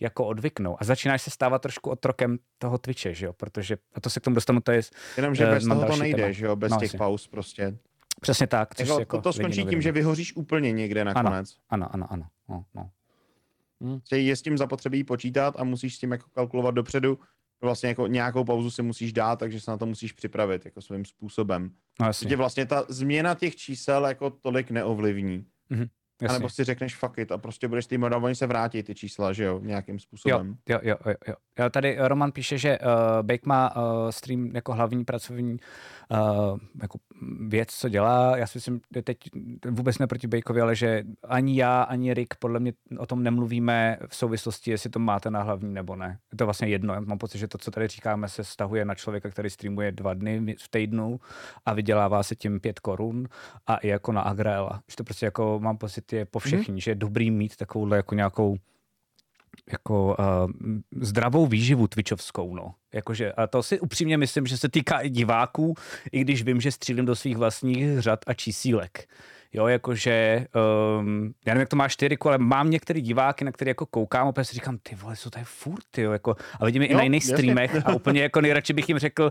jako 0.00 0.26
odvyknou. 0.26 0.76
A 0.80 0.84
začínáš 0.84 1.22
se 1.22 1.30
stávat 1.30 1.62
trošku 1.62 1.90
otrokem 1.90 2.38
toho 2.58 2.78
Twitche, 2.78 3.14
že 3.14 3.26
jo? 3.26 3.32
Protože, 3.32 3.76
a 3.94 4.00
to 4.00 4.10
se 4.10 4.20
k 4.20 4.24
tomu 4.24 4.34
dostanu, 4.34 4.60
to 4.60 4.72
je... 4.72 4.80
Jenom, 5.16 5.34
že 5.34 5.46
uh, 5.46 5.50
bez 5.50 5.64
toho 5.64 5.84
to 5.84 5.96
nejde, 5.96 6.22
téma. 6.22 6.32
že 6.32 6.46
jo? 6.46 6.56
Bez 6.56 6.72
no, 6.72 6.78
těch 6.78 6.94
pauz 6.94 7.28
prostě. 7.28 7.78
Přesně 8.20 8.46
tak. 8.46 8.80
Jako, 8.80 8.98
jako 8.98 9.20
to, 9.20 9.32
skončí 9.32 9.64
tím, 9.64 9.82
že 9.82 9.92
vyhoříš 9.92 10.36
úplně 10.36 10.72
někde 10.72 11.04
nakonec. 11.04 11.56
Ano, 11.70 11.94
ano, 11.94 12.06
ano. 12.10 12.26
ano, 12.48 12.64
ano. 12.74 12.90
Hmm. 13.80 14.00
Je 14.12 14.36
s 14.36 14.42
tím 14.42 14.58
zapotřebí 14.58 15.04
počítat 15.04 15.54
a 15.58 15.64
musíš 15.64 15.96
s 15.96 15.98
tím 15.98 16.12
jako 16.12 16.30
kalkulovat 16.32 16.74
dopředu. 16.74 17.18
Vlastně 17.60 17.88
jako 17.88 18.06
nějakou 18.06 18.44
pauzu 18.44 18.70
si 18.70 18.82
musíš 18.82 19.12
dát, 19.12 19.38
takže 19.38 19.60
se 19.60 19.70
na 19.70 19.76
to 19.76 19.86
musíš 19.86 20.12
připravit 20.12 20.64
jako 20.64 20.82
svým 20.82 21.04
způsobem. 21.04 21.70
No, 22.00 22.06
jasně. 22.06 22.28
Tě 22.28 22.36
vlastně 22.36 22.66
ta 22.66 22.84
změna 22.88 23.34
těch 23.34 23.56
čísel 23.56 24.06
jako 24.06 24.30
tolik 24.30 24.70
neovlivní. 24.70 25.46
Mm-hmm. 25.70 25.88
Jasně. 26.22 26.36
A 26.36 26.38
nebo 26.38 26.48
si 26.48 26.64
řekneš 26.64 26.96
fuck 26.96 27.18
it 27.18 27.32
a 27.32 27.38
prostě 27.38 27.68
budeš 27.68 27.86
tým 27.86 28.04
a 28.04 28.16
oni 28.16 28.34
se 28.34 28.46
vrátí 28.46 28.82
ty 28.82 28.94
čísla, 28.94 29.32
že 29.32 29.44
jo, 29.44 29.60
nějakým 29.62 29.98
způsobem. 29.98 30.56
Jo, 30.68 30.78
jo, 30.82 30.96
jo, 31.06 31.14
jo. 31.28 31.34
jo. 31.58 31.70
Tady 31.70 31.96
Roman 32.00 32.32
píše, 32.32 32.58
že 32.58 32.78
uh, 32.78 32.86
Bake 33.22 33.46
má 33.46 33.76
uh, 33.76 34.10
stream 34.10 34.50
jako 34.54 34.74
hlavní 34.74 35.04
pracovní 35.04 35.52
uh, 35.52 36.58
jako 36.82 36.98
věc, 37.48 37.68
co 37.70 37.88
dělá. 37.88 38.36
Já 38.36 38.46
si 38.46 38.58
myslím, 38.58 38.80
že 38.94 39.02
teď 39.02 39.18
vůbec 39.70 39.98
ne 39.98 40.06
proti 40.06 40.26
Bakeovi, 40.26 40.60
ale 40.60 40.74
že 40.74 41.04
ani 41.28 41.56
já, 41.56 41.82
ani 41.82 42.14
Rick 42.14 42.34
podle 42.38 42.60
mě 42.60 42.72
o 42.98 43.06
tom 43.06 43.22
nemluvíme 43.22 43.98
v 44.08 44.16
souvislosti, 44.16 44.70
jestli 44.70 44.90
to 44.90 44.98
máte 44.98 45.30
na 45.30 45.42
hlavní 45.42 45.74
nebo 45.74 45.96
ne. 45.96 46.18
Je 46.32 46.38
to 46.38 46.44
vlastně 46.44 46.68
jedno. 46.68 46.94
Mám 47.00 47.18
pocit, 47.18 47.38
že 47.38 47.48
to, 47.48 47.58
co 47.58 47.70
tady 47.70 47.88
říkáme, 47.88 48.28
se 48.28 48.44
stahuje 48.44 48.84
na 48.84 48.94
člověka, 48.94 49.30
který 49.30 49.50
streamuje 49.50 49.92
dva 49.92 50.14
dny 50.14 50.56
v 50.58 50.68
týdnu 50.68 51.20
a 51.66 51.74
vydělává 51.74 52.22
se 52.22 52.36
tím 52.36 52.60
pět 52.60 52.80
korun 52.80 53.28
a 53.66 53.76
i 53.76 53.88
jako 53.88 54.12
na 54.12 54.20
Agrela. 54.20 54.82
Že 54.90 54.96
to 54.96 55.04
prostě 55.04 55.26
jako 55.26 55.60
mám 55.62 55.78
pocit 55.78 56.12
je 56.12 56.24
po 56.24 56.38
mm-hmm. 56.38 56.76
že 56.76 56.90
je 56.90 56.94
dobrý 56.94 57.30
mít 57.30 57.56
takovouhle 57.56 57.96
jako 57.96 58.14
nějakou 58.14 58.56
jako 59.72 60.16
uh, 60.18 60.50
zdravou 61.00 61.46
výživu 61.46 61.86
twitchovskou, 61.86 62.54
no. 62.54 62.74
Jakože, 62.94 63.32
a 63.32 63.46
to 63.46 63.62
si 63.62 63.80
upřímně 63.80 64.18
myslím, 64.18 64.46
že 64.46 64.58
se 64.58 64.68
týká 64.68 64.98
i 64.98 65.10
diváků, 65.10 65.74
i 66.12 66.20
když 66.20 66.42
vím, 66.42 66.60
že 66.60 66.72
střílím 66.72 67.04
do 67.04 67.16
svých 67.16 67.36
vlastních 67.36 68.00
řad 68.00 68.20
a 68.26 68.34
čísílek. 68.34 69.08
Jo, 69.52 69.66
jakože, 69.66 70.46
um, 70.98 71.32
já 71.46 71.54
nevím, 71.54 71.60
jak 71.60 71.68
to 71.68 71.76
máš 71.76 71.96
ty, 71.96 72.16
ale 72.20 72.38
mám 72.38 72.70
některé 72.70 73.00
diváky, 73.00 73.44
na 73.44 73.52
které 73.52 73.70
jako 73.70 73.86
koukám, 73.86 74.26
opět 74.26 74.44
si 74.44 74.54
říkám, 74.54 74.78
ty 74.78 74.94
vole, 74.94 75.16
jsou 75.16 75.30
tady 75.30 75.44
furt, 75.44 75.98
jo, 75.98 76.12
jako, 76.12 76.36
a 76.60 76.64
vidím 76.64 76.82
je 76.82 76.88
i 76.88 76.94
na 76.94 77.02
jiných 77.02 77.24
streamech 77.24 77.86
a 77.86 77.94
úplně 77.94 78.22
jako 78.22 78.40
nejradši 78.40 78.72
bych 78.72 78.88
jim 78.88 78.98
řekl, 78.98 79.30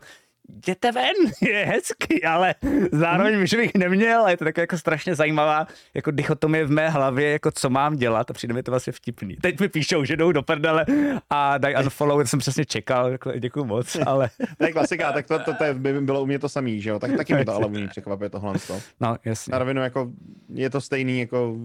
jděte 0.49 0.91
ven, 0.91 1.15
je 1.41 1.65
hezky, 1.65 2.23
ale 2.23 2.55
zároveň 2.91 3.43
už 3.43 3.53
bych 3.53 3.73
neměl, 3.75 4.27
je 4.27 4.37
to 4.37 4.45
tak 4.45 4.57
jako 4.57 4.77
strašně 4.77 5.15
zajímavá 5.15 5.67
jako 5.93 6.11
dichotomie 6.11 6.65
v 6.65 6.71
mé 6.71 6.89
hlavě, 6.89 7.31
jako 7.31 7.51
co 7.51 7.69
mám 7.69 7.95
dělat 7.95 8.29
a 8.31 8.33
přijde 8.33 8.53
mi 8.53 8.63
to 8.63 8.71
vlastně 8.71 8.93
vtipný. 8.93 9.35
Teď 9.35 9.59
mi 9.59 9.69
píšou, 9.69 10.03
že 10.03 10.17
jdou 10.17 10.31
do 10.31 10.43
prdele 10.43 10.85
a 11.29 11.57
dají 11.57 11.75
unfollow, 11.75 12.21
to 12.21 12.27
jsem 12.27 12.39
přesně 12.39 12.65
čekal, 12.65 13.11
děkuji 13.39 13.65
moc, 13.65 13.97
ale... 14.05 14.29
to 14.57 14.65
je 14.65 14.71
klasika, 14.71 15.11
tak 15.11 15.27
to, 15.27 15.39
to, 15.39 15.53
to, 15.53 15.63
by 15.73 16.01
bylo 16.01 16.21
u 16.21 16.25
mě 16.25 16.39
to 16.39 16.49
samý, 16.49 16.81
že 16.81 16.89
jo, 16.89 16.99
tak 16.99 17.11
taky 17.17 17.33
mi 17.33 17.45
to 17.45 17.53
ale 17.53 17.65
umí 17.65 17.87
překvapuje 17.87 18.29
tohle. 18.29 18.53
No, 18.99 19.15
jasně. 19.25 19.51
Na 19.51 19.59
rovinu 19.59 19.81
jako 19.81 20.11
je 20.53 20.69
to 20.69 20.81
stejný 20.81 21.19
jako 21.19 21.55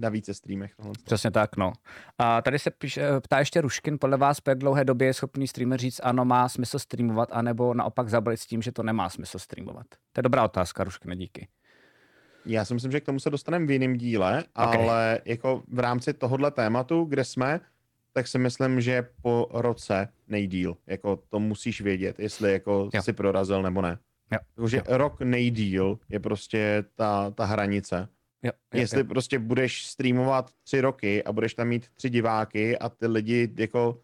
na 0.00 0.08
více 0.08 0.34
streamech. 0.34 0.72
Tohle. 0.76 0.92
Přesně 1.04 1.30
tak, 1.30 1.56
no. 1.56 1.72
A 2.18 2.42
tady 2.42 2.58
se 2.58 2.70
píše, 2.70 3.02
ptá 3.20 3.38
ještě 3.38 3.60
Ruškin, 3.60 3.98
podle 3.98 4.16
vás 4.16 4.40
po 4.40 4.50
jak 4.50 4.58
dlouhé 4.58 4.84
době 4.84 5.06
je 5.06 5.14
schopný 5.14 5.48
streamer 5.48 5.80
říct, 5.80 6.00
ano, 6.02 6.24
má 6.24 6.48
smysl 6.48 6.78
streamovat, 6.78 7.28
anebo 7.32 7.74
na 7.74 7.84
naopak 7.90 8.08
zabalit 8.08 8.40
s 8.40 8.46
tím, 8.46 8.62
že 8.62 8.72
to 8.72 8.82
nemá 8.82 9.08
smysl 9.08 9.38
streamovat? 9.38 9.86
To 10.12 10.18
je 10.18 10.22
dobrá 10.22 10.44
otázka, 10.44 10.84
Ruškne, 10.84 11.16
díky. 11.16 11.48
Já 12.46 12.64
si 12.64 12.74
myslím, 12.74 12.92
že 12.92 13.00
k 13.00 13.04
tomu 13.04 13.20
se 13.20 13.30
dostaneme 13.30 13.66
v 13.66 13.70
jiném 13.70 13.96
díle, 13.96 14.44
okay. 14.54 14.82
ale 14.82 15.20
jako 15.24 15.62
v 15.68 15.78
rámci 15.78 16.12
tohohle 16.12 16.50
tématu, 16.50 17.04
kde 17.04 17.24
jsme, 17.24 17.60
tak 18.12 18.28
si 18.28 18.38
myslím, 18.38 18.80
že 18.80 19.08
po 19.22 19.48
roce 19.50 20.08
nejdíl. 20.28 20.76
Jako 20.86 21.22
to 21.28 21.40
musíš 21.40 21.80
vědět, 21.80 22.18
jestli 22.18 22.52
jako 22.52 22.90
jo. 22.94 23.02
si 23.02 23.12
prorazil 23.12 23.62
nebo 23.62 23.82
ne. 23.82 23.98
Jo. 24.32 24.38
Takže 24.54 24.76
jo. 24.76 24.96
rok 24.96 25.20
nejdíl 25.20 25.98
je 26.08 26.20
prostě 26.20 26.84
ta, 26.94 27.30
ta 27.30 27.44
hranice. 27.44 28.08
Jo, 28.42 28.52
jo, 28.74 28.80
jestli 28.80 28.98
jo. 28.98 29.04
prostě 29.04 29.38
budeš 29.38 29.86
streamovat 29.86 30.50
tři 30.64 30.80
roky 30.80 31.24
a 31.24 31.32
budeš 31.32 31.54
tam 31.54 31.68
mít 31.68 31.88
tři 31.94 32.10
diváky 32.10 32.78
a 32.78 32.88
ty 32.88 33.06
lidi 33.06 33.48
jako 33.58 34.00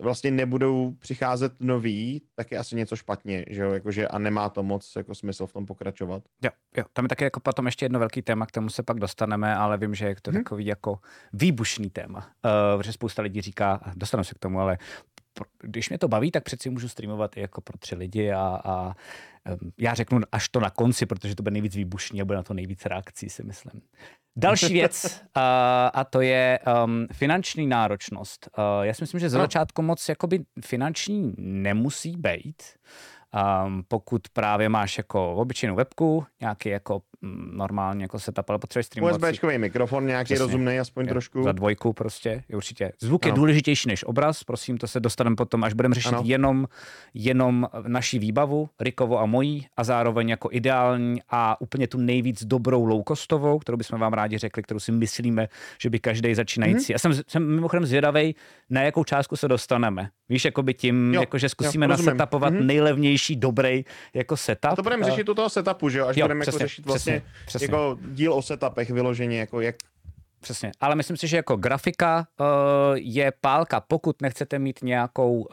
vlastně 0.00 0.30
nebudou 0.30 0.92
přicházet 0.98 1.52
noví, 1.60 2.22
tak 2.34 2.50
je 2.50 2.58
asi 2.58 2.76
něco 2.76 2.96
špatně, 2.96 3.44
že 3.50 3.62
jo, 3.62 3.72
jakože 3.72 4.08
a 4.08 4.18
nemá 4.18 4.48
to 4.48 4.62
moc 4.62 4.92
jako 4.96 5.14
smysl 5.14 5.46
v 5.46 5.52
tom 5.52 5.66
pokračovat. 5.66 6.22
Jo, 6.44 6.50
jo, 6.76 6.84
tam 6.92 7.04
je 7.04 7.08
taky 7.08 7.24
jako 7.24 7.40
potom 7.40 7.66
ještě 7.66 7.84
jedno 7.84 7.98
velký 7.98 8.22
téma, 8.22 8.46
k 8.46 8.52
tomu 8.52 8.68
se 8.68 8.82
pak 8.82 8.98
dostaneme, 8.98 9.56
ale 9.56 9.78
vím, 9.78 9.94
že 9.94 10.06
je 10.06 10.16
to 10.22 10.30
hmm. 10.30 10.42
takový 10.42 10.66
jako 10.66 10.98
výbušný 11.32 11.90
téma, 11.90 12.18
uh, 12.18 12.78
protože 12.78 12.92
spousta 12.92 13.22
lidí 13.22 13.40
říká, 13.40 13.92
dostanu 13.96 14.24
se 14.24 14.34
k 14.34 14.38
tomu, 14.38 14.60
ale 14.60 14.78
když 15.62 15.88
mě 15.88 15.98
to 15.98 16.08
baví, 16.08 16.30
tak 16.30 16.44
přeci 16.44 16.70
můžu 16.70 16.88
streamovat 16.88 17.36
i 17.36 17.40
jako 17.40 17.60
pro 17.60 17.78
tři 17.78 17.94
lidi 17.94 18.32
a, 18.32 18.60
a 18.64 18.94
já 19.78 19.94
řeknu 19.94 20.20
až 20.32 20.48
to 20.48 20.60
na 20.60 20.70
konci, 20.70 21.06
protože 21.06 21.34
to 21.34 21.42
bude 21.42 21.52
nejvíc 21.52 21.76
výbušný 21.76 22.20
a 22.20 22.24
bude 22.24 22.36
na 22.36 22.42
to 22.42 22.54
nejvíc 22.54 22.86
reakcí, 22.86 23.28
si 23.28 23.42
myslím. 23.42 23.82
Další 24.36 24.72
věc, 24.72 25.04
uh, 25.36 25.42
a 25.92 26.04
to 26.10 26.20
je 26.20 26.58
um, 26.84 27.06
finanční 27.12 27.66
náročnost. 27.66 28.48
Uh, 28.58 28.84
já 28.84 28.94
si 28.94 29.02
myslím, 29.02 29.20
že 29.20 29.30
za 29.30 29.38
no. 29.38 29.44
začátku 29.44 29.82
moc 29.82 30.08
jakoby 30.08 30.44
finanční 30.64 31.34
nemusí 31.38 32.16
být. 32.16 32.62
Um, 33.66 33.84
pokud 33.88 34.28
právě 34.32 34.68
máš 34.68 34.98
jako 34.98 35.34
obyčejnou 35.34 35.74
webku, 35.74 36.26
nějaký 36.40 36.68
jako 36.68 37.02
normálně 37.52 38.04
jako 38.04 38.18
setup, 38.18 38.50
ale 38.50 38.58
potřebuješ 38.58 38.86
streamovat. 38.86 39.22
USBčkový 39.22 39.58
mikrofon, 39.58 40.06
nějaký 40.06 40.24
Přesně. 40.24 40.44
rozumný, 40.44 40.78
aspoň 40.78 41.04
je, 41.04 41.08
trošku. 41.08 41.42
Za 41.42 41.52
dvojku 41.52 41.92
prostě, 41.92 42.44
je 42.48 42.56
určitě. 42.56 42.92
Zvuk 43.00 43.26
ano. 43.26 43.32
je 43.32 43.36
důležitější 43.36 43.88
než 43.88 44.04
obraz, 44.04 44.44
prosím, 44.44 44.78
to 44.78 44.86
se 44.86 45.00
dostaneme 45.00 45.36
potom, 45.36 45.64
až 45.64 45.72
budeme 45.72 45.94
řešit 45.94 46.14
jenom, 46.22 46.68
jenom 47.14 47.68
naší 47.86 48.18
výbavu, 48.18 48.68
Rikovo 48.80 49.20
a 49.20 49.26
mojí, 49.26 49.66
a 49.76 49.84
zároveň 49.84 50.28
jako 50.28 50.48
ideální 50.52 51.20
a 51.30 51.60
úplně 51.60 51.86
tu 51.86 51.98
nejvíc 51.98 52.44
dobrou 52.44 52.86
low-costovou, 52.86 53.58
kterou 53.58 53.78
bychom 53.78 54.00
vám 54.00 54.12
rádi 54.12 54.38
řekli, 54.38 54.62
kterou 54.62 54.80
si 54.80 54.92
myslíme, 54.92 55.48
že 55.80 55.90
by 55.90 55.98
každý 55.98 56.34
začínající. 56.34 56.86
Mm-hmm. 56.86 56.92
Já 56.92 56.98
jsem, 56.98 57.12
jsem 57.26 57.54
mimochodem 57.54 57.86
zvědavý, 57.86 58.34
na 58.70 58.82
jakou 58.82 59.04
částku 59.04 59.36
se 59.36 59.48
dostaneme. 59.48 60.10
Víš, 60.28 60.44
jako 60.44 60.62
by 60.62 60.74
tím, 60.74 61.14
jo, 61.14 61.20
jako 61.20 61.38
že 61.38 61.48
zkusíme 61.48 61.86
jo, 61.86 61.90
nasetapovat 61.90 62.52
mm-hmm. 62.52 62.66
nejlevnější, 62.66 63.36
dobrý 63.36 63.84
jako 64.14 64.36
setup. 64.36 64.72
A 64.72 64.76
to 64.76 64.82
budeme 64.82 65.04
řešit 65.04 65.28
u 65.28 65.34
toho 65.34 65.48
setupu, 65.50 65.88
že 65.88 65.98
jo? 65.98 66.06
Až 66.06 66.16
jo, 66.16 66.24
budeme 66.24 66.44
jako 66.46 66.58
řešit 66.58 66.86
vlastně 66.86 67.07
přesně, 67.10 67.46
přesně. 67.46 67.64
jako 67.64 67.98
díl 68.02 68.32
o 68.34 68.42
setupech 68.42 68.90
vyloženě, 68.90 69.38
jako 69.38 69.60
jak 69.60 69.76
Přesně, 70.40 70.72
ale 70.80 70.94
myslím 70.94 71.16
si, 71.16 71.28
že 71.28 71.36
jako 71.36 71.56
grafika 71.56 72.26
uh, 72.40 72.46
je 72.94 73.32
pálka, 73.40 73.80
pokud 73.80 74.22
nechcete 74.22 74.58
mít 74.58 74.82
nějakou 74.82 75.40
uh, 75.40 75.48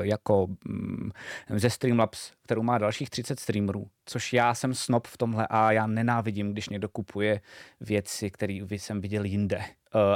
jako 0.00 0.44
um, 0.68 1.10
ze 1.48 1.70
Streamlabs, 1.70 2.32
kterou 2.42 2.62
má 2.62 2.78
dalších 2.78 3.10
30 3.10 3.40
streamerů, 3.40 3.86
což 4.06 4.32
já 4.32 4.54
jsem 4.54 4.74
snob 4.74 5.06
v 5.06 5.16
tomhle 5.16 5.46
a 5.50 5.72
já 5.72 5.86
nenávidím, 5.86 6.52
když 6.52 6.68
někdo 6.68 6.88
kupuje 6.88 7.40
věci, 7.80 8.30
které 8.30 8.60
jsem 8.70 9.00
viděl 9.00 9.24
jinde. 9.24 9.56
Uh, 9.56 9.62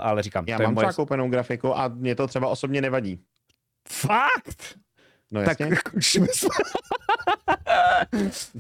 ale 0.03 0.23
říkám, 0.23 0.45
já 0.49 0.57
to 0.57 0.63
mám 0.63 0.73
je 0.73 0.75
moje... 0.75 0.93
koupenou 0.93 1.29
grafiku 1.29 1.79
a 1.79 1.89
mě 1.89 2.15
to 2.15 2.27
třeba 2.27 2.49
osobně 2.49 2.81
nevadí. 2.81 3.21
Fakt? 3.89 4.79
No 5.31 5.41
jasně. 5.41 5.69
Tak 5.69 5.79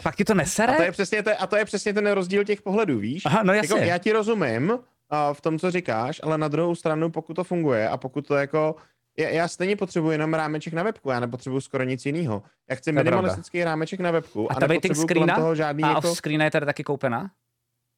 Fakt 0.02 0.16
ti 0.16 0.24
to 0.24 0.34
nesere? 0.34 0.72
A 0.72 0.76
to 0.76 0.82
je 0.82 0.92
přesně, 0.92 1.22
to, 1.22 1.30
a 1.38 1.46
to 1.46 1.56
je 1.56 1.64
přesně 1.64 1.94
ten 1.94 2.10
rozdíl 2.10 2.44
těch 2.44 2.62
pohledů, 2.62 2.98
víš? 2.98 3.26
Aha, 3.26 3.42
no 3.42 3.52
jasně. 3.52 3.76
Jako, 3.76 3.88
já 3.88 3.98
ti 3.98 4.12
rozumím 4.12 4.70
uh, 4.70 4.78
v 5.32 5.40
tom, 5.40 5.58
co 5.58 5.70
říkáš, 5.70 6.20
ale 6.22 6.38
na 6.38 6.48
druhou 6.48 6.74
stranu, 6.74 7.10
pokud 7.10 7.34
to 7.34 7.44
funguje 7.44 7.88
a 7.88 7.96
pokud 7.96 8.26
to 8.26 8.34
jako 8.34 8.76
já, 9.18 9.28
já 9.28 9.48
stejně 9.48 9.76
potřebuji 9.76 10.10
jenom 10.10 10.34
rámeček 10.34 10.72
na 10.72 10.82
webku, 10.82 11.10
já 11.10 11.20
nepotřebuji 11.20 11.60
skoro 11.60 11.84
nic 11.84 12.06
jiného. 12.06 12.42
Já 12.70 12.76
chci 12.76 12.92
minimalistický 12.92 13.64
rámeček 13.64 14.00
na 14.00 14.10
webku 14.10 14.52
a, 14.52 14.54
a 14.54 14.66
nepotřebuji 14.66 15.06
kolem 15.06 15.28
toho 15.28 15.54
žádný 15.54 15.84
a 15.84 15.88
jako... 15.88 16.10
off-screen 16.10 16.42
je 16.42 16.50
tady 16.50 16.66
taky 16.66 16.84
koupená? 16.84 17.30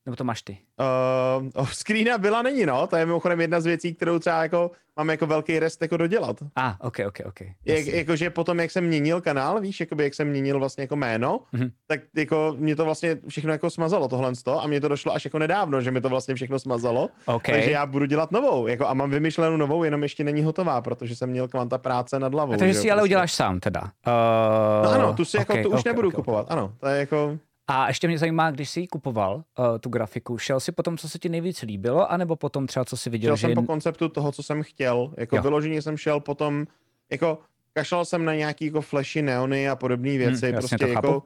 Nebo 0.07 0.17
to 0.17 0.25
máš 0.25 0.43
ty? 0.43 0.59
Uh, 0.81 1.49
off-screena 1.55 2.19
byla 2.19 2.43
není, 2.43 2.67
no. 2.67 2.87
To 2.87 2.97
je 2.97 3.07
mimochodem 3.07 3.41
jedna 3.41 3.61
z 3.61 3.67
věcí, 3.67 3.95
kterou 3.95 4.19
třeba 4.19 4.43
jako 4.43 4.71
mám 4.97 5.11
jako 5.11 5.27
velký 5.27 5.59
rest 5.59 5.83
jako 5.83 5.97
dodělat. 5.97 6.37
A, 6.57 6.69
ah, 6.69 6.75
ok, 6.81 6.97
ok, 7.07 7.19
ok. 7.25 7.41
Jak, 7.65 7.87
jakože 7.87 8.31
potom, 8.31 8.61
jak 8.61 8.71
jsem 8.71 8.85
měnil 8.85 9.21
kanál, 9.21 9.61
víš, 9.61 9.81
jakoby 9.81 10.05
jak 10.05 10.15
jsem 10.15 10.29
měnil 10.29 10.59
vlastně 10.59 10.83
jako 10.83 10.97
jméno, 10.97 11.41
mm-hmm. 11.55 11.71
tak 11.87 12.01
jako 12.17 12.55
mě 12.59 12.77
to 12.77 12.85
vlastně 12.85 13.17
všechno 13.29 13.53
jako 13.53 13.71
smazalo 13.71 14.09
tohle 14.09 14.33
a 14.61 14.67
mě 14.67 14.81
to 14.81 14.89
došlo 14.89 15.15
až 15.15 15.25
jako 15.25 15.39
nedávno, 15.39 15.81
že 15.81 15.91
mi 15.91 16.01
to 16.01 16.09
vlastně 16.09 16.35
všechno 16.35 16.59
smazalo. 16.59 17.09
Okay. 17.27 17.55
Takže 17.55 17.71
já 17.71 17.87
budu 17.87 18.07
dělat 18.07 18.31
novou, 18.31 18.67
jako 18.67 18.89
a 18.89 18.95
mám 18.95 19.11
vymyšlenou 19.11 19.57
novou, 19.57 19.85
jenom 19.85 20.03
ještě 20.03 20.25
není 20.25 20.43
hotová, 20.43 20.81
protože 20.81 21.17
jsem 21.17 21.31
měl 21.31 21.49
kvanta 21.49 21.79
práce 21.79 22.19
nad 22.19 22.35
hlavou. 22.35 22.53
A 22.53 22.57
takže 22.57 22.75
si 22.75 22.91
ale 22.91 23.01
prostě. 23.01 23.05
uděláš 23.05 23.33
sám 23.35 23.61
teda. 23.61 23.81
Uh, 23.81 24.85
no 24.85 24.91
ano, 24.91 25.15
tu 25.15 25.25
si 25.25 25.39
okay, 25.39 25.57
jako, 25.57 25.69
tu 25.69 25.75
už 25.75 25.81
okay, 25.81 25.93
nebudu 25.93 26.09
okay, 26.09 26.17
kupovat, 26.17 26.47
okay. 26.47 26.59
ano, 26.59 26.73
to 26.81 26.87
je 26.87 26.99
jako... 26.99 27.39
A 27.73 27.89
ještě 27.89 28.09
mě 28.09 28.19
zajímá, 28.19 28.51
když 28.51 28.71
jsi 28.71 28.81
ji 28.81 28.87
kupoval, 28.87 29.35
uh, 29.35 29.79
tu 29.81 29.89
grafiku, 29.89 30.39
šel 30.39 30.61
jsi 30.61 30.73
potom, 30.73 30.99
co 30.99 31.09
se 31.09 31.19
ti 31.19 31.29
nejvíc 31.29 31.63
líbilo, 31.63 32.13
anebo 32.13 32.37
potom 32.37 32.67
třeba, 32.67 32.85
co 32.85 32.97
jsi 32.97 33.11
viděl? 33.11 33.37
Šel 33.37 33.37
že... 33.37 33.55
jsem 33.55 33.65
po 33.65 33.73
konceptu 33.73 34.09
toho, 34.09 34.33
co 34.33 34.43
jsem 34.43 34.63
chtěl. 34.63 35.15
Jako 35.17 35.37
jo. 35.37 35.43
vyloženě 35.43 35.83
jsem 35.83 35.97
šel 35.97 36.21
potom, 36.21 36.67
jako 37.11 37.39
kašlal 37.73 38.05
jsem 38.05 38.25
na 38.25 38.35
nějaký 38.35 38.67
jako 38.67 38.81
flashy, 38.81 39.23
neony 39.23 39.69
a 39.69 39.77
podobné 39.77 40.11
hmm, 40.11 40.19
věci. 40.19 40.47
Hmm, 40.47 40.55
prostě 40.55 40.87
jako, 40.89 41.23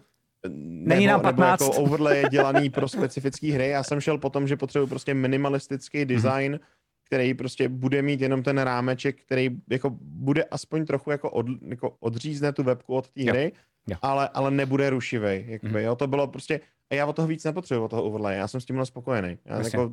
Není 0.49 1.07
nám 1.07 1.21
15. 1.21 1.61
Nebo 1.61 1.73
jako 1.73 1.83
overlay 1.83 2.25
dělaný 2.31 2.71
pro 2.71 2.89
specifické 2.89 3.53
hry. 3.53 3.69
Já 3.69 3.83
jsem 3.83 4.01
šel 4.01 4.19
potom, 4.19 4.49
že 4.49 4.57
potřebuji 4.57 4.87
prostě 4.87 5.15
minimalistický 5.15 5.99
mhm. 5.99 6.09
design, 6.09 6.53
hmm. 6.53 6.61
který 7.05 7.35
prostě 7.35 7.69
bude 7.69 8.03
mít 8.03 8.21
jenom 8.21 8.43
ten 8.43 8.59
rámeček, 8.59 9.21
který 9.21 9.51
jako 9.71 9.91
bude 10.01 10.45
aspoň 10.45 10.87
trochu 10.87 11.11
jako, 11.11 11.31
od, 11.31 11.47
jako 11.69 11.97
odřízne 12.01 12.53
tu 12.53 12.63
webku 12.63 12.95
od 12.95 13.11
té 13.11 13.23
hry. 13.23 13.53
Jo. 13.55 13.61
Ale, 14.03 14.29
ale 14.29 14.51
nebude 14.51 14.91
rušivý. 14.91 15.45
Jakoby, 15.47 15.73
mm. 15.73 15.79
jo, 15.79 15.97
to 15.97 16.07
bylo 16.07 16.27
prostě, 16.27 16.61
a 16.91 16.95
já 16.95 17.07
o 17.07 17.13
toho 17.13 17.29
víc 17.29 17.45
nepotřebuji, 17.45 17.85
o 17.85 17.89
toho 17.89 18.03
overlay, 18.03 18.37
já 18.37 18.49
jsem 18.49 18.61
s 18.61 18.65
tím 18.65 18.87
spokojený. 18.87 19.39
Já 19.45 19.63
jako, 19.63 19.93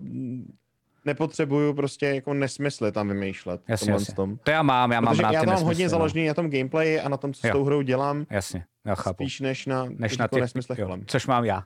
nepotřebuju 1.05 1.73
prostě 1.73 2.05
jako 2.05 2.33
nesmysly 2.33 2.91
tam 2.91 3.07
vymýšlet. 3.07 3.61
Jasně, 3.67 3.91
jasně. 3.91 4.13
Tom. 4.13 4.37
To 4.43 4.51
já 4.51 4.61
mám, 4.61 4.91
já 4.91 5.01
mám 5.01 5.19
rád 5.19 5.31
já 5.31 5.43
mám 5.43 5.63
hodně 5.63 5.85
no. 5.85 5.89
založený 5.89 6.27
na 6.27 6.33
tom 6.33 6.49
gameplay 6.49 7.01
a 7.01 7.09
na 7.09 7.17
tom, 7.17 7.33
co 7.33 7.47
jo. 7.47 7.51
s 7.51 7.57
tou 7.57 7.63
hrou 7.63 7.81
dělám. 7.81 8.25
Jasně. 8.29 8.65
Já 8.85 8.95
chápu. 8.95 9.23
Spíš 9.23 9.39
než 9.39 9.65
na, 9.65 9.85
než 9.89 10.17
na 10.17 10.27
těch, 10.27 10.77
jo, 10.77 10.97
což 11.05 11.27
mám 11.27 11.45
já. 11.45 11.63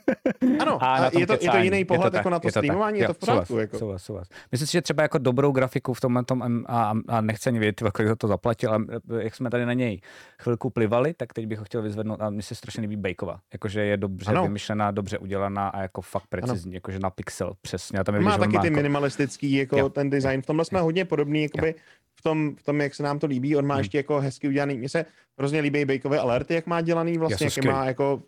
ano, 0.60 0.78
a, 0.82 0.94
a 0.96 1.18
je, 1.18 1.26
to, 1.26 1.32
je 1.32 1.50
to 1.50 1.56
jiný 1.56 1.84
pohled 1.84 2.04
je 2.04 2.10
to 2.10 2.16
jako 2.16 2.30
na 2.30 2.38
to, 2.38 2.48
to 2.48 2.50
streamování, 2.50 2.98
je 2.98 3.06
to 3.06 3.14
v 3.14 3.18
pořádku. 3.18 3.46
Souhlas, 3.46 3.60
jako. 3.60 3.78
souhlas, 3.78 4.02
souhlas. 4.02 4.28
Myslím 4.52 4.66
si, 4.66 4.72
že 4.72 4.82
třeba 4.82 5.02
jako 5.02 5.18
dobrou 5.18 5.52
grafiku 5.52 5.94
v 5.94 6.00
tomhle 6.00 6.24
tom, 6.24 6.64
a, 6.66 6.94
a 7.08 7.20
nechci 7.20 7.50
ani 7.50 7.58
vědět, 7.58 7.82
kolik 7.94 8.08
za 8.08 8.16
to 8.16 8.28
zaplatil, 8.28 8.70
ale 8.70 8.84
jak 9.18 9.34
jsme 9.34 9.50
tady 9.50 9.66
na 9.66 9.72
něj 9.72 10.00
chvilku 10.42 10.70
plivali, 10.70 11.14
tak 11.14 11.32
teď 11.32 11.46
bych 11.46 11.58
ho 11.58 11.64
chtěl 11.64 11.82
vyzvednout 11.82 12.22
a 12.22 12.30
mi 12.30 12.42
se 12.42 12.54
strašně 12.54 12.80
líbí 12.80 12.96
Bejkova. 12.96 13.40
Jakože 13.52 13.80
je 13.80 13.96
dobře 13.96 14.30
ano. 14.30 14.42
vymyšlená, 14.42 14.90
dobře 14.90 15.18
udělaná 15.18 15.68
a 15.68 15.82
jako 15.82 16.00
fakt 16.00 16.26
precizní, 16.28 16.74
jakože 16.74 16.98
na 16.98 17.10
pixel 17.10 17.54
přesně. 17.60 17.98
A 17.98 18.04
tam 18.04 18.14
je 18.14 18.20
má 18.20 18.38
taky 18.38 18.58
ty 18.58 18.66
jako... 18.66 18.76
minimalistický, 18.76 19.52
jako 19.52 19.88
ten 19.88 20.10
design. 20.10 20.42
V 20.42 20.46
tomhle 20.46 20.64
jsme 20.64 20.80
hodně 20.80 21.04
podobný, 21.04 21.42
jakoby 21.42 21.74
v 22.18 22.22
tom, 22.22 22.56
v 22.56 22.62
tom, 22.62 22.80
jak 22.80 22.94
se 22.94 23.02
nám 23.02 23.18
to 23.18 23.26
líbí. 23.26 23.56
On 23.56 23.66
má 23.66 23.74
hmm. 23.74 23.80
ještě 23.80 23.98
jako 23.98 24.20
hezky 24.20 24.48
udělaný. 24.48 24.78
Mně 24.78 24.88
se 24.88 25.04
hrozně 25.38 25.60
líbí 25.60 25.84
bejkové 25.84 26.18
alerty, 26.18 26.54
jak 26.54 26.66
má 26.66 26.80
dělaný 26.80 27.18
vlastně, 27.18 27.48
jak 27.56 27.64
má 27.64 27.84
jako 27.84 28.22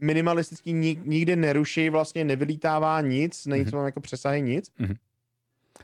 minimalistický, 0.00 0.72
nikdy 1.04 1.36
neruší, 1.36 1.90
vlastně 1.90 2.24
nevylítává 2.24 3.00
nic, 3.00 3.46
není 3.46 3.64
hmm. 3.64 3.84
jako 3.84 4.00
přesahy 4.00 4.42
nic. 4.42 4.72
Hmm. 4.76 4.94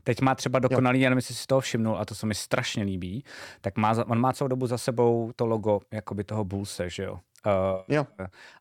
Teď 0.04 0.20
má 0.20 0.34
třeba 0.34 0.58
dokonalý, 0.58 1.00
jo. 1.00 1.04
nevím, 1.04 1.18
jestli 1.18 1.34
si 1.34 1.46
toho 1.46 1.60
všimnul, 1.60 1.98
a 1.98 2.04
to 2.04 2.14
se 2.14 2.26
mi 2.26 2.34
strašně 2.34 2.82
líbí, 2.82 3.24
tak 3.60 3.76
má, 3.76 3.94
on 4.06 4.20
má 4.20 4.32
celou 4.32 4.48
dobu 4.48 4.66
za 4.66 4.78
sebou 4.78 5.32
to 5.36 5.46
logo 5.46 5.80
jakoby 5.90 6.24
toho 6.24 6.44
Bulse, 6.44 6.90
že 6.90 7.02
jo? 7.02 7.18
Uh, 7.46 7.80
jo. 7.88 8.06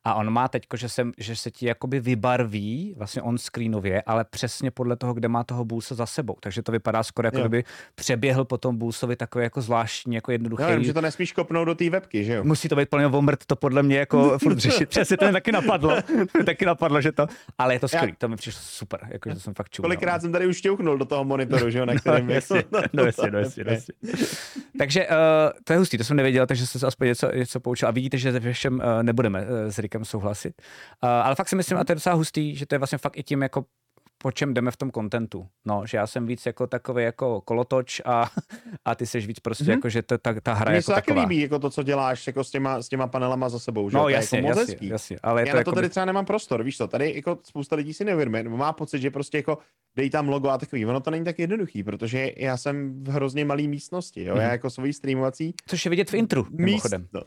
A 0.03 0.13
on 0.13 0.29
má 0.29 0.47
teď, 0.47 0.63
že 0.75 0.89
se, 0.89 1.07
že 1.17 1.35
se 1.35 1.51
ti 1.51 1.65
jakoby 1.65 1.99
vybarví 1.99 2.93
vlastně 2.97 3.21
on 3.21 3.37
screenově, 3.37 4.01
ale 4.01 4.25
přesně 4.25 4.71
podle 4.71 4.95
toho, 4.95 5.13
kde 5.13 5.27
má 5.27 5.43
toho 5.43 5.65
bulse 5.65 5.95
za 5.95 6.05
sebou. 6.05 6.35
Takže 6.39 6.63
to 6.63 6.71
vypadá 6.71 7.03
skoro 7.03 7.27
jako 7.27 7.39
kdyby 7.39 7.63
přeběhl 7.95 8.45
po 8.45 8.57
tom 8.57 8.77
bulsovi 8.77 9.15
takový 9.15 9.43
jako 9.43 9.61
zvláštní, 9.61 10.15
jako 10.15 10.31
jednoduchý. 10.31 10.63
Jo, 10.63 10.83
že 10.83 10.93
to 10.93 11.01
nesmíš 11.01 11.31
kopnout 11.31 11.67
do 11.67 11.75
té 11.75 11.89
webky, 11.89 12.23
že 12.23 12.33
jo? 12.33 12.43
Musí 12.43 12.69
to 12.69 12.75
být 12.75 12.89
plně 12.89 13.07
vomrt, 13.07 13.45
to 13.45 13.55
podle 13.55 13.83
mě 13.83 13.97
jako 13.97 14.39
furt 14.43 14.57
řešit. 14.57 14.89
Přesně 14.89 15.17
to 15.17 15.25
mi 15.25 15.31
taky 15.31 15.51
napadlo. 15.51 15.95
taky 16.45 16.65
napadlo, 16.65 17.01
že 17.01 17.11
to, 17.11 17.27
ale 17.57 17.73
je 17.73 17.79
to 17.79 17.87
skvělý, 17.87 18.13
to 18.17 18.27
mi 18.27 18.35
přišlo 18.35 18.61
super, 18.63 18.99
jako, 19.11 19.29
že 19.29 19.35
to 19.35 19.41
jsem 19.41 19.53
fakt 19.53 19.69
čuměl. 19.69 19.87
Kolikrát 19.87 20.13
no. 20.13 20.21
jsem 20.21 20.31
tady 20.31 20.47
už 20.47 20.57
šťouchnul 20.57 20.97
do 20.97 21.05
toho 21.05 21.23
monitoru, 21.23 21.69
že 21.69 21.79
jo, 21.79 21.85
na 21.85 21.95
kterém 21.95 22.27
no, 22.27 22.33
jasně, 22.33 22.63
no, 22.93 23.03
jasně, 23.03 23.31
no, 23.31 23.39
jasně, 23.39 23.63
no, 23.63 23.71
jasně. 23.71 23.93
Takže 24.77 25.07
uh, 25.07 25.13
to 25.63 25.73
je 25.73 25.79
hustý, 25.79 25.97
to 25.97 26.03
jsem 26.03 26.17
nevěděl, 26.17 26.47
takže 26.47 26.67
jsem 26.67 26.79
se 26.81 26.87
aspoň 26.87 27.07
něco, 27.07 27.31
něco 27.35 27.59
poučil. 27.59 27.87
A 27.87 27.91
vidíte, 27.91 28.17
že 28.17 28.31
ve 28.31 28.53
všem 28.71 28.97
uh, 28.97 29.03
nebudeme 29.03 29.41
uh, 29.41 29.47
s 29.69 29.79
Rikem 29.79 30.05
souhlasit. 30.05 30.61
Uh, 31.03 31.09
ale 31.09 31.35
fakt 31.35 31.49
si 31.49 31.55
myslím, 31.55 31.77
a 31.77 31.83
to 31.83 31.91
je 31.91 31.95
docela 31.95 32.15
hustý, 32.15 32.55
že 32.55 32.65
to 32.65 32.75
je 32.75 32.79
vlastně 32.79 32.97
fakt 32.97 33.17
i 33.17 33.23
tím 33.23 33.41
jako 33.41 33.65
po 34.17 34.31
čem 34.31 34.53
jdeme 34.53 34.71
v 34.71 34.77
tom 34.77 34.91
kontentu. 34.91 35.47
No, 35.65 35.83
že 35.85 35.97
já 35.97 36.07
jsem 36.07 36.25
víc 36.25 36.45
jako 36.45 36.67
takový 36.67 37.03
jako 37.03 37.41
kolotoč 37.41 38.01
a, 38.05 38.29
a 38.85 38.95
ty 38.95 39.05
seš 39.05 39.27
víc 39.27 39.39
prostě 39.39 39.63
mm-hmm. 39.63 39.69
jako, 39.71 39.89
že 39.89 40.01
to, 40.01 40.17
ta, 40.17 40.35
ta 40.43 40.53
hra 40.53 40.69
Mně 40.71 40.75
jako 40.75 40.91
se 40.91 40.93
taky 40.93 41.13
líbí 41.13 41.41
jako 41.41 41.59
to, 41.59 41.69
co 41.69 41.83
děláš 41.83 42.27
jako 42.27 42.43
s 42.43 42.51
těma, 42.51 42.81
s 42.81 42.89
těma 42.89 43.07
panelama 43.07 43.49
za 43.49 43.59
sebou, 43.59 43.89
že 43.89 43.97
No? 43.97 44.03
To 44.03 44.09
je 44.09 44.15
jasně, 44.15 44.39
jako 44.39 44.59
jasně, 44.59 44.77
jasně, 44.81 45.17
ale 45.23 45.41
je 45.41 45.47
Já 45.47 45.51
to 45.51 45.55
na 45.55 45.59
jako 45.59 45.71
to 45.71 45.75
tady 45.75 45.89
třeba 45.89 46.05
nemám 46.05 46.25
prostor, 46.25 46.63
víš 46.63 46.77
co, 46.77 46.87
tady 46.87 47.13
jako 47.15 47.37
spousta 47.43 47.75
lidí 47.75 47.93
si 47.93 48.05
neuvědomuje, 48.05 48.43
má 48.43 48.73
pocit, 48.73 49.01
že 49.01 49.11
prostě 49.11 49.37
jako 49.37 49.57
dej 49.95 50.09
tam 50.09 50.29
logo 50.29 50.49
a 50.49 50.57
takový, 50.57 50.85
ono 50.85 50.99
to 50.99 51.11
není 51.11 51.25
tak 51.25 51.39
jednoduchý, 51.39 51.83
protože 51.83 52.31
já 52.37 52.57
jsem 52.57 53.03
v 53.03 53.09
hrozně 53.09 53.45
malý 53.45 53.67
místnosti, 53.67 54.23
jo, 54.23 54.33
Mhm. 54.33 54.43
já 54.43 54.51
jako 54.51 54.69
svojí 54.69 54.93
streamovací 54.93 55.53
Což 55.67 55.85
je 55.85 55.89
vidět 55.89 56.11
v 56.11 56.13
intru, 56.13 56.47
mimochodem. 56.51 57.01
místo. 57.01 57.23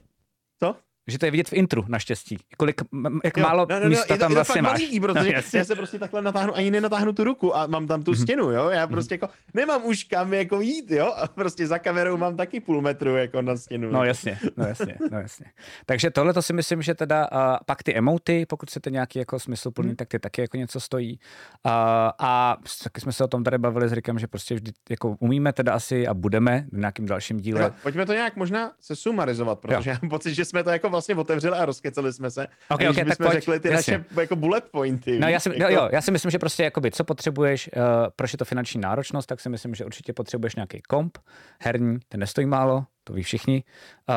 Co? 0.63 0.77
Že 1.07 1.19
to 1.19 1.25
je 1.27 1.31
vidět 1.31 1.49
v 1.49 1.53
intru, 1.53 1.85
naštěstí. 1.89 2.39
Kolik, 2.57 2.81
jak 3.25 3.37
Jo, 3.37 3.43
málo 3.43 3.67
no, 3.71 3.77
no, 3.77 3.83
no, 3.85 3.89
místa 3.91 4.15
je 4.15 4.19
to, 4.19 4.21
tam 4.25 4.31
je 4.31 4.35
to 4.35 4.39
vlastně 4.39 4.63
fakt 4.63 4.73
máš. 4.73 4.81
malý, 4.83 5.01
protože 5.01 5.21
No, 5.21 5.25
jasně. 5.37 5.59
já 5.59 5.65
se 5.65 5.75
prostě 5.77 5.99
takhle 5.99 6.23
natáhnu, 6.23 6.57
ani 6.57 6.71
nenatáhnu 6.71 7.13
tu 7.13 7.25
ruku 7.25 7.57
a 7.57 7.67
mám 7.67 7.87
tam 7.87 8.03
tu 8.03 8.15
stěnu, 8.15 8.51
jo, 8.51 8.69
já 8.71 8.87
prostě 8.87 9.15
jako 9.15 9.29
nemám 9.55 9.85
už 9.85 10.05
kam 10.05 10.35
jako 10.35 10.61
jít, 10.61 10.91
jo, 10.91 11.13
a 11.17 11.29
prostě 11.29 11.67
za 11.67 11.79
kamerou 11.79 12.17
mám 12.17 12.37
taky 12.37 12.61
půl 12.61 12.81
metru 12.81 13.17
jako 13.17 13.43
na 13.43 13.57
stěnu. 13.57 13.91
No 13.91 14.05
jasně, 14.05 14.39
no 14.57 14.67
jasně, 14.67 14.97
no 15.11 15.19
jasně. 15.19 15.47
Takže 15.87 16.11
tohle 16.11 16.33
to 16.35 16.43
si 16.43 16.53
myslím, 16.53 16.83
že 16.83 16.95
teda 16.95 17.29
uh, 17.33 17.39
pak 17.67 17.83
ty 17.83 17.95
emoty, 17.97 18.47
pokud 18.47 18.71
chcete 18.71 18.91
nějaký 18.91 19.19
jako 19.19 19.39
smysluplný, 19.39 19.89
Hmm. 19.89 19.97
tak 19.97 20.09
ty 20.09 20.19
taky 20.19 20.41
jako 20.41 20.57
něco 20.57 20.81
stojí. 20.81 21.19
Uh, 21.67 21.71
a 22.19 22.57
taky 22.85 23.01
jsme 23.01 23.13
se 23.13 23.25
o 23.25 23.29
tom 23.29 23.45
tady 23.45 23.59
bavili 23.59 23.89
s 23.89 23.93
Rikem, 23.93 24.19
že 24.19 24.27
prostě 24.27 24.55
vždy 24.55 24.73
jako 24.91 25.17
umíme 25.21 25.53
teda 25.53 25.73
asi 25.73 26.07
a 26.07 26.15
budeme 26.15 26.67
v 26.73 26.79
nějakým 26.79 27.07
dalším 27.07 27.41
díle. 27.41 27.63
Jo, 27.63 27.71
pojďme 27.83 28.07
to 28.07 28.13
nějak 28.13 28.37
možná 28.37 28.73
se 28.81 28.97
sumarizovat, 28.97 29.59
protože 29.59 29.91
já 29.91 29.99
mám 30.03 30.09
pocit, 30.11 30.35
že 30.35 30.45
jsme 30.45 30.65
to 30.65 30.71
jako 30.71 30.91
vlastně 30.95 31.15
otevřeli 31.15 31.59
a 31.59 31.65
rozkecali 31.65 32.13
jsme 32.13 32.31
se. 32.31 32.47
Ok, 32.69 32.81
aniž 32.81 32.99
ok, 32.99 33.09
tak 33.09 33.19
pojď, 33.19 33.33
řekli 33.33 33.61
ty 33.61 33.69
jasně. 33.69 33.99
naše 33.99 34.21
jako 34.21 34.37
bullet 34.37 34.65
pointy. 34.71 35.19
No, 35.19 35.29
já 35.29 35.41
si, 35.41 35.49
jako, 35.49 35.63
jo, 35.63 35.69
jo, 35.71 35.89
já 35.93 36.01
si 36.01 36.11
myslím, 36.11 36.31
že 36.31 36.39
prostě 36.39 36.63
jakoby, 36.63 36.91
co 36.91 37.05
potřebuješ, 37.05 37.71
uh, 37.77 37.83
proč 38.17 38.33
je 38.33 38.39
to 38.39 38.45
finanční 38.45 38.81
náročnost, 38.81 39.27
tak 39.27 39.41
si 39.41 39.49
myslím, 39.49 39.75
že 39.75 39.85
určitě 39.85 40.13
potřebuješ 40.13 40.55
nějaký 40.55 40.83
komp, 40.89 41.19
herní, 41.61 41.99
ten 42.09 42.21
nestojí 42.21 42.47
málo, 42.47 42.85
to 43.05 43.13
ví 43.13 43.23
všichni. 43.23 43.65
Uh, 44.09 44.15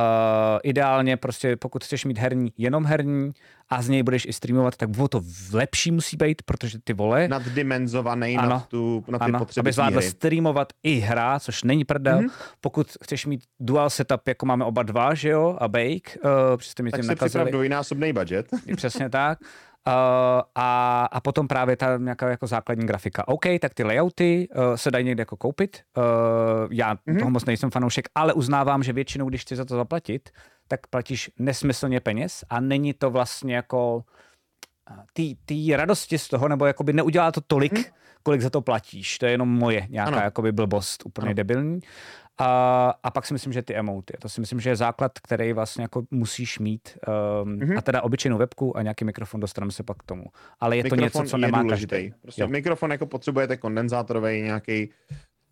ideálně 0.63 1.17
prostě 1.17 1.55
pokud 1.55 1.83
chceš 1.83 2.05
mít 2.05 2.17
herní, 2.17 2.53
jenom 2.57 2.85
herní 2.85 3.31
a 3.69 3.81
z 3.81 3.89
něj 3.89 4.03
budeš 4.03 4.25
i 4.25 4.33
streamovat, 4.33 4.77
tak 4.77 4.89
o 4.99 5.07
to 5.07 5.21
lepší 5.53 5.91
musí 5.91 6.17
být, 6.17 6.41
protože 6.41 6.79
ty 6.83 6.93
vole, 6.93 7.27
Naddimenzovaný 7.27 8.37
Ano, 8.37 8.49
na, 8.49 8.59
tu, 8.59 9.03
na 9.07 9.19
ty 9.19 9.25
ano, 9.25 9.39
potřeby 9.39 9.67
aby 9.67 9.71
zvládl 9.73 9.97
hry. 9.97 10.09
streamovat 10.09 10.73
i 10.83 10.99
hra, 10.99 11.39
což 11.39 11.63
není 11.63 11.85
prdel. 11.85 12.17
Mhm. 12.17 12.27
Mm-hmm. 12.27 12.55
Pokud 12.61 12.87
chceš 13.03 13.25
mít 13.25 13.43
dual 13.59 13.89
setup, 13.89 14.27
jako 14.27 14.45
máme 14.45 14.65
oba 14.65 14.83
dva, 14.83 15.13
že 15.13 15.29
jo, 15.29 15.57
a 15.59 15.67
Bake, 15.67 16.19
uh, 16.23 16.57
přesto 16.57 16.83
mi 16.83 16.91
Tak 16.91 17.01
tím 17.01 17.03
si 17.09 17.15
připrav 17.15 17.33
nakazili. 17.33 17.51
dvojnásobný 17.51 18.13
budget. 18.13 18.47
Přesně 18.75 19.09
tak. 19.09 19.39
Uh, 19.87 20.41
a, 20.55 21.05
a 21.11 21.21
potom 21.21 21.47
právě 21.47 21.75
ta 21.75 21.97
nějaká 21.97 22.29
jako 22.29 22.47
základní 22.47 22.85
grafika. 22.85 23.27
OK, 23.27 23.45
tak 23.61 23.73
ty 23.73 23.83
layouty 23.83 24.47
uh, 24.55 24.75
se 24.75 24.91
dají 24.91 25.05
někde 25.05 25.21
jako 25.21 25.37
koupit. 25.37 25.81
Uh, 25.97 26.03
já 26.71 26.89
Mhm. 26.93 26.97
mm-hmm. 27.07 27.19
toho 27.19 27.31
moc 27.31 27.45
nejsem 27.45 27.71
fanoušek, 27.71 28.07
ale 28.15 28.33
uznávám, 28.33 28.83
že 28.83 28.93
většinou, 28.93 29.29
když 29.29 29.41
chci 29.41 29.55
za 29.55 29.65
to 29.65 29.75
zaplatit, 29.75 30.29
tak 30.67 30.87
platíš 30.87 31.31
nesmyslně 31.39 31.99
peněz 31.99 32.43
a 32.49 32.59
není 32.59 32.93
to 32.93 33.09
vlastně 33.11 33.55
jako 33.55 34.03
té 35.45 35.77
radosti 35.77 36.17
z 36.17 36.27
toho, 36.27 36.47
nebo 36.47 36.65
jakoby 36.65 36.93
neudělá 36.93 37.31
to 37.31 37.41
tolik, 37.41 37.71
Mhm. 37.73 37.81
mm. 37.81 37.91
kolik 38.23 38.41
za 38.41 38.49
to 38.49 38.61
platíš. 38.61 39.17
To 39.17 39.25
je 39.25 39.31
jenom 39.31 39.49
moje 39.49 39.87
nějaká 39.89 40.11
Ano. 40.11 40.21
jakoby 40.23 40.51
blbost, 40.51 41.05
úplně 41.05 41.23
Ano. 41.25 41.29
ano. 41.29 41.35
debilní. 41.35 41.79
A, 42.39 42.93
a 43.03 43.11
pak 43.11 43.25
si 43.25 43.33
myslím, 43.33 43.53
že 43.53 43.61
ty 43.61 43.75
emoty. 43.75 44.13
To 44.21 44.29
si 44.29 44.41
myslím, 44.41 44.59
že 44.59 44.69
je 44.69 44.75
základ, 44.75 45.11
který 45.19 45.53
vlastně 45.53 45.81
jako 45.81 46.03
musíš 46.11 46.59
mít. 46.59 46.97
Um, 47.43 47.49
Mhm. 47.51 47.59
mm-hmm. 47.59 47.77
A 47.77 47.81
teda 47.81 48.01
obyčejnou 48.01 48.37
webku 48.37 48.77
a 48.77 48.81
nějaký 48.81 49.05
mikrofon, 49.05 49.39
dostaneme 49.39 49.71
se 49.71 49.83
pak 49.83 49.97
k 49.97 50.03
tomu. 50.03 50.23
Ale 50.59 50.77
je 50.77 50.83
to 50.83 50.95
Mikrofon 50.95 51.21
něco, 51.23 51.29
co 51.31 51.37
je 51.37 51.41
nemá 51.41 51.61
důležitý. 51.61 51.89
každý. 51.89 52.13
Prostě 52.21 52.41
Jo. 52.41 52.47
mikrofon 52.47 52.91
jako 52.91 53.05
potřebujete 53.05 53.57
kondenzátorový 53.57 54.41
nějaký, 54.41 54.89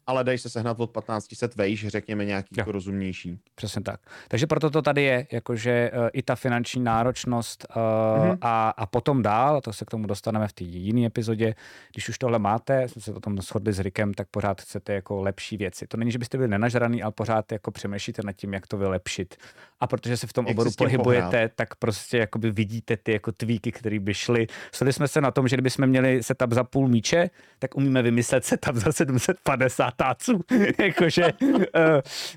ale 0.08 0.24
dají 0.24 0.38
se 0.38 0.50
sehnat 0.50 0.80
od 0.80 0.92
1500 0.98 1.56
vejš, 1.56 1.88
řekněme 1.88 2.26
nějaký 2.26 2.48
Jo. 2.52 2.62
jako 2.62 2.72
rozumnější. 2.72 3.40
Přesně 3.56 3.82
tak. 3.82 4.00
Takže 4.28 4.48
proto 4.48 4.70
to 4.70 4.82
tady 4.82 5.04
je, 5.04 5.28
jakože 5.32 5.92
uh, 5.94 6.08
i 6.14 6.24
ta 6.24 6.36
finanční 6.36 6.84
náročnost 6.84 7.66
uh, 7.70 7.82
mm-hmm. 7.82 8.38
a, 8.42 8.70
a 8.70 8.86
potom 8.86 9.22
dál, 9.22 9.58
a 9.58 9.62
to 9.62 9.74
se 9.74 9.86
k 9.86 9.90
tomu 9.90 10.08
dostaneme 10.08 10.48
v 10.48 10.54
té 10.54 10.64
jiné 10.64 11.08
epizodě, 11.08 11.56
když 11.94 12.10
už 12.10 12.18
tohle 12.18 12.40
máte, 12.40 12.88
jsme 12.88 13.02
se 13.02 13.14
o 13.14 13.20
tom 13.20 13.38
shodli 13.38 13.74
s 13.74 13.80
Rikem, 13.80 14.14
tak 14.14 14.28
pořád 14.32 14.62
chcete 14.62 14.94
jako 14.94 15.22
lepší 15.22 15.58
věci. 15.58 15.88
To 15.88 15.98
není, 15.98 16.12
že 16.12 16.18
byste 16.20 16.38
byli 16.38 16.48
nenažraný, 16.50 17.04
ale 17.04 17.12
pořád 17.12 17.52
jako 17.52 17.72
přemýšlíte 17.72 18.22
nad 18.26 18.34
tím, 18.34 18.54
jak 18.54 18.68
to 18.68 18.78
vylepšit. 18.78 19.36
A 19.80 19.88
protože 19.88 20.18
se 20.18 20.28
v 20.28 20.34
tom 20.34 20.48
Jak 20.48 20.56
oboru 20.56 20.72
pohybujete, 20.78 21.30
pohrát. 21.30 21.52
tak 21.56 21.76
prostě 21.76 22.18
jakoby 22.18 22.52
vidíte 22.52 22.98
ty 22.98 23.12
jako 23.12 23.32
tvíky, 23.32 23.72
které 23.72 24.00
by 24.00 24.14
šly. 24.14 24.48
Shodli 24.76 24.94
jsme 24.94 25.08
se 25.08 25.22
na 25.22 25.32
tom, 25.32 25.48
že 25.48 25.56
kdybychom 25.56 25.88
měli 25.88 26.24
setup 26.24 26.54
za 26.54 26.64
půl 26.64 26.88
míče, 26.88 27.30
tak 27.60 27.76
umíme 27.78 28.02
vymyslet 28.02 28.46
setup 28.46 28.76
za 28.76 28.92
750 28.92 29.95
táců. 29.96 30.40
Jakože 30.80 31.34
uh, 31.42 31.60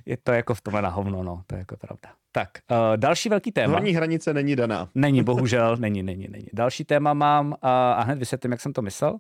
je 0.07 0.17
to 0.17 0.33
jako 0.33 0.55
v 0.55 0.61
tomhle 0.61 0.83
na 0.83 0.89
hovno, 0.89 1.23
no, 1.23 1.43
to 1.47 1.55
je 1.55 1.59
jako 1.59 1.77
pravda. 1.77 2.11
Tak, 2.33 2.49
uh, 2.71 2.97
další 2.97 3.29
velký 3.29 3.53
téma. 3.53 3.73
Horní 3.73 3.93
hranice 3.93 4.35
není 4.35 4.57
daná. 4.57 4.89
Není, 4.95 5.23
bohužel, 5.23 5.77
není, 5.77 6.03
není, 6.03 6.29
není. 6.31 6.47
Další 6.53 6.85
téma 6.85 7.15
mám 7.15 7.55
a, 7.63 7.93
a 7.93 8.03
hned 8.03 8.19
vysvětlím, 8.19 8.53
jak 8.53 8.61
jsem 8.61 8.73
to 8.73 8.83
myslel. 8.83 9.19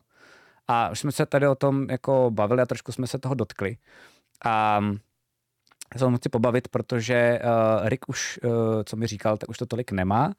A 0.68 0.90
už 0.90 0.98
jsme 0.98 1.12
se 1.12 1.26
tady 1.26 1.48
o 1.48 1.54
tom 1.54 1.90
jako 1.90 2.30
bavili 2.30 2.62
a 2.62 2.66
trošku 2.66 2.92
jsme 2.92 3.06
se 3.06 3.18
toho 3.18 3.34
dotkli. 3.34 3.76
A 4.44 4.80
já 5.94 5.98
se 5.98 6.04
o 6.04 6.08
tom 6.08 6.16
chci 6.16 6.28
pobavit, 6.28 6.68
protože 6.68 7.40
uh, 7.44 7.88
Rick 7.88 8.08
už, 8.08 8.40
uh, 8.44 8.50
co 8.84 8.96
mi 8.96 9.06
říkal, 9.06 9.36
tak 9.36 9.48
už 9.48 9.58
to 9.58 9.66
tolik 9.66 9.92
nemá 9.92 10.34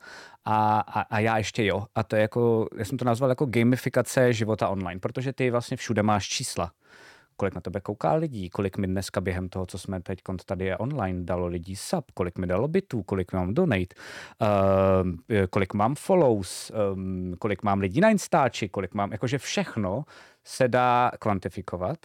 a, 0.45 0.79
a, 0.79 1.01
a 1.01 1.19
já 1.19 1.37
ještě 1.37 1.65
jo. 1.65 1.85
A 1.95 2.03
to 2.03 2.15
je 2.15 2.21
jako, 2.21 2.67
já 2.77 2.85
jsem 2.85 2.97
to 2.97 3.05
nazval 3.05 3.29
jako 3.29 3.45
gamifikace 3.45 4.33
života 4.33 4.69
online, 4.69 4.99
protože 4.99 5.33
ty 5.33 5.51
vlastně 5.51 5.77
všude 5.77 6.03
máš 6.03 6.27
čísla 6.27 6.71
kolik 7.39 7.55
na 7.55 7.61
tebe 7.61 7.81
kouká 7.81 8.13
lidí, 8.13 8.49
kolik 8.49 8.77
mi 8.77 8.87
dneska 8.87 9.21
během 9.21 9.49
toho, 9.49 9.65
co 9.65 9.77
jsme 9.77 10.01
teď 10.01 10.19
tady 10.45 10.65
je 10.65 10.77
online, 10.77 11.23
dalo 11.23 11.47
lidí 11.47 11.75
sub, 11.75 12.11
kolik 12.13 12.37
mi 12.37 12.47
dalo 12.47 12.67
bitů, 12.67 13.03
kolik 13.03 13.33
mám 13.33 13.53
donate, 13.53 13.95
uh, 14.41 15.45
kolik 15.49 15.73
mám 15.73 15.95
follows, 15.95 16.71
um, 16.93 17.33
kolik 17.39 17.63
mám 17.63 17.79
lidí 17.79 18.01
na 18.01 18.09
Instači, 18.09 18.69
kolik 18.69 18.93
mám, 18.93 19.11
jakože 19.11 19.37
všechno 19.37 20.03
se 20.43 20.67
dá 20.67 21.11
kvantifikovat. 21.19 21.97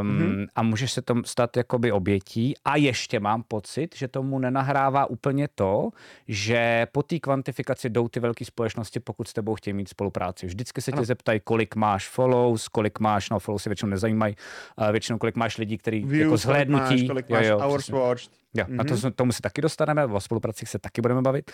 Um, 0.00 0.06
Mhm. 0.08 0.22
mm-hmm. 0.32 0.46
A 0.54 0.62
můžeš 0.62 0.92
se 0.92 1.02
tom 1.02 1.24
stát 1.24 1.56
jakoby 1.56 1.92
obětí 1.92 2.54
a 2.64 2.76
ještě 2.76 3.20
mám 3.20 3.42
pocit, 3.42 3.96
že 3.96 4.08
tomu 4.08 4.38
nenahrává 4.38 5.06
úplně 5.06 5.48
to, 5.54 5.90
že 6.28 6.86
po 6.92 7.02
té 7.02 7.18
kvantifikaci 7.18 7.90
jdou 7.90 8.08
ty 8.08 8.20
velké 8.20 8.44
společnosti, 8.44 9.00
pokud 9.00 9.28
s 9.28 9.32
tebou 9.32 9.54
chtějí 9.54 9.74
mít 9.74 9.88
spolupráci. 9.88 10.46
Vždycky 10.46 10.80
se 10.82 10.90
tě 10.92 10.96
Ano. 10.96 11.04
zeptají, 11.04 11.40
kolik 11.44 11.76
máš 11.76 12.08
follows, 12.08 12.68
kolik 12.68 12.98
máš, 13.00 13.30
no 13.30 13.38
follows 13.38 13.62
se 13.62 13.68
většinou 13.68 13.90
nezajímají, 13.90 14.36
uh, 14.78 14.90
většinou 14.90 15.18
kolik 15.18 15.36
máš 15.36 15.58
lidí, 15.58 15.78
který 15.78 16.04
Views, 16.04 16.18
jako 16.18 16.28
kolik 16.30 16.40
zhlédnutí. 16.40 16.94
máš, 16.94 17.02
kolik 17.08 17.28
máš 17.28 17.50
hours 17.50 17.82
přesně. 17.84 17.98
watched. 18.00 18.30
Jo, 18.54 18.64
mm-hmm. 18.64 18.80
a 18.80 18.84
to, 18.84 18.94
Mhm. 18.94 19.12
tomu 19.12 19.32
se 19.32 19.42
taky 19.42 19.60
dostaneme, 19.60 20.04
o 20.06 20.20
spolupracích 20.20 20.68
se 20.68 20.78
taky 20.78 21.00
budeme 21.00 21.22
bavit, 21.22 21.50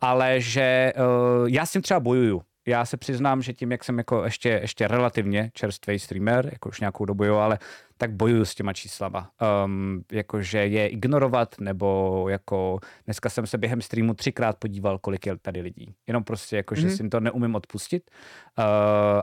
ale 0.00 0.40
že 0.40 0.92
uh, 1.40 1.48
já 1.48 1.66
s 1.66 1.72
tím 1.72 1.82
třeba 1.82 2.00
bojuju. 2.00 2.42
Já 2.66 2.84
se 2.84 2.96
přiznám, 2.96 3.42
že 3.42 3.52
tím, 3.52 3.72
jak 3.72 3.84
jsem 3.84 3.98
jako 3.98 4.24
ještě, 4.24 4.48
ještě 4.48 4.88
relativně 4.88 5.50
čerstvý 5.54 5.98
streamer, 5.98 6.48
jako 6.52 6.68
už 6.68 6.80
nějakou 6.80 7.04
dobu, 7.04 7.24
jo, 7.24 7.36
ale 7.36 7.58
tak 7.96 8.12
bojuju 8.12 8.44
s 8.44 8.54
těma 8.54 8.72
číslama. 8.72 9.30
Um, 9.64 10.04
jakože 10.12 10.58
je 10.58 10.88
ignorovat, 10.88 11.54
nebo 11.60 12.26
jako 12.28 12.78
dneska 13.04 13.28
jsem 13.28 13.46
se 13.46 13.58
během 13.58 13.80
streamu 13.82 14.14
třikrát 14.14 14.56
podíval, 14.58 14.98
kolik 14.98 15.26
je 15.26 15.36
tady 15.38 15.60
lidí. 15.60 15.94
Jenom 16.06 16.24
prostě 16.24 16.56
jako, 16.56 16.74
že 16.74 16.86
Mhm. 16.86 16.96
si 16.96 17.08
to 17.08 17.20
neumím 17.20 17.54
odpustit. 17.54 18.10
Uh, 18.58 18.64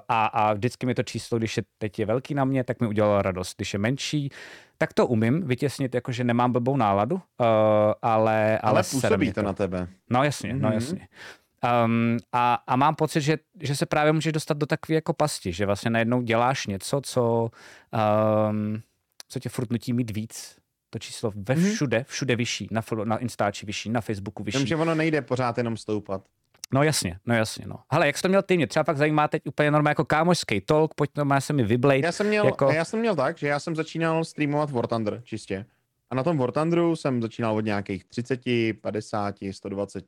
a, 0.10 0.26
a 0.26 0.54
vždycky 0.54 0.86
mi 0.86 0.94
to 0.96 1.04
číslo, 1.04 1.38
když 1.38 1.58
je 1.58 1.64
teď 1.78 2.00
je 2.00 2.06
velký 2.06 2.34
na 2.34 2.46
mě, 2.46 2.64
tak 2.64 2.80
mi 2.80 2.88
udělalo 2.88 3.22
radost. 3.22 3.56
Když 3.58 3.74
je 3.74 3.80
menší, 3.80 4.30
tak 4.78 4.94
to 4.94 5.08
umím 5.08 5.48
vytěsnit, 5.48 5.96
jako 5.96 6.12
že 6.12 6.24
nemám 6.24 6.52
blbou 6.52 6.78
náladu, 6.78 7.16
uh, 7.16 7.22
ale, 7.42 7.94
ale, 8.02 8.60
Ale 8.62 8.84
působí 8.84 9.34
to 9.34 9.42
na 9.42 9.54
tebe. 9.54 9.88
No 10.10 10.24
jasně, 10.24 10.54
no 10.54 10.60
Mhm. 10.70 10.74
jasně. 10.74 11.08
Um, 11.86 12.18
a, 12.32 12.64
a 12.68 12.76
mám 12.76 12.96
pocit, 12.96 13.22
že, 13.22 13.38
že 13.62 13.76
se 13.76 13.86
právě 13.86 14.12
můžeš 14.14 14.34
dostat 14.34 14.58
do 14.58 14.66
takové 14.66 14.96
jako 14.96 15.14
pasti, 15.14 15.54
že 15.54 15.66
vlastně 15.66 15.92
najednou 15.92 16.22
děláš 16.22 16.68
něco, 16.68 17.02
co, 17.04 17.50
um, 18.50 18.82
co 19.28 19.40
tě 19.40 19.50
furt 19.50 19.72
nutí 19.72 19.94
mít 19.94 20.12
víc. 20.12 20.56
To 20.90 21.00
číslo 21.00 21.32
ve 21.36 21.56
Mhm. 21.56 21.72
všude, 21.72 22.06
všude 22.08 22.36
vyšší, 22.36 22.68
na, 22.72 22.82
na 23.04 23.18
Instači 23.18 23.66
vyšší, 23.66 23.90
na 23.90 24.02
Facebooku 24.02 24.44
vyšší. 24.44 24.56
Jenomže 24.56 24.76
ono 24.76 24.96
nejde 24.96 25.22
pořád 25.22 25.58
jenom 25.58 25.78
stoupat. 25.78 26.22
No 26.74 26.84
jasně, 26.84 27.20
no 27.26 27.36
jasně, 27.36 27.66
no. 27.68 27.76
Hele, 27.92 28.08
jak 28.08 28.18
jsi 28.18 28.22
to 28.22 28.28
měl 28.28 28.42
ty? 28.42 28.58
Mě 28.58 28.68
třeba 28.68 28.84
fakt 28.84 28.98
zajímá 28.98 29.28
teď 29.28 29.42
úplně 29.46 29.72
normálně 29.72 29.92
jako 29.92 30.06
kámošský 30.06 30.62
talk, 30.62 30.94
pojď 30.94 31.10
normálně 31.18 31.42
se 31.42 31.54
mi 31.54 31.64
vyblejt. 31.64 32.06
Já 32.06 32.12
jsem, 32.12 32.28
měl, 32.28 32.46
jako... 32.46 32.72
já 32.72 32.86
jsem 32.86 33.00
měl 33.00 33.16
tak, 33.16 33.38
že 33.38 33.48
já 33.48 33.60
jsem 33.60 33.76
začínal 33.76 34.26
streamovat 34.26 34.72
War 34.72 34.88
Thunder 34.88 35.22
čistě. 35.24 35.66
A 36.10 36.16
na 36.16 36.24
tom 36.24 36.38
War 36.38 36.52
Thunderu 36.52 36.96
jsem 36.96 37.22
začínal 37.22 37.56
od 37.56 37.66
nějakých 37.66 38.04
30, 38.06 38.42
50, 38.82 39.36
120. 39.52 40.06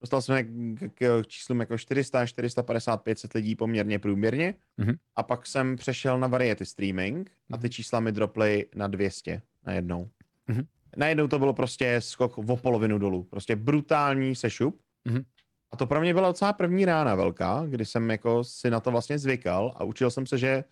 Dostal 0.00 0.22
jsem 0.22 0.44
k, 0.76 0.80
k, 0.80 0.94
k 0.94 1.26
číslům 1.26 1.60
jako 1.60 1.78
400, 1.78 2.26
450, 2.26 2.96
500 2.96 3.34
lidí 3.34 3.56
poměrně 3.56 3.98
průměrně. 3.98 4.54
Mhm. 4.76 4.94
A 5.16 5.22
pak 5.22 5.46
jsem 5.46 5.76
přešel 5.76 6.18
na 6.18 6.26
variety 6.26 6.66
streaming 6.66 7.30
a 7.52 7.56
ty 7.56 7.70
čísla 7.70 8.00
mi 8.00 8.12
droply 8.12 8.66
na 8.74 8.86
200 8.86 9.42
najednou. 9.66 10.10
Mhm. 10.46 10.66
Najednou 10.96 11.28
to 11.28 11.38
bylo 11.38 11.52
prostě 11.52 12.00
skok 12.00 12.38
o 12.38 12.56
polovinu 12.56 12.98
dolů. 12.98 13.24
Prostě 13.24 13.56
brutální 13.56 14.36
sešup. 14.36 14.80
Mhm. 15.04 15.24
A 15.70 15.76
A 15.76 15.76
to 15.76 15.86
pro 15.86 16.00
mě 16.00 16.14
byla 16.14 16.28
docela 16.28 16.52
první 16.52 16.84
rána 16.84 17.14
velká, 17.14 17.66
kdy 17.66 17.84
jsem 17.84 18.10
jako 18.10 18.44
si 18.44 18.70
na 18.70 18.80
to 18.80 18.90
vlastně 18.90 19.18
zvykal 19.18 19.72
a 19.76 19.84
učil 19.84 20.10
jsem 20.10 20.26
se, 20.26 20.38
že 20.38 20.64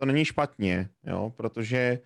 to 0.00 0.06
není 0.06 0.24
špatně, 0.24 0.88
jo, 1.06 1.32
protože 1.36 1.98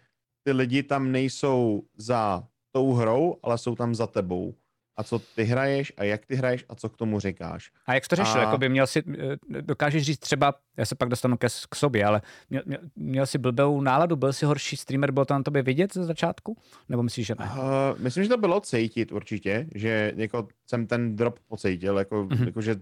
ty 0.43 0.53
lidi 0.53 0.83
tam 0.83 1.13
nejsou 1.13 1.83
za 1.97 2.49
tou 2.71 2.93
hrou, 2.93 3.37
ale 3.43 3.59
jsou 3.59 3.75
tam 3.75 3.95
za 3.95 4.07
tebou 4.07 4.55
a 4.99 5.03
co 5.03 5.19
ty 5.19 5.45
hraješ 5.45 5.93
a 5.97 6.05
jak 6.05 6.27
ty 6.27 6.35
hraješ 6.35 6.65
a 6.69 6.75
co 6.75 6.89
k 6.89 6.97
tomu 6.97 7.21
říkáš. 7.21 7.71
A 7.87 7.95
jak 7.95 8.05
jsi 8.05 8.09
to 8.09 8.17
řešil? 8.17 8.41
A... 8.41 8.45
Jakoby 8.45 8.69
měl 8.69 8.87
si, 8.87 9.03
eh, 9.19 9.63
dokážeš 9.63 10.03
říct 10.03 10.19
třeba, 10.19 10.55
já 10.77 10.87
se 10.87 10.95
pak 10.95 11.09
dostanu 11.09 11.37
ke, 11.37 11.47
k 11.71 11.75
sobě, 11.75 12.05
ale 12.05 12.23
měl, 12.51 12.63
měl, 12.67 12.81
měl 12.97 13.27
jsi 13.27 13.39
blbou 13.39 13.81
náladu, 13.81 14.17
byl 14.17 14.33
jsi 14.33 14.47
horší 14.47 14.77
streamer, 14.77 15.13
bylo 15.13 15.25
to 15.25 15.35
na 15.35 15.43
tobě 15.43 15.63
vidět 15.63 15.95
ze 15.95 16.05
začátku? 16.05 16.57
Nebo 16.89 17.03
myslíš, 17.03 17.27
že 17.27 17.35
ne? 17.39 17.51
Uh, 17.57 17.63
myslím, 17.99 18.25
že 18.25 18.29
to 18.29 18.37
bylo 18.37 18.61
cítit 18.61 19.13
určitě, 19.13 19.67
že 19.75 20.13
jako 20.17 20.49
jsem 20.67 20.87
ten 20.87 21.17
drop 21.17 21.39
pocítil, 21.49 21.99
jako, 21.99 22.25
uh-huh. 22.25 22.47
jako 22.47 22.61
že 22.61 22.77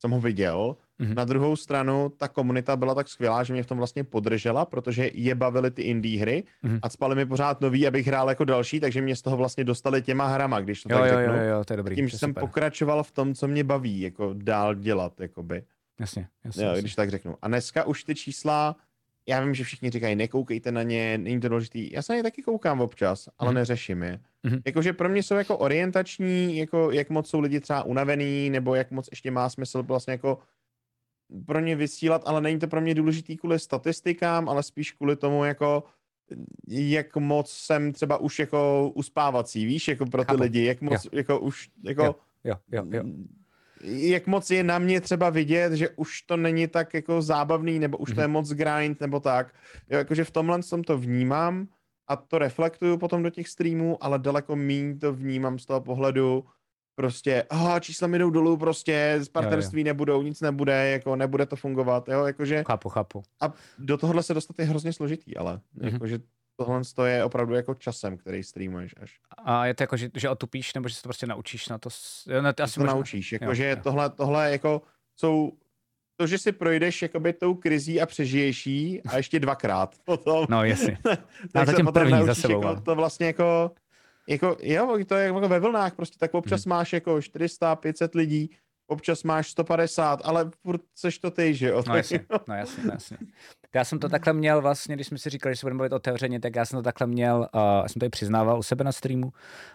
jsem 0.00 0.10
ho 0.10 0.20
viděl. 0.20 0.76
Mm-hmm. 1.00 1.14
Na 1.14 1.24
druhou 1.24 1.56
stranu, 1.56 2.12
ta 2.16 2.28
komunita 2.28 2.76
byla 2.76 2.94
tak 2.94 3.08
skvělá, 3.08 3.44
že 3.44 3.52
mě 3.52 3.62
v 3.62 3.66
tom 3.66 3.78
vlastně 3.78 4.04
podržela, 4.04 4.64
protože 4.64 5.10
je 5.14 5.34
bavily 5.34 5.70
ty 5.70 5.82
indie 5.82 6.20
hry 6.20 6.44
mm-hmm. 6.64 6.78
a 6.82 6.88
spali 6.88 7.14
mi 7.14 7.26
pořád 7.26 7.60
nový, 7.60 7.86
abych 7.86 8.06
hrál 8.06 8.28
jako 8.28 8.44
další, 8.44 8.80
takže 8.80 9.00
mě 9.00 9.16
z 9.16 9.22
toho 9.22 9.36
vlastně 9.36 9.64
dostali 9.64 10.02
těma 10.02 10.26
hrama, 10.26 10.60
když 10.60 10.82
to 10.82 10.92
jo, 10.92 10.98
tak 10.98 11.10
jo, 11.10 11.18
řeknu. 11.18 11.34
Jo, 11.34 11.42
jo, 11.42 11.64
to 11.64 11.72
je 11.72 11.76
dobrý. 11.76 11.96
Tím, 11.96 12.08
že 12.08 12.18
jsem 12.18 12.34
pokračoval 12.34 13.02
v 13.02 13.10
tom, 13.10 13.34
co 13.34 13.48
mě 13.48 13.64
baví, 13.64 14.00
jako 14.00 14.34
dál 14.34 14.74
dělat, 14.74 15.20
jakoby. 15.20 15.62
Jasně, 16.00 16.28
jasně. 16.44 16.64
Jo, 16.64 16.68
jasně. 16.68 16.82
když 16.82 16.94
tak 16.94 17.10
řeknu. 17.10 17.36
A 17.42 17.48
dneska 17.48 17.84
už 17.84 18.04
ty 18.04 18.14
čísla, 18.14 18.76
já 19.28 19.44
vím, 19.44 19.54
že 19.54 19.64
všichni 19.64 19.90
říkají, 19.90 20.16
nekoukejte 20.16 20.72
na 20.72 20.82
ně, 20.82 21.18
není 21.18 21.40
to 21.40 21.48
důležitý. 21.48 21.92
Já 21.92 22.02
se 22.02 22.12
na 22.12 22.16
ně 22.16 22.22
taky 22.22 22.42
koukám 22.42 22.80
občas, 22.80 23.28
ale 23.38 23.50
mm-hmm. 23.50 23.54
neřeším 23.54 24.02
je. 24.02 24.20
Mm-hmm. 24.44 24.62
Jakože 24.66 24.92
pro 24.92 25.08
mě 25.08 25.22
jsou 25.22 25.34
jako 25.34 25.58
orientační, 25.58 26.56
jako 26.56 26.90
jak 26.90 27.10
moc 27.10 27.28
jsou 27.28 27.40
lidi 27.40 27.60
třeba 27.60 27.82
unavený, 27.82 28.50
nebo 28.50 28.74
jak 28.74 28.90
moc 28.90 29.08
ještě 29.10 29.30
má 29.30 29.48
smysl 29.48 29.82
vlastně 29.82 30.12
jako 30.12 30.38
pro 31.46 31.60
ně 31.60 31.76
vysílat, 31.76 32.22
ale 32.26 32.40
není 32.40 32.58
to 32.58 32.68
pro 32.68 32.80
mě 32.80 32.94
důležitý 32.94 33.36
kvůli 33.36 33.58
statistikám, 33.58 34.48
ale 34.48 34.62
spíš 34.62 34.92
kvůli 34.92 35.16
tomu 35.16 35.44
jako 35.44 35.84
jak 36.68 37.16
moc 37.16 37.50
jsem 37.50 37.92
třeba 37.92 38.16
už 38.16 38.38
jako 38.38 38.90
uspávací, 38.94 39.66
víš, 39.66 39.88
jako 39.88 40.06
pro 40.06 40.24
ty 40.24 40.32
Chápu. 40.32 40.42
lidi, 40.42 40.64
jak 40.64 40.80
moc 40.80 41.04
jo. 41.04 41.10
jako 41.12 41.40
už 41.40 41.70
jako 41.84 42.04
jo. 42.04 42.14
Jo, 42.44 42.54
jo, 42.72 42.84
jo. 42.90 43.02
Jak 43.84 44.26
moc 44.26 44.50
je 44.50 44.64
na 44.64 44.78
mě 44.78 45.00
třeba 45.00 45.30
vidět, 45.30 45.72
že 45.72 45.88
už 45.88 46.22
to 46.22 46.36
není 46.36 46.68
tak 46.68 46.94
jako 46.94 47.22
zábavný, 47.22 47.78
nebo 47.78 47.98
už 47.98 48.14
to 48.14 48.20
je 48.20 48.26
mhm. 48.26 48.32
moc 48.32 48.50
grind, 48.50 49.00
nebo 49.00 49.20
tak. 49.20 49.54
Jo, 49.90 49.98
jakože 49.98 50.24
v 50.24 50.30
tomhle 50.30 50.62
tom 50.62 50.84
to 50.84 50.98
vnímám 50.98 51.68
a 52.08 52.16
to 52.16 52.38
reflektuju 52.38 52.98
potom 52.98 53.22
do 53.22 53.30
těch 53.30 53.48
streamů, 53.48 54.04
ale 54.04 54.18
daleko 54.18 54.56
méně 54.56 54.96
to 54.96 55.12
vnímám 55.12 55.58
z 55.58 55.66
toho 55.66 55.80
pohledu, 55.80 56.44
prostě, 56.94 57.44
aha, 57.50 57.80
čísla 57.80 58.08
mi 58.08 58.18
jdou 58.18 58.30
dolů, 58.30 58.56
prostě 58.56 59.16
z 59.20 59.28
partnerství 59.28 59.80
jo, 59.80 59.84
jo. 59.84 59.84
nebudou, 59.84 60.22
nic 60.22 60.40
nebude, 60.40 60.90
jako 60.90 61.16
nebude 61.16 61.46
to 61.46 61.56
fungovat, 61.56 62.08
jo, 62.08 62.24
jakože. 62.24 62.64
Chápu, 62.66 62.88
chápu. 62.88 63.22
A 63.40 63.52
do 63.78 63.96
tohohle 63.96 64.22
se 64.22 64.34
dostat 64.34 64.58
je 64.58 64.64
hrozně 64.64 64.92
složitý, 64.92 65.36
ale 65.36 65.54
mm-hmm. 65.56 65.92
jakože 65.92 66.18
tohle 66.58 67.10
je 67.10 67.24
opravdu 67.24 67.54
jako 67.54 67.74
časem, 67.74 68.16
který 68.16 68.42
streamuješ 68.42 68.94
až. 69.02 69.20
A 69.38 69.66
je 69.66 69.74
to 69.74 69.82
jako, 69.82 69.96
že, 69.96 70.10
že 70.14 70.30
otupíš, 70.30 70.74
nebo 70.74 70.88
že 70.88 70.94
se 70.94 71.02
to 71.02 71.08
prostě 71.08 71.26
naučíš 71.26 71.68
na 71.68 71.78
to? 71.78 71.88
Jo, 72.26 72.42
ne, 72.42 72.52
to 72.52 72.62
asi 72.62 72.74
to 72.74 72.80
možná... 72.80 72.94
naučíš, 72.94 73.32
jakože 73.32 73.76
tohle, 73.76 74.10
tohle 74.10 74.50
jako 74.50 74.82
jsou 75.16 75.52
to, 76.16 76.26
že 76.26 76.38
si 76.38 76.52
projdeš 76.52 77.02
jakoby 77.02 77.32
tou 77.32 77.54
krizí 77.54 78.00
a 78.00 78.06
přežiješ 78.06 78.66
jí 78.66 79.02
a 79.02 79.16
ještě 79.16 79.40
dvakrát 79.40 79.94
potom. 80.04 80.46
No 80.48 80.64
jasně. 80.64 80.98
tak 81.52 81.68
a 81.68 81.72
se 81.72 81.84
potom 81.84 82.10
naučíš 82.10 82.26
za 82.26 82.34
sebou, 82.34 82.68
jako, 82.68 82.80
to 82.80 82.94
vlastně 82.94 83.26
jako 83.26 83.70
jako, 84.28 84.56
jo, 84.62 84.98
to 85.06 85.14
je 85.14 85.24
jako 85.24 85.48
ve 85.48 85.60
vlnách, 85.60 85.94
prostě 85.94 86.18
tak 86.18 86.34
občas 86.34 86.64
hmm. 86.64 86.70
máš 86.70 86.92
jako 86.92 87.22
400, 87.22 87.76
500 87.76 88.14
lidí, 88.14 88.50
občas 88.86 89.22
máš 89.22 89.50
150, 89.50 90.20
ale 90.24 90.50
furt 90.62 90.80
seš 90.94 91.18
to 91.18 91.30
ty, 91.30 91.54
že 91.54 91.68
jo? 91.68 91.82
No 91.88 91.96
jasně, 91.96 92.26
no 92.48 92.54
jasně, 92.54 92.84
no 92.84 92.92
jasně. 92.92 93.16
Já 93.74 93.84
jsem 93.84 93.98
to 93.98 94.08
takhle 94.08 94.32
měl 94.32 94.60
vlastně, 94.60 94.94
když 94.94 95.06
jsme 95.06 95.18
si 95.18 95.30
říkali, 95.30 95.54
že 95.54 95.58
se 95.58 95.66
budeme 95.66 95.76
mluvit 95.76 95.92
otevřeně, 95.92 96.40
tak 96.40 96.56
já 96.56 96.64
jsem 96.64 96.78
to 96.78 96.82
takhle 96.82 97.06
měl, 97.06 97.48
uh, 97.54 97.60
já 97.82 97.88
jsem 97.88 98.00
to 98.00 98.06
i 98.06 98.08
přiznával 98.08 98.58
u 98.58 98.62
sebe 98.62 98.84
na 98.84 98.92
streamu, 98.92 99.32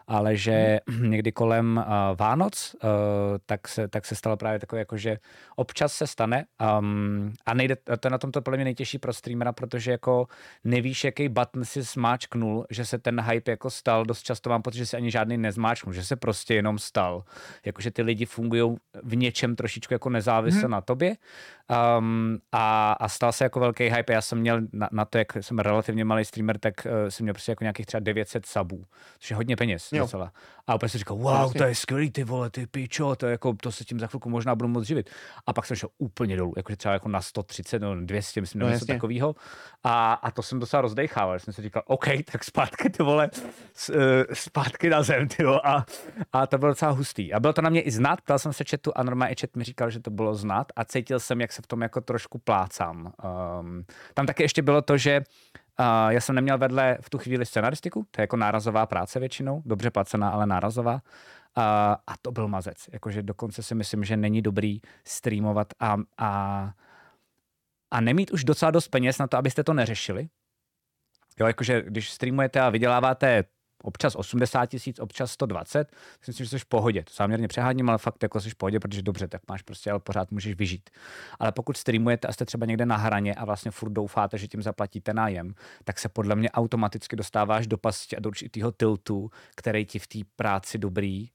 ale 0.08 0.36
že 0.36 0.80
hmm. 0.90 1.10
někdy 1.10 1.32
kolem 1.32 1.84
uh, 1.88 2.18
Vánoc, 2.18 2.76
uh, 2.84 2.90
tak, 3.46 3.68
se, 3.68 3.88
tak 3.88 4.06
se 4.06 4.16
stalo 4.16 4.38
právě 4.38 4.60
takové, 4.60 4.80
jako 4.80 4.98
že 4.98 5.18
občas 5.56 5.94
se 5.94 6.08
stane 6.08 6.46
um, 6.80 7.34
a 7.46 7.54
nejde, 7.54 7.76
to 7.76 8.08
je 8.08 8.12
na 8.12 8.18
tomto 8.18 8.42
podle 8.42 8.58
mě 8.58 8.64
nejtěžší 8.64 8.98
pro 8.98 9.14
streamera, 9.14 9.52
protože 9.52 9.92
jako 9.92 10.28
nevíš, 10.64 11.04
jaký 11.04 11.30
button 11.30 11.66
si 11.66 11.82
zmáčknul, 11.82 12.66
že 12.70 12.86
se 12.86 12.98
ten 12.98 13.22
hype 13.22 13.52
jako 13.52 13.70
stal, 13.70 14.06
dost 14.06 14.24
často 14.24 14.50
mám 14.50 14.62
pocit, 14.62 14.78
že 14.78 14.86
si 14.86 14.98
ani 14.98 15.12
žádný 15.12 15.38
nezmáčknul, 15.38 15.94
že 15.94 16.04
se 16.04 16.16
prostě 16.16 16.54
jenom 16.54 16.80
stal. 16.80 17.24
Jakože 17.66 17.92
ty 17.92 18.02
lidi 18.02 18.26
fungují 18.26 18.76
v 19.04 19.16
něčem 19.16 19.56
trošičku 19.56 19.94
jako 19.94 20.10
nezávisle 20.10 20.62
hmm. 20.62 20.72
na 20.72 20.82
tobě 20.82 21.16
um, 22.00 22.38
a, 22.52 22.94
a 22.94 23.10
stal 23.10 23.32
se 23.32 23.44
jako 23.44 23.60
velký 23.60 23.83
velký 23.84 23.96
hype. 23.96 24.14
Já 24.14 24.22
jsem 24.22 24.40
měl 24.40 24.62
na, 24.74 24.90
na 24.92 25.06
to, 25.06 25.18
jak 25.18 25.28
jsem 25.42 25.60
relativně 25.60 26.06
malý 26.06 26.26
streamer, 26.26 26.60
tak 26.60 26.74
uh, 26.86 27.10
jsem 27.10 27.24
měl 27.24 27.34
prostě 27.34 27.52
jako 27.52 27.64
nějakých 27.64 27.86
třeba 27.86 28.00
900 28.00 28.46
subů, 28.46 28.86
což 29.20 29.30
je 29.30 29.36
hodně 29.36 29.56
peněz 29.56 29.90
jo. 29.92 30.04
docela. 30.04 30.32
A 30.68 30.76
úplně 30.76 30.90
jsem 30.90 31.00
říkal, 31.00 31.18
wow, 31.18 31.26
vlastně. 31.26 31.58
to 31.58 31.64
je 31.64 31.76
skvělý, 31.76 32.12
ty 32.12 32.24
vole, 32.24 32.50
ty 32.50 32.68
pičo, 32.68 33.16
to, 33.16 33.26
je 33.26 33.32
jako, 33.32 33.54
to 33.54 33.72
se 33.72 33.84
tím 33.84 34.00
za 34.00 34.08
chvilku 34.08 34.30
možná 34.30 34.56
budu 34.56 34.70
moc 34.70 34.88
živit. 34.88 35.10
A 35.48 35.54
pak 35.54 35.66
jsem 35.66 35.78
šel 35.78 35.90
úplně 35.98 36.38
dolů, 36.38 36.54
jakože 36.58 36.76
třeba 36.76 36.94
jako 36.94 37.10
na 37.10 37.22
130 37.22 37.80
nebo 37.80 37.96
200, 37.96 38.42
myslím, 38.42 38.62
no, 38.62 38.70
něco 38.70 38.86
takového. 38.86 39.36
A, 39.84 40.14
a 40.14 40.32
to 40.32 40.44
jsem 40.44 40.60
docela 40.60 40.82
rozdechával, 40.82 41.40
jsem 41.40 41.54
si 41.54 41.62
říkal, 41.62 41.84
OK, 41.86 42.06
tak 42.32 42.44
zpátky, 42.44 42.90
ty 42.90 43.04
vole, 43.04 43.30
uh, 43.90 43.96
zpátky 44.34 44.90
na 44.90 45.04
zem, 45.04 45.28
ty 45.28 45.44
vole. 45.44 45.62
A, 45.64 45.86
a 46.34 46.48
to 46.48 46.58
bylo 46.58 46.72
docela 46.72 46.92
hustý. 46.92 47.34
A 47.34 47.40
bylo 47.40 47.54
to 47.54 47.62
na 47.62 47.70
mě 47.70 47.82
i 47.82 47.92
znát, 47.92 48.22
ptal 48.22 48.40
jsem 48.40 48.54
se 48.54 48.64
chatu 48.70 48.92
a 48.96 49.04
normálně 49.04 49.36
chat 49.42 49.56
mi 49.56 49.64
říkal, 49.64 49.90
že 49.90 50.00
to 50.00 50.12
bylo 50.12 50.36
znát 50.36 50.68
a 50.76 50.86
cítil 50.86 51.20
jsem, 51.20 51.42
jak 51.42 51.52
se 51.52 51.62
v 51.62 51.68
tom 51.68 51.82
jako 51.82 52.02
trošku 52.02 52.38
plácám. 52.40 53.14
Um, 53.60 53.73
tam 54.14 54.26
taky 54.26 54.44
ještě 54.44 54.62
bylo 54.62 54.82
to, 54.82 54.98
že 54.98 55.24
Uh, 55.80 56.12
já 56.12 56.22
jsem 56.22 56.36
neměl 56.36 56.58
vedle 56.58 56.98
v 57.02 57.10
tu 57.10 57.18
chvíli 57.18 57.46
scenaristiku, 57.46 58.06
to 58.12 58.22
je 58.22 58.24
jako 58.24 58.38
nárazová 58.38 58.86
práce 58.86 59.20
většinou, 59.20 59.62
dobře 59.66 59.92
placená, 59.92 60.30
ale 60.30 60.46
nárazová. 60.46 60.94
Uh, 60.94 61.02
a 62.08 62.14
to 62.22 62.32
byl 62.32 62.48
mazec. 62.48 62.90
Jakože 62.92 63.24
dokonce 63.24 63.64
si 63.64 63.76
myslím, 63.76 64.04
že 64.04 64.18
není 64.18 64.42
dobrý 64.42 64.82
streamovat 65.08 65.68
a, 65.80 65.98
a, 66.18 66.72
a 67.92 68.02
nemít 68.02 68.32
už 68.32 68.44
docela 68.44 68.72
dost 68.72 68.88
peněz 68.88 69.18
na 69.18 69.28
to, 69.28 69.38
abyste 69.38 69.64
to 69.64 69.74
neřešili. 69.74 70.28
Jo, 71.40 71.48
jakože 71.48 71.82
když 71.82 72.12
streamujete 72.12 72.62
a 72.62 72.70
vyděláváte 72.70 73.44
občas 73.84 74.16
80 74.16 74.66
tisíc, 74.66 75.00
občas 75.00 75.32
120, 75.32 75.92
myslím, 76.28 76.46
že 76.46 76.50
jsi 76.50 76.60
v 76.60 76.66
pohodě. 76.66 77.04
To 77.04 77.14
záměrně 77.16 77.48
přeháním, 77.48 77.90
ale 77.90 77.98
fakt 77.98 78.24
jako 78.24 78.42
jsi 78.42 78.50
v 78.50 78.56
pohodě, 78.56 78.80
protože 78.80 79.02
dobře, 79.02 79.28
tak 79.28 79.42
máš 79.48 79.62
prostě, 79.62 79.92
ale 79.92 80.00
pořád 80.00 80.32
můžeš 80.32 80.56
vyžít. 80.56 80.90
Ale 81.40 81.52
pokud 81.52 81.78
streamujete 81.78 82.28
a 82.28 82.34
jste 82.34 82.46
třeba 82.46 82.66
někde 82.66 82.86
na 82.86 82.98
hraně 82.98 83.36
a 83.36 83.46
vlastně 83.46 83.72
furt 83.72 83.90
doufáte, 83.90 84.38
že 84.38 84.48
tím 84.48 84.62
zaplatíte 84.62 85.14
nájem, 85.14 85.54
tak 85.84 86.00
se 86.00 86.10
podle 86.10 86.36
mě 86.36 86.52
automaticky 86.52 87.16
dostáváš 87.16 87.68
do 87.68 87.78
pasti 87.78 88.18
a 88.18 88.20
do 88.20 88.30
určitého 88.30 88.72
tiltu, 88.72 89.32
který 89.56 89.86
ti 89.86 90.00
v 90.00 90.08
té 90.08 90.20
práci 90.36 90.78
dobrý 90.78 91.30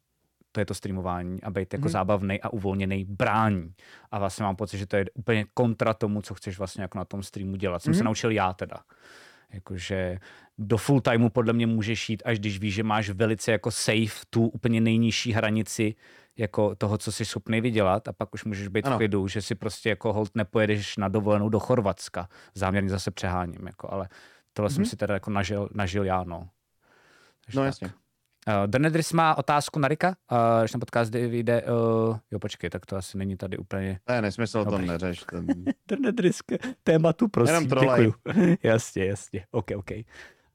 to 0.52 0.60
je 0.60 0.66
to 0.66 0.74
streamování 0.74 1.42
a 1.42 1.50
být 1.50 1.72
jako 1.72 1.82
hmm. 1.82 1.92
zábavný 1.92 2.40
a 2.40 2.48
uvolněný 2.48 3.04
brání. 3.04 3.74
A 4.10 4.18
vlastně 4.18 4.44
mám 4.44 4.56
pocit, 4.56 4.78
že 4.78 4.86
to 4.86 4.96
je 4.96 5.04
úplně 5.14 5.44
kontra 5.54 5.94
tomu, 5.94 6.22
co 6.22 6.34
chceš 6.34 6.58
vlastně 6.58 6.82
jako 6.82 6.98
na 6.98 7.04
tom 7.04 7.22
streamu 7.22 7.56
dělat. 7.56 7.82
Jsem 7.82 7.92
hmm. 7.92 7.98
se 7.98 8.04
naučil 8.04 8.30
já 8.30 8.52
teda. 8.52 8.76
Jakože 9.52 10.18
do 10.58 10.76
full 10.76 11.00
timeu 11.00 11.28
podle 11.28 11.52
mě 11.52 11.66
můžeš 11.66 12.10
jít, 12.10 12.22
až 12.24 12.38
když 12.38 12.58
víš, 12.58 12.74
že 12.74 12.82
máš 12.82 13.10
velice 13.10 13.52
jako 13.52 13.70
safe 13.70 14.24
tu 14.30 14.46
úplně 14.46 14.80
nejnižší 14.80 15.32
hranici 15.32 15.94
jako 16.36 16.74
toho, 16.74 16.98
co 16.98 17.12
jsi 17.12 17.24
schopný 17.24 17.60
vydělat 17.60 18.08
a 18.08 18.12
pak 18.12 18.34
už 18.34 18.44
můžeš 18.44 18.68
být 18.68 18.86
ano. 18.86 18.96
v 18.96 18.98
klidu, 18.98 19.28
že 19.28 19.42
si 19.42 19.54
prostě 19.54 19.88
jako 19.88 20.12
hold 20.12 20.30
nepojedeš 20.34 20.96
na 20.96 21.08
dovolenou 21.08 21.48
do 21.48 21.60
Chorvatska. 21.60 22.28
Záměrně 22.54 22.90
zase 22.90 23.10
přeháním, 23.10 23.66
jako, 23.66 23.92
ale 23.92 24.08
tohle 24.52 24.68
mm-hmm. 24.68 24.74
jsem 24.74 24.82
mhm. 24.82 24.88
si 24.88 24.96
teda 24.96 25.14
jako 25.14 25.30
nažil, 25.30 25.68
nažil 25.74 26.04
já, 26.04 26.24
no. 26.24 26.48
Takže 27.44 27.58
no 27.58 27.62
tak. 27.62 27.66
jasně. 27.66 27.90
Uh, 28.48 28.66
Denedris 28.66 29.12
má 29.12 29.38
otázku 29.38 29.78
na 29.78 29.88
Rika, 29.88 30.08
uh, 30.08 30.38
když 30.60 30.72
na 30.72 30.80
podcast 30.80 31.12
vyjde, 31.12 31.62
uh, 31.62 32.18
jo 32.30 32.38
počkej, 32.38 32.70
tak 32.70 32.86
to 32.86 32.96
asi 32.96 33.18
není 33.18 33.36
tady 33.36 33.58
úplně... 33.58 34.00
Je 34.14 34.22
nesmysl, 34.22 34.64
to 34.64 34.78
neřeš. 34.78 35.24
Ten... 35.30 35.46
Denedris, 35.88 36.38
tématu, 36.82 37.28
prosím, 37.28 37.68
děkuju. 37.68 38.14
jasně, 38.62 39.04
jasně, 39.04 39.46
ok, 39.50 39.66
ok. 39.76 39.90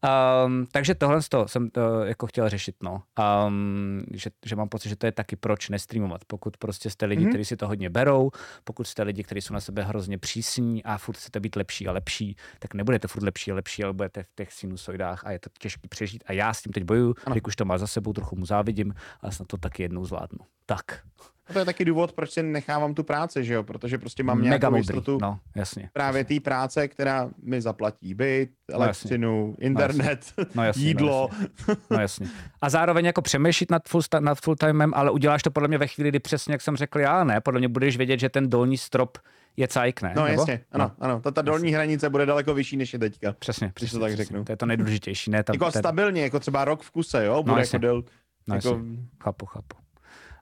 Um, 0.04 0.66
takže 0.72 0.96
tohle 0.96 1.20
to 1.30 1.48
jsem 1.48 1.70
to 1.70 2.04
jako 2.04 2.28
chtěl 2.28 2.50
řešit, 2.50 2.76
no. 2.84 3.04
Um, 3.48 4.04
že, 4.14 4.30
že 4.46 4.56
mám 4.56 4.70
pocit, 4.70 4.90
že 4.90 4.96
to 4.96 5.06
je 5.06 5.12
taky 5.12 5.36
proč 5.36 5.70
nestreamovat. 5.70 6.26
Pokud 6.26 6.58
prostě 6.58 6.90
jste 6.90 7.06
lidi, 7.06 7.26
mm-hmm. 7.26 7.30
kteří 7.30 7.46
si 7.46 7.58
to 7.58 7.68
hodně 7.68 7.90
berou, 7.90 8.32
pokud 8.64 8.88
jste 8.88 9.04
lidi, 9.04 9.24
kteří 9.24 9.42
jsou 9.42 9.54
na 9.54 9.60
sebe 9.60 9.84
hrozně 9.84 10.18
přísní 10.18 10.84
a 10.84 10.98
furt 10.98 11.18
chcete 11.18 11.40
být 11.40 11.56
lepší 11.56 11.88
a 11.88 11.92
lepší, 11.92 12.36
tak 12.60 12.74
nebudete 12.74 13.08
furt 13.08 13.24
lepší 13.24 13.52
a 13.52 13.56
lepší, 13.56 13.84
ale 13.84 13.94
budete 13.94 14.24
v 14.24 14.36
těch 14.36 14.54
sinusoidách 14.54 15.26
a 15.26 15.32
je 15.32 15.40
to 15.40 15.50
těžké 15.60 15.88
přežít. 15.88 16.24
A 16.28 16.34
já 16.34 16.54
s 16.54 16.62
tím 16.62 16.74
teď 16.74 16.84
bojuju, 16.84 17.16
když 17.32 17.44
už 17.48 17.56
to 17.56 17.66
má 17.66 17.78
za 17.78 17.88
sebou, 17.88 18.14
trochu 18.14 18.36
mu 18.36 18.46
závidím, 18.46 18.94
ale 19.22 19.32
snad 19.32 19.48
to 19.48 19.58
taky 19.58 19.84
jednou 19.84 20.06
zvládnu. 20.06 20.40
Tak. 20.66 21.04
A 21.50 21.54
to 21.54 21.60
je 21.60 21.66
taky 21.66 21.86
důvod, 21.86 22.12
proč 22.12 22.32
si 22.32 22.44
nechávám 22.44 22.94
tu 22.94 23.04
práci, 23.04 23.44
že 23.44 23.54
jo? 23.54 23.64
Protože 23.64 23.98
prostě 23.98 24.24
mám 24.24 24.38
Mega 24.38 24.50
nějakou 24.50 24.76
jistotu 24.76 25.18
no, 25.22 25.40
jasně. 25.56 25.90
právě 25.94 26.24
té 26.26 26.40
práce, 26.40 26.88
která 26.88 27.30
mi 27.44 27.62
zaplatí 27.62 28.14
byt, 28.14 28.50
elektřinu, 28.72 29.56
internet, 29.60 30.20
No 30.56 30.64
jasně, 30.64 30.84
jídlo. 30.84 31.30
No 31.32 31.46
jasně. 31.68 31.76
no 31.90 32.00
jasně. 32.00 32.28
A 32.62 32.70
zároveň 32.70 33.06
jako 33.06 33.22
přemýšlet 33.22 33.72
nad, 33.72 33.90
full, 33.90 34.02
nad 34.20 34.40
full 34.42 34.56
timem, 34.56 34.92
ale 34.96 35.12
uděláš 35.12 35.44
to 35.44 35.52
podle 35.52 35.68
mě 35.68 35.78
ve 35.78 35.88
chvíli, 35.88 36.10
kdy 36.10 36.20
přesně, 36.20 36.54
jak 36.54 36.62
jsem 36.62 36.76
řekl 36.76 37.00
já, 37.00 37.24
ne? 37.24 37.42
Podle 37.42 37.60
mě 37.60 37.68
budeš 37.68 37.98
vědět, 37.98 38.20
že 38.20 38.30
ten 38.30 38.50
dolní 38.50 38.78
strop 38.78 39.18
je 39.58 39.68
cajk, 39.68 40.02
ne? 40.02 40.14
No 40.16 40.26
Nebo? 40.26 40.42
jasně, 40.42 40.62
ano, 40.72 40.92
ano. 41.00 41.20
Ta, 41.22 41.32
ta 41.32 41.42
dolní 41.42 41.72
hranice 41.72 42.10
bude 42.10 42.26
daleko 42.26 42.54
vyšší, 42.54 42.78
než 42.78 42.94
je 42.94 43.00
teďka. 43.00 43.34
Přesně, 43.40 43.72
přesně. 43.74 44.00
to 44.00 44.06
tak 44.06 44.10
přesně. 44.14 44.26
řeknu. 44.26 44.44
To 44.44 44.52
je 44.52 44.58
to 44.58 44.66
nejdůležitější, 44.66 45.32
ne? 45.32 45.44
Ta, 45.44 45.54
Jako 45.54 45.72
ten, 45.72 45.82
stabilně, 45.82 46.22
jako 46.22 46.40
třeba 46.40 46.66
rok 46.66 46.82
v 46.84 46.92
kuse, 46.92 47.26
jo? 47.26 47.44
Bude 47.44 47.62
jasně. 47.62 47.76
jako 47.76 47.82
del, 47.86 48.04
no, 48.48 48.56
jako, 48.56 48.68
jasně. 48.68 48.84
Chápu, 49.24 49.46
chápu. 49.46 49.83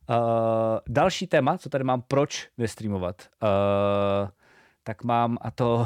Uh, 0.10 0.16
další 0.88 1.28
téma, 1.28 1.58
co 1.58 1.70
tady 1.70 1.84
mám, 1.84 2.02
proč 2.02 2.50
nestreamovat, 2.58 3.30
uh, 3.44 4.30
tak 4.84 5.04
mám, 5.04 5.38
a 5.42 5.52
to, 5.52 5.86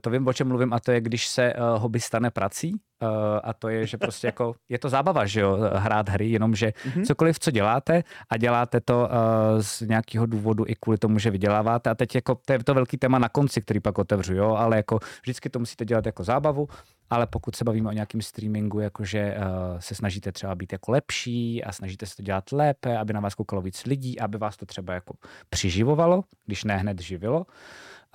to 0.00 0.10
vím, 0.10 0.26
o 0.26 0.32
čem 0.32 0.48
mluvím, 0.48 0.72
a 0.72 0.80
to 0.80 0.92
je, 0.92 1.00
když 1.00 1.26
se 1.28 1.54
uh, 1.54 1.82
hobby 1.82 2.00
stane 2.00 2.30
prací, 2.30 2.72
uh, 2.72 3.08
a 3.44 3.52
to 3.52 3.68
je, 3.68 3.86
že 3.86 3.98
prostě 3.98 4.26
jako, 4.26 4.54
je 4.68 4.78
to 4.78 4.88
zábava, 4.88 5.26
že 5.26 5.40
jo, 5.40 5.58
hrát 5.74 6.08
hry, 6.08 6.28
jenomže 6.30 6.72
Mhm. 6.86 7.04
cokoliv, 7.04 7.38
co 7.38 7.50
děláte 7.50 8.02
a 8.30 8.36
děláte 8.36 8.80
to 8.80 9.08
uh, 9.10 9.60
z 9.60 9.80
nějakého 9.80 10.26
důvodu 10.26 10.64
i 10.68 10.74
kvůli 10.80 10.98
tomu, 10.98 11.18
že 11.18 11.30
vyděláváte 11.30 11.90
a 11.90 11.94
teď 11.94 12.14
jako, 12.14 12.34
to 12.46 12.52
je 12.52 12.64
to 12.64 12.74
velký 12.74 12.96
téma 12.96 13.18
na 13.18 13.28
konci, 13.28 13.60
který 13.60 13.80
pak 13.80 13.98
otevřu, 13.98 14.34
jo, 14.34 14.50
ale 14.54 14.76
jako 14.76 14.98
vždycky 15.22 15.50
to 15.50 15.58
musíte 15.58 15.84
dělat 15.84 16.06
jako 16.06 16.24
zábavu, 16.24 16.68
ale 17.10 17.26
pokud 17.26 17.56
se 17.56 17.64
bavíme 17.64 17.88
o 17.88 17.92
nějakém 17.92 18.22
streamingu, 18.22 18.80
jakože 18.80 19.36
uh, 19.36 19.78
se 19.78 19.94
snažíte 19.94 20.32
třeba 20.32 20.54
být 20.54 20.72
jako 20.72 20.92
lepší 20.92 21.64
a 21.64 21.72
snažíte 21.72 22.06
se 22.06 22.16
to 22.16 22.22
dělat 22.22 22.52
lépe, 22.52 22.98
aby 22.98 23.12
na 23.12 23.20
vás 23.20 23.34
koukalo 23.34 23.62
víc 23.62 23.84
lidí, 23.84 24.20
aby 24.20 24.38
vás 24.38 24.56
to 24.56 24.66
třeba 24.66 24.94
jako 24.94 25.14
přiživovalo, 25.50 26.24
když 26.46 26.64
ne 26.64 26.76
hned 26.76 27.00
živilo, 27.00 27.46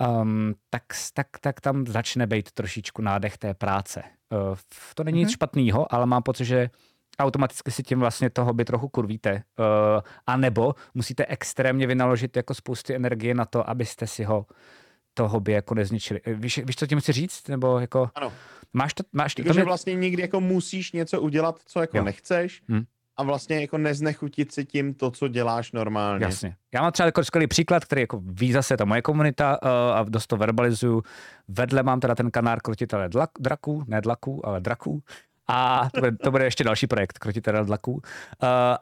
um, 0.00 0.54
tak, 0.70 0.82
tak, 1.14 1.26
tak 1.40 1.60
tam 1.60 1.86
začne 1.86 2.26
být 2.26 2.52
trošičku 2.52 3.02
nádech 3.02 3.38
té 3.38 3.54
práce. 3.54 4.02
Uh, 4.50 4.56
to 4.94 5.04
není 5.04 5.16
mm-hmm. 5.18 5.20
nic 5.26 5.30
špatného, 5.30 5.94
ale 5.94 6.06
mám 6.06 6.22
pocit, 6.22 6.44
že 6.44 6.70
automaticky 7.18 7.70
si 7.70 7.82
tím 7.82 7.98
vlastně 8.00 8.30
toho 8.30 8.52
by 8.52 8.64
trochu 8.64 8.88
kurvíte. 8.88 9.32
Uh, 9.32 9.64
a 10.26 10.36
nebo 10.36 10.74
musíte 10.94 11.26
extrémně 11.26 11.86
vynaložit 11.86 12.36
jako 12.36 12.54
spousty 12.54 12.94
energie 12.94 13.34
na 13.34 13.44
to, 13.44 13.70
abyste 13.70 14.06
si 14.06 14.24
ho 14.24 14.46
to 15.14 15.28
hobby 15.28 15.52
jako 15.52 15.74
nezničili. 15.74 16.20
Eh, 16.24 16.34
Víš, 16.34 16.60
víš 16.64 16.76
co 16.76 16.86
tím 16.86 17.00
chci 17.00 17.12
říct? 17.12 17.48
Nebo 17.48 17.78
jako... 17.78 18.10
Ano. 18.14 18.32
Máš 18.72 18.94
to, 18.94 19.02
máš 19.12 19.34
to, 19.34 19.42
Jako, 19.42 19.48
to 19.48 19.54
že 19.54 19.60
mě- 19.60 19.64
vlastně 19.64 19.94
někdy 19.94 20.22
jako 20.22 20.40
musíš 20.40 20.92
něco 20.92 21.20
udělat, 21.20 21.60
co 21.66 21.80
jako 21.80 21.96
Jo. 21.96 22.04
nechceš 22.04 22.62
Hm. 22.70 22.84
A 23.20 23.22
vlastně 23.22 23.60
jako 23.60 23.78
neznechutit 23.78 24.52
si 24.52 24.64
tím 24.64 24.94
to, 24.94 25.10
co 25.10 25.28
děláš 25.28 25.72
normálně. 25.72 26.24
Jasně. 26.24 26.56
Já 26.74 26.82
mám 26.82 26.92
třeba 26.92 27.06
jako 27.06 27.24
skvělý 27.24 27.46
příklad, 27.46 27.84
který 27.84 28.00
jako 28.00 28.20
ví 28.24 28.52
zase 28.52 28.76
ta 28.76 28.84
moje 28.84 29.02
komunita 29.02 29.62
uh, 29.62 29.68
a 29.70 30.04
dost 30.08 30.26
to 30.26 30.36
verbalizuju. 30.36 31.02
Vedle 31.48 31.82
mám 31.82 32.00
teda 32.00 32.14
ten 32.14 32.30
kanál 32.30 32.56
Krotitele 32.62 33.08
draků, 33.40 33.84
ne 33.86 34.00
dlaků, 34.00 34.46
ale 34.46 34.60
draků. 34.60 35.02
A 35.50 35.88
to 35.94 36.00
bude, 36.00 36.12
to 36.12 36.30
bude 36.30 36.44
ještě 36.44 36.64
další 36.64 36.86
projekt, 36.86 37.18
Krotitele 37.18 37.64
dlaků. 37.64 37.92
Uh, 37.92 38.00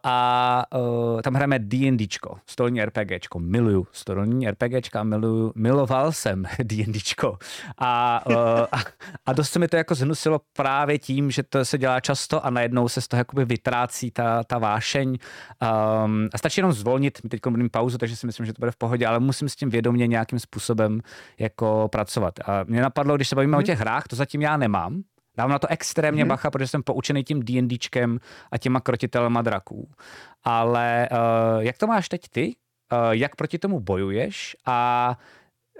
a 0.05 0.65
uh, 0.77 1.21
tam 1.21 1.35
hrajeme 1.35 1.59
D&Dčko, 1.59 2.39
stolní 2.47 2.85
RPGčko. 2.85 3.39
Miluju 3.39 3.87
stolní 3.93 4.51
RPGčka, 4.51 5.03
miluju, 5.03 5.53
miloval 5.55 6.13
jsem 6.13 6.45
D&Dčko. 6.63 7.39
A, 7.79 8.23
uh, 8.31 8.37
a, 8.73 8.79
a 9.27 9.33
dost 9.33 9.51
se 9.51 9.59
mi 9.59 9.69
to 9.69 9.77
jako 9.77 9.95
zhnusilo 9.95 10.41
právě 10.57 10.99
tím, 10.99 11.31
že 11.31 11.43
to 11.43 11.65
se 11.65 11.79
dělá 11.79 12.01
často 12.01 12.47
a 12.47 12.51
najednou 12.51 12.89
se 12.89 13.01
z 13.01 13.09
toho 13.09 13.19
jakoby 13.19 13.45
vytrácí 13.45 14.11
ta, 14.11 14.45
ta 14.45 14.59
vášeň. 14.59 15.09
Um, 15.09 16.29
a 16.35 16.39
stačí 16.39 16.61
jenom 16.61 16.73
zvolnit, 16.73 17.19
my 17.23 17.29
teď 17.29 17.41
budeme 17.49 17.69
pauzu, 17.69 17.99
takže 17.99 18.17
si 18.17 18.27
myslím, 18.27 18.47
že 18.47 18.53
to 18.53 18.61
bude 18.61 18.71
v 18.71 18.77
pohodě, 18.77 19.07
ale 19.07 19.21
musím 19.21 19.49
s 19.49 19.57
tím 19.57 19.71
vědomě 19.71 20.07
nějakým 20.07 20.39
způsobem 20.39 21.01
jako 21.39 21.89
pracovat. 21.93 22.35
A 22.45 22.65
mě 22.65 22.83
napadlo, 22.83 23.17
když 23.17 23.29
se 23.29 23.37
bavíme 23.37 23.57
hmm. 23.57 23.63
o 23.63 23.67
těch 23.67 23.79
hrách, 23.79 24.09
to 24.09 24.17
zatím 24.17 24.43
já 24.43 24.57
nemám, 24.57 25.03
Dávám 25.39 25.51
na 25.51 25.59
to 25.59 25.67
extrémně 25.71 26.25
Mhm. 26.25 26.29
bacha, 26.29 26.51
protože 26.51 26.67
jsem 26.69 26.83
poučený 26.83 27.25
tím 27.25 27.43
D&Dčkem 27.43 28.19
a 28.53 28.59
těma 28.59 28.81
krotitelema 28.81 29.43
draků. 29.43 29.91
Ale 30.45 31.09
uh, 31.13 31.63
jak 31.63 31.79
to 31.79 31.87
máš 31.87 32.09
teď 32.09 32.29
ty? 32.29 32.57
Uh, 32.93 33.11
jak 33.11 33.37
proti 33.37 33.59
tomu 33.59 33.81
bojuješ? 33.81 34.57
A 34.67 35.19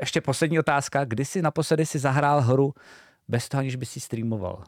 ještě 0.01 0.21
poslední 0.21 0.59
otázka. 0.59 1.05
Kdy 1.05 1.25
jsi 1.25 1.43
naposledy 1.43 1.87
si 1.87 1.99
zahrál 1.99 2.41
hru 2.41 2.75
bez 3.29 3.49
toho, 3.49 3.59
aniž 3.59 3.77
by 3.77 3.87
si 3.87 4.01
streamoval? 4.01 4.65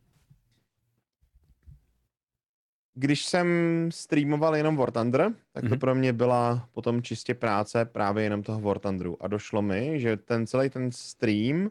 když 3.00 3.26
jsem 3.26 3.48
streamoval 3.92 4.56
jenom 4.56 4.76
War 4.78 4.92
Thunder, 4.92 5.32
tak 5.52 5.64
to 5.64 5.70
Mhm. 5.70 5.80
pro 5.80 5.96
mě 5.96 6.14
byla 6.14 6.70
potom 6.72 7.02
čistě 7.04 7.34
práce 7.34 7.86
právě 7.86 8.24
jenom 8.24 8.44
toho 8.44 8.60
War 8.62 8.80
Thunderu. 8.80 9.24
A 9.24 9.28
došlo 9.28 9.62
mi, 9.62 10.00
že 10.00 10.18
ten 10.18 10.48
celý 10.48 10.70
ten 10.70 10.92
stream 10.92 11.62
uh, 11.62 11.70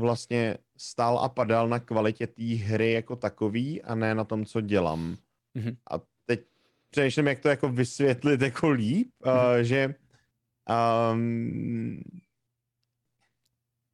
vlastně 0.00 0.56
stál 0.76 1.18
a 1.18 1.28
padal 1.28 1.68
na 1.68 1.78
kvalitě 1.78 2.26
té 2.26 2.42
hry 2.54 2.92
jako 2.92 3.16
takový 3.16 3.82
a 3.82 3.94
ne 3.94 4.14
na 4.14 4.24
tom, 4.24 4.44
co 4.44 4.60
dělám. 4.60 5.16
Mhm. 5.54 5.76
A 5.90 6.00
teď 6.26 6.40
přemýšlím, 6.90 7.26
jak 7.26 7.38
to 7.40 7.48
jako 7.48 7.68
vysvětlit 7.68 8.40
jako 8.42 8.70
líp, 8.70 9.08
uh, 9.26 9.32
Mhm. 9.32 9.64
že 9.64 9.94
um, 11.12 12.02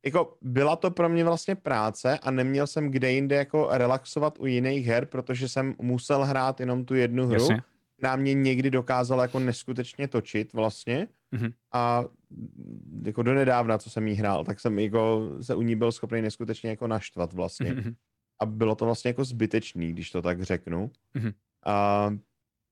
jako 0.09 0.37
byla 0.43 0.77
to 0.77 0.91
pro 0.91 1.09
mě 1.09 1.25
vlastně 1.25 1.55
práce 1.55 2.19
a 2.19 2.31
neměl 2.31 2.67
jsem 2.67 2.91
kde 2.91 3.13
jinde 3.13 3.37
jako 3.37 3.69
relaxovat 3.71 4.39
u 4.41 4.47
jiných 4.47 4.87
her, 4.87 5.07
protože 5.07 5.49
jsem 5.49 5.75
musel 5.83 6.25
hrát 6.25 6.61
jenom 6.61 6.85
tu 6.85 6.95
jednu 6.95 7.27
hru, 7.27 7.35
Jasně. 7.35 7.63
která 7.99 8.17
mě 8.17 8.35
někdy 8.35 8.71
dokázala 8.71 9.23
jako 9.23 9.39
neskutečně 9.39 10.09
točit 10.09 10.53
vlastně 10.53 11.09
Mhm. 11.33 11.51
a 11.73 12.05
jako 13.05 13.23
do 13.23 13.35
nedávna, 13.35 13.79
co 13.79 13.91
jsem 13.91 14.09
jí 14.09 14.15
hrál, 14.15 14.45
tak 14.45 14.61
jsem 14.61 14.79
jako 14.79 15.31
se 15.41 15.55
u 15.55 15.63
ní 15.63 15.77
byl 15.77 15.93
schopný 15.93 16.23
neskutečně 16.23 16.71
jako 16.71 16.87
naštvat 16.87 17.33
vlastně 17.33 17.75
Mhm. 17.75 17.95
a 18.41 18.47
bylo 18.47 18.75
to 18.75 18.85
vlastně 18.85 19.09
jako 19.09 19.25
zbytečný, 19.25 19.93
když 19.93 20.11
to 20.11 20.23
tak 20.23 20.43
řeknu. 20.43 20.91
Mhm. 21.15 21.33
A, 21.67 22.05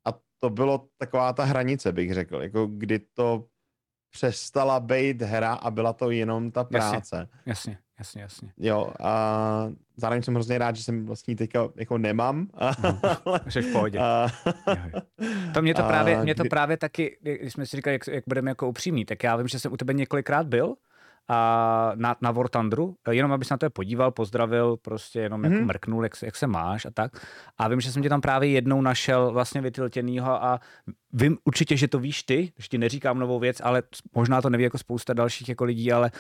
a 0.09 0.19
to 0.39 0.51
bylo 0.51 0.89
taková 0.99 1.33
ta 1.33 1.45
hranice, 1.45 1.93
bych 1.93 2.15
řekl, 2.15 2.43
jako 2.43 2.67
kdy 2.67 2.99
to 2.99 3.47
přestala 4.11 4.81
být 4.81 5.23
hra 5.23 5.53
a 5.53 5.71
byla 5.71 5.93
to 5.93 6.11
jenom 6.11 6.51
ta 6.51 6.67
Jasně. 6.71 6.91
práce. 6.91 7.29
Jasně, 7.47 7.79
jasně, 7.99 8.23
jasně. 8.23 8.53
Jo, 8.59 8.91
a 9.01 9.67
zároveň 9.97 10.23
jsem 10.23 10.35
hrozně 10.35 10.59
rád, 10.59 10.77
že 10.77 10.83
jsem 10.83 11.07
vlastně 11.07 11.37
teďka 11.37 11.69
jako 11.77 11.99
nemám. 11.99 12.47
ale- 12.55 13.41
Jsi 13.49 13.61
v 13.63 13.73
pohodě. 13.73 13.99
a. 13.99 14.29
To 15.55 15.63
mě 15.63 15.75
to 15.75 15.83
právě, 15.83 16.23
mě 16.23 16.35
to 16.35 16.45
právě 16.45 16.77
taky, 16.77 17.19
když 17.41 17.53
jsme 17.53 17.67
si 17.67 17.77
říkali, 17.77 17.95
jak, 17.95 18.07
jak 18.07 18.25
budeme 18.27 18.51
jako 18.51 18.69
upřímní, 18.69 19.05
tak 19.05 19.25
já 19.25 19.37
vím, 19.37 19.49
že 19.49 19.59
jsem 19.59 19.73
u 19.73 19.77
tebe 19.77 19.95
několikrát 19.95 20.47
byl 20.47 20.75
a 21.29 21.93
na, 21.95 22.17
na 22.21 22.31
War 22.31 22.49
Thunderu, 22.49 22.97
jenom 23.11 23.33
abys 23.33 23.51
na 23.51 23.57
to 23.57 23.71
podíval, 23.71 24.11
pozdravil, 24.11 24.77
prostě 24.77 25.21
jenom 25.21 25.45
jako 25.45 25.57
Mhm. 25.57 25.65
mrknul, 25.67 26.03
jak, 26.03 26.17
se- 26.17 26.27
jak 26.27 26.37
se 26.37 26.47
máš 26.47 26.87
a 26.87 26.91
tak. 26.91 27.27
A 27.59 27.69
vím, 27.69 27.81
že 27.81 27.93
jsem 27.93 28.03
tě 28.03 28.09
tam 28.09 28.21
právě 28.21 28.49
jednou 28.51 28.81
našel 28.81 29.33
vlastně 29.33 29.61
vytiltěnýho 29.61 30.45
a 30.45 30.61
vím 31.13 31.39
určitě, 31.45 31.77
že 31.77 31.89
to 31.89 31.99
víš 31.99 32.23
ty, 32.23 32.53
že 32.59 32.69
ti 32.69 32.79
neříkám 32.79 33.19
novou 33.19 33.39
věc, 33.39 33.61
ale 33.65 33.83
možná 34.15 34.43
to 34.43 34.51
neví 34.51 34.65
jako 34.65 34.79
spousta 34.79 35.13
dalších 35.15 35.49
jako 35.49 35.65
lidí, 35.65 35.93
ale 35.93 36.11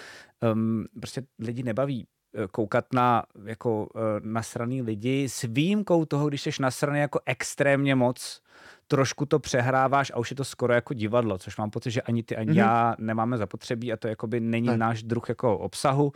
um, 0.52 0.84
prostě 1.00 1.22
lidi 1.38 1.62
nebaví 1.62 2.06
eh, 2.06 2.15
koukat 2.50 2.84
na 2.92 3.22
jako 3.44 3.86
uh, 3.86 4.00
nasraný 4.22 4.82
lidi 4.82 5.28
s 5.28 5.42
výjimkou 5.42 6.04
toho, 6.04 6.28
když 6.28 6.42
jsi 6.42 6.50
nasraný 6.60 6.98
jako 7.00 7.20
extrémně 7.26 7.94
moc, 7.94 8.42
trošku 8.88 9.26
to 9.26 9.38
přehráváš 9.38 10.12
a 10.14 10.18
už 10.18 10.30
je 10.30 10.36
to 10.36 10.44
skoro 10.44 10.72
jako 10.74 10.94
divadlo, 10.94 11.38
což 11.38 11.56
mám 11.56 11.70
pocit, 11.70 11.90
že 11.90 12.02
ani 12.02 12.22
ty, 12.22 12.36
ani 12.36 12.50
Mhm. 12.50 12.56
já 12.58 12.94
nemáme 12.98 13.38
zapotřebí 13.38 13.92
a 13.92 13.96
to 13.96 14.08
jakoby 14.08 14.40
není 14.40 14.66
Ne. 14.68 14.76
náš 14.78 15.02
druh 15.02 15.28
jako 15.28 15.58
obsahu, 15.58 16.12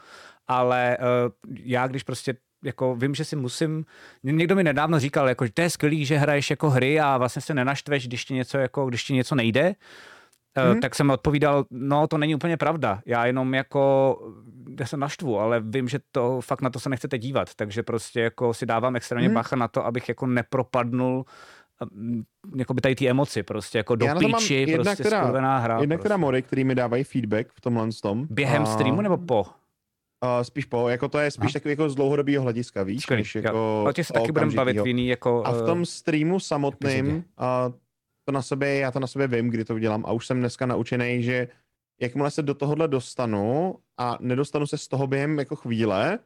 ale 0.49 0.99
uh, 1.01 1.55
já 1.65 1.87
když 1.87 2.03
prostě 2.03 2.35
jako 2.65 2.97
vím, 2.97 3.15
že 3.15 3.25
si 3.25 3.37
musím, 3.37 3.85
někdo 4.23 4.57
mi 4.57 4.65
nedávno 4.65 4.99
říkal, 4.99 5.29
jako, 5.29 5.47
že 5.47 5.53
to 5.53 5.63
je 5.63 5.71
skvělý, 5.71 6.05
že 6.05 6.17
hraješ 6.17 6.51
jako 6.51 6.71
hry 6.71 7.01
a 7.01 7.19
vlastně 7.19 7.43
se 7.43 7.55
nenaštveš, 7.55 8.07
když 8.09 8.25
ti 8.25 8.35
něco, 8.35 8.59
jako, 8.59 8.87
když 8.87 9.05
ti 9.05 9.15
něco 9.15 9.35
nejde, 9.35 9.75
Mhm. 10.59 10.75
mm. 10.75 10.81
tak 10.81 10.95
jsem 10.95 11.11
odpovídal, 11.11 11.65
no 11.71 12.07
to 12.07 12.19
není 12.19 12.35
úplně 12.35 12.57
pravda, 12.57 13.01
já 13.07 13.27
jenom 13.27 13.55
jako, 13.55 14.17
já 14.81 14.87
se 14.87 14.97
naštvu, 14.97 15.39
ale 15.39 15.61
vím, 15.61 15.89
že 15.89 15.99
to 16.13 16.41
fakt 16.41 16.63
na 16.63 16.71
to 16.71 16.81
se 16.81 16.89
nechcete 16.89 17.19
dívat, 17.19 17.55
takže 17.55 17.83
prostě 17.83 18.21
jako 18.21 18.55
si 18.55 18.67
dávám 18.67 18.97
extrémně 18.97 19.29
Mhm. 19.29 19.35
bacha 19.35 19.57
na 19.57 19.69
to, 19.69 19.87
abych 19.87 20.09
jako 20.09 20.27
nepropadnul 20.27 21.25
mm, 21.93 22.23
jako 22.57 22.75
by 22.75 22.81
tady 22.81 22.95
ty 22.95 23.09
emoci, 23.11 23.43
prostě 23.43 23.79
jako 23.79 23.97
do 23.97 24.07
Já 24.07 24.15
píči, 24.15 24.55
jednak 24.55 24.85
prostě 24.85 25.03
teda- 25.03 25.23
skurvená 25.23 25.59
hra. 25.59 25.79
Jednak 25.81 25.99
prostě. 25.99 26.03
teda 26.09 26.17
mody, 26.17 26.43
který 26.43 26.65
mi 26.65 26.75
dávají 26.75 27.05
feedback 27.05 27.49
v 27.53 27.61
tomhle 27.61 27.89
tom. 28.03 28.27
Během 28.31 28.63
a, 28.63 28.67
streamu 28.67 29.01
nebo 29.01 29.19
po? 29.19 29.45
A 30.23 30.45
spíš 30.45 30.65
po, 30.65 30.89
jako 30.89 31.09
to 31.09 31.19
je 31.19 31.31
spíš 31.31 31.53
takový 31.53 31.73
jako 31.73 31.89
z 31.91 31.95
dlouhodobého 31.95 32.43
hlediska, 32.43 32.83
víš, 32.83 33.03
Skvělý, 33.03 33.21
než 33.21 33.35
jo. 33.35 33.43
jako 33.45 33.85
O 33.89 33.93
těch 33.93 34.07
se 34.07 34.13
taky 34.13 34.33
budeme 34.33 34.53
bavit 34.53 34.81
v 34.81 34.87
jiný 34.87 35.09
jako... 35.09 35.43
A 35.47 35.53
v 35.53 35.63
eh, 35.63 35.67
tom 35.67 35.87
streamu 35.87 36.35
epizodě. 36.37 36.45
samotným, 36.47 37.25
a 37.39 37.73
to 38.25 38.33
na 38.33 38.43
sobě, 38.43 38.75
já 38.75 38.91
to 38.91 39.01
na 39.01 39.07
sobě 39.07 39.29
vím, 39.29 39.51
kdy 39.51 39.65
to 39.65 39.75
udělám 39.75 40.07
a 40.07 40.13
už 40.13 40.27
jsem 40.27 40.39
dneska 40.39 40.67
naučený, 40.67 41.23
že 41.23 41.49
jakmile 42.01 42.31
se 42.31 42.43
do 42.43 42.55
tohohle 42.55 42.89
dostanu 42.89 43.75
a 43.99 44.19
nedostanu 44.21 44.67
se 44.67 44.79
z 44.79 44.89
toho 44.89 45.07
během 45.07 45.39
jako 45.39 45.57
chvíle, 45.57 46.19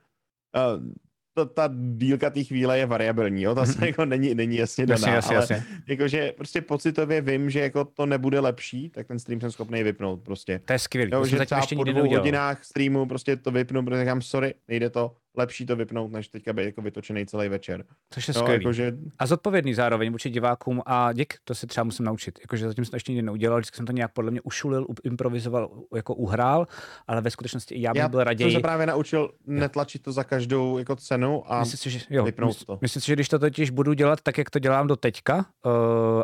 uh, 0.56 0.94
to, 1.34 1.46
ta 1.46 1.70
dílka 1.96 2.30
té 2.30 2.44
chvíle 2.44 2.78
je 2.78 2.86
variabilní, 2.86 3.42
jo? 3.42 3.54
ta 3.54 3.66
se 3.66 3.72
mhm. 3.72 3.84
jako 3.84 4.04
není, 4.04 4.34
není 4.34 4.56
jasně 4.56 4.86
daná, 4.86 5.08
jasně, 5.08 5.12
jasně, 5.12 5.36
ale 5.36 5.46
jasně. 5.62 5.80
jakože 5.88 6.32
prostě 6.36 6.60
pocitově 6.60 7.20
vím, 7.20 7.50
že 7.50 7.60
jako 7.60 7.84
to 7.84 8.06
nebude 8.06 8.40
lepší, 8.40 8.88
tak 8.88 9.06
ten 9.06 9.18
stream 9.18 9.40
jsem 9.40 9.50
schopný 9.50 9.82
vypnout 9.82 10.22
prostě. 10.22 10.60
To 10.64 10.72
je 10.72 10.78
skvělý. 10.78 11.10
Jo, 11.14 11.26
že 11.26 11.38
třeba 11.38 11.62
po 11.76 11.84
dvou 11.84 12.08
hodinách 12.16 12.64
streamu 12.64 13.06
prostě 13.06 13.36
to 13.36 13.50
vypnu, 13.50 13.84
protože 13.84 14.00
říkám, 14.00 14.22
sorry, 14.22 14.54
nejde 14.68 14.90
to, 14.90 15.16
lepší 15.36 15.66
to 15.66 15.76
vypnout, 15.76 16.12
než 16.12 16.28
teďka 16.28 16.52
být 16.52 16.64
jako 16.64 16.82
vytočený 16.82 17.26
celý 17.26 17.48
večer. 17.48 17.84
Což 18.10 18.28
je 18.28 18.34
no, 18.36 18.40
skvělý. 18.40 18.62
Jakože... 18.62 18.92
A 19.18 19.26
zodpovědný 19.26 19.74
zároveň 19.74 20.12
vůči 20.12 20.30
divákům 20.30 20.82
a 20.86 21.12
dík, 21.12 21.34
to 21.44 21.54
se 21.54 21.66
třeba 21.66 21.84
musím 21.84 22.04
naučit. 22.04 22.38
Jakože 22.42 22.68
zatím 22.68 22.84
jsem 22.84 22.90
to 22.90 22.96
ještě 22.96 23.12
nikdy 23.12 23.26
neudělal, 23.26 23.58
vždycky 23.58 23.76
jsem 23.76 23.86
to 23.86 23.92
nějak 23.92 24.12
podle 24.12 24.30
mě 24.30 24.40
ušulil, 24.40 24.86
improvizoval, 25.04 25.70
jako 25.94 26.14
uhrál, 26.14 26.66
ale 27.06 27.20
ve 27.20 27.30
skutečnosti 27.30 27.74
i 27.74 27.80
já 27.80 27.92
bych 27.92 28.00
já 28.00 28.08
byl 28.08 28.24
raději. 28.24 28.48
Já 28.48 28.52
jsem 28.52 28.58
se 28.58 28.62
právě 28.62 28.86
naučil 28.86 29.30
netlačit 29.46 30.02
to 30.02 30.12
za 30.12 30.24
každou 30.24 30.78
jako 30.78 30.96
cenu 30.96 31.52
a 31.52 31.60
myslím 31.60 31.78
si, 31.78 31.90
že, 31.90 32.00
jo, 32.10 32.24
vypnout 32.24 32.48
mysl, 32.48 32.64
to. 32.64 32.78
Myslím 32.80 33.00
si, 33.00 33.06
že 33.06 33.12
když 33.12 33.28
to 33.28 33.38
totiž 33.38 33.70
budu 33.70 33.92
dělat 33.92 34.20
tak, 34.20 34.38
jak 34.38 34.50
to 34.50 34.58
dělám 34.58 34.86
do 34.86 34.96
teďka 34.96 35.36
uh, 35.36 35.72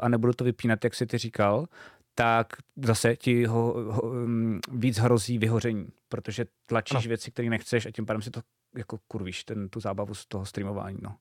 a 0.02 0.08
nebudu 0.08 0.32
to 0.32 0.44
vypínat, 0.44 0.84
jak 0.84 0.94
si 0.94 1.06
ty 1.06 1.18
říkal, 1.18 1.66
tak 2.14 2.46
zase 2.84 3.16
ti 3.16 3.44
ho, 3.44 3.74
ho, 3.92 4.02
um, 4.02 4.60
víc 4.72 4.98
hrozí 4.98 5.38
vyhoření, 5.38 5.88
protože 6.08 6.46
tlačíš 6.66 7.04
no. 7.04 7.08
věci, 7.08 7.30
které 7.30 7.50
nechceš 7.50 7.86
a 7.86 7.90
tím 7.90 8.06
pádem 8.06 8.22
si 8.22 8.30
to 8.30 8.40
jako 8.76 8.98
kurvíš, 9.08 9.44
ten, 9.44 9.68
tu 9.68 9.80
zábavu 9.80 10.14
z 10.14 10.26
toho 10.26 10.46
streamování. 10.46 10.98
No. 11.02 11.16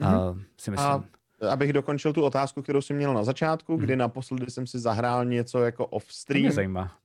Mm-hmm. 0.00 0.30
A, 0.30 0.38
si 0.58 0.70
myslím. 0.70 0.90
A 0.90 1.04
abych 1.50 1.72
dokončil 1.72 2.12
tu 2.12 2.22
otázku, 2.22 2.62
kterou 2.62 2.80
jsem 2.80 2.96
měl 2.96 3.14
na 3.14 3.24
začátku, 3.24 3.72
mm. 3.72 3.78
kdy 3.78 3.96
naposledy 3.96 4.50
jsem 4.50 4.66
si 4.66 4.78
zahrál 4.78 5.24
něco 5.24 5.64
jako 5.64 5.86
off-stream. 5.86 6.34
To 6.34 6.38
mě 6.38 6.52
zajímá. 6.52 6.98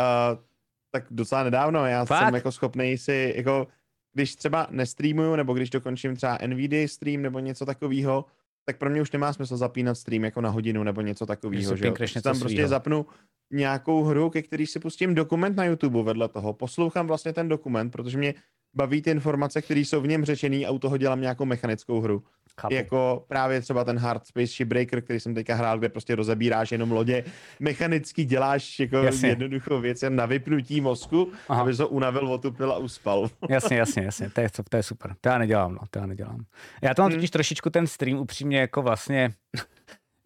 Uh, 0.00 0.38
tak 0.90 1.04
docela 1.10 1.44
nedávno, 1.44 1.86
já 1.86 2.04
Fakt? 2.04 2.24
jsem 2.24 2.34
jako 2.34 2.52
schopný 2.52 2.98
si, 2.98 3.34
jako, 3.36 3.66
když 4.12 4.36
třeba 4.36 4.66
nestreamuju, 4.70 5.36
nebo 5.36 5.54
když 5.54 5.70
dokončím 5.70 6.16
třeba 6.16 6.38
NVD 6.46 6.90
stream 6.90 7.22
nebo 7.22 7.38
něco 7.38 7.66
takového, 7.66 8.24
tak 8.64 8.78
pro 8.78 8.90
mě 8.90 9.02
už 9.02 9.12
nemá 9.12 9.32
smysl 9.32 9.56
zapínat 9.56 9.98
stream 9.98 10.24
jako 10.24 10.40
na 10.40 10.50
hodinu 10.50 10.84
nebo 10.84 11.00
něco 11.00 11.26
takového. 11.26 11.76
Že 11.76 11.92
tam 12.22 12.38
prostě 12.38 12.56
svýho. 12.56 12.68
zapnu 12.68 13.06
nějakou 13.52 14.04
hru, 14.04 14.30
ke 14.30 14.42
který 14.42 14.66
si 14.66 14.80
pustím 14.80 15.14
dokument 15.14 15.56
na 15.56 15.64
YouTube 15.64 16.02
vedle 16.02 16.28
toho. 16.28 16.52
Poslouchám 16.52 17.06
vlastně 17.06 17.32
ten 17.32 17.48
dokument, 17.48 17.90
protože 17.90 18.18
mě 18.18 18.34
baví 18.74 19.02
ty 19.02 19.10
informace, 19.10 19.62
které 19.62 19.80
jsou 19.80 20.00
v 20.00 20.06
něm 20.06 20.24
řečený 20.24 20.66
a 20.66 20.70
u 20.70 20.78
toho 20.78 20.96
dělám 20.96 21.20
nějakou 21.20 21.44
mechanickou 21.44 22.00
hru. 22.00 22.22
Chápu. 22.60 22.74
Jako 22.74 23.24
právě 23.28 23.60
třeba 23.60 23.84
ten 23.84 23.98
Hard 23.98 24.26
Space 24.26 24.46
Shipbreaker, 24.46 25.02
který 25.02 25.20
jsem 25.20 25.34
teďka 25.34 25.54
hrál, 25.54 25.78
kde 25.78 25.88
prostě 25.88 26.14
rozebíráš 26.14 26.72
jenom 26.72 26.92
lodě, 26.92 27.24
mechanicky 27.60 28.24
děláš 28.24 28.80
jako 28.80 28.96
jasně. 28.96 29.28
jednoduchou 29.28 29.80
věc 29.80 30.02
jen 30.02 30.16
na 30.16 30.26
vypnutí 30.26 30.80
mozku, 30.80 31.32
Aha. 31.48 31.62
aby 31.62 31.74
ho 31.74 31.88
unavil, 31.88 32.32
otupil 32.32 32.72
a 32.72 32.78
uspal. 32.78 33.28
Jasně, 33.48 33.76
jasně, 33.76 34.02
jasně, 34.02 34.30
to 34.30 34.40
je, 34.40 34.48
to 34.70 34.76
je 34.76 34.82
super. 34.82 35.14
To 35.20 35.28
já 35.28 35.38
nedělám, 35.38 35.72
no, 35.72 35.80
to 35.90 35.98
já 35.98 36.06
nedělám. 36.06 36.44
Já 36.82 36.94
to 36.94 37.02
mám 37.02 37.10
hmm. 37.10 37.18
totiž 37.18 37.30
trošičku 37.30 37.70
ten 37.70 37.86
stream 37.86 38.18
upřímně 38.18 38.58
jako 38.58 38.82
vlastně 38.82 39.30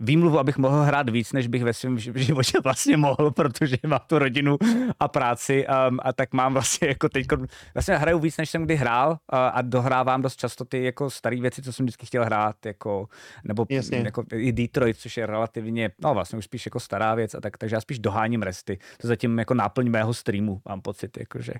výmluvu, 0.01 0.39
abych 0.39 0.59
mohl 0.59 0.83
hrát 0.83 1.09
víc, 1.11 1.33
než 1.33 1.47
bych 1.47 1.65
ve 1.65 1.75
svém 1.75 1.99
životě 1.99 2.61
vlastně 2.65 2.97
mohl, 2.97 3.31
protože 3.31 3.77
mám 3.87 4.01
tu 4.07 4.19
rodinu 4.19 4.57
a 5.01 5.09
práci 5.09 5.67
um, 5.67 5.99
a 6.03 6.13
tak 6.13 6.33
mám 6.33 6.53
vlastně 6.53 6.89
jako 6.89 7.09
teď, 7.09 7.27
vlastně 7.75 7.97
hraju 7.97 8.19
víc, 8.19 8.37
než 8.37 8.51
jsem 8.51 8.65
kdy 8.65 8.77
hrál 8.77 9.19
a, 9.29 9.49
a 9.49 9.63
dohrávám 9.63 10.23
dost 10.23 10.37
často 10.37 10.65
ty 10.65 10.85
jako 10.85 11.11
staré 11.11 11.41
věci, 11.41 11.63
co 11.63 11.73
jsem 11.73 11.87
vždycky 11.87 12.07
chtěl 12.07 12.25
hrát, 12.25 12.67
jako, 12.67 13.09
nebo 13.45 13.67
Jasně. 13.69 13.99
jako 13.99 14.25
i 14.35 14.53
Detroit, 14.53 14.97
což 14.97 15.17
je 15.17 15.27
relativně, 15.27 15.91
no 16.03 16.15
vlastně 16.15 16.39
už 16.39 16.45
spíš 16.45 16.67
jako 16.67 16.81
stará 16.81 17.15
věc 17.15 17.35
a 17.35 17.41
tak, 17.41 17.59
takže 17.59 17.77
já 17.77 17.81
spíš 17.81 17.99
doháním 17.99 18.43
resty. 18.43 18.79
To 19.01 19.09
zatím 19.09 19.39
jako 19.39 19.55
náplň 19.55 19.91
mého 19.91 20.15
streamu, 20.15 20.61
mám 20.69 20.81
pocit, 20.81 21.19
jakože. 21.19 21.53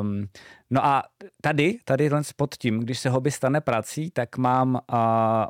Um, 0.00 0.28
no 0.70 0.84
a 0.86 1.02
tady, 1.40 1.78
tady 1.84 2.04
jen 2.04 2.22
pod 2.36 2.54
tím, 2.54 2.80
když 2.80 2.98
se 2.98 3.10
hobby 3.10 3.30
stane 3.30 3.60
prací, 3.60 4.10
tak 4.10 4.36
mám, 4.36 4.74
uh, 4.74 4.98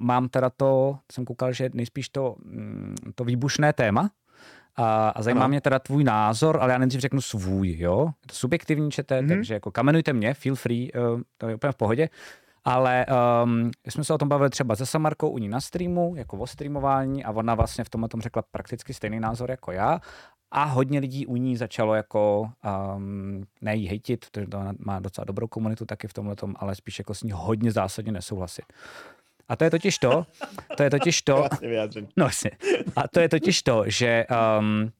mám 0.01 0.29
teda 0.29 0.51
to, 0.51 0.99
jsem 1.13 1.25
koukal, 1.25 1.53
že 1.53 1.71
nejspíš 1.73 2.09
to, 2.09 2.37
um, 2.45 2.95
to 3.15 3.25
výbušné 3.25 3.73
téma, 3.73 4.11
a, 4.77 5.09
a 5.09 5.23
zajímá 5.23 5.41
ano. 5.41 5.49
mě 5.49 5.61
teda 5.61 5.79
tvůj 5.79 6.05
názor, 6.05 6.59
ale 6.61 6.73
já 6.73 6.79
nejdřív 6.79 7.01
řeknu 7.01 7.21
svůj, 7.21 7.77
jo? 7.79 8.07
Je 8.07 8.27
to 8.27 8.35
subjektivní 8.35 8.91
čete, 8.91 9.21
mm-hmm. 9.21 9.29
takže 9.29 9.55
jako 9.55 9.71
kamenujte 9.71 10.13
mě, 10.13 10.35
feel 10.35 10.55
free, 10.55 10.93
uh, 10.93 11.21
to 11.39 11.49
je 11.49 11.55
úplně 11.55 11.73
v 11.73 11.77
pohodě. 11.77 12.09
Ale 12.65 13.07
um, 13.45 13.71
jsme 13.89 14.05
se 14.05 14.15
o 14.15 14.19
tom 14.19 14.29
bavili 14.29 14.51
třeba 14.51 14.77
se 14.77 14.87
Samarkou 14.87 15.29
u 15.29 15.39
ní 15.39 15.49
na 15.49 15.61
streamu, 15.61 16.15
jako 16.17 16.37
o 16.37 16.47
streamování 16.47 17.25
a 17.25 17.31
ona 17.31 17.55
vlastně 17.55 17.85
v 17.85 17.89
tomhle 17.89 18.09
tom 18.09 18.21
řekla 18.21 18.43
prakticky 18.51 18.95
stejný 18.95 19.21
názor 19.21 19.51
jako 19.51 19.73
já 19.73 20.01
a 20.51 20.65
hodně 20.65 20.99
lidí 20.99 21.27
u 21.27 21.37
ní 21.37 21.57
začalo 21.57 21.95
jako 21.95 22.51
um, 22.97 23.45
ne 23.61 23.77
jí 23.77 23.89
hejtit, 23.89 24.27
protože 24.31 24.47
to 24.47 24.59
má 24.79 25.01
docela 25.01 25.25
dobrou 25.25 25.47
komunitu 25.47 25.85
taky 25.85 26.09
v 26.09 26.13
tomhle 26.13 26.37
ale 26.57 26.75
spíš 26.75 26.99
jako 26.99 27.15
s 27.15 27.23
ní 27.23 27.31
hodně 27.35 27.73
zásadně 27.73 28.13
nesouhlasit. 28.13 28.65
A 29.49 29.57
to 29.57 29.65
je 29.65 29.71
totiž 29.71 29.99
to, 29.99 30.27
to 30.77 30.83
je 30.83 30.91
totiž 30.91 31.23
to, 31.23 31.49
no 32.17 32.29
a 32.97 33.09
to 33.09 33.21
je 33.21 33.29
totiž 33.29 33.63
to, 33.63 33.85
že 33.87 34.27
um, 34.59 34.93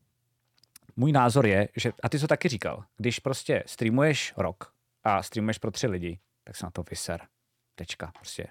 můj 0.97 1.13
názor 1.13 1.47
je, 1.47 1.69
že, 1.77 1.93
a 2.03 2.09
ty 2.09 2.19
jsi 2.19 2.23
to 2.23 2.29
taky 2.29 2.49
říkal, 2.49 2.85
když 2.97 3.19
prostě 3.19 3.63
streamuješ 3.67 4.35
rok 4.37 4.73
a 5.05 5.23
streamuješ 5.23 5.59
pro 5.59 5.71
tři 5.71 5.87
lidi, 5.87 6.19
tak 6.45 6.57
se 6.57 6.67
na 6.67 6.71
to 6.71 6.83
vyser. 6.91 7.21
Tečka. 7.81 8.13
Prostě. 8.15 8.47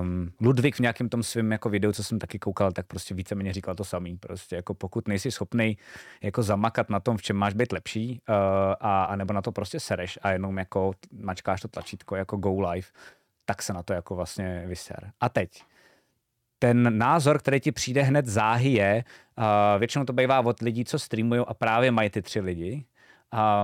Um, 0.00 0.32
Ludvík 0.40 0.76
v 0.76 0.80
nějakém 0.80 1.08
tom 1.08 1.22
svém 1.22 1.52
jako 1.52 1.68
videu, 1.68 1.92
co 1.92 2.04
jsem 2.04 2.18
taky 2.18 2.38
koukal, 2.38 2.72
tak 2.72 2.86
prostě 2.86 3.14
víceméně 3.14 3.52
říkal 3.52 3.74
to 3.74 3.84
samý. 3.84 4.16
Prostě 4.16 4.56
jako 4.56 4.74
pokud 4.74 5.08
nejsi 5.08 5.30
schopný 5.30 5.78
jako 6.22 6.42
zamakat 6.42 6.90
na 6.90 7.00
tom, 7.00 7.16
v 7.16 7.22
čem 7.22 7.36
máš 7.36 7.54
být 7.54 7.72
lepší, 7.72 8.20
uh, 8.28 8.34
a, 8.80 9.04
a 9.04 9.16
nebo 9.16 9.32
na 9.32 9.42
to 9.42 9.52
prostě 9.52 9.80
sereš 9.80 10.18
a 10.22 10.30
jenom 10.30 10.58
jako 10.58 10.92
mačkáš 11.12 11.60
to 11.60 11.68
tlačítko 11.68 12.16
jako 12.16 12.36
go 12.36 12.60
live, 12.60 12.86
tak 13.44 13.62
se 13.62 13.72
na 13.72 13.82
to 13.82 13.92
jako 13.92 14.14
vlastně 14.14 14.64
vyser. 14.66 15.12
A 15.20 15.28
teď, 15.28 15.62
ten 16.58 16.98
názor, 16.98 17.38
který 17.38 17.60
ti 17.60 17.72
přijde 17.72 18.02
hned 18.02 18.26
záhy 18.26 18.70
je, 18.70 19.04
uh, 19.38 19.44
většinou 19.78 20.04
to 20.04 20.12
bývá 20.12 20.40
od 20.40 20.60
lidí, 20.60 20.84
co 20.84 20.98
streamují 20.98 21.40
a 21.46 21.54
právě 21.54 21.90
mají 21.90 22.10
ty 22.10 22.22
tři 22.22 22.40
lidi, 22.40 22.84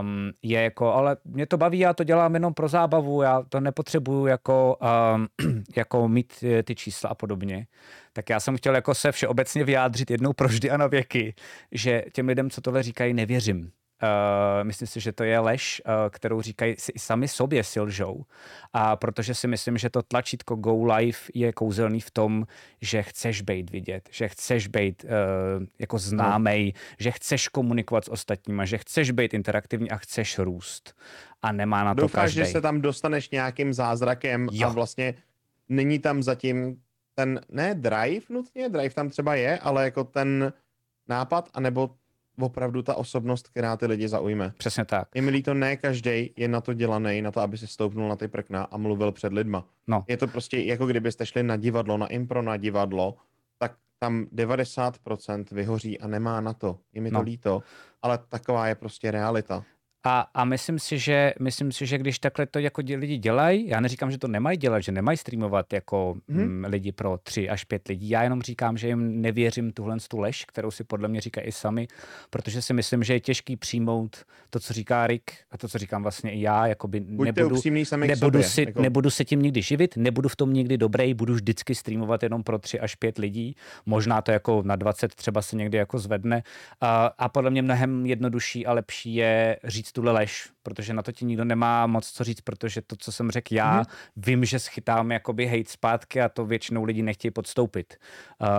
um, 0.01 0.32
je 0.43 0.62
jako, 0.62 0.93
ale 0.93 1.16
mě 1.24 1.47
to 1.47 1.56
baví, 1.56 1.78
já 1.78 1.93
to 1.93 2.05
dělám 2.05 2.34
jenom 2.34 2.55
pro 2.55 2.68
zábavu, 2.68 3.22
já 3.22 3.43
to 3.48 3.60
nepotřebuju 3.60 4.26
jako, 4.26 4.76
um, 5.14 5.26
jako 5.76 6.09
mít 6.09 6.32
eh, 6.43 6.62
ty 6.62 6.74
čísla 6.74 7.10
a 7.10 7.14
podobně. 7.14 7.66
Tak 8.12 8.30
já 8.30 8.40
jsem 8.40 8.56
chtěl 8.56 8.74
jako 8.74 8.94
se 8.94 9.12
všeobecně 9.12 9.64
vyjádřit 9.64 10.10
jednou 10.10 10.32
proždy 10.32 10.70
a 10.70 10.76
na 10.76 10.86
věky, 10.86 11.34
že 11.72 12.02
těm 12.12 12.28
lidem, 12.28 12.51
co 12.51 12.60
tohle 12.60 12.82
říkají, 12.82 13.14
nevěřím. 13.14 13.70
Uh, 14.02 14.64
myslím 14.64 14.89
si, 14.89 15.01
že 15.01 15.12
to 15.12 15.24
je 15.24 15.39
lež, 15.39 15.82
uh, 15.86 15.93
kterou 16.10 16.43
říkají 16.43 16.74
si 16.78 16.93
i 16.93 16.98
sami 16.98 17.28
sobě 17.28 17.64
si 17.64 17.81
lžou. 17.81 18.24
A 18.73 18.97
protože 18.97 19.35
si 19.35 19.48
myslím, 19.48 19.78
že 19.78 19.90
to 19.90 20.02
tlačítko 20.02 20.56
Go 20.56 20.85
Live 20.85 21.18
je 21.35 21.52
kouzelný 21.52 22.01
v 22.01 22.10
tom, 22.10 22.47
že 22.81 23.02
chceš 23.02 23.43
být 23.43 23.70
vidět, 23.70 24.09
že 24.12 24.28
chceš 24.28 24.66
být 24.66 25.05
uh, 25.05 25.10
jako 25.78 25.98
známej, 25.98 26.73
no. 26.74 26.81
že 26.98 27.10
chceš 27.10 27.48
komunikovat 27.48 28.05
s 28.05 28.09
ostatníma, 28.09 28.64
že 28.64 28.78
chceš 28.78 29.10
být 29.10 29.35
interaktivní 29.35 29.90
a 29.90 29.97
chceš 29.97 30.39
růst. 30.39 30.94
A 31.43 31.52
nemá 31.52 31.85
na 31.85 31.94
to 31.94 32.01
Doufáš, 32.01 32.23
každý. 32.23 32.39
že 32.39 32.47
se 32.47 32.60
tam 32.60 32.81
dostaneš 32.81 33.31
nějakým 33.31 33.73
zázrakem 33.73 34.48
jo. 34.52 34.68
a 34.68 34.73
vlastně 34.73 35.14
není 35.68 35.98
tam 35.98 36.23
zatím 36.23 36.81
ten, 37.14 37.40
ne 37.48 37.74
drive 37.74 38.27
nutně, 38.28 38.68
drive 38.68 38.94
tam 38.94 39.09
třeba 39.09 39.35
je, 39.35 39.59
ale 39.59 39.85
jako 39.85 40.05
ten 40.05 40.52
nápad, 41.09 41.48
anebo 41.55 41.90
opravdu 42.41 42.83
ta 42.83 42.95
osobnost, 42.95 43.49
která 43.49 43.77
ty 43.77 43.87
lidi 43.87 44.09
zaujme. 44.09 44.53
Přesně 44.59 44.85
tak. 44.85 45.09
Je 45.15 45.23
milý 45.23 45.43
to 45.43 45.55
ne 45.55 45.77
každý 45.77 46.31
je 46.37 46.49
na 46.49 46.61
to 46.61 46.75
dělaný, 46.75 47.23
na 47.23 47.31
to, 47.31 47.41
aby 47.41 47.59
si 47.59 47.67
stoupnul 47.67 48.09
na 48.09 48.17
ty 48.17 48.29
prkna 48.29 48.63
a 48.63 48.77
mluvil 48.77 49.13
před 49.13 49.33
lidma. 49.33 49.65
No. 49.87 50.05
Je 50.09 50.17
to 50.17 50.27
prostě 50.27 50.59
jako 50.59 50.87
kdybyste 50.87 51.27
šli 51.27 51.43
na 51.43 51.57
divadlo, 51.57 51.97
na 51.97 52.07
impro 52.07 52.43
na 52.43 52.57
divadlo, 52.57 53.17
tak 53.59 53.73
tam 53.99 54.27
90% 54.35 55.45
vyhoří 55.53 56.01
a 56.01 56.07
nemá 56.07 56.41
na 56.41 56.53
to. 56.53 56.79
Je 56.93 57.01
mi 57.01 57.11
to 57.11 57.15
no. 57.15 57.23
líto, 57.23 57.63
ale 58.03 58.19
taková 58.29 58.69
je 58.69 58.75
prostě 58.75 59.11
realita. 59.11 59.65
A, 60.09 60.27
a 60.35 60.45
myslím, 60.45 60.78
si, 60.78 60.99
že, 60.99 61.33
myslím 61.41 61.73
si, 61.73 61.87
že 61.87 61.99
když 61.99 62.19
takhle 62.19 62.47
to 62.47 62.59
jako 62.59 62.83
lidi 62.97 63.19
dělají, 63.19 63.69
já 63.69 63.81
neříkám, 63.81 64.11
že 64.11 64.19
to 64.19 64.28
nemají 64.28 64.59
dělat, 64.59 64.81
že 64.81 64.93
nemají 64.93 65.19
streamovat 65.19 65.73
jako 65.73 66.15
hmm. 66.28 66.65
lidi 66.69 66.93
pro 66.93 67.19
tři 67.23 67.49
až 67.49 67.65
pět 67.65 67.89
lidí, 67.89 68.09
já 68.09 68.23
jenom 68.23 68.43
říkám, 68.43 68.77
že 68.77 68.89
jim 68.89 69.20
nevěřím 69.20 69.73
tuhle 69.73 69.97
tu 70.09 70.19
lež, 70.19 70.45
kterou 70.45 70.70
si 70.70 70.85
podle 70.85 71.09
mě 71.09 71.20
říkají 71.20 71.47
i 71.47 71.53
sami, 71.53 71.89
protože 72.31 72.62
si 72.62 72.74
myslím, 72.74 73.05
že 73.05 73.12
je 73.12 73.20
těžký 73.20 73.57
přijmout 73.57 74.24
to, 74.51 74.61
co 74.61 74.73
říká 74.73 75.07
Rick 75.07 75.31
a 75.51 75.59
to, 75.59 75.69
co 75.69 75.78
říkám 75.78 76.03
vlastně 76.03 76.33
i 76.33 76.41
já, 76.41 76.66
jakoby 76.66 77.01
nebudu, 77.01 77.57
nebudu, 77.97 78.43
si, 78.43 78.65
jako... 78.66 78.83
nebudu 78.83 79.11
se 79.11 79.24
tím 79.24 79.43
nikdy 79.43 79.62
živit, 79.62 79.97
nebudu 79.97 80.28
v 80.28 80.37
tom 80.37 80.53
nikdy 80.53 80.78
dobrý, 80.78 81.15
budu 81.15 81.35
vždycky 81.35 81.74
streamovat 81.74 82.23
jenom 82.23 82.43
pro 82.43 82.59
tři 82.59 82.81
až 82.81 82.95
pět 82.95 83.19
lidí, 83.19 83.57
možná 83.87 84.23
to 84.23 84.31
jako 84.31 84.62
na 84.62 84.77
20 84.77 85.15
třeba 85.15 85.43
se 85.43 85.57
někdy 85.57 85.78
jako 85.78 85.99
zvedne. 85.99 86.43
A, 86.81 87.07
a 87.19 87.28
podle 87.28 87.51
mě 87.51 87.62
mnohem 87.62 88.07
jednodušší 88.07 88.66
a 88.66 88.73
lepší 88.73 89.15
je 89.15 89.59
říct 89.65 89.95
tuhle 89.97 90.12
lež, 90.12 90.51
protože 90.62 90.94
na 90.94 91.02
to 91.02 91.12
ti 91.12 91.24
nikdo 91.24 91.44
nemá 91.44 91.86
moc 91.86 92.10
co 92.10 92.24
říct, 92.24 92.40
protože 92.40 92.82
to, 92.82 92.97
co 92.97 93.12
jsem 93.12 93.31
řekl 93.31 93.55
já, 93.55 93.82
mm-hmm. 93.82 93.86
vím, 94.16 94.44
že 94.44 94.59
schytám 94.59 95.12
jakoby 95.12 95.47
hate 95.47 95.70
zpátky 95.70 96.20
a 96.20 96.28
to 96.28 96.47
většinou 96.47 96.85
lidi 96.85 97.02
nechtějí 97.02 97.32
podstoupit. 97.32 97.97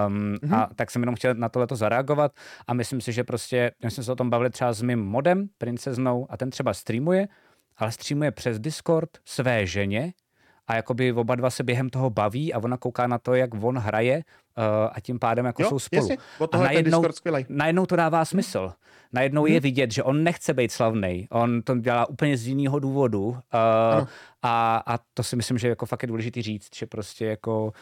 Um, 0.08 0.34
mm-hmm. 0.34 0.56
A 0.56 0.70
tak 0.76 0.92
jsem 0.92 1.02
jenom 1.02 1.16
chtěl 1.16 1.34
na 1.34 1.50
tohleto 1.50 1.76
zareagovat 1.76 2.32
a 2.68 2.74
myslím 2.74 3.02
si, 3.02 3.14
že 3.14 3.24
prostě, 3.24 3.72
já 3.84 3.90
jsem 3.90 4.04
se 4.04 4.12
o 4.12 4.16
tom 4.16 4.30
bavil 4.30 4.50
třeba 4.50 4.74
s 4.74 4.82
mým 4.82 5.00
modem, 5.00 5.50
princeznou, 5.58 6.28
a 6.30 6.38
ten 6.38 6.50
třeba 6.50 6.74
streamuje 6.74 7.28
ale 7.78 7.92
streamuje 7.92 8.32
přes 8.32 8.60
Discord 8.60 9.10
své 9.26 9.66
ženě 9.66 10.14
a 10.68 10.76
jakoby 10.76 11.14
oba 11.14 11.36
dva 11.36 11.50
se 11.50 11.64
během 11.64 11.90
toho 11.90 12.10
baví 12.10 12.54
a 12.54 12.60
ona 12.60 12.78
kouká 12.78 13.08
na 13.08 13.18
to, 13.18 13.34
jak 13.34 13.64
on 13.64 13.78
hraje 13.78 14.16
uh, 14.18 14.64
a 14.92 15.00
tím 15.02 15.20
pádem 15.20 15.46
jako 15.46 15.64
Jo, 15.64 15.70
jsou 15.70 15.80
spolu. 15.80 16.02
jasně, 16.02 16.18
a 16.52 16.58
najednou, 16.58 17.04
najednou 17.50 17.86
to 17.86 17.96
dává 17.96 18.26
smysl. 18.26 18.74
Najednou 19.14 19.42
Mhm. 19.44 19.54
je 19.54 19.60
vidět, 19.60 19.92
že 19.92 20.04
on 20.04 20.24
nechce 20.24 20.54
být 20.54 20.72
slavný. 20.72 21.28
On 21.32 21.62
to 21.62 21.76
dělá 21.78 22.10
úplně 22.10 22.38
z 22.38 22.48
jiného 22.48 22.80
důvodu. 22.80 23.26
Uh, 23.28 23.38
Ano. 23.94 24.08
a, 24.42 24.84
a 24.88 24.98
to 25.14 25.24
si 25.24 25.36
myslím, 25.36 25.58
že 25.58 25.68
jako 25.68 25.86
fakt 25.86 26.04
je 26.04 26.08
důležitý 26.08 26.42
říct, 26.42 26.76
že 26.76 26.86
prostě 26.86 27.26
jako 27.26 27.74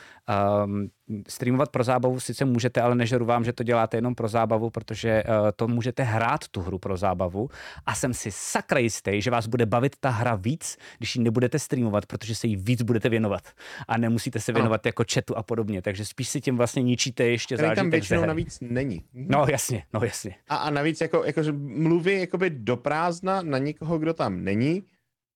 um, 0.65 0.87
streamovat 1.27 1.69
pro 1.69 1.83
zábavu 1.83 2.19
sice 2.19 2.45
můžete, 2.45 2.81
ale 2.81 2.95
nežeru 2.95 3.25
vám, 3.25 3.43
že 3.43 3.53
to 3.53 3.63
děláte 3.63 3.97
jenom 3.97 4.15
pro 4.15 4.27
zábavu, 4.27 4.69
protože 4.69 5.23
uh, 5.23 5.33
to 5.55 5.67
můžete 5.67 6.03
hrát 6.03 6.47
tu 6.47 6.61
hru 6.61 6.79
pro 6.79 6.97
zábavu 6.97 7.49
a 7.85 7.95
jsem 7.95 8.13
si 8.13 8.29
sakra 8.31 8.79
jistý, 8.79 9.21
že 9.21 9.31
vás 9.31 9.47
bude 9.47 9.65
bavit 9.65 9.95
ta 9.99 10.09
hra 10.09 10.35
víc, 10.35 10.77
když 10.97 11.15
ji 11.15 11.21
nebudete 11.23 11.59
streamovat, 11.59 12.05
protože 12.05 12.35
se 12.35 12.47
jí 12.47 12.55
víc 12.55 12.81
budete 12.81 13.09
věnovat 13.09 13.43
a 13.87 13.97
nemusíte 13.97 14.39
se 14.39 14.51
Ano. 14.51 14.57
věnovat 14.57 14.85
jako 14.85 15.03
chatu 15.13 15.37
a 15.37 15.43
podobně, 15.43 15.81
takže 15.81 16.05
spíš 16.05 16.29
si 16.29 16.41
tím 16.41 16.57
vlastně 16.57 16.83
ničíte 16.83 17.23
ještě 17.23 17.55
Který 17.55 17.67
tam 17.67 17.75
zážitek 17.75 17.91
ze 17.91 18.15
většinou 18.15 18.27
navíc 18.27 18.57
není. 18.61 19.03
No 19.13 19.45
jasně, 19.49 19.83
no 19.93 19.99
jasně. 20.03 20.35
A, 20.49 20.55
a 20.55 20.69
navíc 20.69 21.01
jako, 21.01 21.14
jakože 21.23 21.51
mluví 21.51 22.19
jakoby 22.19 22.49
do 22.49 22.77
prázdna 22.77 23.41
na 23.41 23.57
někoho, 23.57 23.99
kdo 23.99 24.13
tam 24.13 24.43
není 24.43 24.83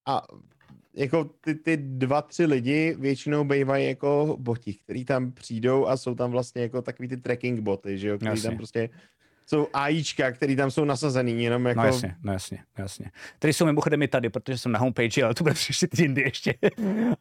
a 0.08 0.28
jako 0.94 1.24
ty, 1.24 1.56
ty 1.56 1.78
dva, 1.78 2.22
tři 2.22 2.46
lidi 2.46 2.96
většinou 3.00 3.44
bývají 3.44 3.88
jako 3.88 4.38
boti, 4.40 4.74
který 4.74 5.06
tam 5.06 5.32
přijdou 5.32 5.88
a 5.88 5.98
jsou 5.98 6.16
tam 6.16 6.32
vlastně 6.32 6.62
jako 6.62 6.82
takový 6.82 7.08
ty 7.08 7.18
tracking 7.18 7.60
boty, 7.60 7.98
že 7.98 8.08
jo, 8.08 8.18
který 8.18 8.30
Jasně. 8.30 8.50
tam 8.50 8.58
prostě 8.58 8.90
jsou 9.50 9.68
AIčka, 9.74 10.32
který 10.32 10.56
tam 10.56 10.72
jsou 10.72 10.86
nasazený 10.86 11.44
jenom 11.44 11.66
jako... 11.66 11.80
No 11.82 11.86
jasně, 11.86 12.16
no 12.24 12.34
jasně, 12.34 12.58
no 12.78 12.84
jasně. 12.84 13.12
Tady 13.40 13.54
jsou 13.54 13.66
mimochodem 13.66 14.02
i 14.02 14.08
tady, 14.08 14.30
protože 14.30 14.58
jsem 14.58 14.72
na 14.72 14.80
homepage, 14.80 15.24
ale 15.24 15.34
to 15.34 15.44
bude 15.44 15.54
příště 15.60 15.88
jindy 15.98 16.22
ještě. 16.22 16.54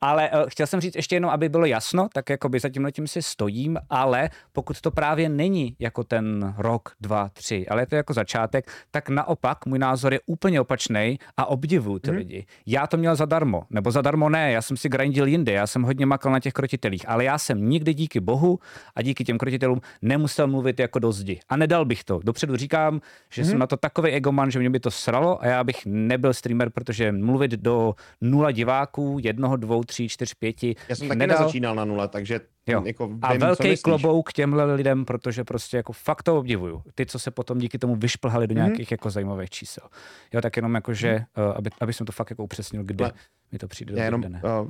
ale 0.00 0.30
uh, 0.30 0.36
chtěl 0.48 0.66
jsem 0.66 0.80
říct 0.80 0.96
ještě 0.96 1.16
jenom, 1.16 1.30
aby 1.30 1.48
bylo 1.48 1.66
jasno, 1.66 2.08
tak 2.14 2.30
jako 2.30 2.48
by 2.48 2.60
za 2.60 2.68
tímhle 2.68 2.92
tím 2.92 3.06
si 3.06 3.22
stojím, 3.22 3.78
ale 3.90 4.30
pokud 4.52 4.80
to 4.80 4.90
právě 4.90 5.28
není 5.28 5.76
jako 5.78 6.04
ten 6.04 6.54
rok, 6.58 6.92
dva, 7.00 7.28
tři, 7.28 7.68
ale 7.68 7.82
je 7.82 7.86
to 7.86 7.94
jako 7.96 8.12
začátek, 8.12 8.72
tak 8.90 9.08
naopak 9.08 9.66
můj 9.66 9.78
názor 9.78 10.12
je 10.12 10.20
úplně 10.26 10.60
opačný 10.60 11.18
a 11.36 11.46
obdivuju 11.46 11.98
ty 11.98 12.10
Mhm. 12.10 12.18
lidi. 12.18 12.46
Já 12.66 12.86
to 12.86 12.96
měl 12.96 13.16
zadarmo, 13.16 13.62
nebo 13.70 13.90
zadarmo 13.90 14.28
ne, 14.28 14.52
já 14.52 14.62
jsem 14.62 14.76
si 14.76 14.88
grindil 14.88 15.26
jinde, 15.26 15.52
já 15.52 15.66
jsem 15.66 15.82
hodně 15.82 16.06
makal 16.06 16.32
na 16.32 16.40
těch 16.40 16.52
krotitelích, 16.52 17.08
ale 17.08 17.24
já 17.24 17.38
jsem 17.38 17.68
nikdy 17.68 17.94
díky 17.94 18.20
bohu 18.20 18.58
a 18.94 19.02
díky 19.02 19.24
těm 19.24 19.38
krotitelům 19.38 19.80
nemusel 20.02 20.46
mluvit 20.46 20.80
jako 20.80 20.98
do 20.98 21.12
zdi. 21.12 21.40
A 21.48 21.56
nedal 21.56 21.84
bych 21.84 22.04
to. 22.04 22.17
Dopředu 22.24 22.56
říkám, 22.56 23.00
že 23.32 23.42
Mhm. 23.42 23.50
jsem 23.50 23.58
na 23.58 23.66
to 23.66 23.76
takový 23.76 24.10
egoman, 24.10 24.50
že 24.50 24.58
mě 24.58 24.70
by 24.70 24.80
to 24.80 24.90
sralo 24.90 25.42
a 25.42 25.46
já 25.46 25.64
bych 25.64 25.76
nebyl 25.86 26.34
streamer, 26.34 26.70
protože 26.70 27.12
mluvit 27.12 27.50
do 27.50 27.94
nula 28.20 28.50
diváků, 28.50 29.18
jednoho, 29.22 29.56
dvou, 29.56 29.84
tří, 29.84 30.08
čtyř, 30.08 30.34
pěti, 30.34 30.76
Já 30.88 30.96
jsem 30.96 31.08
taky 31.08 31.18
nedal. 31.18 31.38
nezačínal 31.38 31.74
na 31.74 31.84
nule, 31.84 32.08
takže 32.08 32.40
Jo. 32.66 32.82
jako 32.86 33.06
vím, 33.06 33.18
A 33.22 33.34
velký 33.34 33.62
myslíš. 33.68 33.82
klobouk 33.82 34.32
těmhle 34.32 34.74
lidem, 34.74 35.04
protože 35.04 35.44
prostě 35.44 35.76
jako 35.76 35.92
fakt 35.92 36.22
to 36.22 36.38
obdivuju. 36.38 36.82
Ty, 36.94 37.06
co 37.06 37.18
se 37.18 37.30
potom 37.30 37.58
díky 37.58 37.78
tomu 37.78 37.96
vyšplhali 37.96 38.46
do 38.46 38.54
Mhm. 38.54 38.64
nějakých 38.64 38.90
jako 38.90 39.10
zajímavých 39.10 39.50
čísel. 39.50 39.84
Jo, 40.34 40.40
tak 40.40 40.56
jenom 40.56 40.74
jako, 40.74 40.92
že, 40.94 41.24
uh, 41.48 41.52
aby, 41.56 41.70
aby 41.80 41.92
jsem 41.92 42.06
to 42.06 42.12
fakt 42.12 42.30
jako 42.30 42.44
upřesnil, 42.44 42.84
kdy 42.84 43.04
Ale 43.04 43.12
mi 43.52 43.58
to 43.58 43.68
přijde 43.68 43.92
Já 43.92 43.98
do 43.98 44.04
jenom 44.04 44.20
ne. 44.20 44.42
uh, 44.60 44.68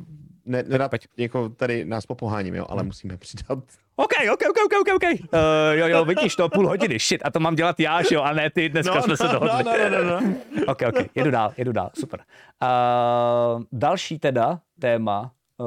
ne, 0.49 0.63
nedat, 0.69 0.91
pojď. 0.91 1.07
jako 1.17 1.49
tady 1.49 1.85
nás 1.85 2.07
popoháním, 2.07 2.55
jo, 2.55 2.67
ale 2.69 2.83
musíme 2.83 3.17
přidat. 3.17 3.59
OK, 3.97 4.13
OK, 4.33 4.43
OK, 4.51 4.57
OK, 4.65 4.73
OK, 4.81 4.95
OK. 4.95 5.05
Uh, 5.05 5.39
jo, 5.73 5.87
jo, 5.89 6.05
vidíš 6.05 6.37
to, 6.37 6.49
půl 6.49 6.69
hodiny, 6.69 6.99
shit, 6.99 7.23
a 7.25 7.31
to 7.31 7.41
mám 7.41 7.55
dělat 7.55 7.81
já, 7.81 8.03
že 8.03 8.15
jo, 8.15 8.23
a 8.23 8.33
ne 8.33 8.51
ty, 8.51 8.69
dneska 8.69 9.03
jsme 9.03 9.17
se 9.17 9.29
dohodli. 9.29 9.65
no, 9.65 9.73
no, 9.91 10.05
no, 10.05 10.21
no. 10.21 10.35
OK, 10.67 10.83
OK, 10.89 11.07
jedu 11.15 11.31
dál, 11.31 11.53
jedu 11.57 11.73
dál, 11.73 11.91
super. 12.01 12.21
Uh, 12.63 13.63
další 13.73 14.19
teda 14.19 14.61
téma 14.79 15.33
uh, 15.57 15.67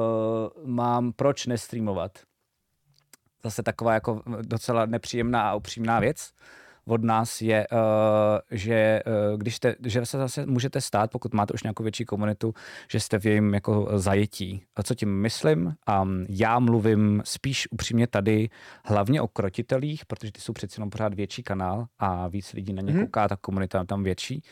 mám, 0.64 1.12
proč 1.12 1.46
nestreamovat. 1.46 2.18
Zase 3.44 3.62
taková 3.62 3.94
jako 3.94 4.22
docela 4.42 4.86
nepříjemná 4.86 5.50
a 5.50 5.54
upřímná 5.54 6.00
věc 6.00 6.32
od 6.86 7.04
nás 7.04 7.42
je, 7.42 7.66
uh, 7.72 7.78
že, 8.50 9.00
uh, 9.32 9.38
když 9.38 9.58
te, 9.60 9.74
že 9.86 10.06
se 10.06 10.18
zase 10.18 10.46
můžete 10.46 10.80
stát, 10.80 11.10
pokud 11.10 11.34
máte 11.34 11.54
už 11.54 11.62
nějakou 11.62 11.82
větší 11.82 12.04
komunitu, 12.04 12.54
že 12.90 13.00
jste 13.00 13.18
v 13.18 13.26
jejím 13.26 13.54
jako 13.54 13.88
zajetí. 13.94 14.62
A 14.76 14.82
co 14.82 14.94
tím 14.94 15.20
myslím? 15.20 15.74
Um, 16.02 16.26
já 16.28 16.58
mluvím 16.58 17.22
spíš 17.24 17.68
upřímně 17.70 18.06
tady 18.06 18.48
hlavně 18.84 19.20
o 19.20 19.28
krotitelích, 19.28 20.06
protože 20.06 20.32
ty 20.32 20.40
jsou 20.40 20.52
přeci 20.52 20.80
jenom 20.80 20.90
pořád 20.90 21.14
větší 21.14 21.42
kanál 21.42 21.86
a 21.98 22.28
víc 22.28 22.52
lidí 22.52 22.72
na 22.72 22.82
ně 22.82 22.92
Mhm. 22.92 23.00
kouká, 23.02 23.28
ta 23.28 23.36
komunita 23.36 23.78
je 23.78 23.84
tam 23.84 24.02
větší. 24.02 24.42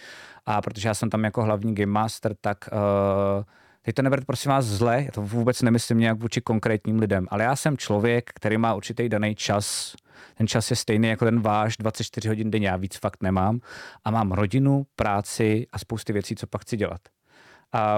A 0.46 0.60
protože 0.62 0.88
já 0.88 0.94
jsem 0.94 1.10
tam 1.10 1.24
jako 1.24 1.42
hlavní 1.42 1.74
game 1.74 1.92
master, 1.92 2.34
tak 2.40 2.58
uh, 2.72 3.44
Teď 3.82 3.94
to 3.94 4.02
neberte 4.02 4.26
prosím 4.26 4.50
vás 4.50 4.64
zle, 4.64 5.02
já 5.02 5.10
to 5.10 5.22
vůbec 5.22 5.62
nemyslím 5.62 5.98
nějak 5.98 6.18
vůči 6.18 6.40
konkrétním 6.40 6.98
lidem, 6.98 7.26
ale 7.30 7.44
já 7.44 7.56
jsem 7.56 7.76
člověk, 7.76 8.30
který 8.34 8.58
má 8.58 8.74
určitý 8.74 9.08
daný 9.08 9.34
čas. 9.34 9.96
Ten 10.34 10.46
čas 10.46 10.70
je 10.70 10.76
stejný 10.76 11.08
jako 11.08 11.24
ten 11.24 11.40
váš, 11.40 11.76
24 11.76 12.28
hodin 12.28 12.50
denně, 12.50 12.68
já 12.68 12.76
víc 12.76 12.96
fakt 12.96 13.22
nemám. 13.22 13.60
A 14.04 14.10
mám 14.10 14.32
rodinu, 14.32 14.86
práci 14.96 15.66
a 15.72 15.78
spousty 15.78 16.12
věcí, 16.12 16.34
co 16.36 16.46
pak 16.46 16.62
chci 16.62 16.76
dělat. 16.76 17.00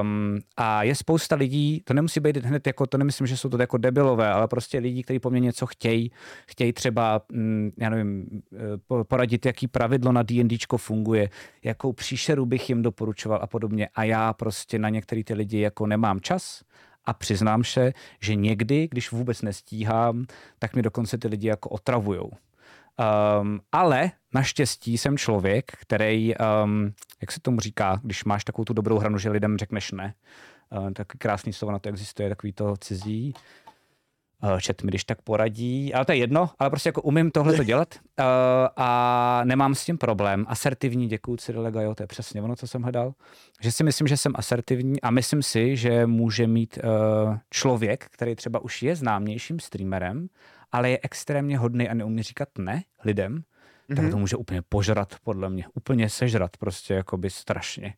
Um, 0.01 0.39
a 0.57 0.83
je 0.83 0.95
spousta 0.95 1.37
lidí, 1.37 1.83
to 1.85 1.95
nemusí 1.95 2.21
být 2.21 2.37
hned 2.37 2.67
jako, 2.67 2.87
to 2.87 2.99
nemyslím, 2.99 3.27
že 3.27 3.37
jsou 3.37 3.49
to 3.49 3.61
jako 3.61 3.79
debilové, 3.79 4.33
ale 4.33 4.49
prostě 4.49 4.79
lidi, 4.79 5.03
kteří 5.03 5.19
po 5.19 5.31
mně 5.31 5.41
něco 5.41 5.67
chtějí, 5.67 6.11
chtějí 6.47 6.73
třeba, 6.73 7.23
mm, 7.33 7.71
já 7.79 7.91
nevím, 7.91 8.27
eh, 8.55 8.59
po- 8.87 9.05
poradit, 9.05 9.47
jaký 9.47 9.69
pravidlo 9.69 10.13
na 10.13 10.23
D&Dčko 10.23 10.79
funguje, 10.79 11.31
jakou 11.65 11.93
příšeru 11.93 12.47
bych 12.47 12.69
jim 12.69 12.83
doporučoval 12.83 13.39
a 13.43 13.47
podobně. 13.47 13.89
A 13.95 14.05
já 14.05 14.33
prostě 14.33 14.79
na 14.79 14.89
některé 14.89 15.25
ty 15.25 15.35
lidi 15.35 15.61
jako 15.61 15.87
nemám 15.87 16.21
čas 16.21 16.63
a 17.05 17.13
přiznám 17.15 17.65
se, 17.65 17.93
že 18.21 18.35
někdy, 18.35 18.89
když 18.91 19.13
vůbec 19.13 19.43
nestíhám, 19.43 20.27
tak 20.59 20.77
mi 20.77 20.83
dokonce 20.83 21.19
ty 21.19 21.29
lidi 21.29 21.49
jako 21.49 21.69
otravujou. 21.69 22.31
Um, 23.41 23.61
ale 23.73 24.11
naštěstí 24.35 24.99
jsem 24.99 25.19
člověk, 25.19 25.73
který, 25.81 26.35
um, 26.65 26.93
jak 27.21 27.33
se 27.33 27.41
tomu 27.41 27.61
říká, 27.61 28.01
když 28.03 28.25
máš 28.25 28.45
takovou 28.45 28.65
tu 28.65 28.73
dobrou 28.73 28.99
hranu, 28.99 29.19
že 29.19 29.31
lidem 29.31 29.59
řekneš 29.59 29.93
ne. 29.93 30.15
Uh, 30.79 30.91
taky 30.91 31.19
krásný 31.19 31.53
slovo 31.53 31.73
na 31.73 31.79
to 31.79 31.89
existuje, 31.89 32.29
takový 32.29 32.53
to 32.53 32.77
cizí. 32.77 33.35
Uh, 34.43 34.59
Čet 34.59 34.83
mi 34.83 34.89
když 34.89 35.05
tak 35.05 35.23
poradí, 35.23 35.95
ale 35.95 36.05
to 36.05 36.13
je 36.13 36.19
jedno, 36.19 36.51
ale 36.59 36.71
prostě 36.71 36.89
jako 36.89 37.03
umím 37.03 37.31
tohle 37.31 37.57
to 37.57 37.65
dělat 37.65 37.95
uh, 37.95 38.25
a 38.77 39.41
nemám 39.45 39.75
s 39.75 39.85
tím 39.85 39.99
problém. 39.99 40.47
Asertivní, 40.49 41.09
děkuju 41.09 41.37
Cyrilega, 41.37 41.83
jo, 41.83 41.95
to 41.95 42.03
je 42.03 42.07
přesně 42.07 42.43
ono, 42.43 42.57
co 42.57 42.67
jsem 42.67 42.83
hledal. 42.83 43.15
Že 43.61 43.73
si 43.73 43.85
myslím, 43.85 44.09
že 44.09 44.17
jsem 44.17 44.33
asertivní 44.37 45.01
a 45.01 45.11
myslím 45.11 45.43
si, 45.43 45.77
že 45.77 46.07
může 46.07 46.47
mít 46.47 46.79
uh, 46.85 47.37
člověk, 47.51 48.07
který 48.11 48.35
třeba 48.35 48.59
už 48.59 48.83
je 48.83 48.97
známějším 48.97 49.61
streamerem, 49.61 50.29
ale 50.73 50.91
je 50.91 50.99
extrémně 51.03 51.59
hodný 51.59 51.89
a 51.89 51.95
neumí 51.95 52.23
říkat 52.23 52.49
ne 52.59 52.83
lidem, 53.05 53.37
mm-hmm. 53.37 53.97
tak 53.97 54.11
to 54.11 54.19
může 54.19 54.37
úplně 54.37 54.63
požrat, 54.63 55.15
podle 55.23 55.51
mě. 55.51 55.65
Úplně 55.75 56.09
sežrat, 56.09 56.57
prostě 56.57 56.95
jakoby 56.95 57.31
strašně. 57.31 57.95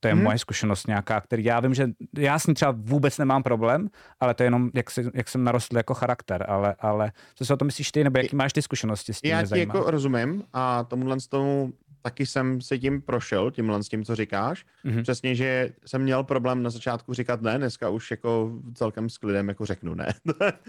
To 0.00 0.08
je 0.08 0.14
mm-hmm. 0.14 0.22
moje 0.22 0.38
zkušenost 0.38 0.86
nějaká, 0.86 1.20
který 1.20 1.44
já 1.44 1.60
vím, 1.60 1.74
že 1.74 1.88
já 2.18 2.38
s 2.38 2.46
ní 2.46 2.54
třeba 2.54 2.74
vůbec 2.76 3.18
nemám 3.18 3.42
problém, 3.42 3.88
ale 4.20 4.34
to 4.34 4.42
je 4.42 4.46
jenom, 4.46 4.70
jak, 4.74 4.90
si, 4.90 5.10
jak 5.14 5.28
jsem 5.28 5.44
narostl 5.44 5.76
jako 5.76 5.94
charakter, 5.94 6.46
ale, 6.48 6.74
ale 6.78 7.12
co 7.34 7.44
si 7.44 7.52
o 7.52 7.56
tom 7.56 7.66
myslíš 7.66 7.92
ty, 7.92 8.04
nebo 8.04 8.18
jaký 8.18 8.36
máš 8.36 8.52
ty 8.52 8.62
zkušenosti 8.62 9.14
s 9.14 9.20
tím, 9.20 9.30
Já 9.30 9.46
ti 9.46 9.58
jako 9.58 9.90
rozumím 9.90 10.44
a 10.52 10.84
tomuhle 10.84 11.20
z 11.20 11.28
tomu 11.28 11.72
taky 12.02 12.26
jsem 12.26 12.60
se 12.60 12.78
tím 12.78 13.02
prošel, 13.02 13.50
tímhle 13.50 13.82
s 13.82 13.88
tím, 13.88 14.04
co 14.04 14.16
říkáš. 14.16 14.66
Mhm. 14.84 15.02
Přesně, 15.02 15.34
že 15.34 15.70
jsem 15.86 16.02
měl 16.02 16.24
problém 16.24 16.62
na 16.62 16.70
začátku 16.70 17.14
říkat 17.14 17.42
ne, 17.42 17.58
dneska 17.58 17.88
už 17.88 18.10
jako 18.10 18.52
celkem 18.74 19.10
s 19.10 19.18
klidem 19.18 19.48
jako 19.48 19.66
řeknu 19.66 19.94
ne. 19.94 20.14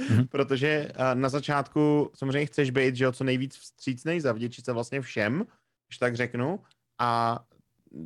Mhm. 0.09 0.27
Protože 0.31 0.67
eh, 0.95 1.15
na 1.15 1.29
začátku 1.29 2.11
samozřejmě 2.15 2.45
chceš 2.45 2.69
být, 2.69 2.95
že 2.95 3.03
jo, 3.05 3.11
co 3.11 3.23
nejvíc 3.23 3.55
vstřícnej, 3.57 4.19
zavděčit 4.19 4.65
se 4.65 4.73
vlastně 4.73 5.01
všem, 5.01 5.45
když 5.87 5.97
tak 5.97 6.15
řeknu. 6.15 6.59
A 6.99 7.39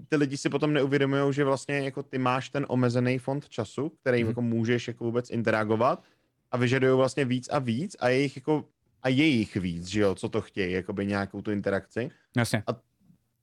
ty 0.10 0.16
lidi 0.16 0.38
si 0.38 0.50
potom 0.50 0.74
neuvědomují, 0.74 1.34
že 1.34 1.44
vlastně 1.44 1.80
jako 1.80 2.04
ty 2.04 2.18
máš 2.18 2.50
ten 2.50 2.66
omezený 2.70 3.18
fond 3.20 3.50
času, 3.50 3.90
který 3.90 4.20
Mhm. 4.24 4.28
jako 4.30 4.42
můžeš 4.42 4.88
jako 4.88 5.04
vůbec 5.04 5.30
interagovat 5.30 6.04
a 6.52 6.58
vyžadují 6.58 6.98
vlastně 6.98 7.26
víc 7.26 7.50
a 7.50 7.60
víc 7.60 7.96
a 8.00 8.10
jejich 8.10 8.36
jako 8.36 8.66
a 9.04 9.10
jejich 9.10 9.56
víc, 9.56 9.88
že 9.88 10.00
jo, 10.02 10.16
co 10.16 10.30
to 10.30 10.42
chtějí, 10.42 10.74
jakoby 10.74 11.06
nějakou 11.06 11.42
tu 11.42 11.52
interakci. 11.52 12.10
Jasně. 12.38 12.64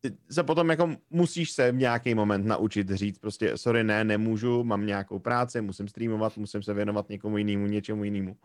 Ty 0.04 0.16
se 0.30 0.42
potom 0.42 0.70
jako 0.70 0.96
musíš 1.10 1.50
se 1.50 1.72
v 1.72 1.76
nějaký 1.76 2.14
moment 2.14 2.46
naučit 2.46 2.90
říct 2.90 3.18
prostě 3.18 3.56
sorry, 3.56 3.84
ne, 3.84 4.04
nemůžu, 4.04 4.64
mám 4.64 4.86
nějakou 4.86 5.18
práci, 5.18 5.60
musím 5.60 5.88
streamovat, 5.88 6.36
musím 6.36 6.62
se 6.62 6.74
věnovat 6.74 7.08
někomu 7.08 7.38
jinému, 7.38 7.66
něčemu 7.66 8.04
jinému 8.04 8.36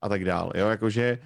a 0.00 0.08
tak 0.08 0.24
dál, 0.24 0.52
jo, 0.54 0.68
jakože 0.68 1.18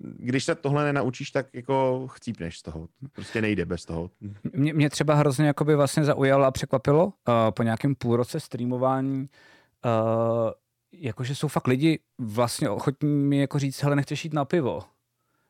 když 0.00 0.44
se 0.44 0.54
tohle 0.54 0.84
nenaučíš, 0.84 1.30
tak 1.30 1.46
jako 1.54 2.06
chcípneš 2.08 2.58
z 2.58 2.62
toho. 2.62 2.88
Prostě 3.12 3.42
nejde 3.42 3.64
bez 3.64 3.84
toho. 3.84 4.10
Mě, 4.52 4.74
mě 4.74 4.90
třeba 4.90 5.14
hrozně 5.14 5.46
jakoby 5.46 5.74
vlastně 5.74 6.04
zaujalo 6.04 6.44
a 6.44 6.50
překvapilo 6.50 7.04
uh, 7.06 7.12
po 7.50 7.62
nějakém 7.62 7.94
půlroce 7.94 8.40
streamování, 8.40 9.28
uh, 9.84 10.50
jakože 10.92 11.34
jsou 11.34 11.48
fakt 11.48 11.66
lidi 11.66 11.98
vlastně 12.18 12.70
ochotní 12.70 13.08
mi 13.08 13.38
jako 13.38 13.58
říct, 13.58 13.82
hele, 13.82 13.96
nechceš 13.96 14.24
jít 14.24 14.34
na 14.34 14.44
pivo. 14.44 14.82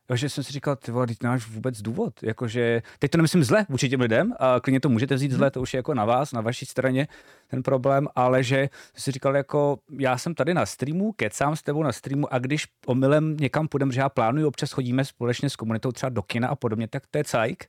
Jo, 0.09 0.15
že 0.15 0.29
jsem 0.29 0.43
si 0.43 0.53
říkal, 0.53 0.75
ty 0.75 0.91
vole, 0.91 1.07
teď 1.07 1.17
nemáš 1.23 1.47
vůbec 1.47 1.81
důvod. 1.81 2.23
Jakože, 2.23 2.81
teď 2.99 3.11
to 3.11 3.17
nemyslím 3.17 3.43
zle 3.43 3.65
vůči 3.69 3.89
těm 3.89 4.01
lidem, 4.01 4.33
a 4.39 4.59
klidně 4.59 4.79
to 4.79 4.89
můžete 4.89 5.15
vzít 5.15 5.31
zle, 5.31 5.51
to 5.51 5.61
už 5.61 5.73
je 5.73 5.77
jako 5.77 5.93
na 5.93 6.05
vás, 6.05 6.31
na 6.31 6.41
vaší 6.41 6.65
straně 6.65 7.07
ten 7.47 7.63
problém, 7.63 8.07
ale 8.15 8.43
že 8.43 8.69
si 8.95 9.11
říkal, 9.11 9.35
jako 9.35 9.79
já 9.99 10.17
jsem 10.17 10.35
tady 10.35 10.53
na 10.53 10.65
streamu, 10.65 11.11
kecám 11.11 11.55
s 11.55 11.63
tebou 11.63 11.83
na 11.83 11.91
streamu 11.91 12.33
a 12.33 12.39
když 12.39 12.65
omylem 12.85 13.37
někam 13.37 13.67
půjdeme, 13.67 13.93
že 13.93 13.99
já 13.99 14.09
plánuju, 14.09 14.47
občas 14.47 14.71
chodíme 14.71 15.05
společně 15.05 15.49
s 15.49 15.55
komunitou 15.55 15.91
třeba 15.91 16.09
do 16.09 16.21
kina 16.21 16.47
a 16.47 16.55
podobně, 16.55 16.87
tak 16.87 17.03
to 17.11 17.17
je 17.17 17.23
cajk, 17.23 17.65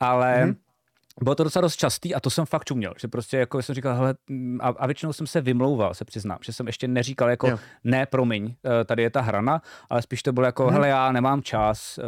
ale 0.00 0.44
mm-hmm 0.44 0.71
bylo 1.20 1.34
to 1.34 1.44
docela 1.44 1.60
dost 1.60 1.76
častý 1.76 2.14
a 2.14 2.20
to 2.20 2.30
jsem 2.30 2.46
fakt 2.46 2.64
čuměl, 2.64 2.94
že 3.00 3.08
prostě 3.08 3.36
jako 3.36 3.62
jsem 3.62 3.74
říkal, 3.74 3.94
hele, 3.94 4.14
a, 4.60 4.68
a 4.68 4.86
většinou 4.86 5.12
jsem 5.12 5.26
se 5.26 5.40
vymlouval, 5.40 5.94
se 5.94 6.04
přiznám, 6.04 6.38
že 6.44 6.52
jsem 6.52 6.66
ještě 6.66 6.88
neříkal 6.88 7.30
jako 7.30 7.48
jo. 7.48 7.58
ne, 7.84 8.06
promiň, 8.06 8.54
eh, 8.80 8.84
tady 8.84 9.02
je 9.02 9.10
ta 9.10 9.20
hrana, 9.20 9.62
ale 9.90 10.02
spíš 10.02 10.22
to 10.22 10.32
bylo 10.32 10.46
jako, 10.46 10.64
hmm. 10.64 10.72
hele, 10.72 10.88
já 10.88 11.12
nemám 11.12 11.42
čas, 11.42 11.98
eh, 11.98 12.02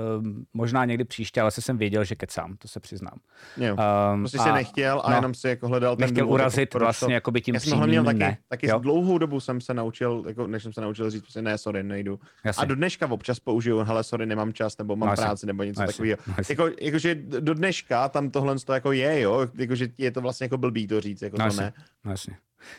možná 0.55 0.85
někdy 0.85 1.05
příště, 1.05 1.41
ale 1.41 1.51
se 1.51 1.63
jsem 1.63 1.79
věděl, 1.79 2.05
že 2.05 2.15
kecám, 2.15 2.57
to 2.57 2.69
se 2.69 2.81
přiznám. 2.81 3.19
Jo. 3.57 3.77
Um, 4.13 4.23
prostě 4.23 4.39
si 4.39 4.53
nechtěl 4.53 5.03
a 5.05 5.11
no, 5.11 5.17
jenom 5.17 5.35
si 5.35 5.49
jako 5.49 5.69
hledal 5.69 5.97
ten 5.97 6.01
Nechtěl 6.01 6.25
důvod, 6.25 6.35
urazit 6.35 6.61
jako, 6.75 6.79
vlastně 6.79 7.15
jako 7.15 7.31
by 7.31 7.41
tím 7.41 7.55
přímým 7.55 7.87
měl 7.87 8.05
taky, 8.05 8.19
ne. 8.19 8.39
taky 8.49 8.67
jo? 8.67 8.79
dlouhou 8.79 9.19
dobu 9.19 9.41
jsem 9.41 9.61
se 9.61 9.75
naučil, 9.75 10.25
jako, 10.27 10.47
než 10.47 10.63
jsem 10.63 10.73
se 10.73 10.81
naučil 10.81 11.11
říct 11.11 11.23
prostě 11.23 11.43
ne, 11.43 11.59
sorry, 11.59 11.83
nejdu. 11.83 12.21
Jasně. 12.45 12.63
A 12.63 12.65
do 12.65 12.75
dneška 12.75 13.11
občas 13.11 13.41
použiju, 13.41 13.79
hele, 13.79 14.05
sorry, 14.05 14.27
nemám 14.27 14.53
čas, 14.53 14.79
nebo 14.79 14.97
mám 14.97 15.09
no, 15.09 15.17
práci, 15.17 15.47
nebo 15.47 15.63
něco 15.63 15.87
takového. 15.87 16.19
No, 16.27 16.35
jako, 16.49 16.69
jakože 16.81 17.15
do 17.15 17.55
dneška 17.55 18.09
tam 18.09 18.31
tohle 18.31 18.57
jako 18.73 18.94
je, 18.95 19.21
jo, 19.21 19.41
jako 19.41 19.53
jako, 19.59 19.75
že 19.75 19.89
je 19.99 20.11
to 20.11 20.21
vlastně 20.21 20.45
jako 20.45 20.59
blbý 20.59 20.87
to 20.87 21.01
říct, 21.01 21.23
jako 21.23 21.37
no, 21.39 21.51
to 21.51 21.57
ne. 21.57 21.73
No, 22.05 22.11
jasně. 22.11 22.37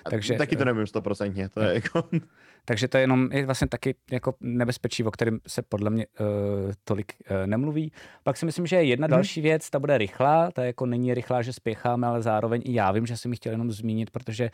Takže, 0.09 0.33
taky 0.33 0.55
to 0.55 0.61
eh, 0.61 0.65
nevím 0.65 0.87
stoprocentně, 0.87 1.49
to 1.49 1.61
je 1.61 1.73
jako... 1.73 2.09
Takže 2.65 2.87
to 2.87 2.97
je 2.97 3.03
jenom 3.03 3.29
je 3.31 3.45
vlastně 3.45 3.67
taky 3.67 3.95
jako 4.11 4.33
nebezpečí, 4.39 5.03
o 5.03 5.11
kterém 5.11 5.39
se 5.47 5.61
podle 5.61 5.89
mě 5.89 6.05
uh, 6.19 6.27
tolik 6.83 7.13
uh, 7.31 7.47
nemluví. 7.47 7.91
Pak 8.23 8.37
si 8.37 8.45
myslím, 8.45 8.67
že 8.67 8.75
jedna 8.75 9.05
hmm. 9.05 9.11
další 9.11 9.41
věc, 9.41 9.69
ta 9.69 9.79
bude 9.79 9.97
rychlá, 9.97 10.51
ta 10.51 10.63
jako 10.63 10.85
není 10.85 11.13
rychlá, 11.13 11.41
že 11.41 11.53
spěcháme, 11.53 12.07
ale 12.07 12.21
zároveň 12.21 12.61
i 12.65 12.73
já 12.73 12.91
vím, 12.91 13.05
že 13.05 13.17
jsem 13.17 13.31
ji 13.31 13.35
chtěl 13.35 13.51
jenom 13.51 13.71
zmínit, 13.71 14.11
protože 14.11 14.49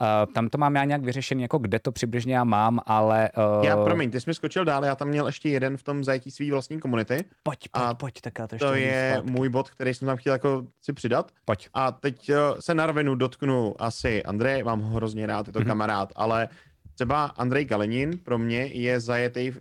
uh, 0.00 0.32
tam 0.32 0.48
to 0.48 0.58
mám 0.58 0.74
já 0.74 0.84
nějak 0.84 1.02
vyřešený, 1.02 1.42
jako 1.42 1.58
kde 1.58 1.78
to 1.78 1.92
přibližně 1.92 2.34
já 2.34 2.44
mám, 2.44 2.80
ale... 2.86 3.30
Uh... 3.58 3.64
Já, 3.64 3.84
promiň, 3.84 4.10
ty 4.10 4.20
jsi 4.20 4.30
mi 4.30 4.34
skočil 4.34 4.64
dál, 4.64 4.84
já 4.84 4.94
tam 4.96 5.08
měl 5.08 5.26
ještě 5.26 5.48
jeden 5.48 5.76
v 5.76 5.82
tom 5.82 6.04
zajetí 6.04 6.30
svý 6.30 6.50
vlastní 6.50 6.80
komunity. 6.80 7.24
Pojď, 7.42 7.58
pojď, 7.72 7.84
a 7.84 7.94
pojď, 7.94 8.20
tak 8.20 8.38
já 8.38 8.46
to, 8.46 8.58
to 8.58 8.74
je 8.74 9.12
zpátky. 9.14 9.30
můj 9.30 9.48
bod, 9.48 9.70
který 9.70 9.94
jsem 9.94 10.06
tam 10.06 10.16
chtěl 10.16 10.32
jako 10.32 10.66
si 10.82 10.92
přidat. 10.92 11.32
Pojď. 11.44 11.68
A 11.74 11.92
teď 11.92 12.30
uh, 12.30 12.36
se 12.60 12.74
na 12.74 12.86
rovinu 12.86 13.14
dotknu 13.14 13.74
asi 13.78 14.22
Andrej, 14.22 14.62
mám 14.62 14.80
ho 14.80 14.96
hrozně 14.96 15.26
rád, 15.26 15.46
je 15.46 15.52
to 15.52 15.60
mm-hmm. 15.60 15.66
kamarád, 15.66 16.12
ale 16.16 16.48
Třeba 16.94 17.24
Andrej 17.24 17.64
Galenin 17.64 18.18
pro 18.18 18.38
mě 18.38 18.64
je 18.64 19.00
zajetý, 19.00 19.50
uh, 19.50 19.56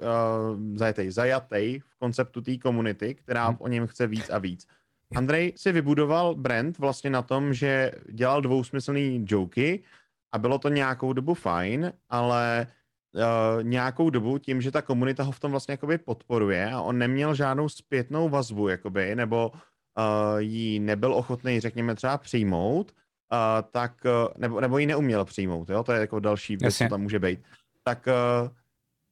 zajetý, 0.76 1.12
zajatý 1.12 1.80
v 1.80 1.96
konceptu 2.00 2.42
té 2.42 2.58
komunity, 2.58 3.16
která 3.16 3.48
hmm. 3.48 3.58
o 3.60 3.68
něm 3.68 3.88
chce 3.88 4.08
víc 4.08 4.30
a 4.30 4.38
víc. 4.38 4.68
Andrej 5.16 5.54
si 5.56 5.72
vybudoval 5.72 6.36
brand 6.36 6.78
vlastně 6.78 7.10
na 7.10 7.22
tom, 7.22 7.54
že 7.54 7.92
dělal 8.12 8.42
dvousmyslný 8.42 9.26
joky 9.30 9.84
a 10.32 10.38
bylo 10.38 10.60
to 10.60 10.70
nějakou 10.70 11.14
dobu 11.14 11.34
fajn, 11.34 11.94
ale 12.10 12.68
uh, 13.14 13.64
nějakou 13.64 14.10
dobu 14.10 14.38
tím, 14.38 14.62
že 14.62 14.72
ta 14.72 14.82
komunita 14.82 15.24
ho 15.24 15.32
v 15.32 15.40
tom 15.40 15.52
vlastně 15.52 15.72
jakoby 15.72 15.98
podporuje 15.98 16.72
a 16.72 16.82
on 16.82 16.98
neměl 16.98 17.36
žádnou 17.36 17.70
zpětnou 17.70 18.30
vazbu, 18.30 18.68
jakoby, 18.68 19.16
nebo 19.16 19.52
uh, 19.52 20.38
ji 20.38 20.80
nebyl 20.80 21.14
ochotný, 21.14 21.60
řekněme, 21.60 21.96
třeba 21.96 22.18
přijmout, 22.18 22.94
uh, 23.34 23.70
tak, 23.72 23.94
uh, 24.06 24.34
nebo, 24.38 24.62
nebo 24.62 24.78
ji 24.78 24.86
neuměl 24.86 25.26
přijmout, 25.26 25.70
jo? 25.70 25.84
to 25.84 25.92
je 25.92 26.00
jako 26.00 26.20
další 26.20 26.58
věc, 26.58 26.78
co 26.78 26.88
tam 26.88 27.02
může 27.02 27.20
být, 27.20 27.40
tak 27.84 28.08
uh, 28.08 28.50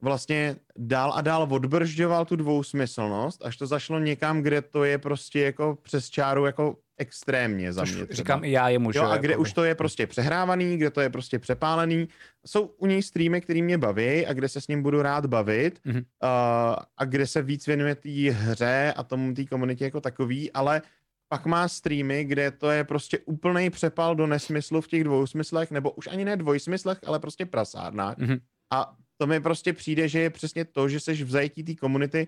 vlastně 0.02 0.56
dál 0.78 1.14
a 1.16 1.22
dál 1.22 1.48
odbržďoval 1.50 2.26
tu 2.26 2.36
dvousmyslnost, 2.36 3.46
až 3.46 3.58
to 3.58 3.68
zašlo 3.68 4.00
někam, 4.00 4.42
kde 4.42 4.62
to 4.62 4.84
je 4.84 4.98
prostě 4.98 5.42
jako 5.42 5.78
přes 5.82 6.10
čáru 6.10 6.46
jako 6.46 6.76
extrémně 6.98 7.74
za 7.74 7.84
mě. 7.84 7.94
Třeba. 7.94 8.16
Říkám 8.16 8.44
i 8.44 8.52
já 8.52 8.70
je 8.70 8.80
můžu. 8.80 9.00
Jo, 9.00 9.06
a 9.06 9.18
kde 9.18 9.38
už 9.38 9.54
to 9.54 9.64
je 9.64 9.76
prostě 9.76 10.08
přehrávaný, 10.08 10.78
kde 10.78 10.90
to 10.90 11.02
je 11.02 11.10
prostě 11.10 11.40
přepálený. 11.40 12.08
Jsou 12.46 12.66
u 12.66 12.86
něj 12.86 13.04
streamy, 13.04 13.42
který 13.42 13.62
mě 13.62 13.78
baví 13.78 14.26
a 14.26 14.34
kde 14.34 14.50
se 14.50 14.62
s 14.62 14.68
ním 14.68 14.84
budu 14.84 15.02
rád 15.02 15.26
bavit 15.26 15.80
mm-hmm. 15.86 15.98
uh, 15.98 16.76
a 16.98 17.06
kde 17.06 17.28
se 17.28 17.42
víc 17.42 17.68
věnuje 17.68 17.96
té 17.96 18.32
hře 18.32 18.94
a 18.98 19.04
tomu 19.04 19.34
té 19.34 19.46
komunitě 19.46 19.84
jako 19.84 20.02
takový, 20.02 20.52
ale 20.52 20.82
pak 21.32 21.46
má 21.46 21.68
streamy, 21.68 22.26
kde 22.26 22.52
to 22.52 22.72
je 22.72 22.84
prostě 22.84 23.20
úplný 23.20 23.70
přepal 23.70 24.16
do 24.16 24.28
nesmyslu 24.28 24.82
v 24.82 24.88
těch 24.88 25.04
dvou 25.04 25.28
smyslech, 25.28 25.72
nebo 25.72 25.92
už 25.92 26.08
ani 26.08 26.26
ne 26.26 26.38
dvojsmyslech, 26.38 27.00
ale 27.08 27.20
prostě 27.20 27.46
prasárnách. 27.46 28.18
Mm-hmm. 28.18 28.40
A 28.74 28.96
to 29.18 29.28
mi 29.28 29.40
prostě 29.40 29.74
přijde, 29.74 30.08
že 30.08 30.20
je 30.20 30.30
přesně 30.30 30.66
to, 30.66 30.90
že 30.90 31.00
jsi 31.00 31.24
v 31.24 31.30
zajetí 31.30 31.64
té 31.64 31.76
komunity, 31.76 32.28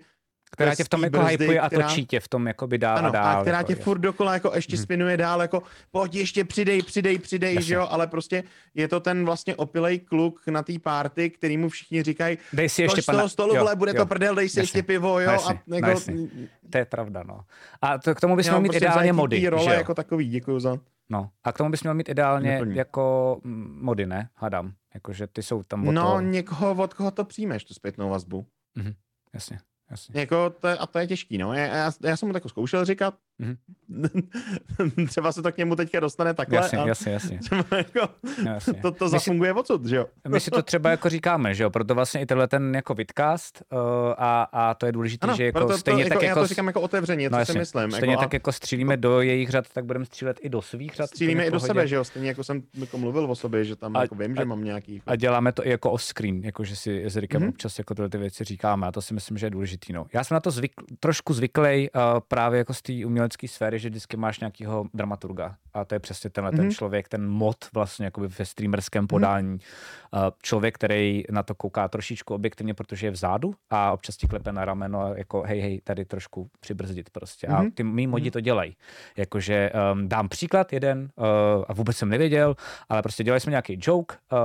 která 0.54 0.76
tě 0.76 0.84
v 0.84 0.90
tom 0.90 1.04
jako 1.04 1.24
hypuje 1.24 1.60
a 1.60 1.68
která... 1.68 1.88
točí 1.88 2.06
tě 2.06 2.20
v 2.20 2.28
tom 2.28 2.48
jako 2.48 2.68
by 2.68 2.78
dál 2.78 2.98
ano, 2.98 3.08
a 3.08 3.12
dál. 3.12 3.38
A 3.38 3.42
která 3.42 3.58
jako, 3.58 3.68
tě 3.68 3.76
furt 3.76 4.00
dokola 4.00 4.34
jako 4.34 4.52
ještě 4.56 4.76
hmm. 4.76 4.84
spinuje 4.84 5.18
dál, 5.18 5.42
jako 5.42 5.64
pojď 5.92 6.16
ještě 6.16 6.44
přidej, 6.44 6.82
přidej, 6.82 7.20
přidej, 7.20 7.56
Jasně. 7.56 7.68
že 7.68 7.76
jo, 7.76 7.88
ale 7.90 8.08
prostě 8.08 8.44
je 8.74 8.88
to 8.88 9.00
ten 9.00 9.26
vlastně 9.26 9.56
opilej 9.56 10.00
kluk 10.00 10.48
na 10.48 10.64
té 10.64 10.80
party, 10.80 11.30
který 11.30 11.58
mu 11.58 11.70
všichni 11.70 12.04
říkají, 12.04 12.38
dej 12.54 12.70
si 12.70 12.82
ještě 12.82 13.02
z 13.02 13.06
toho 13.06 13.30
stolu, 13.30 13.56
jo, 13.56 13.68
bude 13.76 13.92
jo. 13.92 13.98
to 13.98 14.06
prdel, 14.06 14.36
dej 14.36 14.50
si 14.50 14.60
ještě 14.60 14.84
pivo, 14.84 15.20
jo. 15.20 15.32
Jasně. 15.32 15.60
A 15.72 15.76
jako... 15.76 15.90
Jasně. 15.90 16.28
To 16.70 16.78
je 16.78 16.86
pravda, 16.86 17.24
no. 17.24 17.42
A 17.82 17.98
to, 17.98 18.16
k 18.16 18.22
tomu 18.22 18.36
bys 18.36 18.48
měl 18.48 18.62
mít 18.62 18.70
prostě 18.70 18.86
ideálně 18.86 19.14
mody, 19.14 19.50
role 19.50 19.64
že 19.64 19.70
jo? 19.70 19.76
jako 19.76 19.94
takový, 19.94 20.30
děkuji 20.30 20.60
za... 20.60 20.78
No, 21.10 21.30
a 21.44 21.52
k 21.52 21.58
tomu 21.58 21.72
bys 21.72 21.84
měl 21.84 21.94
mít 21.94 22.10
ideálně 22.10 22.52
Neplní. 22.52 22.76
jako 22.76 23.38
mody, 23.82 24.06
ne? 24.06 24.30
Hadám. 24.36 24.74
Jakože 24.94 25.28
ty 25.28 25.44
jsou 25.44 25.64
tam 25.64 25.86
No, 25.86 26.02
toho... 26.02 26.22
někoho, 26.22 26.76
od 26.84 26.94
koho 26.94 27.12
to 27.12 27.26
přijmeš, 27.26 27.64
tu 27.64 27.74
zpětnou 27.74 28.10
vazbu. 28.10 28.46
Mhm, 28.76 28.94
jasně. 29.34 29.60
Jasně. 29.94 30.20
Jako 30.20 30.50
to, 30.50 30.68
a 30.82 30.88
to 30.88 31.00
je 31.00 31.08
těžký, 31.08 31.38
no. 31.38 31.54
Já, 31.54 31.66
já, 31.66 31.92
já 32.04 32.18
jsem 32.18 32.28
mu 32.28 32.34
tak 32.34 32.50
zkoušel 32.50 32.86
říkat. 32.86 33.14
Mm-hmm. 33.42 35.08
třeba 35.08 35.32
se 35.32 35.42
to 35.42 35.52
k 35.52 35.58
němu 35.58 35.76
teďka 35.76 36.00
dostane 36.00 36.34
takhle. 36.34 36.58
Jasně, 36.58 36.78
a 36.78 36.88
jasně, 36.88 37.12
jasně. 37.14 37.40
jako, 37.78 38.10
jasně. 38.46 38.74
To, 38.74 38.92
to 38.92 39.10
zafunguje 39.10 39.52
si, 39.52 39.60
odsud, 39.60 39.86
že 39.86 39.96
jo? 39.96 40.06
my 40.28 40.40
si 40.40 40.52
to 40.52 40.62
třeba 40.62 40.90
jako 40.90 41.10
říkáme, 41.10 41.54
že 41.54 41.64
jo? 41.64 41.70
Proto 41.70 41.96
vlastně 41.96 42.22
i 42.22 42.26
tenhle 42.26 42.48
ten 42.48 42.76
jako 42.76 42.94
vidcast 42.94 43.64
uh, 43.72 43.80
a, 44.18 44.44
a 44.52 44.74
to 44.74 44.86
je 44.86 44.92
důležité, 44.92 45.28
že 45.36 45.46
jako 45.46 45.68
to, 45.68 45.78
stejně 45.78 46.04
to, 46.04 46.10
tak 46.10 46.16
jako, 46.16 46.26
jako... 46.26 46.40
Já 46.40 46.44
to 46.44 46.48
říkám 46.48 46.68
jako 46.68 46.82
otevřeně, 46.82 47.30
no, 47.30 47.36
co 47.36 47.40
jasně, 47.40 47.54
si 47.54 47.60
myslím. 47.60 47.92
Stejně 47.92 48.14
jako, 48.14 48.24
tak 48.24 48.34
jako 48.34 48.52
střílíme 48.52 48.98
do 48.98 49.22
jejich 49.22 49.50
řad, 49.50 49.66
tak 49.74 49.86
budeme 49.86 50.06
střílet 50.06 50.40
i 50.42 50.50
do 50.50 50.62
svých 50.62 50.96
řad. 50.96 51.08
Střílíme 51.08 51.46
i 51.46 51.52
do 51.52 51.60
sebe, 51.60 51.88
že 51.88 51.96
jo? 51.96 52.04
Stejně 52.04 52.28
jako 52.28 52.44
jsem 52.44 52.64
jako 52.76 52.98
mluvil 52.98 53.32
o 53.32 53.36
sobě, 53.36 53.66
že 53.66 53.76
tam 53.76 53.96
a, 53.96 54.02
jako 54.02 54.16
vím, 54.16 54.36
že 54.36 54.46
mám 54.46 54.64
nějaký... 54.64 55.02
A 55.08 55.16
děláme 55.16 55.52
to 55.52 55.68
i 55.68 55.70
jako 55.70 55.92
off-screen, 55.92 56.42
jako 56.44 56.64
že 56.64 56.76
si 56.76 57.06
s 57.06 57.18
Rikem 57.18 57.42
mm-hmm. 57.42 57.50
občas 57.50 57.78
jako 57.78 57.96
tyhle 57.96 58.10
ty 58.10 58.18
věci 58.18 58.44
říkáme 58.44 58.88
a 58.88 58.92
to 58.92 59.02
si 59.02 59.14
myslím, 59.14 59.38
že 59.38 59.46
je 59.46 59.50
důležitý. 59.50 59.94
No. 59.94 60.06
Já 60.14 60.24
jsem 60.24 60.36
na 60.36 60.40
to 60.40 60.52
zvyk, 60.52 60.72
trošku 61.00 61.34
zvyklý 61.34 61.90
uh, 61.90 62.02
právě 62.28 62.58
jako 62.58 62.74
z 62.74 62.82
té 62.82 62.94
umělecké 63.24 63.48
sféry, 63.48 63.80
že 63.80 63.90
vždycky 63.90 64.18
máš 64.18 64.40
nějakého 64.40 64.86
dramaturga 64.94 65.56
a 65.74 65.86
to 65.86 65.96
je 65.96 66.00
přesně 66.00 66.30
tenhle 66.30 66.52
mm-hmm. 66.52 66.56
ten 66.56 66.66
mhm. 66.66 66.74
člověk, 66.74 67.08
ten 67.08 67.30
mod 67.30 67.58
vlastně 67.74 68.06
jakoby 68.06 68.28
ve 68.28 68.46
streamerském 68.46 69.08
podání. 69.08 69.58
Mm-hmm. 69.58 70.32
Člověk, 70.42 70.76
který 70.76 71.24
na 71.32 71.44
to 71.44 71.56
kouká 71.56 71.88
trošičku 71.88 72.34
objektivně, 72.34 72.74
protože 72.74 73.08
je 73.08 73.12
vzadu 73.12 73.54
a 73.70 73.92
občas 73.92 74.18
ti 74.18 74.28
klepe 74.28 74.52
na 74.52 74.66
rameno 74.66 75.14
jako 75.16 75.42
hej, 75.42 75.60
hej, 75.60 75.82
tady 75.84 76.06
trošku 76.06 76.50
přibrzdit 76.60 77.10
prostě. 77.10 77.48
Mm-hmm. 77.48 77.56
A 77.56 77.62
mhm. 77.62 77.72
ty 77.72 77.84
mý 77.84 78.08
modi 78.08 78.30
mm-hmm. 78.30 78.34
to 78.34 78.40
dělají. 78.40 78.76
Jakože 79.18 79.72
um, 79.94 80.10
dám 80.10 80.30
příklad 80.30 80.74
jeden 80.74 81.10
uh, 81.16 81.26
a 81.68 81.74
vůbec 81.74 81.98
jsem 81.98 82.10
nevěděl, 82.10 82.56
ale 82.90 83.02
prostě 83.02 83.24
dělali 83.24 83.40
jsme 83.40 83.50
nějaký 83.50 83.80
joke, 83.82 84.16
uh, 84.32 84.40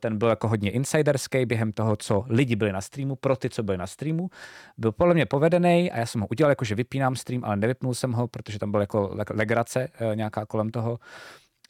ten 0.00 0.18
byl 0.18 0.28
jako 0.28 0.48
hodně 0.48 0.70
insiderský 0.70 1.46
během 1.46 1.72
toho, 1.72 1.96
co 1.96 2.24
lidi 2.28 2.56
byli 2.56 2.72
na 2.72 2.80
streamu, 2.80 3.16
pro 3.16 3.36
ty, 3.36 3.50
co 3.50 3.62
byli 3.62 3.78
na 3.78 3.86
streamu. 3.86 4.30
Byl 4.78 4.92
podle 4.92 5.14
mě 5.14 5.26
povedený 5.26 5.90
a 5.90 5.98
já 5.98 6.06
jsem 6.06 6.20
ho 6.20 6.26
udělal, 6.30 6.50
jakože 6.50 6.74
vypínám 6.74 7.16
stream, 7.16 7.44
ale 7.44 7.56
nevypnul 7.56 7.94
jsem 7.94 8.12
ho, 8.12 8.17
protože 8.26 8.58
tam 8.58 8.70
byl 8.70 8.80
jako 8.80 9.14
legrace 9.30 9.88
uh, 10.00 10.16
nějaká 10.16 10.46
kolem 10.46 10.70
toho. 10.70 10.98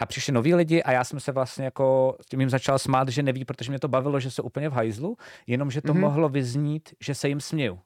A 0.00 0.06
přišli 0.06 0.32
noví 0.32 0.54
lidi 0.54 0.82
a 0.82 0.92
já 0.92 1.04
jsem 1.04 1.20
se 1.20 1.32
vlastně 1.32 1.64
jako 1.64 2.16
s 2.20 2.26
tím 2.26 2.40
jim 2.40 2.50
začal 2.50 2.78
smát, 2.78 3.08
že 3.08 3.22
neví, 3.22 3.44
protože 3.44 3.70
mě 3.70 3.78
to 3.78 3.88
bavilo, 3.88 4.20
že 4.20 4.30
jsou 4.30 4.42
úplně 4.42 4.68
v 4.68 4.72
hajzlu, 4.72 5.16
jenom 5.46 5.70
že 5.70 5.82
to 5.82 5.94
mm-hmm. 5.94 6.00
mohlo 6.00 6.28
vyznít, 6.28 6.88
že 7.00 7.14
se 7.14 7.28
jim 7.28 7.40
směju. 7.40 7.78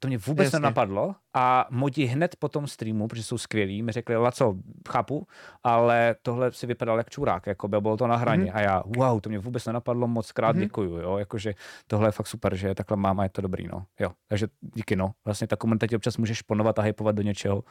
To 0.00 0.08
mě 0.08 0.18
vůbec 0.18 0.44
Jasně. 0.44 0.58
nenapadlo 0.58 1.14
a 1.34 1.66
modi 1.70 2.04
hned 2.04 2.36
po 2.36 2.48
tom 2.48 2.66
streamu, 2.66 3.08
protože 3.08 3.22
jsou 3.22 3.38
skvělí, 3.38 3.82
mi 3.82 3.92
řekli, 3.92 4.16
co, 4.32 4.54
chápu, 4.88 5.26
ale 5.62 6.16
tohle 6.22 6.52
si 6.52 6.66
vypadal 6.66 6.98
jak 6.98 7.10
čurák, 7.10 7.46
jako 7.46 7.68
by 7.68 7.80
bylo 7.80 7.96
to 7.96 8.06
na 8.06 8.16
hraně 8.16 8.44
mm-hmm. 8.44 8.56
a 8.56 8.60
já, 8.60 8.82
wow, 8.86 9.20
to 9.20 9.28
mě 9.28 9.38
vůbec 9.38 9.66
nenapadlo, 9.66 10.08
moc 10.08 10.32
krát 10.32 10.56
mm-hmm. 10.56 10.60
děkuju, 10.60 10.96
jo, 10.96 11.18
jakože 11.18 11.54
tohle 11.86 12.08
je 12.08 12.12
fakt 12.12 12.26
super, 12.26 12.56
že 12.56 12.74
takhle 12.74 12.96
mám 12.96 13.20
a 13.20 13.22
je 13.22 13.28
to 13.28 13.42
dobrý, 13.42 13.68
no, 13.72 13.84
jo, 14.00 14.10
takže 14.28 14.46
díky, 14.74 14.96
no, 14.96 15.12
vlastně 15.24 15.46
ta 15.46 15.56
komunita 15.56 15.86
občas 15.96 16.16
můžeš 16.16 16.42
ponovat 16.42 16.78
a 16.78 16.82
hypovat 16.82 17.14
do 17.14 17.22
něčeho, 17.22 17.64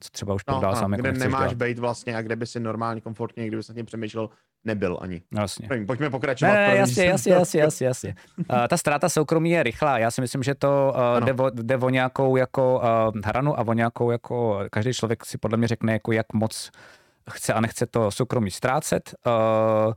co 0.00 0.10
třeba 0.10 0.34
už 0.34 0.42
no, 0.48 0.60
dál 0.60 0.76
sám 0.76 0.92
jako 0.92 1.02
kde 1.02 1.12
nemáš 1.12 1.54
být 1.54 1.78
vlastně 1.78 2.16
a 2.16 2.22
kde 2.22 2.36
by 2.36 2.46
si 2.46 2.60
normálně, 2.60 3.00
komfortně, 3.00 3.46
kdyby 3.46 3.62
se 3.62 3.74
tím 3.74 3.86
přemýšlel, 3.86 4.30
nebyl 4.64 4.98
ani. 5.00 5.22
Jasně. 5.38 5.68
Pojďme 5.86 6.10
pokračovat. 6.10 6.52
Ne, 6.52 6.68
ne 6.68 6.76
jasně, 6.76 7.04
jasně, 7.04 7.32
jasně, 7.32 7.60
jasně, 7.60 7.86
jasně. 7.86 8.14
Uh, 8.38 8.44
ta 8.68 8.76
ztráta 8.76 9.08
soukromí 9.08 9.50
je 9.50 9.62
rychlá. 9.62 9.98
Já 9.98 10.10
si 10.10 10.20
myslím, 10.20 10.42
že 10.42 10.54
to 10.54 10.94
uh, 11.18 11.24
jde, 11.24 11.32
o, 11.32 11.50
jde 11.50 11.76
o 11.76 11.88
nějakou 11.88 12.36
jako 12.36 12.76
uh, 12.76 13.03
hranu 13.24 13.58
a 13.58 13.66
o 13.66 13.72
nějakou 13.72 14.10
jako, 14.10 14.60
každý 14.70 14.92
člověk 14.92 15.24
si 15.24 15.38
podle 15.38 15.56
mě 15.58 15.68
řekne, 15.68 15.92
jako 15.92 16.12
jak 16.12 16.32
moc 16.32 16.70
chce 17.30 17.52
a 17.52 17.60
nechce 17.60 17.86
to 17.86 18.10
soukromí 18.10 18.50
ztrácet. 18.50 19.14
Uh, 19.26 19.92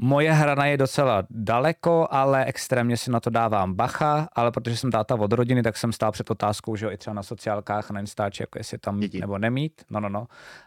Moje 0.00 0.32
hrana 0.32 0.66
je 0.66 0.76
docela 0.76 1.22
daleko, 1.30 2.08
ale 2.10 2.44
extrémně 2.44 2.96
si 2.96 3.10
na 3.10 3.20
to 3.20 3.30
dávám 3.30 3.74
bacha, 3.74 4.28
ale 4.32 4.50
protože 4.50 4.76
jsem 4.76 4.90
táta 4.90 5.14
od 5.14 5.32
rodiny, 5.32 5.62
tak 5.62 5.76
jsem 5.76 5.92
stál 5.92 6.12
před 6.12 6.30
otázkou, 6.30 6.76
že 6.76 6.86
jo, 6.86 6.92
i 6.92 6.96
třeba 6.96 7.14
na 7.14 7.22
sociálkách, 7.22 7.90
na 7.90 8.00
Instači, 8.00 8.42
jako 8.42 8.58
jestli 8.58 8.78
tam 8.78 9.00
Děti. 9.00 9.20
nebo 9.20 9.38
nemít, 9.38 9.84
no, 9.90 10.00
no, 10.00 10.08
no. 10.08 10.26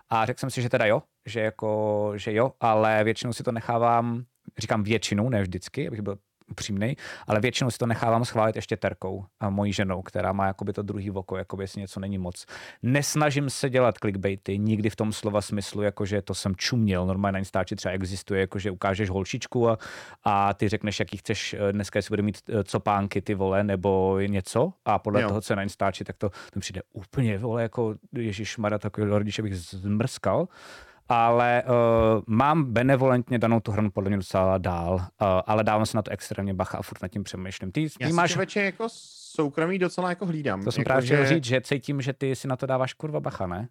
A 0.10 0.26
řekl 0.26 0.40
jsem 0.40 0.49
si, 0.49 0.62
že 0.62 0.70
teda 0.70 0.86
jo, 0.86 1.02
že 1.26 1.40
jako, 1.40 2.12
že 2.16 2.34
jo, 2.34 2.52
ale 2.60 3.03
většinou 3.03 3.34
si 3.34 3.44
to 3.44 3.52
nechávám, 3.52 4.24
říkám 4.58 4.84
většinou, 4.84 5.30
ne 5.30 5.41
vždycky, 5.41 5.88
abych 5.88 6.02
byl 6.02 6.18
upřímný, 6.52 6.98
ale 7.28 7.40
většinou 7.40 7.72
si 7.72 7.78
to 7.78 7.86
nechávám 7.86 8.26
schválit 8.26 8.56
ještě 8.56 8.78
terkou, 8.78 9.26
a 9.40 9.49
mojí 9.49 9.73
ženou, 9.73 10.02
která 10.02 10.32
má 10.34 10.48
jakoby 10.48 10.73
to 10.73 10.82
druhý 10.82 11.11
oko, 11.11 11.38
jakoby 11.38 11.64
jestli 11.64 11.82
něco 11.82 11.99
není 11.99 12.18
moc. 12.18 12.45
Nesnažím 12.84 13.49
se 13.49 13.69
dělat 13.69 13.98
clickbaity, 13.98 14.57
nikdy 14.57 14.90
v 14.90 14.95
tom 14.95 15.14
slova 15.14 15.41
smyslu, 15.41 15.82
jakože 15.82 16.22
to 16.22 16.34
jsem 16.34 16.56
čuměl, 16.56 17.06
normálně 17.06 17.34
na 17.34 17.40
Instači 17.40 17.76
třeba 17.76 17.94
existuje, 17.94 18.41
jakože 18.41 18.72
ukážeš 18.72 19.10
holčičku 19.10 19.69
a, 19.69 19.78
a 20.23 20.53
ty 20.53 20.69
řekneš, 20.69 20.99
jaký 20.99 21.18
chceš, 21.18 21.53
eh, 21.53 21.73
dneska 21.73 21.98
jestli 21.98 22.11
bude 22.11 22.23
mít 22.23 22.38
eh, 22.49 22.64
copánky 22.64 23.22
ty 23.22 23.34
vole, 23.34 23.64
nebo 23.64 24.19
něco 24.19 24.73
a 24.86 24.99
podle 24.99 25.22
Jo. 25.22 25.28
toho, 25.28 25.41
co 25.41 25.53
je 25.53 25.57
na 25.57 25.64
Instači, 25.64 26.03
tak 26.03 26.18
to, 26.18 26.30
to 26.53 26.60
přijde 26.60 26.82
úplně, 26.94 27.38
vole, 27.38 27.61
jako 27.61 27.95
Ježíš 28.14 28.57
Mara, 28.57 28.80
takový 28.80 29.07
rodiče 29.07 29.41
bych 29.41 29.56
zmrskal 29.57 30.48
ale 31.12 31.64
uh, 31.66 31.72
mám 32.28 32.64
benevolentně 32.64 33.40
danou 33.40 33.60
tu 33.60 33.72
hranu 33.72 33.92
podle 33.92 34.10
mě 34.10 34.18
docela 34.18 34.58
dál, 34.58 34.94
uh, 34.94 35.02
ale 35.46 35.64
dávám 35.64 35.86
se 35.86 35.98
na 35.98 36.02
to 36.02 36.12
extrémně 36.12 36.54
bacha 36.54 36.78
a 36.78 36.82
furt 36.82 37.02
nad 37.02 37.08
tím 37.08 37.24
přemýšlím. 37.24 37.72
Ty, 37.72 37.90
ty 37.90 37.96
Já 38.00 38.10
máš, 38.10 38.32
člověče 38.32 38.62
jako 38.64 38.86
soukromí 39.36 39.80
docela 39.80 40.10
jako 40.10 40.26
hlídám. 40.26 40.64
to 40.64 40.72
jsem 40.72 40.82
jako, 40.82 40.88
právě 40.88 41.06
chtěl 41.06 41.26
že 41.26 41.28
říct, 41.36 41.44
že 41.44 41.62
cítím, 41.62 42.02
že 42.02 42.14
ty 42.14 42.36
si 42.36 42.48
na 42.48 42.56
to 42.56 42.66
dáváš 42.66 42.94
kurva 42.94 43.20
bacha, 43.20 43.48
ne? 43.48 43.68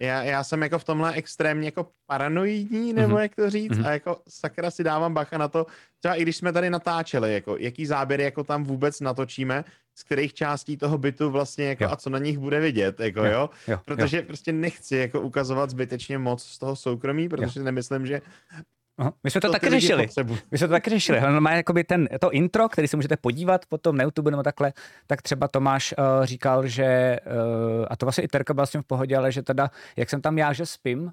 Já, 0.00 0.22
já 0.22 0.44
jsem 0.44 0.62
jako 0.62 0.78
v 0.78 0.84
tomhle 0.84 1.12
extrémně 1.12 1.66
jako 1.68 1.86
paranoidní, 2.06 2.92
nebo 2.92 3.08
Mhm. 3.14 3.22
jak 3.22 3.34
to 3.34 3.50
říct, 3.50 3.76
Mhm. 3.78 3.86
a 3.86 3.90
jako 3.90 4.20
sakra 4.28 4.70
si 4.70 4.84
dávám 4.84 5.14
bacha 5.14 5.38
na 5.38 5.48
to, 5.48 5.66
třeba 5.98 6.14
i 6.14 6.22
když 6.22 6.36
jsme 6.36 6.52
tady 6.52 6.70
natáčeli, 6.70 7.34
jako 7.34 7.56
jaký 7.58 7.86
záběry 7.86 8.22
jako 8.22 8.44
tam 8.44 8.64
vůbec 8.64 9.00
natočíme, 9.00 9.64
z 9.94 10.02
kterých 10.04 10.34
částí 10.34 10.76
toho 10.76 10.98
bytu 10.98 11.30
vlastně 11.30 11.64
jako 11.64 11.84
Jo. 11.84 11.90
a 11.92 11.96
co 11.96 12.10
na 12.10 12.18
nich 12.18 12.38
bude 12.38 12.60
vidět, 12.60 13.00
jako 13.00 13.24
Jo, 13.24 13.32
jo, 13.32 13.50
Jo, 13.68 13.78
protože 13.84 14.22
prostě 14.22 14.52
nechci 14.52 14.96
jako 14.96 15.20
ukazovat 15.20 15.70
zbytečně 15.70 16.18
moc 16.18 16.42
z 16.42 16.58
toho 16.58 16.76
soukromí, 16.76 17.28
protože 17.28 17.50
si 17.50 17.62
nemyslím, 17.62 18.06
že 18.06 18.20
Aha. 18.98 19.12
My 19.24 19.30
jsme 19.30 19.40
to, 19.40 19.46
to 19.48 19.52
taky 19.52 19.70
řešili. 19.70 20.08
My 20.50 20.58
jsme 20.58 20.68
to 20.68 20.72
taky 20.72 20.90
řešili. 20.90 21.18
Ale 21.20 21.40
má 21.40 21.52
jakoby 21.52 21.84
ten, 21.84 22.08
to 22.20 22.30
intro, 22.30 22.68
který 22.68 22.88
si 22.88 22.96
můžete 22.96 23.16
podívat 23.16 23.66
potom 23.66 23.96
na 23.96 24.04
YouTube 24.04 24.30
nebo 24.30 24.42
takhle, 24.42 24.72
tak 25.06 25.22
třeba 25.22 25.48
Tomáš 25.48 25.94
uh, 25.98 26.24
říkal, 26.24 26.66
že, 26.66 27.18
uh, 27.26 27.86
a 27.90 27.96
to 27.96 28.06
vlastně 28.06 28.24
i 28.24 28.28
Terka 28.28 28.54
byla 28.54 28.66
s 28.66 28.70
tím 28.70 28.82
v 28.82 28.86
pohodě, 28.86 29.16
ale 29.16 29.32
že 29.32 29.42
teda, 29.42 29.70
jak 29.96 30.10
jsem 30.10 30.20
tam 30.22 30.38
já, 30.38 30.52
že 30.52 30.66
spím, 30.66 31.00
uh, 31.02 31.10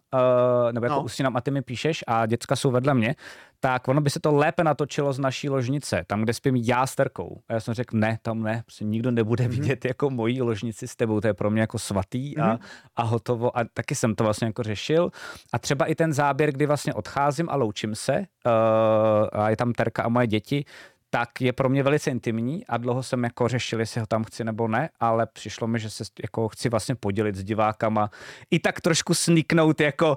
nebo 0.71 0.85
jako 0.85 0.95
No. 0.95 0.99
no. 0.99 1.05
usínám 1.05 1.37
a 1.37 1.41
ty 1.41 1.51
mi 1.51 1.61
píšeš 1.61 2.03
a 2.07 2.25
děcka 2.25 2.55
jsou 2.55 2.71
vedle 2.71 2.93
mě, 2.93 3.15
tak 3.59 3.87
ono 3.87 4.01
by 4.01 4.09
se 4.09 4.19
to 4.19 4.35
lépe 4.35 4.63
natočilo 4.63 5.13
z 5.13 5.19
naší 5.19 5.49
ložnice, 5.49 6.03
tam, 6.07 6.21
kde 6.21 6.33
spím 6.33 6.55
já 6.55 6.87
s 6.87 6.95
Terkou. 6.95 7.41
A 7.49 7.53
já 7.53 7.59
jsem 7.59 7.73
řekl, 7.73 7.97
ne, 7.97 8.19
tam 8.21 8.43
ne, 8.43 8.61
prostě 8.65 8.85
nikdo 8.85 9.11
nebude 9.11 9.43
Mhm. 9.43 9.51
vidět 9.51 9.85
jako 9.85 10.09
mojí 10.09 10.41
ložnici 10.41 10.87
s 10.87 10.95
tebou, 10.95 11.21
to 11.21 11.27
je 11.27 11.33
pro 11.33 11.49
mě 11.49 11.61
jako 11.61 11.79
svatý 11.79 12.37
a, 12.37 12.47
Mhm. 12.47 12.57
a 12.95 13.03
hotovo. 13.03 13.57
A 13.57 13.61
taky 13.73 13.95
jsem 13.95 14.15
to 14.15 14.23
vlastně 14.23 14.47
jako 14.47 14.63
řešil. 14.63 15.11
A 15.53 15.59
třeba 15.59 15.85
i 15.85 15.95
ten 15.95 16.13
záběr, 16.13 16.51
kdy 16.51 16.65
vlastně 16.65 16.93
odcházím 16.93 17.49
a 17.49 17.55
loučím 17.55 17.95
se, 17.95 18.17
uh, 18.19 19.41
a 19.41 19.49
je 19.49 19.55
tam 19.57 19.73
Terka 19.73 20.03
a 20.03 20.09
moje 20.09 20.27
děti, 20.27 20.65
tak 21.09 21.41
je 21.41 21.53
pro 21.53 21.69
mě 21.69 21.83
velice 21.83 22.11
intimní 22.11 22.67
a 22.67 22.77
dlouho 22.77 23.03
jsem 23.03 23.23
jako 23.23 23.47
řešil, 23.47 23.79
jestli 23.79 23.99
ho 23.99 24.07
tam 24.07 24.23
chci 24.23 24.43
nebo 24.43 24.67
ne, 24.67 24.89
ale 24.99 25.27
přišlo 25.33 25.67
mi, 25.67 25.79
že 25.79 25.89
se 25.89 26.03
jako 26.23 26.47
chci 26.47 26.69
vlastně 26.69 26.95
podělit 26.95 27.35
s 27.35 27.43
divákama 27.43 28.09
i 28.51 28.59
tak 28.59 28.81
trošku 28.81 29.13
sniknout 29.13 29.81
jako 29.81 30.09
uh, 30.09 30.15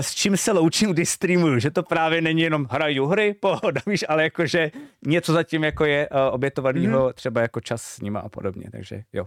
s 0.00 0.14
čím 0.14 0.36
se 0.36 0.52
loučím, 0.52 0.92
když 0.92 1.08
streamuju, 1.08 1.58
že 1.58 1.70
to 1.70 1.82
právě 1.82 2.20
není 2.20 2.42
jenom 2.42 2.66
hraju 2.70 3.06
hry, 3.06 3.34
pohoda, 3.34 3.80
víš, 3.86 4.04
ale 4.08 4.22
jakože 4.22 4.70
něco 5.06 5.32
zatím 5.32 5.64
jako 5.64 5.84
je 5.84 6.08
uh, 6.08 6.18
obětovanýho, 6.34 7.08
mm-hmm. 7.08 7.12
třeba 7.12 7.40
jako 7.40 7.60
čas 7.60 7.82
s 7.82 8.00
nima 8.00 8.20
a 8.20 8.28
podobně, 8.28 8.68
takže 8.72 9.02
jo. 9.12 9.26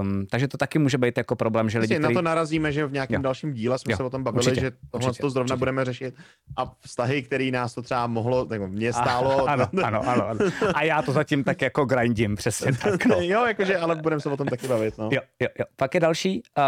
Um, 0.00 0.26
takže 0.30 0.48
to 0.48 0.56
taky 0.56 0.78
může 0.78 0.98
být 0.98 1.18
jako 1.18 1.36
problém, 1.36 1.70
že 1.70 1.78
lidi, 1.78 1.94
který... 1.94 2.14
na 2.14 2.20
to 2.20 2.22
narazíme, 2.22 2.72
že 2.72 2.86
v 2.86 2.92
nějakém 2.92 3.14
Jo. 3.14 3.22
dalším 3.22 3.52
díle 3.52 3.78
jsme 3.78 3.92
Jo, 3.92 3.96
se 3.96 4.02
o 4.02 4.10
tom 4.10 4.22
bavili, 4.24 4.44
určitě, 4.46 4.60
že 4.60 4.70
tohle 4.90 5.06
určitě, 5.08 5.20
to 5.22 5.30
zrovna 5.30 5.54
určitě. 5.54 5.58
budeme 5.58 5.84
řešit 5.84 6.14
a 6.56 6.72
vztahy, 6.80 7.22
který 7.22 7.50
nás 7.50 7.74
to 7.74 7.82
třeba 7.82 8.06
mohlo, 8.06 8.46
nebo 8.50 8.68
mě 8.68 8.92
stálo. 8.92 9.48
ano, 9.48 9.68
ano, 9.84 10.08
ano, 10.08 10.28
ano. 10.28 10.40
A 10.74 10.82
já 10.82 11.02
to 11.02 11.12
zatím 11.12 11.44
tak 11.44 11.62
jako 11.62 11.84
grindím, 11.84 12.36
přesně 12.36 12.72
tak. 12.82 13.06
No. 13.06 13.16
jo, 13.20 13.44
jakože, 13.44 13.76
ale 13.78 13.96
budeme 13.96 14.20
se 14.20 14.28
o 14.30 14.36
tom 14.36 14.46
taky 14.46 14.68
bavit, 14.68 14.98
no. 14.98 15.08
Jo, 15.12 15.20
jo, 15.40 15.48
jo. 15.58 15.64
Pak 15.76 15.94
je 15.94 16.00
další, 16.00 16.42
uh, 16.58 16.64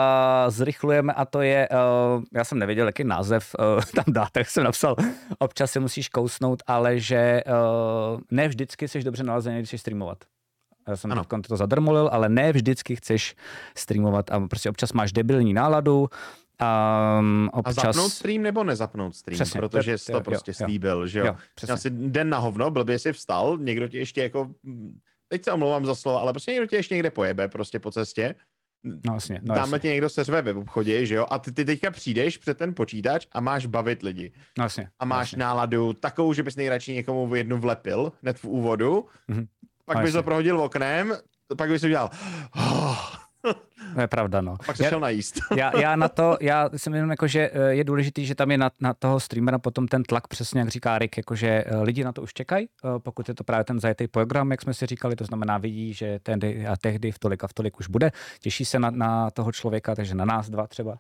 zrychlujeme 0.51 1.13
a 1.13 1.25
to 1.25 1.43
je, 1.43 1.69
uh, 2.17 2.23
já 2.35 2.45
jsem 2.45 2.59
nevěděl, 2.59 2.87
jaký 2.87 3.05
název 3.05 3.55
uh, 3.59 3.83
tam 3.95 4.15
dát, 4.15 4.29
tak 4.33 4.51
jsem 4.51 4.65
napsal, 4.65 4.97
občas 5.39 5.71
se 5.73 5.81
musíš 5.81 6.09
kousnout, 6.09 6.63
ale 6.67 6.99
že 7.01 7.43
uh, 7.47 8.21
ne 8.31 8.49
vždycky 8.49 8.89
jsi 8.89 9.03
dobře 9.03 9.25
nalazený, 9.25 9.57
když 9.59 9.69
chceš 9.69 9.81
streamovat. 9.81 10.19
Já 10.89 10.97
jsem 10.97 11.13
Ano. 11.13 11.25
to 11.49 11.57
zadrmolil, 11.57 12.09
ale 12.13 12.29
ne 12.29 12.53
vždycky 12.53 12.97
chceš 12.97 13.35
streamovat 13.77 14.31
a 14.31 14.41
prostě 14.41 14.71
občas 14.71 14.93
máš 14.93 15.13
debilní 15.13 15.55
náladu, 15.55 16.01
um, 16.01 17.51
A 17.53 17.57
občas... 17.57 17.75
zapnout 17.83 18.13
stream 18.13 18.43
nebo 18.43 18.65
nezapnout 18.65 19.15
stream, 19.17 19.35
Přesně, 19.35 19.61
protože 19.61 19.93
to- 19.93 19.99
jsi 19.99 20.13
jo, 20.13 20.19
to 20.19 20.25
prostě 20.25 20.51
jo, 20.51 20.55
jo. 20.61 20.67
slíbil, 20.67 21.07
že 21.07 21.19
jo. 21.19 21.27
Jo. 21.27 21.37
Měl 21.67 21.77
jsi 21.77 21.91
den 21.91 22.29
na 22.31 22.39
hovno, 22.39 22.71
blbě 22.71 22.99
jsi 22.99 23.13
vstal, 23.13 23.59
někdo 23.61 23.89
ti 23.89 23.99
ještě 23.99 24.23
jako, 24.23 24.51
teď 25.29 25.45
se 25.45 25.53
omlouvám 25.53 25.87
za 25.87 25.95
slovo, 25.95 26.21
ale 26.21 26.33
prostě 26.33 26.53
někdo 26.53 26.67
tě 26.67 26.77
ještě 26.77 26.95
někde 26.95 27.11
pojebe 27.11 27.49
prostě 27.49 27.79
po 27.79 27.91
cestě. 27.91 28.35
No 29.07 29.15
jasně, 29.15 29.41
no 29.43 29.55
Tamhle 29.55 29.81
tě 29.81 29.89
někdo 29.89 30.09
seřve 30.09 30.43
ve 30.43 30.55
obchodě, 30.55 31.07
že 31.07 31.15
jo, 31.15 31.27
a 31.31 31.39
ty, 31.39 31.53
ty 31.53 31.65
teďka 31.65 31.91
přijdeš 31.91 32.39
před 32.39 32.59
ten 32.59 32.75
počítač 32.75 33.27
a 33.33 33.41
máš 33.41 33.67
bavit 33.67 34.03
lidi. 34.03 34.33
no 34.59 34.65
jasně. 34.65 34.89
A 34.99 35.05
máš 35.05 35.27
jasně. 35.33 35.39
náladu 35.41 35.93
takovou, 35.93 36.33
že 36.33 36.43
bys 36.43 36.57
nejradši 36.57 36.93
někomu 36.95 37.35
jednu 37.35 37.59
vlepil, 37.59 38.13
hned 38.23 38.39
v 38.39 38.45
úvodu, 38.45 39.05
Mhm. 39.29 39.47
Pak 39.87 39.97
No 39.97 40.03
bys 40.03 40.13
to 40.13 40.23
prohodil 40.23 40.61
oknem, 40.61 41.15
pak 41.57 41.71
bys 41.71 41.83
udělal, 41.83 42.11
To 43.95 44.01
je 44.01 44.07
pravda, 44.07 44.41
no. 44.41 44.57
pak 44.67 44.77
se 44.77 44.85
Já- 44.85 44.89
šel 44.91 45.01
najíst. 45.01 45.41
já, 45.57 45.81
já 45.81 45.97
na 45.97 46.09
to, 46.09 46.37
já 46.41 46.71
jsem 46.77 46.95
jenom 46.95 47.11
jako, 47.11 47.27
že 47.27 47.51
eh, 47.53 47.75
je 47.75 47.85
důležitý, 47.85 48.27
že 48.27 48.35
tam 48.35 48.51
je 48.51 48.59
na, 48.59 48.71
na 48.81 48.95
toho 48.95 49.21
streamera 49.21 49.59
potom 49.59 49.89
ten 49.89 50.03
tlak, 50.03 50.29
přesně 50.29 50.61
jak 50.61 50.69
říká 50.69 50.99
Rick, 50.99 51.17
jakože 51.17 51.49
eh, 51.67 51.77
lidi 51.77 52.05
na 52.05 52.13
to 52.13 52.23
už 52.23 52.33
čekají, 52.35 52.69
eh, 52.85 52.89
pokud 52.99 53.29
je 53.29 53.35
to 53.35 53.45
právě 53.45 53.65
ten 53.65 53.81
zajetý 53.81 54.09
program, 54.09 54.51
jak 54.51 54.63
jsme 54.63 54.75
si 54.75 54.87
říkali, 54.87 55.17
to 55.17 55.25
znamená 55.25 55.59
vidí, 55.59 55.95
že 55.95 56.19
tehdy 56.23 56.67
a 56.67 56.77
tehdy 56.77 57.13
v 57.13 57.19
tolik 57.19 57.45
a 57.45 57.47
v 57.47 57.53
tolik 57.53 57.81
už 57.81 57.89
bude, 57.89 58.11
těší 58.41 58.65
se 58.65 58.79
na, 58.79 58.91
na 58.91 59.31
toho 59.31 59.53
člověka, 59.53 59.95
takže 59.95 60.15
na 60.15 60.25
nás 60.25 60.51
dva 60.51 60.67
třeba. 60.67 60.97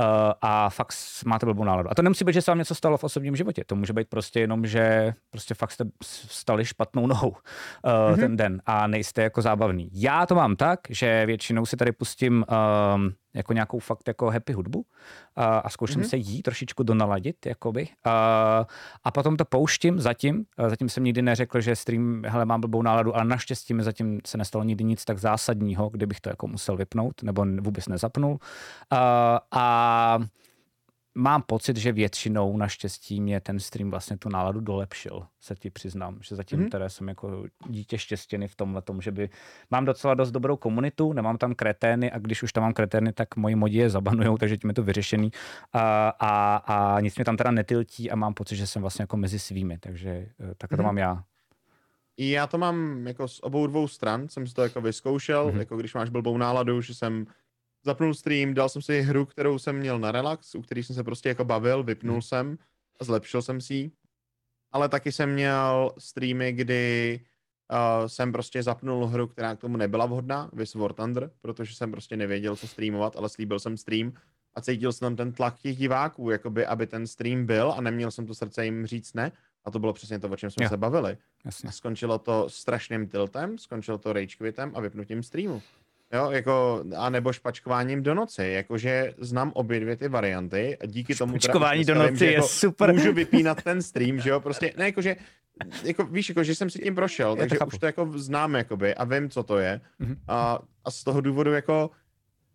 Uh, 0.00 0.32
a 0.42 0.70
fakt 0.70 0.94
máte 1.26 1.46
blbou 1.46 1.64
náladu. 1.64 1.90
A 1.90 1.94
to 1.94 2.02
nemusí 2.02 2.24
být, 2.24 2.32
že 2.32 2.42
se 2.42 2.50
vám 2.50 2.58
něco 2.58 2.74
stalo 2.74 2.98
v 2.98 3.04
osobním 3.04 3.36
životě. 3.36 3.64
To 3.66 3.76
může 3.76 3.92
být 3.92 4.08
prostě 4.08 4.40
jenom, 4.40 4.66
že 4.66 5.14
prostě 5.30 5.54
fakt 5.54 5.70
jste 5.70 5.84
vstali 6.02 6.64
špatnou 6.64 7.06
nohou 7.06 7.28
uh, 7.28 7.36
mm-hmm. 7.84 8.16
ten 8.16 8.36
den 8.36 8.62
a 8.66 8.86
nejste 8.86 9.22
jako 9.22 9.42
zábavný. 9.42 9.90
Já 9.92 10.26
to 10.26 10.34
mám 10.34 10.56
tak, 10.56 10.80
že 10.88 11.26
většinou 11.26 11.66
si 11.66 11.76
tady 11.76 11.92
pustím 11.92 12.44
um, 12.94 13.12
jako 13.36 13.52
nějakou 13.52 13.78
fakt 13.78 14.08
jako 14.08 14.30
happy 14.30 14.52
hudbu 14.52 14.78
uh, 14.78 14.84
a 15.36 15.68
zkouším 15.70 15.96
Mhm. 16.00 16.06
mm-hmm. 16.06 16.10
se 16.10 16.16
jí 16.16 16.42
trošičku 16.42 16.82
donaladit, 16.82 17.46
jakoby. 17.46 17.88
Uh, 18.06 18.12
a 19.04 19.10
potom 19.14 19.36
to 19.36 19.44
pouštím 19.44 20.00
zatím. 20.00 20.44
Zatím 20.68 20.88
jsem 20.88 21.04
nikdy 21.04 21.22
neřekl, 21.22 21.60
že 21.60 21.76
stream, 21.76 22.22
hele, 22.26 22.44
mám 22.44 22.60
blbou 22.60 22.82
náladu, 22.82 23.16
ale 23.16 23.24
naštěstí 23.24 23.74
mi 23.74 23.82
zatím 23.82 24.20
se 24.26 24.38
nestalo 24.38 24.64
nikdy 24.64 24.84
nic 24.84 25.04
tak 25.04 25.18
zásadního, 25.18 25.88
kdybych 25.88 26.20
to 26.20 26.28
jako 26.28 26.46
musel 26.46 26.76
vypnout 26.76 27.22
nebo 27.22 27.46
vůbec 27.60 27.88
nezapnul. 27.88 28.30
Uh, 28.30 28.38
a 29.50 30.18
mám 31.16 31.42
pocit, 31.42 31.76
že 31.76 31.92
většinou 31.92 32.56
naštěstí 32.56 33.20
mě 33.20 33.40
ten 33.40 33.60
stream 33.60 33.90
vlastně 33.90 34.16
tu 34.16 34.28
náladu 34.28 34.60
dolepšil, 34.60 35.26
se 35.40 35.54
ti 35.54 35.70
přiznám, 35.70 36.18
že 36.22 36.36
zatím 36.36 36.60
mm-hmm. 36.60 36.70
teda 36.70 36.88
jsem 36.88 37.08
jako 37.08 37.44
dítě 37.68 37.98
štěstěny 37.98 38.48
v 38.48 38.56
tomhle 38.56 38.82
tom, 38.82 39.00
že 39.02 39.12
by 39.12 39.30
mám 39.70 39.84
docela 39.84 40.14
dost 40.14 40.30
dobrou 40.30 40.56
komunitu, 40.56 41.12
nemám 41.12 41.38
tam 41.38 41.54
kretény 41.54 42.10
a 42.12 42.18
když 42.18 42.42
už 42.42 42.52
tam 42.52 42.62
mám 42.62 42.72
kretény, 42.72 43.12
tak 43.12 43.36
moji 43.36 43.54
modi 43.54 43.78
je 43.78 43.90
zabanujou, 43.90 44.36
takže 44.38 44.56
tím 44.56 44.70
je 44.70 44.74
to 44.74 44.82
vyřešený 44.82 45.30
a, 45.72 46.08
a, 46.08 46.56
a 46.56 47.00
nic 47.00 47.16
mě 47.16 47.24
tam 47.24 47.36
teda 47.36 47.50
netiltí 47.50 48.10
a 48.10 48.16
mám 48.16 48.34
pocit, 48.34 48.56
že 48.56 48.66
jsem 48.66 48.82
vlastně 48.82 49.02
jako 49.02 49.16
mezi 49.16 49.38
svými, 49.38 49.78
takže 49.78 50.10
eh, 50.10 50.54
takhle 50.58 50.76
to 50.76 50.82
Mhm. 50.82 50.86
mám 50.86 50.98
já. 50.98 51.22
I 52.16 52.30
já 52.30 52.46
to 52.46 52.58
mám 52.58 53.06
jako 53.06 53.28
z 53.28 53.40
obou 53.42 53.66
dvou 53.66 53.88
stran, 53.88 54.28
jsem 54.28 54.46
si 54.46 54.54
to 54.54 54.62
jako 54.62 54.80
vyzkoušel, 54.80 55.48
Mhm. 55.48 55.58
jako 55.58 55.76
když 55.76 55.94
máš 55.94 56.10
blbou 56.10 56.38
náladu, 56.38 56.80
že 56.80 56.94
jsem 56.94 57.26
zapnul 57.86 58.14
stream, 58.14 58.54
dal 58.54 58.68
jsem 58.68 58.82
si 58.82 59.00
hru, 59.00 59.26
kterou 59.26 59.58
jsem 59.58 59.76
měl 59.76 59.98
na 59.98 60.12
relax, 60.12 60.54
u 60.54 60.62
který 60.62 60.82
jsem 60.82 60.96
se 60.96 61.04
prostě 61.04 61.28
jako 61.28 61.44
bavil, 61.44 61.82
vypnul 61.82 62.14
Mhm. 62.16 62.22
jsem 62.22 62.58
a 63.00 63.04
zlepšil 63.04 63.42
jsem 63.42 63.60
si 63.60 63.74
ji. 63.74 63.90
Ale 64.72 64.88
taky 64.88 65.12
jsem 65.12 65.32
měl 65.32 65.92
streamy, 65.98 66.52
kdy 66.52 67.20
uh, 67.72 68.06
jsem 68.06 68.32
prostě 68.32 68.62
zapnul 68.62 69.06
hru, 69.06 69.26
která 69.26 69.54
k 69.56 69.60
tomu 69.60 69.76
nebyla 69.76 70.06
vhodná, 70.06 70.50
Vis 70.52 70.74
War 70.74 70.92
Thunder, 70.92 71.30
protože 71.40 71.74
jsem 71.74 71.90
prostě 71.90 72.16
nevěděl, 72.16 72.56
co 72.56 72.66
streamovat, 72.68 73.16
ale 73.16 73.28
slíbil 73.28 73.58
jsem 73.58 73.76
stream 73.76 74.12
a 74.54 74.60
cítil 74.60 74.92
jsem 74.92 75.06
tam 75.06 75.16
ten 75.16 75.32
tlak 75.32 75.58
těch 75.58 75.76
diváků, 75.76 76.30
jakoby, 76.30 76.66
aby 76.66 76.86
ten 76.86 77.06
stream 77.06 77.46
byl 77.46 77.72
a 77.76 77.80
neměl 77.80 78.10
jsem 78.10 78.26
to 78.26 78.34
srdce 78.34 78.64
jim 78.64 78.86
říct 78.86 79.14
ne. 79.14 79.32
A 79.64 79.70
to 79.70 79.78
bylo 79.78 79.92
přesně 79.92 80.18
to, 80.18 80.28
o 80.28 80.36
čem 80.36 80.50
jsme 80.50 80.64
Jo. 80.64 80.68
se 80.68 80.76
bavili. 80.76 81.16
Jasně. 81.44 81.68
A 81.68 81.72
skončilo 81.72 82.18
to 82.18 82.48
strašným 82.48 83.08
tiltem, 83.08 83.58
skončilo 83.58 83.98
to 83.98 84.12
rage 84.12 84.36
quitem 84.36 84.72
a 84.74 84.80
vypnutím 84.80 85.22
streamu. 85.22 85.62
Jo, 86.12 86.30
jako, 86.30 86.84
a 86.96 87.10
nebo 87.10 87.32
špačkováním 87.32 88.02
do 88.02 88.14
noci, 88.14 88.44
jakože 88.44 89.14
znám 89.18 89.52
obě 89.54 89.80
dvě 89.80 89.96
ty 89.96 90.08
varianty 90.08 90.78
a 90.80 90.86
díky 90.86 91.14
tomu 91.14 91.32
Špačkování 91.32 91.84
do 91.84 91.94
noci 91.94 92.24
je 92.24 92.32
jako 92.32 92.48
super. 92.48 92.92
můžu 92.92 93.12
vypínat 93.12 93.62
ten 93.62 93.82
stream, 93.82 94.20
že 94.20 94.30
jo, 94.30 94.40
prostě, 94.40 94.72
ne, 94.76 94.84
jakože, 94.84 95.16
jako, 95.84 96.04
víš, 96.04 96.28
jako, 96.28 96.44
že 96.44 96.54
jsem 96.54 96.70
si 96.70 96.78
tím 96.78 96.94
prošel, 96.94 97.30
to 97.34 97.40
takže 97.40 97.56
chápu. 97.56 97.68
už 97.68 97.78
to 97.78 97.86
jako 97.86 98.12
znám, 98.14 98.54
jakoby, 98.54 98.94
a 98.94 99.04
vím, 99.04 99.30
co 99.30 99.42
to 99.42 99.58
je. 99.58 99.80
Mhm. 99.98 100.16
A, 100.28 100.58
a 100.84 100.90
z 100.90 101.04
toho 101.04 101.20
důvodu, 101.20 101.52
jako, 101.52 101.90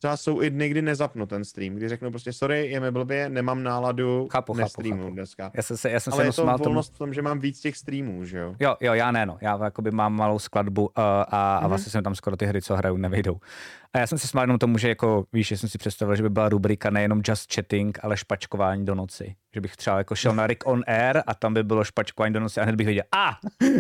třeba 0.01 0.17
jsou 0.17 0.41
i 0.41 0.49
dny, 0.49 0.69
kdy 0.69 0.81
nezapnu 0.81 1.25
ten 1.25 1.45
stream, 1.45 1.75
kdy 1.75 1.89
řeknu 1.89 2.09
prostě, 2.09 2.33
sorry, 2.33 2.67
je 2.67 2.79
mi 2.79 2.91
blbě, 2.91 3.29
nemám 3.29 3.63
náladu, 3.63 4.27
Chápu, 4.31 4.53
chápu, 4.53 4.61
nestreamu 4.63 5.01
chápu. 5.03 5.13
dneska. 5.13 5.51
Já 5.53 5.63
jsem 5.63 5.77
se, 5.77 5.91
já 5.91 5.99
jsem 5.99 6.13
Ale 6.13 6.17
se 6.17 6.21
je 6.21 6.25
jenom 6.25 6.33
to 6.35 6.41
smál 6.41 6.57
tomu. 6.57 6.65
volnost 6.65 6.93
v 6.95 6.97
tom, 6.97 7.13
že 7.13 7.21
mám 7.21 7.39
víc 7.39 7.59
těch 7.59 7.77
streamů, 7.77 8.25
že 8.25 8.37
jo. 8.37 8.55
Jo, 8.59 8.75
jo, 8.81 8.93
já 8.93 9.11
ne, 9.11 9.25
no. 9.25 9.37
Já 9.41 9.59
jakoby 9.63 9.91
mám 9.91 10.13
malou 10.13 10.39
skladbu 10.39 10.81
uh, 10.81 10.89
a, 10.97 11.21
a 11.27 11.59
Mhm. 11.59 11.69
vlastně 11.69 11.91
jsem 11.91 12.03
tam 12.03 12.15
skoro 12.15 12.37
ty 12.37 12.45
hry, 12.45 12.61
co 12.61 12.75
hraju, 12.75 12.97
nevejdou. 12.97 13.37
A 13.93 13.99
já 13.99 14.07
jsem 14.07 14.17
se 14.17 14.27
smál 14.27 14.43
jenom 14.43 14.59
tomu, 14.59 14.77
že 14.77 14.89
jako, 14.89 15.25
víš, 15.33 15.47
že 15.47 15.57
jsem 15.57 15.69
si 15.69 15.77
představil, 15.77 16.15
že 16.15 16.23
by 16.23 16.29
byla 16.29 16.49
rubrika 16.49 16.89
nejenom 16.89 17.21
just 17.27 17.53
chatting, 17.53 17.99
ale 18.03 18.17
špačkování 18.17 18.85
do 18.85 18.95
noci. 18.95 19.35
Že 19.55 19.61
bych 19.61 19.75
třeba 19.75 19.97
jako 19.97 20.15
šel 20.15 20.35
na 20.35 20.47
Rick 20.47 20.63
on 20.67 20.83
Air 20.87 21.21
a 21.27 21.33
tam 21.35 21.53
by 21.53 21.63
bylo 21.63 21.83
špačkování 21.83 22.33
do 22.33 22.39
noci 22.39 22.59
a 22.59 22.63
hned 22.63 22.75
bych 22.75 22.85
věděl, 22.85 23.03
a, 23.11 23.37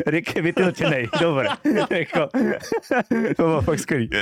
Rick 0.07 0.35
je 0.35 0.41
vytilčený, 0.41 1.05
dobré. 1.21 1.47
jako, 1.91 2.27
to 3.37 3.43
bylo 3.43 3.61
fakt 3.61 3.79
skvělý. 3.79 4.09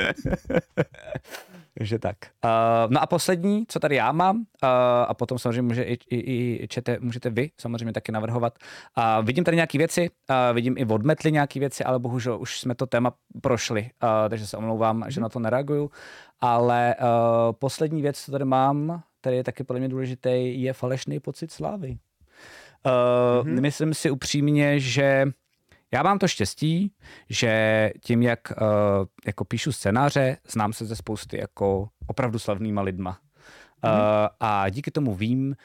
Takže 1.78 2.00
tak. 2.00 2.18
Uh, 2.46 2.91
no 2.91 3.02
a 3.02 3.06
poslední, 3.06 3.66
co 3.68 3.80
tady 3.80 3.96
já 3.96 4.12
mám, 4.12 4.38
uh, 4.38 4.44
a 5.08 5.14
potom 5.14 5.40
samozřejmě 5.40 5.62
může 5.62 5.84
i, 5.84 5.94
i, 6.10 6.64
i 6.64 6.68
čete, 6.68 6.98
můžete 7.00 7.30
vy 7.30 7.52
samozřejmě 7.58 7.94
taky 7.94 8.12
navrhovat. 8.12 8.54
Uh, 8.98 9.26
vidím 9.26 9.44
tady 9.44 9.56
nějaké 9.56 9.78
věci, 9.78 10.10
uh, 10.30 10.56
vidím 10.56 10.76
i 10.78 10.86
odmetli 10.86 11.32
nějaké 11.32 11.60
věci, 11.60 11.84
ale 11.84 12.00
bohužel 12.00 12.41
už 12.41 12.60
jsme 12.60 12.76
to 12.76 12.86
téma 12.86 13.14
prošli, 13.41 13.82
uh, 13.82 14.10
takže 14.30 14.48
se 14.48 14.58
omlouvám, 14.58 15.06
že 15.08 15.22
na 15.22 15.30
to 15.30 15.40
nereaguju. 15.40 15.91
Ale 16.41 16.96
uh, 17.00 17.06
poslední 17.60 18.02
věc, 18.02 18.20
co 18.20 18.32
tady 18.32 18.46
mám, 18.46 19.02
který 19.22 19.38
je 19.38 19.44
taky 19.44 19.64
podle 19.64 19.80
mě 19.80 19.90
důležitý, 19.90 20.62
je 20.62 20.74
falešný 20.74 21.20
pocit 21.20 21.52
slávy. 21.52 21.90
Uh, 21.90 23.48
mm-hmm. 23.48 23.62
Myslím 23.62 23.94
si 23.94 24.12
upřímně, 24.12 24.80
že 24.80 25.26
já 25.94 26.03
mám 26.03 26.20
to 26.20 26.28
štěstí, 26.28 26.91
že 27.30 27.91
tím, 28.03 28.22
jak 28.22 28.40
uh, 28.61 28.68
jako 29.26 29.45
píšu 29.45 29.72
scénáře, 29.72 30.38
znám 30.48 30.74
se 30.74 30.86
ze 30.86 30.95
spousty 30.95 31.38
jako 31.40 31.90
opravdu 32.07 32.40
slavnýma 32.40 32.82
lidma. 32.82 33.18
Uh, 33.84 33.90
a 34.40 34.70
díky 34.70 34.91
tomu 34.91 35.16
vím, 35.16 35.56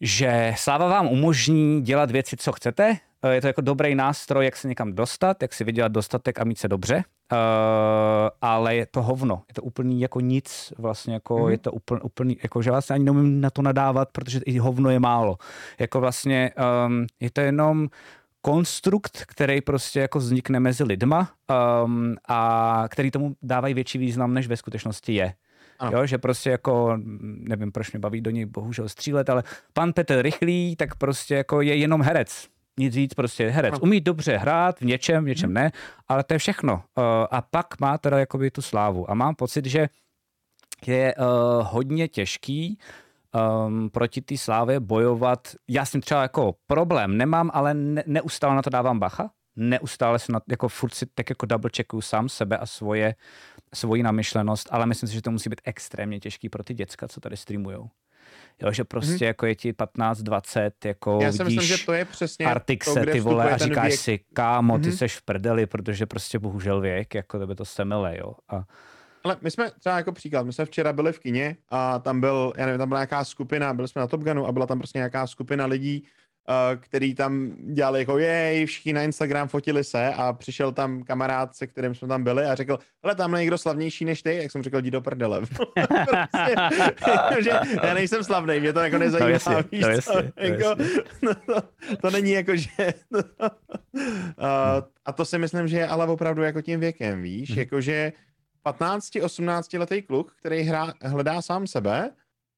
že 0.00 0.54
sláva 0.56 0.88
vám 0.88 1.06
umožní 1.06 1.82
dělat 1.82 2.10
věci, 2.10 2.36
co 2.36 2.52
chcete. 2.52 2.96
Uh, 3.24 3.30
je 3.30 3.40
to 3.40 3.46
jako 3.46 3.60
dobrý 3.60 3.94
nástroj, 3.94 4.44
jak 4.44 4.56
se 4.56 4.68
někam 4.68 4.92
dostat, 4.92 5.42
jak 5.42 5.54
si 5.54 5.64
vydělat 5.64 5.92
dostatek 5.92 6.40
a 6.40 6.44
mít 6.44 6.58
se 6.58 6.68
dobře. 6.68 7.04
Uh, 7.32 7.38
ale 8.42 8.74
je 8.76 8.86
to 8.86 9.02
hovno. 9.02 9.42
Je 9.48 9.54
to 9.54 9.62
úplný 9.62 10.00
jako 10.00 10.20
nic. 10.20 10.72
Vlastně 10.78 11.14
jako 11.14 11.38
Mhm. 11.38 11.50
je 11.50 11.58
to 11.58 11.72
úplný, 11.72 12.00
úplný, 12.00 12.36
jako 12.42 12.62
že 12.62 12.70
vlastně 12.70 12.94
ani 12.94 13.04
neumím 13.04 13.40
na 13.40 13.50
to 13.50 13.62
nadávat, 13.62 14.08
protože 14.12 14.40
i 14.46 14.58
hovno 14.58 14.90
je 14.90 15.00
málo. 15.00 15.36
Jako 15.78 16.00
vlastně 16.00 16.50
um, 16.86 17.06
je 17.20 17.30
to 17.30 17.40
jenom 17.40 17.88
konstrukt, 18.42 19.24
který 19.26 19.60
prostě 19.60 20.00
jako 20.00 20.18
vznikne 20.18 20.60
mezi 20.60 20.84
lidma 20.84 21.30
um, 21.84 22.16
a 22.28 22.84
který 22.88 23.10
tomu 23.10 23.36
dávají 23.42 23.74
větší 23.74 23.98
význam, 23.98 24.34
než 24.34 24.46
ve 24.46 24.56
skutečnosti 24.56 25.14
je. 25.14 25.34
Ano. 25.78 25.98
Jo, 25.98 26.06
že 26.06 26.18
prostě 26.18 26.50
jako, 26.50 26.98
nevím, 27.22 27.72
proč 27.72 27.92
mě 27.92 28.00
baví 28.00 28.20
do 28.20 28.30
něj 28.30 28.46
bohužel 28.46 28.88
střílet, 28.88 29.30
ale 29.30 29.42
pan 29.72 29.92
Petr 29.92 30.22
Rychlý, 30.22 30.76
tak 30.76 30.94
prostě 30.94 31.34
jako 31.34 31.60
je 31.60 31.76
jenom 31.76 32.02
herec. 32.02 32.48
Nic 32.78 32.96
víc, 32.96 33.14
prostě 33.14 33.42
je 33.42 33.50
herec. 33.50 33.72
Ano. 33.72 33.80
Umí 33.82 34.00
dobře 34.00 34.36
hrát 34.36 34.80
v 34.80 34.84
něčem, 34.84 35.24
v 35.24 35.28
něčem 35.28 35.52
ne, 35.52 35.72
ale 36.08 36.24
to 36.24 36.34
je 36.34 36.38
všechno. 36.38 36.74
Uh, 36.74 36.82
a 37.30 37.42
pak 37.42 37.80
má 37.80 37.98
teda 37.98 38.18
jakoby 38.18 38.50
tu 38.50 38.62
slávu. 38.62 39.10
A 39.10 39.14
mám 39.14 39.34
pocit, 39.34 39.66
že 39.66 39.88
je 40.86 41.14
uh, 41.14 41.24
hodně 41.70 42.08
těžký 42.08 42.78
um, 43.66 43.90
proti 43.90 44.20
té 44.20 44.36
slávě 44.36 44.80
bojovat. 44.80 45.48
Já 45.68 45.84
s 45.84 45.90
tím 45.90 46.00
třeba 46.00 46.22
jako 46.22 46.54
problém 46.66 47.16
nemám, 47.16 47.50
ale 47.54 47.74
ne, 47.74 48.04
neustále 48.06 48.54
na 48.54 48.62
to 48.62 48.70
dávám 48.70 48.98
bacha. 48.98 49.30
Neustále 49.56 50.18
se 50.18 50.32
na, 50.32 50.40
jako 50.50 50.68
furt 50.68 50.94
si 50.94 51.06
tak 51.06 51.30
jako 51.30 51.46
double 51.46 51.70
checkuju 51.76 52.00
sám 52.00 52.28
sebe 52.28 52.58
a 52.58 52.66
svoje, 52.66 53.14
svoji 53.74 54.02
namyšlenost, 54.02 54.68
ale 54.70 54.86
myslím 54.86 55.08
si, 55.08 55.14
že 55.14 55.22
to 55.22 55.30
musí 55.30 55.50
být 55.50 55.60
extrémně 55.64 56.20
těžký 56.20 56.48
pro 56.48 56.62
ty 56.64 56.74
děcka, 56.74 57.08
co 57.08 57.20
tady 57.20 57.36
streamujou. 57.36 57.88
Jo, 58.62 58.72
že 58.72 58.84
prostě 58.84 59.14
mm-hmm. 59.14 59.24
jako 59.26 59.46
je 59.46 59.54
ti 59.54 59.72
15, 59.72 60.18
20, 60.18 60.84
jako 60.84 61.18
Já 61.22 61.32
si 61.32 61.44
vidíš 61.44 61.58
myslím, 61.58 61.78
že 61.78 61.84
to 61.86 61.92
je 61.92 62.04
přesně 62.04 62.46
Artixe, 62.46 63.00
to, 63.06 63.12
ty 63.12 63.20
vole, 63.20 63.50
a 63.50 63.56
říkáš 63.56 63.88
věk. 63.88 64.00
si, 64.00 64.18
kámo, 64.34 64.78
ty 64.78 64.88
Mhm. 64.88 64.96
seš 64.96 65.16
v 65.16 65.22
prdeli, 65.22 65.66
protože 65.66 66.06
prostě 66.06 66.38
bohužel 66.38 66.80
věk, 66.80 67.14
jako 67.14 67.38
tebe 67.38 67.54
to 67.54 67.64
semele, 67.64 68.16
jo. 68.18 68.34
A, 68.48 68.64
Ale 69.24 69.36
my 69.40 69.50
jsme 69.50 69.70
třeba 69.80 69.96
jako 69.96 70.12
příklad, 70.12 70.46
my 70.46 70.52
jsme 70.52 70.64
včera 70.64 70.92
byli 70.92 71.12
v 71.12 71.18
kině 71.18 71.56
a 71.68 71.98
tam 71.98 72.20
byl, 72.20 72.52
já 72.56 72.66
nevím, 72.66 72.78
tam 72.78 72.88
byla 72.88 73.00
nějaká 73.00 73.24
skupina, 73.24 73.74
byli 73.74 73.88
jsme 73.88 74.00
na 74.00 74.06
Top 74.06 74.22
Gunu 74.24 74.46
a 74.46 74.52
byla 74.52 74.66
tam 74.66 74.78
prostě 74.78 74.98
nějaká 74.98 75.26
skupina 75.26 75.66
lidí, 75.66 76.02
uh, 76.48 76.80
který 76.80 77.14
tam 77.14 77.52
dělali 77.74 77.98
jako 77.98 78.18
jej, 78.18 78.66
všichni 78.66 78.92
na 78.92 79.02
Instagram 79.02 79.48
fotili 79.48 79.84
se 79.84 80.08
a 80.16 80.32
přišel 80.32 80.72
tam 80.72 81.02
kamarád, 81.02 81.56
se 81.56 81.66
kterým 81.66 81.94
jsme 81.94 82.08
tam 82.08 82.24
byli 82.24 82.44
a 82.44 82.54
řekl, 82.54 82.78
hele, 83.04 83.14
tam 83.14 83.34
je 83.34 83.40
někdo 83.40 83.58
slavnější 83.58 84.04
než 84.04 84.22
ty, 84.22 84.36
jak 84.36 84.52
jsem 84.52 84.62
řekl, 84.62 84.78
jdi 84.78 84.90
do 84.90 85.00
prdele. 85.00 85.40
prostě, 85.46 87.42
že 87.42 87.50
já 87.82 87.94
nejsem 87.94 88.24
slavný, 88.24 88.60
mě 88.60 88.72
to 88.72 88.80
jako 88.80 88.98
nezajímá, 88.98 89.26
No 89.28 89.32
jasně, 89.32 89.56
víš 89.72 89.82
no 89.82 89.88
jasně, 89.88 90.14
no 90.14 90.44
jako, 90.46 90.82
jasně. 90.82 91.02
no, 91.22 91.34
to, 91.34 91.62
to, 92.02 92.10
není 92.10 92.32
jako, 92.32 92.56
že... 92.56 92.94
uh, 93.12 93.20
a 95.06 95.12
to 95.12 95.24
si 95.24 95.38
myslím, 95.38 95.68
že 95.68 95.76
je 95.76 95.86
ale 95.88 96.06
opravdu 96.06 96.42
jako 96.42 96.62
tím 96.62 96.80
věkem, 96.80 97.22
víš, 97.22 97.50
Mhm. 97.50 97.58
jakože 97.58 98.12
15-18 98.66 99.78
letý 99.78 100.02
kluk, 100.02 100.32
který 100.38 100.60
hrá, 100.62 100.92
hledá 101.02 101.42
sám 101.42 101.66
sebe 101.66 102.10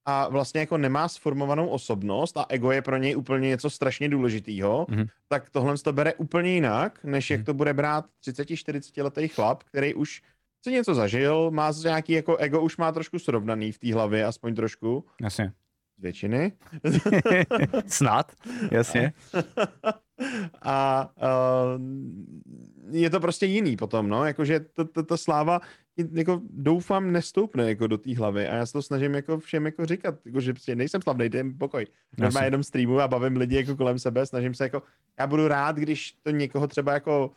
a 0.05 0.29
vlastně 0.29 0.61
jako 0.61 0.79
nemá 0.79 1.09
sformovanou 1.09 1.69
osobnost 1.69 2.37
a 2.37 2.47
ego 2.49 2.71
je 2.73 2.83
pro 2.83 2.97
něj 2.97 3.17
úplně 3.17 3.49
něco 3.49 3.71
strašně 3.71 4.09
důležitýho, 4.09 4.87
Mhm. 4.89 5.07
tak 5.29 5.51
tohle 5.51 5.79
to 5.79 5.93
bere 5.93 6.15
úplně 6.15 6.51
jinak, 6.55 7.05
než 7.05 7.31
jak 7.31 7.39
Mhm. 7.41 7.45
to 7.45 7.55
bude 7.55 7.75
brát 7.75 8.05
30-40 8.21 9.03
letý 9.03 9.29
chlap, 9.29 9.63
který 9.63 9.95
už 9.95 10.23
si 10.65 10.73
něco 10.73 10.95
zažil, 10.95 11.51
má 11.51 11.73
nějaký 11.85 12.13
jako 12.13 12.37
ego 12.37 12.61
už 12.61 12.77
má 12.77 12.93
trošku 12.93 13.19
srovnaný 13.19 13.73
v 13.73 13.79
té 13.79 13.95
hlavě, 13.95 14.25
aspoň 14.25 14.55
trošku, 14.55 15.05
jasně. 15.23 15.53
z 15.99 16.03
většiny. 16.03 16.53
Snad, 17.87 18.33
jasně. 18.71 19.13
a 20.63 21.09
uh, 21.17 22.95
je 22.97 23.11
to 23.11 23.21
prostě 23.21 23.47
jiný 23.47 23.77
potom, 23.77 24.09
no, 24.09 24.25
jakože 24.25 24.61
to 25.07 25.17
sláva 25.17 25.61
jako 26.13 26.41
doufám 26.51 27.13
nestoupne 27.13 27.69
jako 27.69 27.87
do 27.87 27.99
té 27.99 28.17
hlavy 28.17 28.49
a 28.49 28.55
já 28.55 28.67
se 28.67 28.73
to 28.73 28.83
snažím 28.83 29.15
jako 29.15 29.39
všem 29.39 29.67
jako 29.67 29.87
říkat, 29.87 30.15
jako, 30.25 30.41
že 30.41 30.53
prostě 30.53 30.77
nejsem 30.77 31.03
slavný, 31.03 31.29
dej 31.29 31.43
mi 31.43 31.55
pokoj. 31.55 31.87
Normálně 32.19 32.47
jenom 32.47 32.63
streamu 32.63 33.01
a 33.01 33.09
bavím 33.09 33.37
lidi 33.37 33.57
jako 33.57 33.77
kolem 33.77 33.99
sebe, 33.99 34.27
snažím 34.27 34.55
se 34.55 34.65
jako, 34.65 34.83
já 35.19 35.27
budu 35.27 35.49
rád, 35.49 35.77
když 35.77 36.13
to 36.23 36.31
někoho 36.31 36.67
třeba 36.67 36.93
jako 36.93 37.31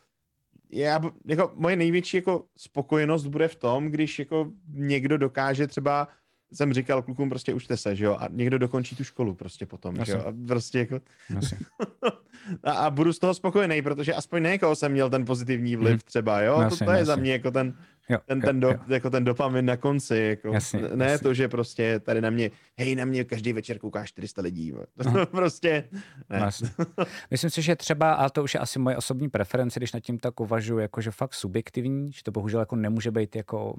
já, 0.72 1.02
jako 1.26 1.52
moje 1.56 1.76
největší 1.76 2.18
jako 2.18 2.46
spokojenost 2.58 3.26
bude 3.26 3.48
v 3.48 3.56
tom, 3.56 3.88
když 3.92 4.20
jako 4.20 4.52
někdo 4.74 5.18
dokáže 5.18 5.68
třeba 5.68 6.08
jsem 6.54 6.74
říkal 6.74 7.02
klukům 7.02 7.30
prostě 7.30 7.54
učte 7.54 7.78
se, 7.78 7.96
že 7.96 8.06
jo, 8.06 8.18
a 8.20 8.28
někdo 8.32 8.58
dokončí 8.58 8.96
tu 8.96 9.04
školu 9.04 9.34
prostě 9.36 9.66
potom, 9.66 9.96
že 10.06 10.12
jo, 10.12 10.20
a 10.28 10.34
prostě 10.48 10.80
jako 10.80 11.00
a, 12.64 12.72
a 12.72 12.90
budu 12.90 13.14
z 13.14 13.20
toho 13.20 13.34
spokojený, 13.34 13.82
protože 13.82 14.14
aspoň 14.14 14.44
na 14.44 14.50
někoho 14.50 14.76
jsem 14.76 14.92
měl 14.92 15.10
ten 15.10 15.26
pozitivní 15.26 15.76
vliv 15.76 15.92
Mhm. 15.92 16.00
třeba, 16.06 16.42
jo, 16.42 16.62
Jasně, 16.62 16.80
to, 16.80 16.86
to 16.86 16.92
je 16.98 17.06
za 17.06 17.16
mě 17.16 17.32
jako 17.32 17.52
ten, 17.52 17.74
Jo, 18.10 18.18
ten, 18.26 18.42
ten, 18.42 18.60
do, 18.60 18.68
jo. 18.70 18.80
jako 18.88 19.10
ten 19.10 19.24
dopamin 19.24 19.66
na 19.66 19.78
konci, 19.78 20.18
jako, 20.18 20.48
Jasně, 20.54 20.82
ne 20.96 21.06
jasně. 21.06 21.24
to, 21.24 21.34
že 21.34 21.48
prostě 21.48 22.00
tady 22.00 22.22
na 22.22 22.30
mě, 22.30 22.52
hej, 22.78 22.96
na 22.96 23.06
mě 23.06 23.24
každý 23.24 23.54
večer 23.54 23.80
kouká 23.80 24.06
400 24.06 24.42
lidí, 24.42 24.74
to 25.14 25.26
prostě, 25.32 25.90
ne. 26.30 26.40
No, 26.40 26.46
jasně. 26.46 26.70
Myslím 27.32 27.50
si, 27.50 27.62
že 27.62 27.76
třeba, 27.76 28.14
a 28.14 28.30
to 28.30 28.44
už 28.44 28.54
je 28.54 28.60
asi 28.60 28.80
moje 28.80 28.98
osobní 28.98 29.30
preference, 29.30 29.80
když 29.80 29.94
nad 29.94 30.00
tím 30.00 30.18
tak 30.20 30.40
uvažuji, 30.40 30.78
jakože 30.80 31.12
fakt 31.12 31.34
subjektivní, 31.34 32.12
že 32.12 32.24
to 32.24 32.32
bohužel 32.32 32.60
jako 32.60 32.76
nemůže 32.76 33.12
být 33.12 33.36
jako 33.36 33.76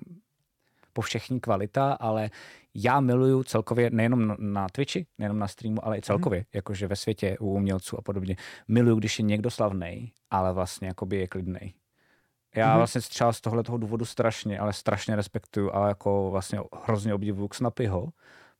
povšechní 0.93 1.41
kvalita, 1.41 1.93
ale 1.93 2.31
já 2.75 3.01
miluju 3.01 3.43
celkově 3.45 3.91
nejenom 3.91 4.37
na- 4.39 4.67
Twitchi, 4.69 5.07
nejenom 5.19 5.39
na 5.39 5.49
streamu, 5.49 5.85
ale 5.85 5.99
i 5.99 6.03
celkově, 6.03 6.45
jakože 6.55 6.87
ve 6.87 6.97
světě 6.97 7.37
u 7.41 7.51
umělců 7.55 7.99
a 7.99 8.03
podobně. 8.03 8.37
Miluju, 8.69 8.97
když 8.97 9.19
je 9.19 9.23
někdo 9.25 9.51
slavný, 9.51 10.13
ale 10.31 10.53
vlastně 10.53 10.89
jakoby 10.89 11.17
je 11.17 11.29
klidnej. 11.29 11.73
Já 12.57 12.69
Mhm. 12.69 12.77
vlastně 12.77 13.01
třeba 13.01 13.33
z 13.33 13.41
tohle 13.41 13.63
toho 13.63 13.79
důvodu 13.79 14.05
strašně, 14.05 14.59
ale 14.59 14.73
strašně 14.73 15.17
respektuju 15.17 15.71
a 15.75 15.89
jako 15.89 16.31
vlastně 16.31 16.61
hrozně 16.85 17.15
obdivuju 17.15 17.49
Xnapyho, 17.49 18.09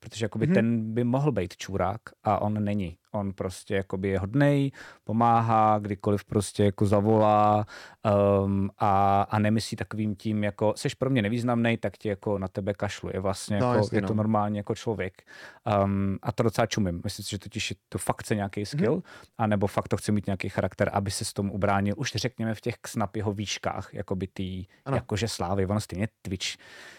protože 0.01 0.25
jakoby 0.25 0.47
Mhm. 0.47 0.55
ten 0.55 0.95
by 0.95 1.05
mohl 1.05 1.33
být 1.33 1.57
čurák 1.57 2.01
a 2.25 2.39
on 2.43 2.65
není. 2.65 2.99
On 3.21 3.33
prostě 3.33 3.75
jakoby 3.75 4.09
je 4.09 4.19
hodnej, 4.19 4.73
pomáhá, 5.05 5.79
kdykoliv 5.79 6.25
prostě 6.25 6.65
jako 6.65 6.87
zavolá 6.87 7.67
um, 8.45 8.71
a, 8.79 9.23
a 9.23 9.39
nemyslí 9.39 9.77
takovým 9.77 10.17
tím, 10.17 10.45
jako 10.45 10.75
seš 10.77 10.95
pro 10.95 11.11
mě 11.11 11.23
nevýznamný, 11.23 11.77
tak 11.77 11.97
ti 11.97 12.09
jako 12.09 12.39
na 12.39 12.49
tebe 12.49 12.75
kašlu. 12.75 13.11
Je 13.13 13.21
vlastně 13.21 13.59
no, 13.61 13.67
jako, 13.67 13.79
jasně, 13.79 13.99
je 13.99 14.03
to 14.03 14.15
no. 14.15 14.17
normálně 14.17 14.61
jako 14.61 14.75
člověk. 14.75 15.23
Um, 15.85 16.19
a 16.23 16.33
to 16.33 16.43
docela 16.43 16.67
čumím. 16.67 17.01
Myslím 17.05 17.25
si, 17.25 17.31
že 17.31 17.39
totiž 17.39 17.71
je 17.71 17.77
to 17.89 17.99
fakt 17.99 18.23
chce 18.23 18.35
nějaký 18.35 18.61
mhm. 18.61 18.67
skill, 18.67 18.97
mm-hmm. 18.97 19.35
anebo 19.39 19.67
fakt 19.67 19.89
to 19.89 19.97
chce 19.97 20.13
mít 20.13 20.27
nějaký 20.27 20.49
charakter, 20.49 20.91
aby 20.93 21.11
se 21.11 21.25
s 21.25 21.33
tomu 21.33 21.53
ubránil. 21.53 21.95
Už 21.97 22.13
řekněme 22.17 22.55
v 22.55 22.61
těch 22.61 22.75
snapyho 22.87 23.33
výškách, 23.33 23.95
jako 23.95 24.17
by 24.17 24.27
tý, 24.27 24.67
jakože 24.95 25.29
slávy. 25.29 25.67
Ono 25.67 25.81
stejně 25.81 26.09
Twitch, 26.23 26.47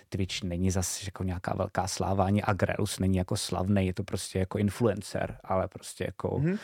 Twitch 0.09 0.43
není 0.43 0.71
zase 0.71 1.05
jako 1.05 1.23
nějaká 1.23 1.53
velká 1.55 1.87
sláva, 1.87 2.25
ani 2.25 2.43
Agrelus 2.43 2.99
není 2.99 3.17
jako 3.17 3.37
slavný, 3.37 3.85
je 3.85 3.93
to 3.93 4.03
prostě 4.03 4.39
jako 4.39 4.57
influencer, 4.57 5.37
ale 5.43 5.67
prostě 5.67 6.06
jako 6.07 6.27
mm-hmm. 6.27 6.57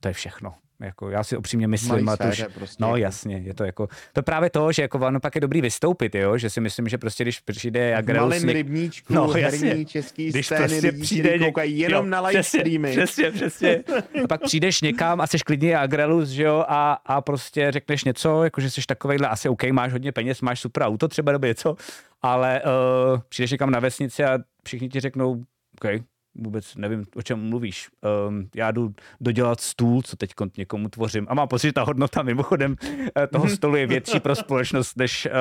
to 0.00 0.08
je 0.08 0.14
všechno. 0.14 0.54
Jako, 0.80 1.10
já 1.10 1.24
si 1.24 1.36
upřímně 1.36 1.68
myslím, 1.68 2.08
a 2.08 2.16
to 2.16 2.24
už, 2.24 2.44
prostě 2.54 2.84
no 2.84 2.96
jasně, 2.96 3.36
je 3.36 3.54
to 3.54 3.64
jako, 3.64 3.88
to 4.12 4.22
právě 4.22 4.50
to, 4.50 4.72
že 4.72 4.82
jako 4.82 4.98
ono 4.98 5.20
pak 5.20 5.34
je 5.34 5.40
dobrý 5.40 5.60
vystoupit, 5.60 6.14
jo, 6.14 6.38
že 6.38 6.50
si 6.50 6.60
myslím, 6.60 6.88
že 6.88 6.98
prostě 6.98 7.24
když 7.24 7.40
přijde 7.40 7.96
Agrelus... 7.96 8.34
Malým 8.34 8.48
rybníčku, 8.48 9.14
no, 9.14 9.32
jasně. 9.36 9.84
český 9.84 10.30
když 10.30 10.46
scény, 10.46 10.68
prostě 10.68 10.92
přijde 10.92 11.30
něk... 11.30 11.40
koukají 11.40 11.78
jenom 11.78 12.04
jo, 12.04 12.10
na 12.10 12.20
live 12.20 12.40
přesně, 12.40 12.60
streamy. 12.60 12.90
Přesně, 12.90 13.30
přesně. 13.30 13.82
a 14.24 14.28
pak 14.28 14.40
přijdeš 14.42 14.80
někam 14.80 15.20
a 15.20 15.26
jsi 15.26 15.38
klidně 15.38 15.78
Agrelus, 15.78 16.28
že 16.28 16.42
jo, 16.42 16.64
a, 16.68 16.92
a 17.06 17.20
prostě 17.20 17.72
řekneš 17.72 18.04
něco, 18.04 18.44
jako 18.44 18.60
že 18.60 18.70
jsi 18.70 18.80
takovejhle, 18.86 19.28
asi 19.28 19.48
OK, 19.48 19.64
máš 19.64 19.92
hodně 19.92 20.12
peněz, 20.12 20.40
máš 20.40 20.60
super 20.60 20.82
auto 20.82 21.08
třeba 21.08 21.32
nebo 21.32 21.46
něco, 21.46 21.76
ale 22.22 22.62
uh, 22.62 23.20
přijdeš 23.28 23.50
někam 23.50 23.70
na 23.70 23.80
vesnici 23.80 24.24
a 24.24 24.38
všichni 24.64 24.88
ti 24.88 25.00
řeknou, 25.00 25.44
OK, 25.82 26.02
vůbec 26.34 26.76
nevím, 26.76 27.04
o 27.16 27.22
čem 27.22 27.48
mluvíš. 27.48 27.88
Um, 28.28 28.48
já 28.54 28.70
jdu 28.70 28.94
dodělat 29.20 29.60
stůl, 29.60 30.02
co 30.02 30.16
teď 30.16 30.30
někomu 30.58 30.88
tvořím. 30.88 31.26
A 31.28 31.34
mám 31.34 31.48
pocit, 31.48 31.68
že 31.68 31.72
ta 31.72 31.82
hodnota 31.82 32.22
mimochodem 32.22 32.76
eh, 33.16 33.26
toho 33.26 33.48
stolu 33.56 33.76
je 33.76 33.86
větší 33.86 34.20
pro 34.20 34.34
společnost 34.34 34.96
než 34.96 35.26
uh, 35.26 35.32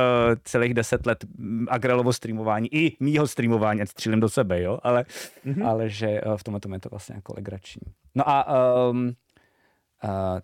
celých 0.43 0.73
deset 0.73 1.05
let 1.05 1.25
Agrelovo 1.67 2.13
streamování 2.13 2.75
i 2.75 2.97
mýho 2.99 3.27
streamování, 3.27 3.81
ať 3.81 3.89
střílím 3.89 4.19
do 4.19 4.29
sebe, 4.29 4.61
jo? 4.61 4.79
Ale, 4.83 5.05
mm-hmm. 5.45 5.67
ale 5.67 5.89
že 5.89 6.21
uh, 6.21 6.37
v 6.37 6.43
tomhle 6.43 6.59
tom 6.59 6.73
je 6.73 6.79
to 6.79 6.89
vlastně 6.89 7.15
jako 7.15 7.33
legrační. 7.35 7.81
No 8.15 8.29
a 8.29 8.45
um, 8.89 9.05
uh, 9.07 9.11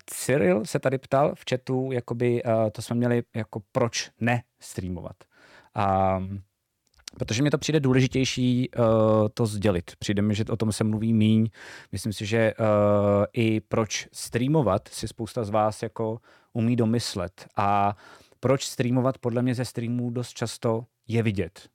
Cyril 0.06 0.64
se 0.64 0.78
tady 0.78 0.98
ptal 0.98 1.34
v 1.34 1.44
chatu, 1.50 1.92
jakoby 1.92 2.42
uh, 2.42 2.52
to 2.72 2.82
jsme 2.82 2.96
měli 2.96 3.22
jako 3.34 3.60
proč 3.72 4.10
ne 4.20 4.42
streamovat. 4.60 5.16
Um, 6.18 6.40
Protože 7.18 7.42
mi 7.42 7.50
to 7.50 7.58
přijde 7.58 7.80
důležitější 7.80 8.70
uh, 8.78 8.84
to 9.34 9.46
sdělit. 9.46 9.90
Přijde 9.98 10.22
mi, 10.22 10.34
že 10.34 10.44
o 10.50 10.56
tom 10.56 10.72
se 10.72 10.84
mluví 10.84 11.12
míň. 11.12 11.48
Myslím 11.92 12.12
si, 12.12 12.26
že 12.26 12.54
uh, 12.60 12.66
i 13.32 13.60
proč 13.60 14.08
streamovat 14.12 14.88
si 14.88 15.08
spousta 15.08 15.44
z 15.44 15.50
vás 15.50 15.82
jako 15.82 16.18
umí 16.52 16.76
domyslet. 16.76 17.46
A 17.56 17.96
proč 18.40 18.64
streamovat 18.64 19.18
podle 19.18 19.42
mě 19.42 19.54
ze 19.54 19.64
streamů 19.64 20.10
dost 20.10 20.32
často 20.32 20.84
je 21.08 21.22
vidět. 21.22 21.68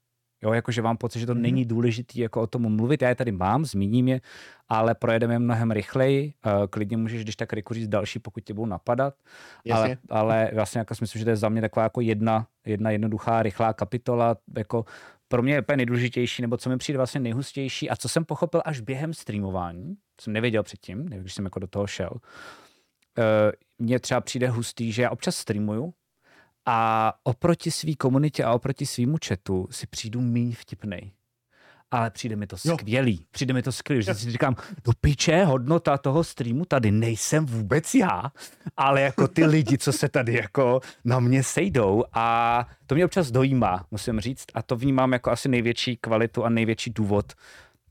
Jo, 0.44 0.54
jakože 0.54 0.82
vám 0.82 0.98
pocit, 0.98 1.20
že 1.20 1.26
to 1.26 1.36
mm-hmm. 1.36 1.42
není 1.42 1.66
důležitý 1.66 2.20
jako 2.20 2.42
o 2.42 2.48
tom 2.48 2.76
mluvit. 2.76 3.02
Já 3.02 3.10
je 3.10 3.16
tady 3.16 3.32
mám, 3.32 3.66
zmíním 3.66 4.08
je, 4.08 4.22
ale 4.70 4.96
projedeme 4.96 5.40
mnohem 5.40 5.72
rychleji. 5.72 6.34
Uh, 6.46 6.68
klidně 6.70 6.98
můžeš, 6.98 7.24
když 7.24 7.36
tak 7.36 7.54
Riku 7.54 7.74
říct 7.74 7.88
další, 7.88 8.20
pokud 8.20 8.44
tě 8.44 8.54
budou 8.54 8.66
napadat. 8.66 9.14
Ale, 9.72 9.98
ale 10.10 10.52
vlastně 10.54 10.80
jako 10.80 10.94
myslím, 11.02 11.20
že 11.20 11.26
to 11.26 11.30
je 11.30 11.36
za 11.36 11.50
mě 11.50 11.62
taková 11.62 11.84
jako 11.84 12.02
jedna, 12.02 12.48
jedna 12.66 12.92
jednoduchá, 12.92 13.44
rychlá 13.44 13.74
kapitola. 13.74 14.38
Jako 14.58 14.86
pro 15.32 15.42
mě 15.42 15.54
je 15.54 15.62
úplně 15.62 15.78
nejdůležitější, 15.78 16.42
nebo 16.42 16.58
co 16.58 16.70
mi 16.70 16.78
přijde 16.78 16.98
vlastně 16.98 17.22
nejhustější 17.22 17.90
a 17.90 17.96
co 17.96 18.10
jsem 18.10 18.26
pochopil 18.26 18.62
až 18.66 18.80
během 18.80 19.14
streamování, 19.14 19.96
jsem 20.22 20.34
nevěděl 20.34 20.64
předtím, 20.64 21.06
když 21.06 21.34
jsem 21.34 21.46
jako 21.46 21.60
do 21.60 21.68
toho 21.68 21.88
šel, 21.88 22.12
uh, 22.14 22.24
mně 23.80 24.00
třeba 24.00 24.22
přijde 24.22 24.50
hustý, 24.50 24.92
že 24.92 25.02
já 25.02 25.10
občas 25.10 25.36
streamuju 25.36 25.94
a 26.66 27.14
oproti 27.24 27.72
své 27.72 27.96
komunitě 27.96 28.44
a 28.44 28.54
oproti 28.54 28.86
svýmu 28.86 29.18
chatu 29.28 29.68
si 29.72 29.88
přijdu 29.88 30.22
méně 30.22 30.56
vtipnej 30.56 31.12
ale 31.92 32.10
přijde 32.10 32.36
mi 32.36 32.48
to 32.48 32.58
skvělý. 32.58 33.16
Jo. 33.16 33.26
Přijde 33.32 33.54
mi 33.54 33.62
to 33.62 33.72
skvělý, 33.72 34.04
že 34.04 34.14
si 34.14 34.32
říkám, 34.32 34.56
do 34.84 34.92
piče, 35.02 35.46
hodnota 35.46 35.98
toho 35.98 36.24
streamu 36.24 36.66
tady 36.66 36.92
nejsem 36.92 37.46
vůbec 37.46 37.96
já, 37.96 38.32
ale 38.78 39.02
jako 39.02 39.28
ty 39.28 39.46
lidi, 39.46 39.78
co 39.78 39.94
se 39.94 40.10
tady 40.10 40.34
jako 40.34 40.82
na 41.06 41.20
mě 41.20 41.44
sejdou 41.44 42.04
a 42.14 42.68
to 42.86 42.96
mě 42.96 43.06
občas 43.06 43.32
dojímá, 43.32 43.86
musím 43.92 44.20
říct, 44.20 44.46
a 44.54 44.62
to 44.62 44.76
vnímám 44.76 45.14
jako 45.14 45.32
asi 45.32 45.50
největší 45.50 45.98
kvalitu 45.98 46.46
a 46.46 46.50
největší 46.50 46.90
důvod, 46.90 47.34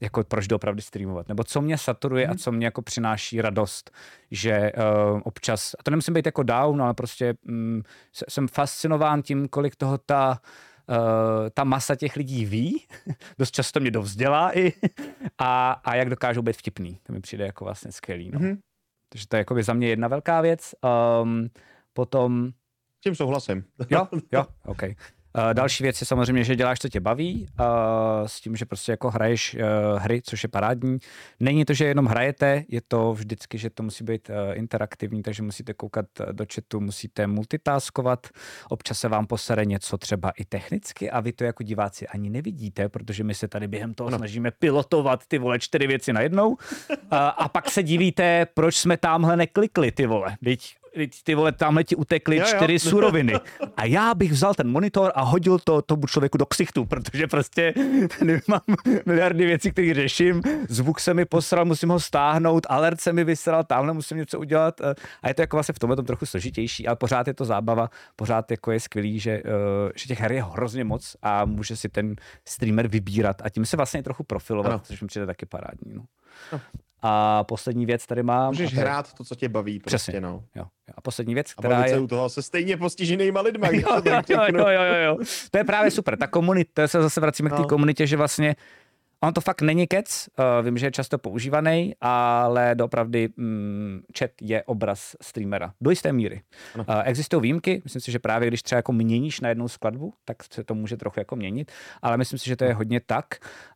jako 0.01 0.25
proč 0.25 0.47
doopravdy 0.49 0.83
streamovat, 0.83 1.29
nebo 1.29 1.45
co 1.45 1.61
mě 1.61 1.79
saturuje 1.79 2.25
hmm. 2.25 2.31
a 2.31 2.35
mhm. 2.35 2.39
co 2.39 2.53
mě 2.53 2.67
jako 2.67 2.83
přináší 2.83 3.41
radost, 3.41 3.91
že 4.31 4.73
uh, 5.13 5.21
občas, 5.25 5.75
a 5.79 5.83
to 5.83 5.91
nemusím 5.91 6.15
být 6.15 6.27
jako 6.27 6.43
down, 6.43 6.83
ale 6.83 6.95
prostě 6.95 7.35
um, 7.49 7.83
jsem 8.29 8.49
fascinován 8.49 9.23
tím, 9.23 9.49
kolik 9.49 9.77
toho 9.77 9.99
ta 9.99 10.31
uh, 10.31 10.37
ta 11.55 11.65
masa 11.65 11.95
těch 11.95 12.17
lidí 12.17 12.45
ví, 12.45 12.87
dost 13.39 13.51
často 13.51 13.81
mě 13.81 13.91
dovzdělá 13.91 14.59
i, 14.59 14.73
a, 15.39 15.73
a 15.73 15.95
jak 15.95 16.11
dokážou 16.11 16.43
být 16.43 16.57
vtipný. 16.57 16.99
To 17.03 17.13
mi 17.13 17.21
přijde 17.21 17.47
jako 17.47 17.65
vlastně 17.65 17.93
skvělý. 17.93 18.31
No. 18.31 18.41
Mm-hmm. 18.41 18.59
Takže 19.09 19.29
to 19.29 19.37
je 19.37 19.39
jako 19.39 19.63
za 19.63 19.73
mě 19.73 19.89
jedna 19.89 20.09
velká 20.09 20.41
věc. 20.41 20.75
Um, 21.23 21.51
potom... 21.93 22.51
Tím 23.01 23.15
souhlasím. 23.15 23.65
Jo, 23.91 24.09
jo, 24.33 24.47
OK. 24.65 24.83
Uh, 25.39 25.55
další 25.55 25.83
věc 25.83 26.01
je 26.01 26.07
samozřejmě, 26.07 26.45
že 26.45 26.57
děláš, 26.57 26.79
co 26.79 26.89
tě 26.89 27.01
baví, 27.01 27.49
uh, 27.61 27.67
s 28.27 28.41
tím, 28.41 28.57
že 28.57 28.67
prostě 28.67 28.93
jako 28.93 29.11
hraješ 29.11 29.55
uh, 29.55 29.99
hry, 29.99 30.23
což 30.23 30.43
je 30.43 30.49
parádní. 30.49 30.99
Není 31.41 31.65
to, 31.65 31.75
že 31.75 31.85
jenom 31.85 32.07
hrajete, 32.07 32.65
je 32.69 32.81
to 32.89 33.13
vždycky, 33.13 33.59
že 33.59 33.71
to 33.71 33.83
musí 33.83 34.05
být 34.05 34.31
uh, 34.31 34.37
interaktivní, 34.53 35.23
takže 35.23 35.43
musíte 35.43 35.75
koukat 35.75 36.07
do 36.33 36.45
chatu, 36.55 36.81
musíte 36.81 37.27
multitaskovat, 37.27 38.27
občas 38.69 38.99
se 38.99 39.09
vám 39.09 39.27
posere 39.27 39.65
něco 39.65 39.99
třeba 39.99 40.31
i 40.31 40.45
technicky 40.45 41.11
a 41.11 41.21
vy 41.21 41.33
to 41.33 41.45
jako 41.45 41.63
diváci 41.63 42.07
ani 42.09 42.31
nevidíte, 42.31 42.89
protože 42.89 43.25
my 43.25 43.35
se 43.35 43.49
tady 43.49 43.69
během 43.69 43.95
toho 43.95 44.11
no. 44.11 44.19
snažíme 44.19 44.51
pilotovat 44.51 45.27
ty 45.29 45.39
vole 45.39 45.59
čtyři 45.59 45.87
věci 45.87 46.13
najednou 46.13 46.49
uh, 46.49 46.57
a 47.11 47.49
pak 47.49 47.71
se 47.71 47.83
divíte, 47.83 48.47
proč 48.55 48.77
jsme 48.77 48.97
tamhle 48.97 49.37
neklikli 49.37 49.93
ty 49.93 50.07
vole. 50.07 50.37
Teď 50.45 50.80
ty 51.25 51.35
vole, 51.35 51.53
tamhle 51.53 51.85
ti 51.85 51.97
utekly 51.97 52.37
jo, 52.37 52.45
čtyři 52.47 52.73
jo. 52.73 52.79
suroviny. 52.91 53.35
A 53.77 53.85
já 53.85 54.15
bych 54.15 54.33
vzal 54.33 54.55
ten 54.55 54.71
monitor 54.71 55.13
a 55.15 55.23
hodil 55.23 55.59
to 55.59 55.83
tomu 55.83 56.07
člověku 56.07 56.39
do 56.39 56.47
ksichtu, 56.47 56.87
protože 56.87 57.27
prostě 57.27 57.75
mám 58.49 58.61
miliardy 59.07 59.47
věcí, 59.47 59.71
které 59.71 59.95
řeším. 59.95 60.43
Zvuk 60.69 61.01
se 61.01 61.15
mi 61.15 61.25
posral, 61.25 61.65
musím 61.65 61.89
ho 61.89 62.01
stáhnout, 62.01 62.67
alert 62.69 63.01
se 63.01 63.13
mi 63.13 63.25
vysral, 63.25 63.65
tamhle 63.65 63.93
musím 63.93 64.17
něco 64.17 64.39
udělat. 64.39 64.81
Eh, 64.81 64.95
a 65.23 65.29
je 65.29 65.35
to 65.35 65.43
jako 65.43 65.57
vlastně 65.57 65.73
v 65.73 65.79
tomhle 65.79 65.97
tom 65.97 66.07
trochu 66.07 66.27
složitější, 66.27 66.87
ale 66.87 66.97
pořád 66.97 67.27
je 67.27 67.35
to 67.35 67.45
zábava, 67.45 67.91
pořád 68.17 68.51
jako 68.51 68.73
je 68.73 68.81
skvělý, 68.81 69.19
že, 69.19 69.31
eh, 69.31 69.43
že 69.97 70.07
těch 70.07 70.21
her 70.21 70.33
je 70.33 70.43
hrozně 70.43 70.85
moc 70.85 71.17
a 71.23 71.45
může 71.45 71.77
si 71.77 71.89
ten 71.89 72.17
streamer 72.45 72.89
vybírat 72.89 73.43
a 73.45 73.49
tím 73.49 73.67
se 73.67 73.77
vlastně 73.77 74.03
trochu 74.03 74.25
profilovat, 74.25 74.73
ano. 74.73 74.81
což 74.85 75.01
mi 75.01 75.07
přijde 75.07 75.27
taky 75.27 75.47
parádní. 75.47 75.95
No. 75.95 76.03
No. 76.53 76.61
A 77.03 77.45
poslední 77.45 77.87
věc 77.87 78.07
tady 78.07 78.23
mám. 78.23 78.49
Můžeš 78.49 78.71
tady... 78.71 78.81
hrát 78.81 79.13
to, 79.13 79.25
co 79.25 79.35
tě 79.35 79.49
baví. 79.49 79.79
Prostě, 79.79 79.97
Přesně. 79.97 80.21
No. 80.21 80.45
Jo. 80.55 80.65
A 80.95 81.01
poslední 81.01 81.35
věc, 81.35 81.55
která 81.55 81.83
a 81.83 81.87
je... 81.87 82.01
u 82.01 82.07
toho 82.07 82.29
se 82.29 82.43
stejně 82.43 82.77
postiženýma 82.77 83.41
lidma. 83.41 83.69
jo, 83.73 84.03
jo, 84.05 84.23
jo, 84.29 84.69
jo, 84.69 84.69
jo, 84.69 84.95
jo. 85.05 85.17
To 85.51 85.59
je 85.59 85.65
právě 85.65 85.91
super. 85.91 86.17
Ta 86.17 86.27
komunita, 86.27 86.89
se 86.89 87.03
zase 87.03 87.21
vracíme 87.21 87.51
no. 87.51 87.57
k 87.57 87.61
té 87.61 87.67
komunitě, 87.67 88.07
že 88.07 88.17
vlastně 88.17 88.57
On 89.23 89.33
to 89.33 89.41
fakt 89.41 89.63
není 89.63 89.87
kec, 89.87 90.29
uh, 90.39 90.65
vím, 90.65 90.79
že 90.79 90.87
je 90.87 90.91
často 90.91 91.19
používaný, 91.19 91.95
ale 92.01 92.75
dopravdy 92.75 93.29
mm, 93.37 94.01
chat 94.19 94.31
je 94.41 94.63
obraz 94.65 95.17
streamera. 95.23 95.73
Do 95.81 95.91
jisté 95.91 96.13
míry. 96.13 96.43
Uh, 96.77 96.85
existují 97.05 97.43
výjimky, 97.43 97.81
myslím 97.85 98.01
si, 98.01 98.13
že 98.13 98.19
právě 98.19 98.49
když 98.49 98.63
třeba 98.63 98.77
jako 98.77 98.93
měníš 98.93 99.41
na 99.41 99.49
jednu 99.49 99.69
skladbu, 99.69 100.15
tak 100.25 100.37
se 100.53 100.65
to 100.65 100.75
může 100.75 100.97
trochu 100.97 101.21
jako 101.21 101.37
měnit, 101.37 101.73
ale 102.03 102.17
myslím 102.17 102.39
si, 102.39 102.47
že 102.47 102.57
to 102.57 102.65
je 102.65 102.75
hodně 102.75 103.01
tak 103.07 103.27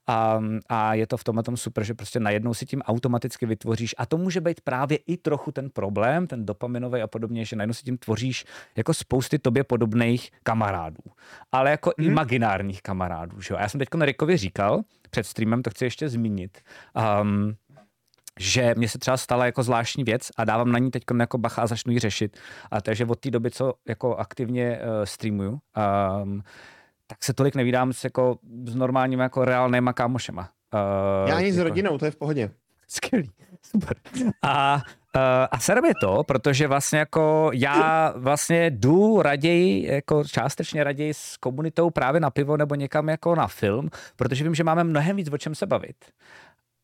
a, 0.07 0.41
a 0.69 0.95
je 0.95 1.07
to 1.07 1.17
v 1.17 1.25
tomhle 1.25 1.43
tom 1.43 1.57
super, 1.57 1.85
že 1.85 1.95
prostě 1.95 2.21
najednou 2.21 2.55
si 2.55 2.67
tím 2.67 2.83
automaticky 2.83 3.47
vytvoříš 3.47 3.95
a 3.99 4.07
to 4.07 4.19
může 4.19 4.41
být 4.41 4.61
právě 4.61 4.99
i 5.07 5.17
trochu 5.17 5.53
ten 5.53 5.71
problém, 5.71 6.27
ten 6.27 6.47
dopaminový 6.47 7.03
a 7.03 7.07
podobně, 7.07 7.45
že 7.45 7.57
najednou 7.57 7.75
si 7.75 7.83
tím 7.83 7.99
tvoříš 7.99 8.45
jako 8.77 8.95
spousty 8.95 9.39
tobě 9.39 9.65
podobných 9.65 10.31
kamarádů, 10.43 11.03
ale 11.53 11.71
jako 11.71 11.91
mm-hmm. 11.91 12.07
imaginárních 12.07 12.83
kamarádů. 12.83 13.41
Že 13.41 13.55
jo? 13.55 13.59
A 13.59 13.61
já 13.61 13.69
jsem 13.69 13.79
teď 13.79 13.89
na 13.95 14.07
Rikovi 14.07 14.37
říkal, 14.37 14.83
před 15.11 15.27
streamem, 15.27 15.63
to 15.63 15.71
chci 15.71 15.85
ještě 15.85 16.09
zmínit, 16.09 16.59
um, 17.23 17.55
že 18.41 18.75
mě 18.77 18.89
se 18.89 18.99
třeba 18.99 19.17
stala 19.17 19.47
jako 19.47 19.63
zvláštní 19.63 20.05
věc 20.05 20.31
a 20.37 20.45
dávám 20.45 20.73
na 20.73 20.79
ní 20.79 20.91
teď 20.91 21.03
jako 21.21 21.39
bacha 21.39 21.63
a 21.63 21.67
začnu 21.67 21.93
ji 21.93 21.99
řešit. 21.99 22.39
A 22.71 22.81
to 22.81 22.91
je, 22.91 22.95
že 22.95 23.05
od 23.05 23.21
té 23.21 23.31
doby, 23.31 23.51
co 23.51 23.75
jako 23.89 24.17
aktivně 24.17 24.79
uh, 24.79 25.05
streamuju, 25.05 25.59
um, 26.23 26.43
tak 27.07 27.25
se 27.25 27.35
tolik 27.35 27.55
nevídám 27.55 27.93
s, 27.93 28.05
jako, 28.05 28.39
s 28.65 28.75
normálními 28.75 29.23
jako 29.23 29.45
reálnýma 29.45 29.93
kámošema. 29.93 30.49
Uh, 30.75 31.29
Já 31.29 31.37
ani 31.37 31.47
jako... 31.47 31.57
s 31.57 31.59
rodinou, 31.59 31.99
to 31.99 32.05
je 32.05 32.11
v 32.11 32.17
pohodě. 32.17 32.51
Skvělý, 32.89 33.31
super. 33.63 33.97
A 34.43 34.83
Uh, 35.17 35.21
a 35.51 35.59
sere 35.59 35.89
je 35.89 35.95
to, 36.01 36.25
protože 36.25 36.67
vlastně 36.67 36.99
jako 36.99 37.51
já 37.55 38.13
vlastně 38.17 38.71
jdu 38.71 39.23
raději, 39.23 39.93
jako 39.95 40.25
částečně 40.25 40.85
raději 40.85 41.15
s 41.15 41.37
komunitou 41.37 41.91
právě 41.91 42.21
na 42.21 42.31
pivo 42.31 42.57
nebo 42.57 42.75
někam 42.75 43.09
jako 43.09 43.35
na 43.35 43.47
film, 43.47 43.91
protože 44.17 44.45
vím, 44.45 44.55
že 44.55 44.65
máme 44.65 44.85
mnohem 44.85 45.17
víc 45.17 45.33
o 45.33 45.39
čem 45.39 45.55
se 45.55 45.67
bavit. 45.67 45.97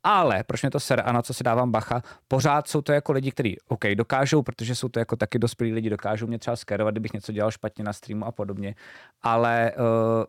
Ale 0.02 0.44
proč 0.44 0.62
mě 0.62 0.70
to 0.70 0.80
ser 0.80 1.02
a 1.04 1.12
na 1.12 1.22
co 1.22 1.34
si 1.34 1.44
dávám 1.44 1.70
bacha, 1.70 2.02
pořád 2.28 2.68
jsou 2.68 2.80
to 2.80 2.92
jako 2.92 3.12
lidi, 3.12 3.30
kteří 3.30 3.56
OK, 3.68 3.84
dokážou, 3.94 4.42
protože 4.42 4.74
jsou 4.74 4.88
to 4.88 4.98
jako 4.98 5.16
taky 5.16 5.38
dospělí 5.38 5.72
lidi, 5.72 5.90
dokážou 5.90 6.26
mě 6.26 6.38
třeba 6.38 6.56
skerovat, 6.56 6.90
kdybych 6.90 7.12
něco 7.12 7.32
dělal 7.32 7.50
špatně 7.50 7.84
na 7.84 7.92
streamu 7.92 8.24
a 8.24 8.32
podobně. 8.32 8.74
Ale, 9.22 9.72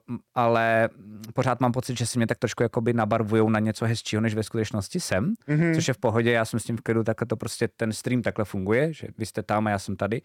uh, 0.09 0.17
ale 0.35 0.89
pořád 1.33 1.59
mám 1.59 1.71
pocit, 1.71 1.97
že 1.97 2.05
si 2.05 2.19
mě 2.19 2.27
tak 2.27 2.37
trošku 2.37 2.63
jakoby 2.63 2.93
nabarvujou 2.93 3.49
na 3.49 3.59
něco 3.59 3.85
hezčího, 3.85 4.21
než 4.21 4.35
ve 4.35 4.43
skutečnosti 4.43 4.99
jsem, 4.99 5.33
mm-hmm. 5.47 5.75
což 5.75 5.87
je 5.87 5.93
v 5.93 5.97
pohodě, 5.97 6.31
já 6.31 6.45
jsem 6.45 6.59
s 6.59 6.63
tím 6.63 6.77
v 6.77 6.81
klidu, 6.81 7.03
takhle 7.03 7.27
to 7.27 7.37
prostě 7.37 7.67
ten 7.67 7.93
stream 7.93 8.21
takhle 8.21 8.45
funguje, 8.45 8.93
že 8.93 9.07
vy 9.17 9.25
jste 9.25 9.43
tam 9.43 9.67
a 9.67 9.69
já 9.69 9.79
jsem 9.79 9.95
tady 9.95 10.21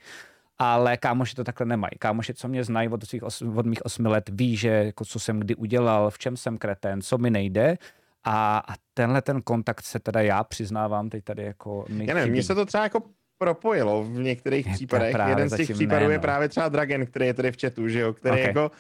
ale 0.59 0.97
kámoši 0.97 1.35
to 1.35 1.45
takhle 1.45 1.67
nemají. 1.67 1.91
Kámoši, 1.99 2.35
co 2.35 2.49
mě 2.49 2.65
znají 2.65 2.89
od, 2.89 3.05
svých 3.05 3.23
os, 3.23 3.43
od 3.43 3.67
mých 3.67 3.85
osmi 3.85 4.09
let, 4.09 4.31
ví, 4.33 4.57
že 4.57 4.69
jako 4.69 5.05
co 5.05 5.21
jsem 5.21 5.41
kdy 5.41 5.55
udělal, 5.55 6.11
v 6.11 6.19
čem 6.19 6.37
jsem 6.37 6.59
kretén, 6.59 7.03
co 7.03 7.19
mi 7.19 7.31
nejde. 7.31 7.79
A, 8.27 8.59
a 8.59 8.75
tenhle 8.95 9.23
ten 9.23 9.43
kontakt 9.43 9.83
se 9.83 9.99
teda 10.01 10.21
já 10.21 10.45
přiznávám 10.45 11.11
teď 11.11 11.25
tady 11.25 11.45
jako 11.45 11.85
Já 11.89 12.15
nevím, 12.15 12.33
mně 12.33 12.43
se 12.43 12.55
to 12.55 12.67
třeba 12.67 12.85
jako 12.85 13.03
propojilo 13.39 14.05
v 14.05 14.19
některých 14.19 14.67
je 14.67 14.73
případech. 14.73 15.17
Jeden 15.27 15.51
z 15.51 15.57
těch 15.57 15.71
případů 15.71 16.01
ne, 16.01 16.07
no. 16.07 16.11
je 16.11 16.19
právě 16.19 16.49
třeba 16.49 16.69
Dragon, 16.69 17.07
který 17.07 17.27
je 17.27 17.35
tady 17.35 17.53
v 17.53 17.57
chatu, 17.61 17.89
že 17.89 18.01
jo, 18.01 18.13
který 18.13 18.33
okay. 18.35 18.47
jako 18.47 18.71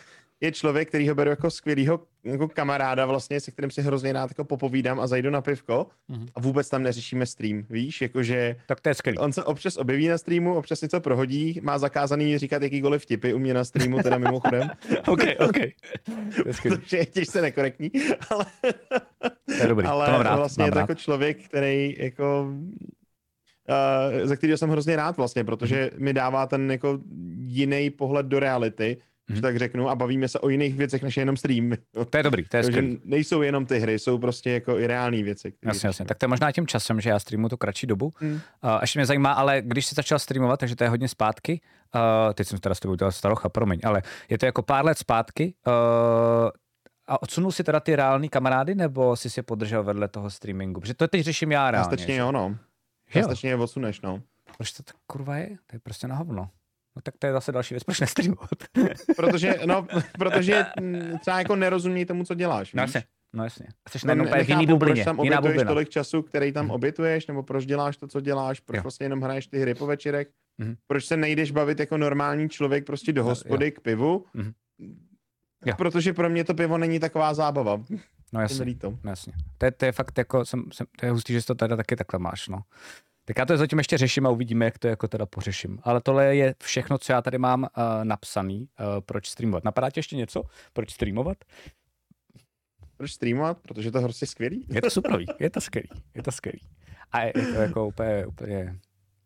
je 0.41 0.53
člověk, 0.53 0.89
který 0.89 1.09
ho 1.09 1.15
beru 1.15 1.31
jako 1.31 1.51
skvělýho 1.51 2.01
jako 2.25 2.49
kamaráda 2.49 3.07
vlastně, 3.07 3.41
se 3.41 3.51
kterým 3.51 3.71
si 3.71 3.83
hrozně 3.83 4.13
rád 4.13 4.31
jako 4.31 4.45
popovídám 4.45 5.01
a 5.01 5.07
zajdu 5.07 5.31
na 5.31 5.41
pivko 5.41 5.87
mm-hmm. 6.11 6.29
a 6.35 6.41
vůbec 6.41 6.69
tam 6.69 6.83
neřešíme 6.83 7.27
stream, 7.27 7.65
víš, 7.71 8.01
jakože 8.01 8.57
tak 8.67 8.81
to 8.81 8.89
je 8.89 8.95
skvělý. 8.95 9.19
on 9.19 9.33
se 9.33 9.45
občas 9.45 9.77
objeví 9.77 10.09
na 10.09 10.19
streamu, 10.19 10.55
občas 10.55 10.83
něco 10.83 11.01
prohodí, 11.01 11.61
má 11.63 11.79
zakázaný 11.79 12.39
říkat 12.39 12.63
jakýkoliv 12.63 13.03
vtipy 13.03 13.35
u 13.35 13.39
mě 13.39 13.55
na 13.55 13.65
streamu, 13.65 14.03
teda 14.03 14.19
mimochodem. 14.19 14.71
ok, 15.07 15.21
ok. 15.39 15.57
To 16.89 16.97
je 16.97 17.07
těžce 17.13 17.43
nekorektní, 17.43 17.91
ale, 18.31 18.47
to 19.47 19.55
je 19.63 19.67
dobrý. 19.69 19.87
ale 19.87 20.07
to 20.07 20.13
mám 20.13 20.21
rád, 20.21 20.37
vlastně 20.37 20.63
mám 20.63 20.67
je 20.67 20.73
to 20.73 20.79
rád. 20.79 20.83
jako 20.83 20.95
člověk, 20.95 21.45
který 21.45 21.97
jako 21.99 22.53
Uh, 23.69 24.27
za 24.27 24.37
kterého 24.37 24.59
jsem 24.59 24.71
hrozně 24.71 24.97
rád 24.97 25.17
vlastně, 25.17 25.45
protože 25.45 25.91
mi 25.99 26.13
dává 26.13 26.47
ten 26.47 26.71
jako 26.71 26.99
jiný 27.47 27.91
pohled 27.91 28.27
do 28.27 28.39
reality, 28.39 28.97
hmm. 29.33 29.41
tak 29.41 29.57
řeknu, 29.57 29.89
a 29.89 29.95
bavíme 29.95 30.29
se 30.29 30.39
o 30.39 30.49
jiných 30.49 30.75
věcech 30.75 31.03
než 31.03 31.17
jenom 31.17 31.37
stream. 31.37 31.73
To 32.11 32.17
je 32.17 32.23
dobrý, 32.23 32.45
to 32.49 32.57
je 32.57 32.63
Takže 32.63 32.83
nejsou 33.05 33.43
jenom 33.43 33.67
ty 33.67 33.79
hry, 33.79 33.99
jsou 33.99 34.19
prostě 34.19 34.51
jako 34.51 34.79
i 34.79 34.87
reální 34.87 35.23
věci. 35.23 35.53
Jasně, 35.65 35.87
jasně. 35.87 36.05
Tak 36.05 36.19
to 36.19 36.25
je 36.25 36.29
možná 36.29 36.53
tím 36.53 36.67
časem, 36.67 37.01
že 37.01 37.11
já 37.11 37.19
streamu 37.19 37.49
tu 37.49 37.57
kratší 37.57 37.87
dobu. 37.87 38.13
Hmm. 38.17 38.33
Uh, 38.33 38.41
ještě 38.81 38.99
mě 38.99 39.07
zajímá, 39.07 39.33
ale 39.33 39.63
když 39.63 39.87
jsi 39.87 39.95
začal 39.95 40.19
streamovat, 40.19 40.61
takže 40.61 40.77
to 40.77 40.85
je 40.85 40.91
hodně 40.91 41.09
zpátky, 41.09 41.61
uh, 41.95 42.01
teď 42.35 42.49
jsem 42.49 42.59
teda 42.59 42.75
s 42.75 42.81
tebou 42.81 42.93
udělal 42.93 43.13
starocha, 43.13 43.49
promiň, 43.49 43.81
ale 43.85 44.03
je 44.29 44.39
to 44.39 44.47
jako 44.47 44.63
pár 44.63 44.85
let 44.85 44.99
zpátky, 44.99 45.55
uh, 45.67 45.73
a 47.07 47.23
odsunul 47.23 47.53
si 47.53 47.65
teda 47.65 47.81
ty 47.81 47.97
reální 47.97 48.29
kamarády, 48.29 48.75
nebo 48.75 49.17
jsi 49.17 49.31
si 49.31 49.39
je 49.39 49.43
podržel 49.43 49.83
vedle 49.83 50.09
toho 50.09 50.31
streamingu? 50.31 50.81
Protože 50.81 50.95
to 50.95 51.09
teď 51.09 51.23
řeším 51.23 51.53
já 51.53 51.71
reálně. 51.71 51.85
Částečně 51.85 52.15
že? 52.15 52.21
jo, 52.21 52.33
no. 52.33 52.57
Jo. 53.15 53.23
Částečně 53.23 53.51
je 53.51 53.57
odsuneš, 53.57 54.01
no. 54.01 54.23
Proč 54.57 54.73
to 54.73 54.83
tak 54.83 54.97
kurva 55.07 55.37
je? 55.37 55.49
To 55.67 55.77
je 55.77 55.81
prostě 55.81 56.09
na 56.09 56.15
hovno. 56.15 56.51
No 56.97 57.03
tak 57.03 57.15
to 57.19 57.27
je 57.27 57.33
zase 57.33 57.53
další 57.53 57.75
věc, 57.75 57.85
proč 57.85 58.01
nestreamovat? 58.01 58.51
Protože, 59.17 59.55
no, 59.67 59.87
protože 60.19 60.65
mm, 60.81 61.19
třeba 61.21 61.39
jako 61.39 61.57
nerozumí 61.57 62.07
tomu, 62.07 62.25
co 62.25 62.35
děláš, 62.35 62.73
No 62.75 62.83
víš? 62.85 62.95
jasně, 62.95 63.09
no 63.33 63.45
jasně. 63.45 63.67
Jsi 63.89 64.07
na 64.07 64.15
úplně 64.25 64.45
v 64.45 64.49
jiný 64.49 64.67
bublině, 64.67 64.95
proč 64.95 65.05
tam 65.05 65.21
jiná 65.25 65.39
obětuješ 65.39 65.55
bublina. 65.55 65.69
tolik 65.71 65.89
času, 65.89 66.23
který 66.23 66.53
tam 66.53 66.65
Mhm. 66.65 66.71
obětuješ, 66.75 67.27
nebo 67.27 67.43
proč 67.43 67.67
děláš 67.67 67.97
to, 67.97 68.09
co 68.09 68.21
děláš, 68.21 68.61
proč 68.61 68.77
Jo. 68.77 68.83
vlastně 68.83 69.05
jenom 69.05 69.21
hraješ 69.23 69.47
ty 69.47 69.59
hry 69.59 69.75
po 69.75 69.87
večerech, 69.87 70.29
Mhm. 70.59 70.77
proč 70.87 71.05
se 71.05 71.17
nejdeš 71.17 71.51
bavit 71.51 71.81
jako 71.81 71.97
normální 71.99 72.49
člověk 72.49 72.87
prostě 72.87 73.13
do 73.13 73.21
Jo, 73.21 73.25
hospody 73.27 73.73
k 73.73 73.81
pivu, 73.81 74.25
Mhm. 74.35 74.53
Jo. 75.67 75.75
protože 75.79 76.13
pro 76.13 76.29
mě 76.31 76.45
to 76.45 76.55
pivo 76.55 76.79
není 76.79 77.01
taková 77.01 77.35
zábava. 77.35 77.83
No 78.33 78.41
jasně, 78.41 78.65
líto. 78.65 78.99
no 79.05 79.11
jasně. 79.11 79.33
To 79.59 79.65
je, 79.67 79.71
to 79.73 79.85
je 79.85 79.93
fakt 79.93 80.19
jako, 80.19 80.45
jsem, 80.45 80.65
jsem, 80.73 80.87
to 80.99 81.07
je 81.07 81.13
hustý, 81.13 81.33
že 81.33 81.45
to 81.45 81.55
teda 81.55 81.77
taky 81.77 81.97
takhle 81.97 82.19
máš, 82.19 82.49
no. 82.49 82.59
Tak 83.29 83.39
já 83.39 83.45
to 83.45 83.57
zatím 83.57 83.79
ještě 83.79 83.99
řeším 83.99 84.27
a 84.27 84.31
uvidíme, 84.31 84.65
jak 84.65 84.79
to 84.79 84.89
jako 84.89 85.09
teda 85.09 85.27
pořeším. 85.27 85.79
Ale 85.83 86.01
tohle 86.01 86.37
je 86.37 86.55
všechno, 86.63 86.99
co 86.99 87.13
já 87.13 87.23
tady 87.23 87.39
mám 87.39 87.63
uh, 87.63 87.69
napsaný, 88.03 88.61
uh, 88.61 88.87
proč 89.01 89.29
streamovat. 89.29 89.65
Napadá 89.65 89.91
tě 89.91 89.99
ještě 89.99 90.17
něco? 90.17 90.43
Proč 90.73 90.91
streamovat? 90.93 91.37
Proč 92.97 93.13
streamovat? 93.13 93.59
Protože 93.61 93.91
to 93.91 93.99
je 93.99 94.03
prostě 94.03 94.27
skvělý. 94.27 94.67
Je 94.69 94.83
to 94.83 94.91
super, 94.91 95.19
je 95.39 95.51
to 95.51 95.61
skvělý, 95.61 95.89
je 96.15 96.23
to 96.23 96.33
skvělý. 96.33 96.61
A 97.13 97.23
je 97.23 97.33
to 97.33 97.61
jako 97.61 97.87
úplně, 97.87 98.27
úplně... 98.27 98.79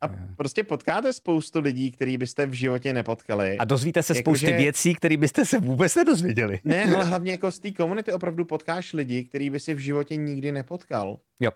A 0.03 0.09
prostě 0.37 0.65
potkáte 0.65 1.13
spoustu 1.13 1.61
lidí, 1.61 1.91
který 1.91 2.19
byste 2.19 2.47
v 2.47 2.53
životě 2.53 2.93
nepotkali. 2.93 3.59
A 3.59 3.65
dozvíte 3.65 4.03
se 4.03 4.13
Jakože- 4.13 4.23
spousty 4.23 4.53
věcí, 4.57 4.95
které 4.95 5.17
byste 5.17 5.45
se 5.45 5.61
vůbec 5.61 5.95
nedozvěděli. 5.95 6.61
Ne, 6.65 6.85
ale 6.95 7.05
hlavně 7.05 7.33
jako 7.33 7.51
z 7.53 7.59
té 7.59 7.71
komunity 7.71 8.13
opravdu 8.13 8.45
potkáš 8.45 8.93
lidi, 8.93 9.25
který 9.25 9.51
by 9.51 9.61
si 9.61 9.75
v 9.75 9.79
životě 9.79 10.17
nikdy 10.17 10.53
nepotkal. 10.53 11.19
Jo. 11.41 11.51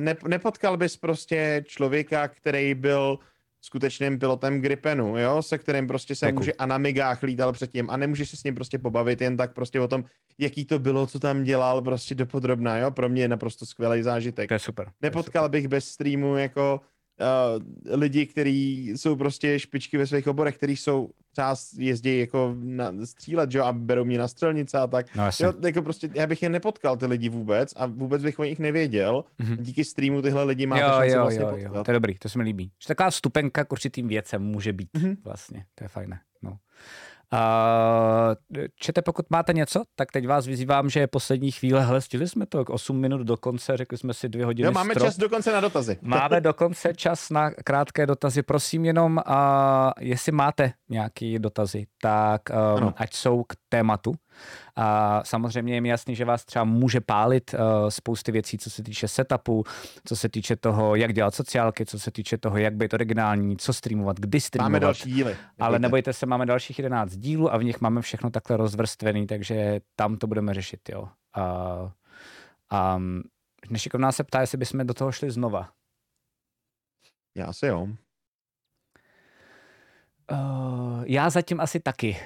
Ne, 0.00 0.16
nepotkal 0.28 0.76
bys 0.76 0.96
prostě 0.96 1.64
člověka, 1.66 2.28
který 2.28 2.74
byl 2.74 3.18
skutečným 3.60 4.18
pilotem 4.18 4.60
Gripenu, 4.60 5.18
jo, 5.18 5.42
se 5.42 5.58
kterým 5.58 5.86
prostě 5.86 6.14
se 6.14 6.26
Děkuju. 6.26 6.38
může 6.40 6.52
a 6.52 6.66
na 6.66 6.78
migách 6.78 7.22
lítal 7.22 7.52
předtím 7.52 7.90
a 7.90 7.96
nemůže 7.96 8.26
si 8.26 8.36
s 8.36 8.44
ním 8.44 8.54
prostě 8.54 8.78
pobavit 8.78 9.20
jen 9.20 9.36
tak 9.36 9.54
prostě 9.54 9.80
o 9.80 9.88
tom, 9.88 10.04
jaký 10.38 10.64
to 10.64 10.78
bylo, 10.78 11.06
co 11.06 11.18
tam 11.18 11.44
dělal 11.44 11.82
prostě 11.82 12.14
dopodrobná, 12.14 12.78
jo, 12.78 12.90
pro 12.90 13.08
mě 13.08 13.22
je 13.22 13.28
naprosto 13.28 13.66
skvělý 13.66 14.02
zážitek. 14.02 14.48
To 14.48 14.54
je 14.54 14.58
super. 14.58 14.86
to 14.86 14.90
je 14.90 15.10
Nepotkal 15.10 15.48
bych 15.48 15.68
bez 15.68 15.88
streamu 15.88 16.36
jako 16.36 16.80
uh, 17.20 17.96
lidi, 17.98 18.26
kteří 18.26 18.88
jsou 18.88 19.16
prostě 19.16 19.58
špičky 19.58 19.98
ve 19.98 20.06
svých 20.06 20.28
oborech, 20.28 20.56
kteří 20.56 20.76
jsou 20.76 21.10
třeba 21.34 21.54
jezdí 21.78 22.18
jako 22.18 22.54
na, 22.58 22.92
střílet, 23.04 23.50
že 23.50 23.58
jo, 23.58 23.64
a 23.64 23.72
berou 23.72 24.04
mě 24.04 24.18
na 24.18 24.28
střelnice 24.28 24.78
a 24.78 24.86
tak. 24.86 25.14
No. 25.16 25.24
Jo, 25.40 25.52
jako 25.64 25.82
prostě, 25.82 26.10
já 26.14 26.26
bych 26.26 26.42
je 26.42 26.48
nepotkal 26.48 26.96
ty 26.96 27.06
lidi 27.06 27.28
vůbec 27.28 27.72
a 27.76 27.86
vůbec 27.86 28.22
bych 28.22 28.38
o 28.38 28.44
nich 28.44 28.58
nevěděl. 28.58 29.24
Mhm. 29.38 29.56
Díky 29.60 29.84
streamu 29.84 30.22
tyhle 30.22 30.44
lidi 30.44 30.66
máte 30.66 30.82
jo, 30.82 30.88
šanci 30.88 31.10
jo, 31.10 31.20
vlastně 31.20 31.42
jo, 31.42 31.50
potkat. 31.50 31.74
jo, 31.74 31.84
to 31.84 31.90
je 31.90 31.92
dobrý, 31.92 32.14
to 32.18 32.28
se 32.28 32.38
mi 32.38 32.44
líbí. 32.44 32.70
Že 32.82 32.88
taková 32.88 33.10
vstupenka 33.10 33.64
k 33.64 33.72
určitým 33.72 34.08
věcem 34.08 34.42
může 34.42 34.72
být 34.72 34.88
Mhm. 34.96 35.16
vlastně, 35.24 35.64
to 35.74 35.84
je 35.84 35.88
fajné. 35.88 36.20
No. 36.42 36.58
A 37.34 38.36
čete, 38.76 39.02
pokud 39.02 39.26
máte 39.30 39.52
něco, 39.52 39.82
tak 39.96 40.12
teď 40.12 40.26
vás 40.26 40.46
vyzývám, 40.46 40.90
že 40.90 41.00
je 41.00 41.06
poslední 41.06 41.50
chvíle, 41.50 41.84
hele, 41.84 42.00
stihli 42.00 42.28
jsme 42.28 42.46
to, 42.46 42.64
8 42.68 42.96
minut 43.00 43.22
do 43.22 43.36
konce, 43.36 43.76
řekli 43.76 43.98
jsme 43.98 44.14
si 44.14 44.28
dvě 44.28 44.44
hodiny 44.44 44.66
Jo, 44.66 44.72
máme 44.72 44.94
strop. 44.94 45.06
čas 45.08 45.16
dokonce 45.16 45.52
na 45.52 45.60
dotazy. 45.60 45.98
Máme 46.02 46.40
dokonce 46.40 46.94
čas 46.94 47.30
na 47.30 47.50
krátké 47.50 48.06
dotazy. 48.06 48.42
Prosím 48.42 48.84
jenom, 48.84 49.18
a 49.26 49.92
jestli 50.00 50.32
máte 50.32 50.72
nějaké 50.88 51.38
dotazy, 51.38 51.86
tak 52.02 52.42
um, 52.50 52.56
Ano. 52.76 52.94
ať 52.96 53.14
jsou 53.14 53.42
k 53.42 53.52
tématu. 53.68 54.12
A 54.76 55.20
samozřejmě 55.24 55.74
je 55.74 55.80
mi 55.80 55.88
jasný, 55.88 56.16
že 56.16 56.24
vás 56.24 56.44
třeba 56.44 56.64
může 56.64 57.00
pálit 57.00 57.54
uh, 57.54 57.88
spousty 57.88 58.32
věcí, 58.32 58.58
co 58.58 58.70
se 58.70 58.82
týče 58.82 59.08
setupu, 59.08 59.64
co 60.04 60.16
se 60.16 60.28
týče 60.28 60.56
toho, 60.56 60.94
jak 60.94 61.12
dělat 61.12 61.34
sociálky, 61.34 61.86
co 61.86 61.98
se 61.98 62.10
týče 62.10 62.38
toho, 62.38 62.58
jak 62.58 62.74
být 62.74 62.94
originální, 62.94 63.56
co 63.56 63.72
streamovat, 63.72 64.20
kdy 64.20 64.40
streamovat. 64.40 64.72
Máme 64.72 64.80
další 64.80 65.12
díly. 65.12 65.36
Ale 65.60 65.78
nebojte. 65.78 66.12
se, 66.12 66.26
máme 66.26 66.46
dalších 66.46 66.78
11 66.78 67.16
dílů 67.16 67.52
a 67.52 67.56
v 67.56 67.64
nich 67.64 67.80
máme 67.80 68.02
všechno 68.02 68.30
takhle 68.30 68.56
rozvrstvený, 68.56 69.26
takže 69.26 69.80
tam 69.96 70.16
to 70.16 70.26
budeme 70.26 70.54
řešit, 70.54 70.88
jo. 70.88 71.08
A, 71.34 71.92
a 72.70 73.00
nešikovná 73.70 74.12
se 74.12 74.24
ptá, 74.24 74.40
jestli 74.40 74.58
bychom 74.58 74.86
do 74.86 74.94
toho 74.94 75.12
šli 75.12 75.30
znova. 75.30 75.68
Já 77.34 77.52
si 77.52 77.66
jo. 77.66 77.88
Uh, 80.32 81.04
já 81.06 81.30
zatím 81.30 81.60
asi 81.60 81.80
taky. 81.80 82.16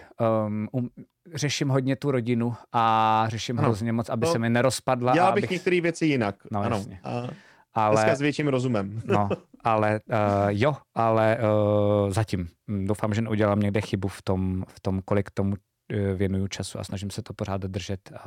Um, 0.46 0.68
um, 0.72 0.88
řeším 1.34 1.68
hodně 1.68 1.96
tu 1.96 2.10
rodinu 2.10 2.54
a 2.72 3.24
řeším 3.28 3.58
Ano. 3.58 3.68
hrozně 3.68 3.92
moc, 3.92 4.08
aby 4.08 4.26
To 4.26 4.32
se 4.32 4.38
mi 4.38 4.50
nerozpadla. 4.50 5.12
Dělal 5.12 5.32
bych 5.32 5.44
abych, 5.44 5.50
některé 5.50 5.80
věci 5.80 6.06
jinak. 6.06 6.36
No, 6.52 6.60
ano. 6.60 6.76
jasně. 6.76 7.00
A 7.04 7.28
ale, 7.74 7.94
dneska 7.94 8.16
s 8.16 8.20
větším 8.20 8.48
rozumem. 8.48 9.02
no, 9.06 9.28
ale 9.64 10.00
uh, 10.10 10.16
jo, 10.48 10.76
ale 10.94 11.38
uh, 11.38 12.10
zatím. 12.10 12.48
Hm, 12.70 12.86
Doufám, 12.86 13.14
že 13.14 13.22
neudělám 13.22 13.60
někde 13.60 13.80
chybu 13.80 14.08
v 14.08 14.22
tom, 14.22 14.64
v 14.68 14.80
tom 14.80 15.02
kolik 15.04 15.30
tomu 15.30 15.50
uh, 15.50 15.98
věnuju 16.14 16.48
času 16.48 16.78
a 16.80 16.84
snažím 16.84 17.10
se 17.10 17.22
to 17.22 17.34
pořád 17.34 17.60
držet 17.60 18.10
uh, 18.12 18.20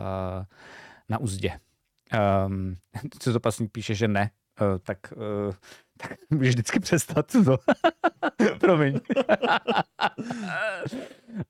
na 1.09 1.17
úzdě. 1.17 1.59
Um, 2.47 2.75
co 3.19 3.33
to 3.33 3.39
pasník 3.39 3.71
píše, 3.71 3.95
že 3.95 4.07
ne, 4.07 4.29
uh, 4.61 4.77
tak, 4.83 4.97
uh, 5.15 5.53
tak 5.97 6.13
můžeš 6.29 6.49
vždycky 6.53 6.79
přestat. 6.79 7.25
To. 7.45 7.57
Promiň. 8.59 8.99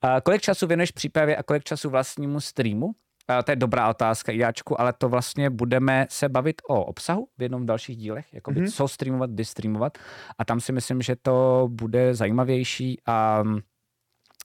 a 0.02 0.20
kolik 0.20 0.42
času 0.42 0.66
věnuješ 0.66 0.90
přípravě 0.90 1.36
a 1.36 1.42
kolik 1.42 1.64
času 1.64 1.90
vlastnímu 1.90 2.40
streamu? 2.40 2.90
A 3.28 3.42
to 3.42 3.52
je 3.52 3.56
dobrá 3.56 3.90
otázka, 3.90 4.32
Jáčku, 4.32 4.80
ale 4.80 4.92
to 4.92 5.08
vlastně 5.08 5.50
budeme 5.50 6.06
se 6.10 6.28
bavit 6.28 6.62
o 6.68 6.84
obsahu 6.84 7.28
v 7.38 7.42
jednom 7.42 7.62
v 7.62 7.66
dalších 7.66 7.96
dílech, 7.96 8.34
jako 8.34 8.50
Mhm. 8.50 8.60
mm-hmm. 8.62 8.72
co 8.76 8.88
streamovat, 8.88 9.30
kdy 9.30 9.44
streamovat. 9.44 9.98
A 10.38 10.44
tam 10.44 10.60
si 10.60 10.72
myslím, 10.72 11.02
že 11.02 11.16
to 11.22 11.66
bude 11.70 12.14
zajímavější 12.14 13.00
a, 13.06 13.42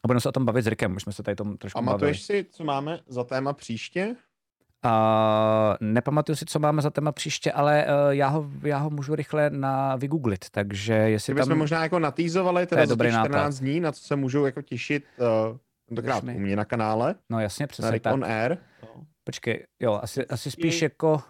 a 0.04 0.08
budeme 0.08 0.22
se 0.22 0.30
o 0.30 0.32
tom 0.32 0.46
bavit 0.46 0.62
s 0.62 0.68
Rikem, 0.68 0.96
už 0.96 1.04
jsme 1.04 1.14
se 1.14 1.24
tady 1.24 1.36
tom 1.36 1.58
trošku 1.58 1.80
A 1.80 1.82
bavili. 1.82 1.94
matuješ 1.94 2.22
si, 2.22 2.46
co 2.52 2.64
máme 2.64 3.00
za 3.08 3.24
téma 3.24 3.54
příště? 3.54 4.16
Uh, 4.88 5.76
nepamatuju 5.80 6.36
si, 6.36 6.46
co 6.46 6.60
máme 6.60 6.82
za 6.82 6.90
téma 6.90 7.12
příště, 7.12 7.52
ale 7.52 7.86
uh, 7.86 8.10
já, 8.10 8.28
ho, 8.28 8.50
já 8.64 8.78
ho 8.78 8.90
můžu 8.90 9.16
rychle 9.16 9.50
na 9.50 9.96
vygooglit, 9.96 10.50
takže 10.50 10.94
jestli 10.94 11.34
Kdybychom 11.34 11.50
tam... 11.50 11.58
možná 11.58 11.84
jako 11.84 12.00
natýzovali 12.00 12.66
To 12.66 12.70
teda 12.70 12.82
je 12.82 12.88
za 12.88 12.96
dobrý 12.96 13.08
těch 13.08 13.20
14 13.20 13.32
nápad. 13.32 13.60
dní, 13.64 13.80
na 13.80 13.92
co 13.92 14.02
se 14.04 14.16
můžou 14.16 14.46
jako 14.46 14.62
těšit 14.62 15.04
uh, 15.18 15.58
tentokrát 15.88 16.24
u 16.24 16.40
mě 16.40 16.56
na 16.56 16.66
kanále, 16.66 17.16
No 17.30 17.40
jasně, 17.40 17.64
na 17.64 17.68
přesně 17.68 17.92
Rick 17.92 18.04
tak. 18.04 18.14
on 18.14 18.26
Air. 18.26 18.58
Počkej, 19.24 19.64
jo, 19.80 20.00
asi, 20.04 20.26
asi 20.26 20.52
spíš 20.52 20.82
jako... 20.82 21.22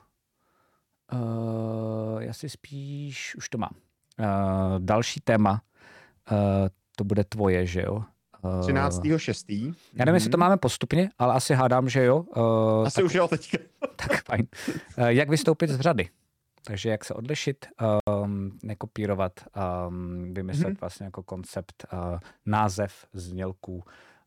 Uh, 1.13 2.21
já 2.21 2.33
si 2.33 2.49
spíš, 2.49 3.35
už 3.35 3.49
to 3.49 3.57
mám. 3.57 3.71
Uh, 4.19 4.25
další 4.79 5.19
téma, 5.19 5.61
uh, 6.31 6.37
to 6.97 7.03
bude 7.03 7.23
tvoje, 7.23 7.65
že 7.65 7.81
jo? 7.81 8.03
Uh, 8.43 8.67
13.6. 8.67 9.75
Já 9.93 10.05
nevím, 10.05 10.15
jestli 10.15 10.29
to 10.29 10.37
máme 10.37 10.57
postupně, 10.57 11.09
ale 11.19 11.33
asi 11.33 11.53
hádám, 11.53 11.89
že 11.89 12.03
jo. 12.03 12.25
Uh, 12.35 12.87
asi 12.87 12.95
tak, 12.95 13.05
už 13.05 13.13
jo 13.13 13.27
teďka. 13.27 13.57
tak 13.95 14.23
fajn. 14.23 14.47
Uh, 14.97 15.05
jak 15.05 15.29
vystoupit 15.29 15.69
z 15.69 15.79
řady? 15.79 16.09
Takže 16.63 16.89
jak 16.89 17.05
se 17.05 17.13
odlišit, 17.13 17.65
um, 18.23 18.59
nekopírovat, 18.63 19.31
um, 19.87 20.33
vymyslet 20.33 20.73
mm-hmm. 20.73 20.79
vlastně 20.81 21.05
jako 21.05 21.23
koncept, 21.23 21.85
uh, 21.93 22.19
název, 22.45 23.05
znělku, 23.13 23.75
uh, 23.75 23.81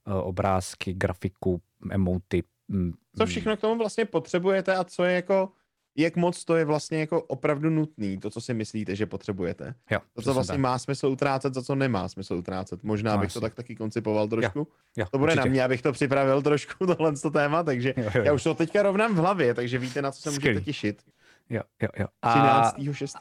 obrázky, 0.06 0.94
grafiku, 0.94 1.60
emoty. 1.90 2.42
Mm, 2.68 2.92
co 3.16 3.26
všechno 3.26 3.56
k 3.56 3.60
tomu 3.60 3.78
vlastně 3.78 4.04
potřebujete 4.04 4.76
a 4.76 4.84
co 4.84 5.04
je 5.04 5.14
jako, 5.14 5.52
jak 5.96 6.16
moc 6.16 6.44
to 6.44 6.56
je 6.56 6.64
vlastně 6.64 7.00
jako 7.00 7.22
opravdu 7.22 7.70
nutný, 7.70 8.18
to, 8.18 8.30
co 8.30 8.40
si 8.40 8.54
myslíte, 8.54 8.96
že 8.96 9.06
potrebujete. 9.06 9.74
Jo, 9.90 9.98
to, 10.14 10.22
co 10.22 10.34
vlastně 10.34 10.52
tak. 10.52 10.60
má 10.60 10.78
smysl 10.78 11.06
utrácet, 11.06 11.54
za 11.54 11.62
co 11.62 11.74
nemá 11.74 12.08
smysl 12.08 12.34
utrácet. 12.34 12.82
Možná 12.82 13.16
no, 13.16 13.20
bych 13.20 13.32
to 13.32 13.40
tak 13.40 13.54
taky 13.54 13.76
koncipoval 13.76 14.28
trošku. 14.28 14.58
Jo, 14.58 14.66
jo, 14.96 15.06
to 15.10 15.18
bude 15.18 15.32
určitě. 15.32 15.48
na 15.48 15.50
mě, 15.50 15.64
abych 15.64 15.82
to 15.82 15.92
připravil 15.92 16.42
trošku, 16.42 16.86
tohle 16.96 17.12
to 17.12 17.30
téma, 17.30 17.62
takže 17.62 17.94
jo, 17.96 18.04
jo, 18.04 18.10
jo. 18.14 18.22
já 18.24 18.32
už 18.32 18.42
to 18.42 18.54
teďka 18.54 18.82
rovnám 18.82 19.14
v 19.14 19.18
hlavě, 19.18 19.54
takže 19.54 19.78
víte, 19.78 20.02
na 20.02 20.12
co 20.12 20.22
se 20.22 20.30
můžete 20.30 20.60
těšit. 20.60 21.02
Jo, 21.50 21.62
jo, 21.82 21.88
jo. 21.98 22.06
A, 22.22 22.72
13.6. 22.72 23.16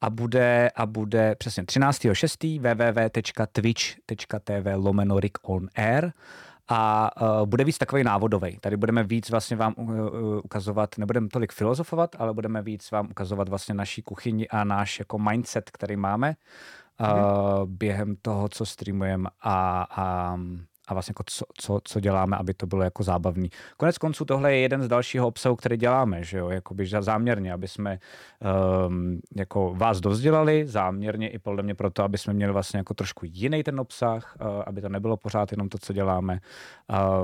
A 0.00 0.10
bude, 0.10 0.70
a 0.74 0.86
bude 0.86 1.34
přesně 1.34 1.62
13.6. 1.62 2.60
www.twitch.tv 3.40 4.74
lomeno 4.74 5.20
Rick 5.20 5.38
on 5.42 5.68
air 5.74 6.12
a 6.68 7.10
uh, 7.22 7.46
bude 7.46 7.64
víc 7.64 7.78
takový 7.78 8.04
návodový. 8.04 8.58
Tady 8.60 8.76
budeme 8.76 9.04
víc 9.04 9.30
vlastně 9.30 9.56
vám 9.56 9.74
uh, 9.76 9.88
ukazovat, 10.44 10.98
nebudeme 10.98 11.28
tolik 11.28 11.52
filozofovat, 11.52 12.16
ale 12.18 12.34
budeme 12.34 12.62
víc 12.62 12.90
vám 12.90 13.08
ukazovat 13.10 13.48
vlastně 13.48 13.74
naší 13.74 14.02
kuchyni 14.02 14.48
a 14.48 14.64
náš 14.64 14.98
jako 14.98 15.18
mindset, 15.18 15.70
který 15.70 15.96
máme 15.96 16.36
uh, 17.00 17.66
během 17.66 18.16
toho, 18.22 18.48
co 18.48 18.66
streamujeme 18.66 19.30
a, 19.40 19.86
a 19.90 20.36
a 20.88 20.94
vlastně 20.94 21.10
jako 21.10 21.22
co, 21.26 21.44
co, 21.54 21.80
co 21.84 22.00
děláme, 22.00 22.36
aby 22.36 22.54
to 22.54 22.66
bylo 22.66 22.82
jako 22.82 23.02
zábavný. 23.02 23.50
Konec 23.76 23.98
konců 23.98 24.24
tohle 24.24 24.52
je 24.52 24.58
jeden 24.60 24.82
z 24.82 24.88
dalšího 24.88 25.26
obsahu, 25.26 25.56
který 25.56 25.76
děláme, 25.76 26.24
že 26.24 26.38
jo, 26.38 26.48
jakoby 26.48 26.86
záměrně, 27.00 27.52
aby 27.52 27.68
jsme 27.68 27.98
um, 28.86 29.20
jako 29.36 29.74
vás 29.74 30.00
dozdělali, 30.00 30.66
záměrně 30.66 31.28
i 31.28 31.38
podle 31.38 31.62
mě 31.62 31.74
proto, 31.74 32.02
aby 32.02 32.18
jsme 32.18 32.32
měli 32.32 32.52
vlastně 32.52 32.78
jako 32.78 32.94
trošku 32.94 33.26
jiný 33.28 33.62
ten 33.62 33.80
obsah, 33.80 34.36
uh, 34.40 34.62
aby 34.66 34.80
to 34.80 34.88
nebylo 34.88 35.16
pořád 35.16 35.52
jenom 35.52 35.68
to, 35.68 35.78
co 35.78 35.92
děláme 35.92 36.40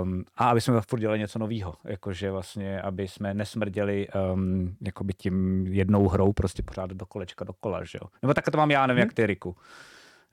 um, 0.03 0.25
a 0.37 0.51
aby 0.51 0.61
jsme 0.61 0.81
furt 0.81 1.01
dělali 1.01 1.19
něco 1.19 1.39
nového, 1.39 1.75
jakože 1.85 2.31
vlastně, 2.31 2.81
aby 2.81 3.09
jsme 3.09 3.35
nesmrděli 3.35 4.09
um, 4.35 4.77
jakoby 4.81 5.13
tím 5.13 5.67
jednou 5.67 6.09
hrou 6.09 6.33
prostě 6.33 6.63
pořád 6.63 6.91
do 6.91 7.07
kolečka, 7.07 7.45
do 7.45 7.53
kola, 7.53 7.85
že 7.85 7.99
jo. 8.03 8.09
Nebo 8.23 8.35
tak 8.35 8.45
to 8.51 8.59
mám 8.59 8.71
já, 8.71 8.87
nevím, 8.87 9.01
hmm. 9.01 9.07
jak 9.07 9.15
ty, 9.15 9.27
Riku. 9.27 9.57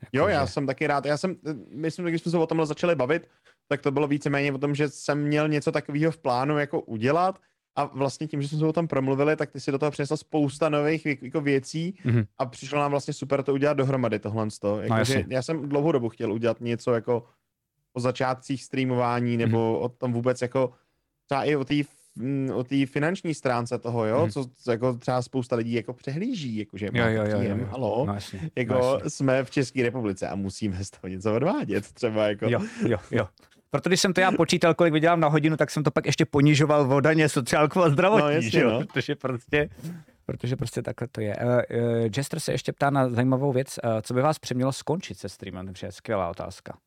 Jako 0.01 0.17
jo, 0.17 0.27
já 0.27 0.45
že... 0.45 0.51
jsem 0.51 0.67
taky 0.67 0.87
rád. 0.87 1.05
Já 1.05 1.17
jsem, 1.17 1.35
myslím, 1.69 2.05
že 2.05 2.09
když 2.09 2.21
jsme 2.21 2.31
se 2.31 2.37
o 2.37 2.47
tomhle 2.47 2.65
začali 2.65 2.95
bavit, 2.95 3.27
tak 3.67 3.81
to 3.81 3.91
bylo 3.91 4.07
víceméně 4.07 4.53
o 4.53 4.57
tom, 4.57 4.75
že 4.75 4.89
jsem 4.89 5.23
měl 5.23 5.47
něco 5.47 5.71
takového 5.71 6.11
v 6.11 6.17
plánu 6.17 6.59
jako 6.59 6.81
udělat 6.81 7.39
a 7.75 7.85
vlastně 7.85 8.27
tím, 8.27 8.41
že 8.41 8.47
jsme 8.47 8.59
se 8.59 8.65
o 8.65 8.73
tom 8.73 8.87
promluvili, 8.87 9.35
tak 9.35 9.51
ty 9.51 9.59
si 9.59 9.71
do 9.71 9.79
toho 9.79 9.91
přinesl 9.91 10.17
spousta 10.17 10.69
nových 10.69 11.05
jako 11.05 11.41
věcí 11.41 11.95
mm-hmm. 12.05 12.25
a 12.37 12.45
přišlo 12.45 12.79
nám 12.79 12.91
vlastně 12.91 13.13
super 13.13 13.43
to 13.43 13.53
udělat 13.53 13.77
dohromady 13.77 14.19
tohle. 14.19 14.47
Jako, 14.81 14.95
no, 14.95 15.03
že 15.03 15.25
já 15.29 15.41
jsem 15.41 15.69
dlouhou 15.69 15.91
dobu 15.91 16.09
chtěl 16.09 16.33
udělat 16.33 16.61
něco 16.61 16.93
jako 16.93 17.25
o 17.93 17.99
začátcích 17.99 18.63
streamování 18.63 19.37
nebo 19.37 19.57
mm-hmm. 19.57 19.83
o 19.83 19.89
tom 19.89 20.13
vůbec 20.13 20.41
jako 20.41 20.73
třeba 21.25 21.43
i 21.43 21.55
o 21.55 21.65
té 21.65 21.83
o 22.53 22.63
té 22.63 22.85
finanční 22.85 23.33
stránce 23.33 23.79
toho, 23.79 24.05
jo, 24.05 24.21
hmm. 24.21 24.31
co, 24.31 24.45
co 24.57 24.71
jako 24.71 24.93
třeba 24.93 25.21
spousta 25.21 25.55
lidí 25.55 25.73
jako 25.73 25.93
přehlíží, 25.93 26.57
jakože 26.57 26.85
jo, 26.93 27.05
jo, 27.05 27.23
jo, 27.25 27.41
jo, 27.41 27.55
jo. 27.57 27.65
halo, 27.71 28.05
no, 28.05 28.13
jasně, 28.13 28.51
jako 28.55 28.73
no, 28.73 28.93
jasně. 28.93 29.09
jsme 29.09 29.43
v 29.43 29.51
České 29.51 29.83
republice 29.83 30.27
a 30.27 30.35
musíme 30.35 30.83
z 30.83 30.89
toho 30.89 31.11
něco 31.11 31.35
odvádět, 31.35 31.91
třeba 31.91 32.27
jako. 32.27 32.49
Jo, 32.49 32.61
jo, 32.87 32.97
jo. 33.11 33.27
Proto 33.69 33.89
když 33.89 34.01
jsem 34.01 34.13
to 34.13 34.21
já 34.21 34.31
počítal, 34.31 34.73
kolik 34.73 34.93
vydělám 34.93 35.19
na 35.19 35.27
hodinu, 35.27 35.57
tak 35.57 35.71
jsem 35.71 35.83
to 35.83 35.91
pak 35.91 36.05
ještě 36.05 36.25
ponižoval 36.25 36.93
o 36.93 36.99
daně, 36.99 37.29
sociálku 37.29 37.83
a 37.83 37.89
zdravotní, 37.89 38.23
no, 38.23 38.29
jasně, 38.29 38.59
jo? 38.59 38.69
No. 38.69 38.79
protože 38.85 39.15
prostě 39.15 39.69
protože 40.25 40.55
prostě 40.55 40.81
takhle 40.81 41.07
to 41.07 41.21
je. 41.21 41.35
Uh, 41.35 41.43
uh, 41.45 42.09
Jester 42.17 42.39
se 42.39 42.51
ještě 42.51 42.73
ptá 42.73 42.89
na 42.89 43.09
zajímavou 43.09 43.51
věc, 43.51 43.79
uh, 43.83 44.01
co 44.01 44.13
by 44.13 44.21
vás 44.21 44.39
přemělo 44.39 44.71
skončit 44.71 45.17
se 45.17 45.29
streamem, 45.29 45.65
takže 45.65 45.87
je 45.87 45.91
skvělá 45.91 46.29
otázka. 46.29 46.77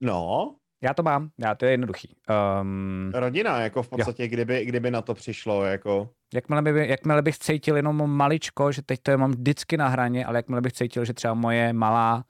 No, 0.00 0.54
já 0.82 0.94
to 0.94 1.02
mám, 1.02 1.30
já 1.38 1.54
to 1.54 1.64
je 1.64 1.70
jednoduchý. 1.70 2.16
Um, 2.60 3.12
Rodina, 3.14 3.60
jako 3.60 3.82
v 3.82 3.88
podstatě, 3.88 4.28
kdyby, 4.28 4.64
kdyby 4.64 4.90
na 4.90 5.02
to 5.02 5.14
přišlo, 5.14 5.64
jako... 5.64 6.08
Jakmile, 6.34 6.62
by, 6.62 6.88
jakmile 6.88 7.22
bych 7.22 7.38
cítil 7.38 7.76
jenom 7.76 8.10
maličko, 8.10 8.72
že 8.72 8.82
teď 8.82 9.00
to 9.02 9.10
je 9.10 9.16
mám 9.16 9.30
vždycky 9.30 9.76
na 9.76 9.88
hraně, 9.88 10.26
ale 10.26 10.38
jakmile 10.38 10.60
bych 10.60 10.72
cítil, 10.72 11.04
že 11.04 11.14
třeba 11.14 11.34
moje 11.34 11.72
malá 11.72 12.24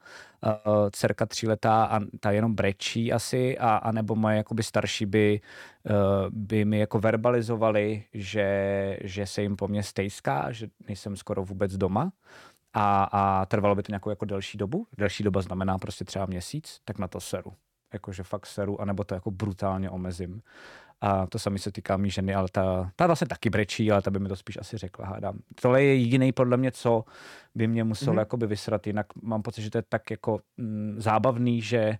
uh, 0.45 0.89
dcerka 0.91 1.25
tříletá 1.25 1.85
a 1.85 1.99
ta 2.19 2.31
jenom 2.31 2.55
brečí 2.55 3.13
asi, 3.13 3.57
a, 3.57 3.75
a 3.75 3.91
nebo 3.91 4.15
moje 4.15 4.37
jakoby 4.37 4.63
starší 4.63 5.05
by, 5.05 5.41
uh, 5.89 5.93
by 6.29 6.65
mi 6.65 6.79
jako 6.79 6.99
verbalizovali, 6.99 8.03
že, 8.13 8.97
že 9.03 9.25
se 9.25 9.41
jim 9.41 9.55
po 9.55 9.67
mně 9.67 9.83
stejská, 9.83 10.51
že 10.51 10.67
nejsem 10.87 11.15
skoro 11.15 11.43
vůbec 11.43 11.77
doma, 11.77 12.11
a, 12.73 13.03
a 13.03 13.45
trvalo 13.45 13.75
by 13.75 13.83
to 13.83 13.91
nějakou 13.91 14.09
jako 14.09 14.25
delší 14.25 14.57
dobu, 14.57 14.87
delší 14.97 15.23
doba 15.23 15.41
znamená 15.41 15.77
prostě 15.77 16.05
třeba 16.05 16.25
měsíc, 16.25 16.79
tak 16.85 16.99
na 16.99 17.07
to 17.07 17.19
seru 17.19 17.53
jakože 17.93 18.23
fakt 18.23 18.45
seru, 18.45 18.81
anebo 18.81 19.03
to 19.03 19.13
jako 19.13 19.31
brutálně 19.31 19.89
omezím. 19.89 20.41
A 21.01 21.27
to 21.27 21.39
sami 21.39 21.59
se 21.59 21.71
týká 21.71 21.97
mý 21.97 22.09
ženy, 22.09 22.35
ale 22.35 22.47
ta, 22.51 22.91
ta 22.95 23.07
vlastně 23.07 23.27
taky 23.27 23.49
brečí, 23.49 23.91
ale 23.91 24.01
ta 24.01 24.11
by 24.11 24.19
mi 24.19 24.29
to 24.29 24.35
spíš 24.35 24.57
asi 24.57 24.77
řekla, 24.77 25.05
hádám. 25.05 25.39
Tohle 25.61 25.83
je 25.83 25.95
jediný 25.95 26.31
podle 26.31 26.57
mě, 26.57 26.71
co 26.71 27.03
by 27.55 27.67
mě 27.67 27.83
muselo 27.83 28.15
mm-hmm. 28.15 28.19
jakoby 28.19 28.47
vysrat, 28.47 28.87
jinak 28.87 29.05
mám 29.21 29.41
pocit, 29.41 29.61
že 29.61 29.69
to 29.69 29.77
je 29.77 29.83
tak 29.89 30.11
jako 30.11 30.39
m, 30.57 30.65
mm, 30.65 31.01
zábavný, 31.01 31.61
že 31.61 31.97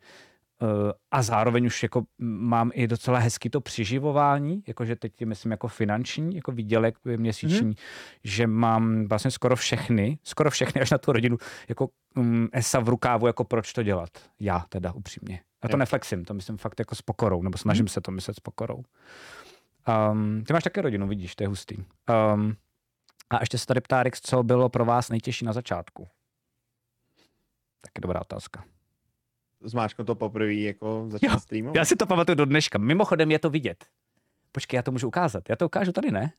a 1.11 1.21
zároveň 1.21 1.65
už 1.65 1.83
jako 1.83 2.03
mám 2.19 2.71
i 2.73 2.87
docela 2.87 3.19
hezky 3.19 3.49
to 3.49 3.61
přiživování, 3.61 4.63
jakože 4.67 4.95
teď 4.95 5.25
myslím 5.25 5.51
jako 5.51 5.67
finanční, 5.67 6.35
jako 6.35 6.51
výdělek 6.51 6.95
měsíční, 7.17 7.71
mm-hmm. 7.71 7.79
že 8.23 8.47
mám 8.47 9.07
vlastně 9.07 9.31
skoro 9.31 9.55
všechny, 9.55 10.19
skoro 10.23 10.51
všechny 10.51 10.81
až 10.81 10.91
na 10.91 10.97
tu 10.97 11.11
rodinu, 11.11 11.37
jako 11.69 11.89
um, 12.15 12.49
esa 12.51 12.79
v 12.79 12.89
rukávu, 12.89 13.27
jako 13.27 13.43
proč 13.43 13.73
to 13.73 13.83
dělat. 13.83 14.09
Já 14.39 14.65
teda 14.69 14.91
upřímně. 14.91 15.41
Já 15.63 15.69
to 15.69 15.77
neflexím, 15.77 16.25
to 16.25 16.33
myslím 16.33 16.57
fakt 16.57 16.79
jako 16.79 16.95
s 16.95 17.01
pokorou, 17.01 17.41
nebo 17.41 17.57
snažím 17.57 17.83
hmm. 17.83 17.87
se 17.87 18.01
to 18.01 18.11
myslet 18.11 18.37
s 18.37 18.39
pokorou. 18.39 18.83
Um, 20.11 20.43
ty 20.43 20.53
máš 20.53 20.63
také 20.63 20.81
rodinu, 20.81 21.07
vidíš, 21.07 21.35
to 21.35 21.43
je 21.43 21.47
hustý. 21.47 21.75
Um, 21.77 22.55
a 23.29 23.37
ještě 23.39 23.57
se 23.57 23.65
tady 23.65 23.81
ptá 23.81 24.03
Rix, 24.03 24.21
co 24.21 24.43
bylo 24.43 24.69
pro 24.69 24.85
vás 24.85 25.09
nejtěžší 25.09 25.45
na 25.45 25.53
začátku? 25.53 26.07
Taky 27.81 28.01
dobrá 28.01 28.21
otázka. 28.21 28.63
Zmáčko 29.63 30.03
to 30.03 30.15
poprvé 30.15 30.53
jako 30.53 31.05
začal 31.09 31.39
streamovat? 31.39 31.75
Já 31.75 31.85
si 31.85 31.95
to 31.95 32.05
pamatuju 32.05 32.35
do 32.35 32.45
dneška. 32.45 32.77
Mimochodem 32.77 33.31
je 33.31 33.39
to 33.39 33.49
vidět. 33.49 33.85
Počkej, 34.51 34.77
já 34.77 34.81
to 34.81 34.91
můžu 34.91 35.07
ukázat. 35.07 35.49
Já 35.49 35.55
to 35.55 35.65
ukážu 35.65 35.91
tady, 35.91 36.11
ne? 36.11 36.33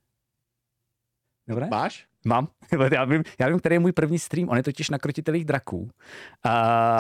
Dobré? 1.49 1.67
Máš? 1.71 2.07
Mám. 2.27 2.49
Já 2.93 3.05
vím, 3.05 3.23
já 3.41 3.49
vím, 3.49 3.59
který 3.59 3.75
je 3.75 3.79
můj 3.79 3.93
první 3.93 4.19
stream. 4.19 4.49
On 4.49 4.57
je 4.57 4.63
totiž 4.63 4.91
na 4.91 4.99
krotitelých 4.99 5.45
draků. 5.45 5.91
A, 6.43 6.51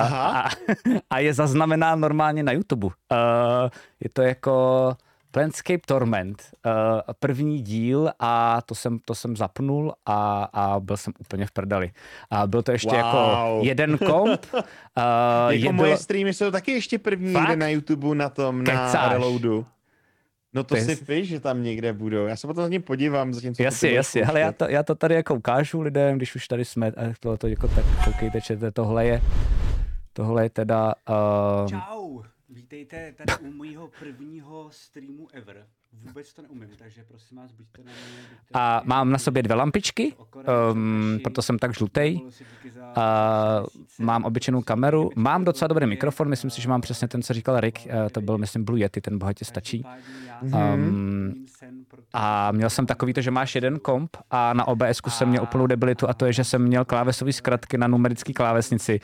a, 0.01 0.49
a 1.11 1.19
je 1.19 1.35
zaznamenán 1.35 2.01
normálně 2.01 2.43
na 2.43 2.53
YouTube. 2.53 2.89
A, 3.11 3.71
je 4.01 4.11
to 4.13 4.23
jako 4.23 4.97
Planscape 5.35 5.81
Torment, 5.87 6.43
uh, 6.67 6.73
první 7.19 7.63
díl 7.63 8.11
a 8.19 8.63
to 8.67 8.75
jsem, 8.75 8.99
to 9.05 9.15
jsem 9.15 9.37
zapnul 9.37 9.93
a, 10.07 10.49
a 10.53 10.81
byl 10.81 10.97
jsem 10.97 11.13
úplně 11.19 11.47
v 11.47 11.51
prdeli. 11.51 11.91
A 12.31 12.47
byl 12.47 12.63
to 12.63 12.73
ještě 12.73 12.97
jako 12.97 13.17
wow. 13.17 13.27
jako 13.29 13.61
jeden 13.63 13.99
komp. 13.99 14.47
Uh, 14.55 14.63
jako 15.49 15.73
moje 15.73 15.89
bylo... 15.89 15.97
streamy 15.97 16.35
jsou 16.35 16.51
taky 16.51 16.73
ještě 16.73 16.99
první 16.99 17.33
Fakt? 17.33 17.59
na 17.59 17.69
YouTube 17.69 18.15
na 18.15 18.29
tom, 18.29 18.65
Kecáš. 18.65 18.95
na 18.95 19.09
Reloadu. 19.09 19.67
No 20.53 20.65
to, 20.65 20.75
to 20.75 20.81
si 20.81 20.99
víš, 21.09 21.29
že 21.29 21.41
tam 21.41 21.63
někde 21.63 21.93
budou. 21.93 22.27
Já 22.27 22.37
se 22.37 22.47
potom 22.47 22.65
zatím 22.65 22.83
podívám, 22.83 23.35
zatím 23.35 23.55
Jasně, 23.59 23.91
jasně, 23.91 24.25
ale 24.25 24.41
já 24.41 24.53
to, 24.53 24.65
já 24.69 24.83
to 24.83 24.95
tady 24.95 25.15
jako 25.15 25.35
ukážu 25.35 25.81
lidem, 25.81 26.17
když 26.17 26.35
už 26.35 26.49
tady 26.49 26.65
jsme, 26.65 26.89
a 26.89 27.13
to, 27.21 27.37
to 27.37 27.47
jako 27.47 27.69
tak 27.69 27.85
koukejte, 28.05 28.41
že 28.41 28.71
tohle 28.73 29.07
je, 29.07 29.23
tohle 30.13 30.43
je 30.43 30.51
teda... 30.51 30.95
Uh... 31.63 31.69
Čau, 31.69 32.23
vítejte 32.65 33.13
tady 33.13 33.33
u 33.43 33.53
mýho 33.53 33.91
prvního 34.01 34.69
streamu 34.71 35.29
ever. 35.33 35.67
Vůbec 36.07 36.35
to 36.35 36.43
neumím, 36.43 36.69
takže 36.79 37.05
prosím 37.09 37.39
vás, 37.39 37.53
buďte 37.53 37.83
na 37.83 37.93
mě. 37.93 38.23
Buďte 38.31 38.55
a 38.55 38.83
mám 38.85 39.11
na 39.11 39.19
sobě 39.19 39.43
dvě 39.43 39.57
lampičky, 39.57 40.15
um, 40.73 41.19
proto 41.23 41.43
jsem 41.43 41.59
tak 41.59 41.75
žlutej. 41.75 42.21
A 42.95 43.63
mám 43.99 44.25
obyčejnou 44.25 44.63
kameru, 44.63 45.11
mám 45.17 45.45
docela 45.45 45.69
dobrý 45.69 45.87
mikrofon, 45.87 46.29
myslím 46.29 46.51
si, 46.51 46.63
že 46.63 46.69
mám 46.69 46.81
přesně 46.81 47.09
ten, 47.09 47.23
co 47.23 47.33
říkal 47.33 47.61
Rick, 47.61 47.87
uh, 47.87 47.93
to 48.13 48.21
byl, 48.21 48.39
myslím, 48.39 48.65
Blue 48.65 48.81
Yeti, 48.81 49.01
ten 49.01 49.19
bohatě 49.19 49.45
stačí. 49.45 49.85
Um, 50.43 51.35
a 52.13 52.53
měl 52.53 52.71
jsem 52.71 52.87
takový 52.87 53.13
to, 53.13 53.21
že 53.21 53.31
máš 53.31 53.55
jeden 53.55 53.79
komp 53.79 54.17
a 54.31 54.53
na 54.53 54.69
OBS 54.69 55.01
jsem 55.09 55.29
měl 55.29 55.43
úplnou 55.43 55.67
debilitu 55.67 56.09
a 56.09 56.15
to 56.15 56.27
je, 56.27 56.33
že 56.33 56.45
jsem 56.45 56.63
měl 56.63 56.85
klávesové 56.85 57.33
zkratky 57.33 57.79
na 57.79 57.87
numerické 57.87 58.33
klávesnici 58.33 59.01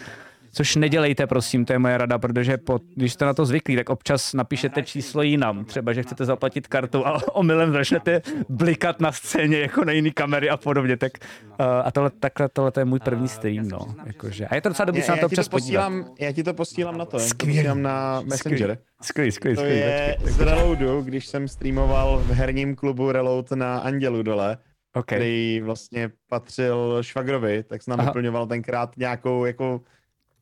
Což 0.52 0.76
nedělejte, 0.76 1.26
prosím, 1.26 1.64
to 1.64 1.72
je 1.72 1.78
moje 1.78 1.98
rada, 1.98 2.18
protože 2.18 2.56
po, 2.58 2.78
když 2.96 3.12
jste 3.12 3.24
na 3.24 3.34
to 3.34 3.46
zvyklí, 3.46 3.76
tak 3.76 3.90
občas 3.90 4.34
napíšete 4.34 4.82
číslo 4.82 5.22
jinam. 5.22 5.64
Třeba, 5.64 5.92
že 5.92 6.02
chcete 6.02 6.24
zaplatit 6.24 6.66
kartu 6.66 7.06
a 7.06 7.20
omylem 7.34 7.72
začnete 7.72 8.22
blikat 8.48 9.00
na 9.00 9.12
scéně 9.12 9.58
jako 9.58 9.84
na 9.84 9.92
jiný 9.92 10.10
kamery 10.12 10.50
a 10.50 10.56
podobně. 10.56 10.96
Tak, 10.96 11.12
uh, 11.60 11.66
a 11.84 11.90
tohle, 11.90 12.10
takhle, 12.10 12.48
tohle 12.52 12.70
to 12.70 12.80
je 12.80 12.84
můj 12.84 13.00
první 13.00 13.28
stream, 13.28 13.68
no. 13.68 13.78
Jakože. 14.06 14.46
A 14.46 14.54
je 14.54 14.60
to 14.60 14.68
docela 14.68 14.84
dobrý 14.86 15.02
se 15.02 15.10
na 15.10 15.16
to 15.16 15.18
ti 15.18 15.20
to 15.20 15.26
občas 15.26 15.48
podívat. 15.48 15.82
posílám, 15.88 16.14
já 16.20 16.32
ti 16.32 16.42
to 16.42 16.54
posílám 16.54 16.98
na 16.98 17.04
to, 17.04 17.16
já 17.16 17.22
ti 17.22 17.28
to 17.28 17.34
Skvělý. 17.34 17.58
posílám 17.58 17.82
na 17.82 18.20
Messenger. 18.20 18.78
Skvělý, 19.02 19.32
skvělý, 19.32 19.56
To 19.56 19.62
skvělý. 19.62 19.80
je 19.80 20.16
z 20.24 20.40
Reloadu, 20.40 21.02
když 21.02 21.26
jsem 21.26 21.48
streamoval 21.48 22.18
v 22.18 22.30
herním 22.30 22.76
klubu 22.76 23.12
Reload 23.12 23.50
na 23.50 23.78
Andělu 23.78 24.22
dole, 24.22 24.58
OK. 24.94 25.06
který 25.06 25.60
vlastně 25.64 26.10
patřil 26.30 26.98
Švagrovi, 27.02 27.62
tak 27.62 27.82
jsem 27.82 27.90
nám 27.92 28.00
Aha. 28.00 28.08
vyplňoval 28.10 28.46
tenkrát 28.46 28.96
nějakou 28.96 29.44
jako... 29.44 29.80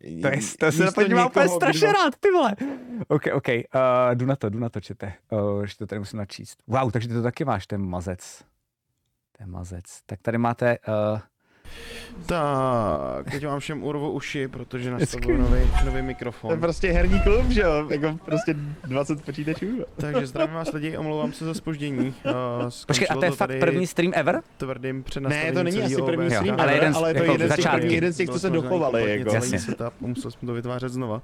To, 0.01 0.29
je, 0.29 0.39
to 0.59 0.73
se 0.73 0.85
místo 0.85 1.01
podívám 1.01 1.27
úplně 1.27 1.49
strašně 1.49 1.89
kdo- 1.89 1.93
rád, 1.93 2.15
ty 2.20 2.31
vole. 2.31 2.55
OK, 3.09 3.23
OK, 3.33 3.49
uh, 3.49 3.55
jdu 4.15 4.27
na 4.27 4.37
to, 4.37 4.49
jdu 4.49 4.59
na 4.59 4.69
to, 4.69 4.81
čete. 4.81 5.12
Uh, 5.31 5.65
že 5.65 5.77
to 5.77 5.87
tady 5.87 5.99
musím 5.99 6.19
načíst. 6.19 6.62
Wow, 6.66 6.91
takže 6.91 7.09
ty 7.09 7.15
to 7.15 7.23
taky 7.23 7.45
máš, 7.45 7.66
ten 7.66 7.83
mazec. 7.83 8.45
Ten 9.39 9.51
mazec. 9.51 9.85
Tak 10.07 10.20
tady 10.23 10.39
máte, 10.39 10.79
uh, 10.89 11.20
Tak, 12.27 13.31
teď 13.31 13.47
vám 13.47 13.61
všem 13.61 13.82
urvu 13.82 14.11
uši, 14.11 14.49
protože 14.49 14.90
nastavuju 14.90 15.36
nový, 15.36 15.61
nový 15.61 15.90
To 15.90 15.97
je 15.97 16.03
mikrofon. 16.03 16.61
prostě 16.61 16.93
herní 16.93 17.20
klub, 17.20 17.47
že 17.51 17.61
jo? 17.61 17.86
Jako 17.90 18.19
prostě 18.24 18.55
20 18.85 19.24
počítačů. 19.24 19.66
Takže 19.97 20.27
zdravím 20.27 20.55
vás 20.55 20.73
lidi, 20.73 20.97
omlouvám 20.97 21.32
se 21.32 21.45
za 21.45 21.55
spoždění. 21.55 22.15
Uh, 22.24 22.32
počkej, 22.86 23.09
a 23.11 23.15
to 23.15 23.24
je 23.24 23.31
fakt 23.31 23.51
první 23.61 23.86
stream 23.86 24.12
ever? 24.16 24.40
tvrdým 24.57 24.97
Ne, 24.97 25.03
přenastavením 25.03 25.55
to 25.55 25.62
není 25.62 25.82
asi 25.82 26.03
první 26.03 26.27
OBS. 26.27 26.35
stream, 26.36 26.55
ale 26.61 26.62
ale, 26.62 26.74
jeden 26.74 26.93
z- 26.93 26.97
ale 26.97 27.15
to 27.15 27.19
je 27.19 27.23
jako 27.27 27.32
jeden 27.32 27.51
z 27.51 27.57
těch, 27.57 27.90
jeden 27.93 28.12
z 28.12 28.16
těch, 28.16 28.28
co 28.28 28.39
se 28.39 28.51
dochovali. 28.51 29.19
Jako. 29.19 29.35
Jasně. 29.35 29.59
setup, 29.59 29.93
musel 30.01 30.31
jsem 30.31 30.47
to 30.47 30.55
vytvářet 30.55 30.93
znova. 30.93 31.23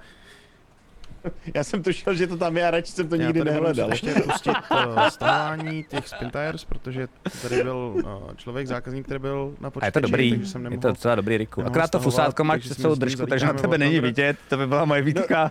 Já 1.54 1.64
jsem 1.64 1.82
tušil, 1.82 2.14
že 2.14 2.26
to 2.26 2.36
tam 2.36 2.56
je 2.56 2.66
a 2.68 2.70
radši 2.70 2.92
jsem 2.92 3.08
to 3.08 3.14
Já 3.14 3.26
nikdy 3.26 3.40
tady 3.40 3.50
budu 3.50 3.62
nehledal. 3.62 3.90
ještě 3.90 4.14
pustit 4.14 4.50
uh, 4.70 5.08
stahování 5.08 5.84
těch 5.84 6.08
spin 6.08 6.30
tires, 6.30 6.64
protože 6.64 7.08
tady 7.42 7.62
byl 7.62 7.92
uh, 7.94 8.34
člověk, 8.36 8.66
zákazník, 8.66 9.04
který 9.04 9.18
byl 9.20 9.54
na 9.60 9.68
A 9.68 9.70
počítači, 9.70 9.88
je 9.88 9.92
to 9.92 10.00
dobrý, 10.00 10.30
takže 10.30 10.46
jsem 10.46 10.60
je 10.64 10.70
nemohl 10.70 10.82
to 10.82 10.88
docela 10.88 11.14
dobrý, 11.14 11.36
Riku. 11.36 11.62
Akorát 11.66 11.90
to 11.90 11.98
fusátko 12.00 12.44
máš 12.44 12.66
si 12.66 12.74
celou 12.74 12.94
držku, 12.94 13.26
takže 13.26 13.46
na 13.46 13.52
tebe 13.52 13.78
není 13.78 14.00
vidět, 14.00 14.36
to 14.48 14.56
by 14.56 14.66
byla 14.66 14.84
moje 14.84 15.02
výtka. 15.02 15.50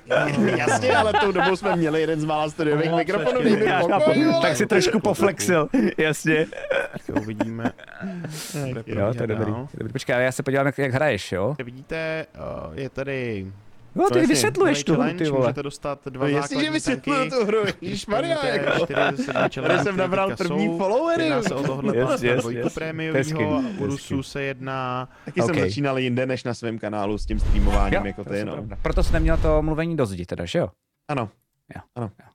Jasně, 0.57 0.97
ale 0.97 1.13
tou 1.21 1.31
dobou 1.31 1.55
jsme 1.55 1.75
měli 1.75 2.01
jeden 2.01 2.21
z 2.21 2.25
mála 2.25 2.49
studiových 2.49 2.91
No, 2.91 2.97
mikrofonů. 2.97 3.39
Já 3.49 3.81
tak 4.41 4.55
si 4.57 4.65
trošku 4.65 4.99
poflexil, 4.99 5.69
jasně. 5.97 6.45
Teďka 6.93 7.21
uvidíme. 7.21 7.71
Jo, 8.85 9.13
to 9.17 9.23
je 9.23 9.27
dobrý. 9.27 9.53
Počkej, 9.91 10.15
ale 10.15 10.23
já 10.23 10.31
se 10.31 10.43
podívám, 10.43 10.65
jak, 10.65 10.79
hraješ, 10.79 11.31
jo? 11.31 11.55
Jak 11.59 11.65
vidíte, 11.65 12.25
uh, 12.67 12.77
je 12.77 12.89
tady 12.89 13.47
No, 13.95 14.09
ty 14.09 14.27
vysvětluješ 14.27 14.83
tu, 14.83 14.93
challenge, 14.95 15.23
ty 15.23 15.29
vole. 15.29 15.41
můžete 15.41 15.63
dostat 15.63 16.05
dva 16.07 16.27
No 16.27 16.37
jestliže 16.37 16.71
vysvětluju 16.71 17.29
tu 17.29 17.45
hru, 17.45 17.59
ježišmarja, 17.81 18.37
Splníte 18.37 18.93
jako. 18.93 19.61
Tady 19.61 19.79
jsem 19.79 19.97
nabral 19.97 20.35
první 20.35 20.65
jsou. 20.65 20.77
followery. 20.77 21.23
Jedná 21.23 21.41
se 21.41 21.55
o 21.55 21.63
tohle 21.63 21.97
Yes, 21.97 22.21
yes, 22.23 22.41
dvojku 22.41 22.67
yes. 22.67 23.33
U 23.79 23.85
Rusů 23.85 24.23
se 24.23 24.41
jedná 24.43 25.09
Taky 25.25 25.41
jsem 25.41 25.55
OK. 25.55 25.59
začínal 25.61 25.99
jinde 25.99 26.25
než 26.25 26.43
na 26.43 26.53
svém 26.53 26.79
kanálu 26.79 27.17
s 27.17 27.25
tím 27.25 27.39
streamováním, 27.39 28.05
jako 28.05 28.23
to 28.23 28.33
je 28.33 28.45
no. 28.45 28.51
pravda. 28.53 28.77
Proto 28.81 29.03
jsi 29.03 29.13
neměl 29.13 29.37
to 29.37 29.61
mluvení 29.61 29.97
do 29.97 30.05
zdi 30.05 30.25
teda, 30.25 30.45
že 30.45 30.59
jo? 30.59 30.69
Ano. 31.07 31.29
Jo, 31.75 31.81
Ano. 31.95 32.11
jo. 32.19 32.27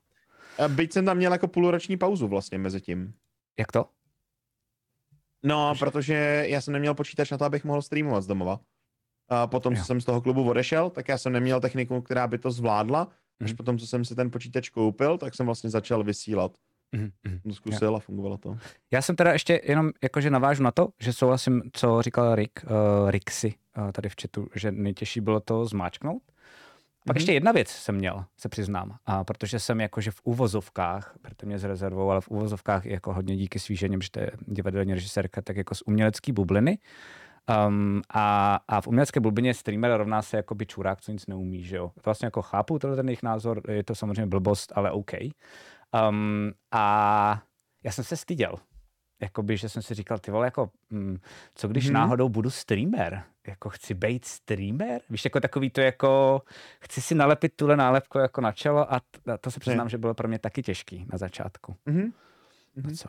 A 0.64 0.68
Byť 0.68 0.93
jsem 0.93 1.05
tam 1.05 1.16
měl 1.16 1.32
jako 1.32 1.48
půlroční 1.48 1.97
pauzu 1.97 2.28
vlastně 2.28 2.59
mezi 2.59 2.80
tím. 2.80 3.12
Jak 3.59 3.72
to? 3.72 3.85
No, 5.43 5.74
protože 5.78 6.44
já 6.48 6.60
jsem 6.60 6.72
neměl 6.72 6.94
počítač 6.94 7.30
na 7.30 7.39
to, 7.39 7.44
abych 7.44 7.64
mohl 7.64 7.82
streamovat 7.82 8.22
z 8.22 8.26
domova. 8.26 8.60
A 9.28 9.46
potom, 9.46 9.74
co 9.74 9.78
Jo. 9.80 9.84
jsem 9.84 10.00
z 10.00 10.05
toho 10.05 10.20
klubu 10.20 10.48
odešel, 10.50 10.90
tak 10.90 11.09
já 11.09 11.18
jsem 11.18 11.32
neměl 11.32 11.60
techniku, 11.60 12.00
která 12.00 12.26
by 12.26 12.38
to 12.38 12.50
zvládla. 12.50 13.09
Až 13.40 13.50
Mhm. 13.50 13.56
potom, 13.56 13.78
co 13.78 13.86
jsem 13.86 14.05
si 14.05 14.14
ten 14.14 14.30
počítač 14.30 14.68
koupil, 14.68 15.18
tak 15.18 15.34
jsem 15.34 15.46
vlastně 15.46 15.70
začal 15.70 16.05
vysílat. 16.05 16.52
Mhm, 16.92 17.10
mhm. 17.24 17.40
To 17.42 17.52
Zkusil 17.52 17.96
a 17.96 17.98
fungovalo 18.00 18.36
to. 18.36 18.56
Já 18.90 19.02
jsem 19.02 19.16
teda 19.16 19.32
ještě 19.32 19.60
jenom 19.64 19.90
jakože 20.02 20.30
navážu 20.30 20.62
na 20.62 20.70
to, 20.70 20.88
že 21.00 21.12
souhlasím, 21.12 21.62
co 21.72 22.02
říkal 22.02 22.34
Rick, 22.34 22.52
uh, 22.64 23.10
Rixy 23.10 23.55
uh, 23.78 23.90
tady 23.92 24.09
v 24.09 24.14
chatu, 24.22 24.48
že 24.55 24.72
nejtěžší 24.72 25.20
bylo 25.20 25.40
to 25.40 25.64
zmáčknout. 25.66 26.22
Pak 27.06 27.14
Mhm. 27.14 27.20
ještě 27.20 27.32
jedna 27.32 27.52
věc 27.52 27.68
jsem 27.68 27.94
měl, 27.94 28.24
se 28.36 28.48
přiznám, 28.48 28.96
a 29.06 29.24
protože 29.24 29.59
jsem 29.60 29.80
jakože 29.80 30.10
v 30.10 30.20
úvozovkách, 30.24 31.14
berte 31.22 31.46
mě 31.46 31.59
s 31.59 31.64
rezervou, 31.64 32.10
ale 32.10 32.20
v 32.20 32.28
úvozovkách 32.28 32.86
jako 32.86 33.12
hodně 33.12 33.36
díky 33.36 33.59
svý 33.59 33.76
ženě, 33.76 33.98
protože 33.98 34.10
to 34.10 34.20
je 34.20 34.30
divadelní 34.46 34.94
režisérka, 34.94 35.42
tak 35.42 35.56
jako 35.56 35.74
z 35.74 35.82
umělecký 35.86 36.32
bubliny. 36.32 36.78
Um, 37.48 38.02
a, 38.10 38.60
a 38.68 38.80
v 38.80 38.86
umělecké 38.86 39.20
bublině 39.20 39.54
streamer 39.54 39.96
rovná 39.96 40.22
se 40.22 40.36
jako 40.36 40.54
by 40.54 40.66
čurák, 40.66 41.00
co 41.00 41.12
nic 41.12 41.26
neumí, 41.26 41.64
že 41.64 41.76
jo. 41.76 41.88
To 41.94 42.00
vlastně 42.04 42.26
jako 42.26 42.42
chápu, 42.42 42.78
tohle 42.78 42.96
ten 42.96 43.08
jejich 43.08 43.22
názor, 43.22 43.62
je 43.70 43.84
to 43.84 43.94
samozřejmě 43.94 44.26
blbost, 44.26 44.72
ale 44.74 44.90
OK. 44.90 45.12
Um, 46.08 46.52
a 46.70 47.42
já 47.84 47.92
jsem 47.92 48.04
se 48.04 48.16
styděl. 48.16 48.54
Jakoby, 49.20 49.56
že 49.56 49.68
jsem 49.68 49.82
si 49.82 49.94
říkal, 49.94 50.18
ty 50.18 50.30
vole, 50.30 50.46
jako, 50.46 50.70
mm, 50.90 51.18
co 51.54 51.68
když 51.68 51.88
mm-hmm. 51.88 51.92
náhodou 51.92 52.28
budu 52.28 52.50
streamer? 52.50 53.22
Jako 53.46 53.70
chci 53.70 53.94
být 53.94 54.24
streamer? 54.24 55.00
Víš, 55.10 55.24
jako 55.24 55.40
takový 55.40 55.70
to 55.70 55.80
jako, 55.80 56.42
chci 56.80 57.00
si 57.00 57.14
nalepit 57.14 57.52
tuhle 57.56 57.76
nálepku 57.76 58.18
jako 58.18 58.40
na 58.40 58.52
čelo 58.52 58.92
a, 58.92 59.00
t- 59.00 59.32
a 59.32 59.38
to 59.38 59.50
se 59.50 59.60
přiznám, 59.60 59.88
že 59.88 59.98
bylo 59.98 60.14
pro 60.14 60.28
mě 60.28 60.38
taky 60.38 60.62
těžký 60.62 61.06
na 61.12 61.18
začátku. 61.18 61.76
Mhm. 61.86 62.12
Mm-hmm. 62.76 63.08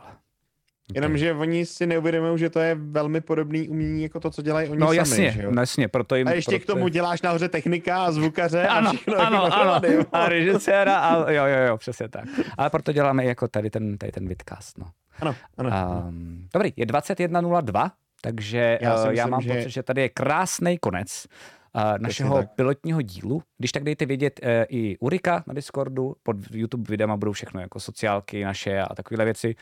Docela. 0.92 1.04
Jenomže 1.04 1.32
oni 1.34 1.66
si 1.66 1.86
neuvědomují, 1.86 2.38
že 2.38 2.50
to 2.50 2.60
je 2.60 2.74
velmi 2.74 3.20
podobný 3.20 3.68
umění 3.68 4.02
jako 4.02 4.20
to, 4.20 4.30
co 4.30 4.42
dělají 4.42 4.68
oni 4.68 4.80
No 4.80 4.86
sami. 4.86 4.96
jasně, 4.96 5.30
že 5.30 5.42
jo? 5.42 5.50
no 5.50 5.62
jasně, 5.62 5.88
proto 5.88 6.16
jim... 6.16 6.28
A 6.28 6.32
ještě 6.32 6.58
k 6.58 6.62
proto- 6.66 6.72
tomu 6.72 6.88
děláš 6.88 7.22
nahoře 7.22 7.48
technika 7.48 8.04
a 8.04 8.12
zvukaře 8.12 8.66
a 8.68 8.72
ano, 8.74 8.92
všechno 8.92 9.16
ano, 9.20 9.44
jako 9.44 9.56
ano, 9.56 9.80
jo. 9.88 10.04
a 10.12 10.28
režiséra 10.28 10.98
a 10.98 11.30
jo, 11.30 11.44
jo, 11.46 11.58
jo, 11.68 11.76
přesně 11.76 12.08
tak. 12.08 12.24
Ale 12.58 12.70
proto 12.70 12.92
děláme 12.92 13.24
jako 13.24 13.48
tady 13.48 13.70
ten, 13.70 13.98
tady 13.98 14.12
ten 14.12 14.28
vidcast, 14.28 14.78
no. 14.78 14.86
Ano, 15.20 15.34
ano. 15.58 15.70
Um, 16.08 16.48
dobrý, 16.54 16.72
je 16.76 16.86
21.02, 16.86 17.90
takže 18.22 18.78
Já 18.80 18.96
si 18.98 19.06
já, 19.06 19.12
já 19.12 19.12
myslím, 19.12 19.30
mám 19.30 19.40
že- 19.40 19.54
pocit, 19.54 19.70
že 19.70 19.82
tady 19.82 20.00
je 20.00 20.08
krásný 20.08 20.78
konec 20.78 21.26
uh, 21.74 21.82
našeho 21.98 22.44
pilotního 22.54 23.02
dílu. 23.02 23.42
Když 23.58 23.72
tak 23.72 23.84
dejte 23.84 24.06
vědět 24.06 24.40
uh, 24.42 24.48
i 24.68 24.96
Urika 24.98 25.44
na 25.46 25.54
Discordu, 25.54 26.14
pod 26.22 26.36
YouTube 26.50 26.90
videama 26.90 27.16
budou 27.16 27.32
všechno 27.32 27.60
jako 27.60 27.80
sociálky 27.80 28.44
naše 28.44 28.80
a 28.80 28.94
takovéhle 28.94 29.24
věci. 29.24 29.54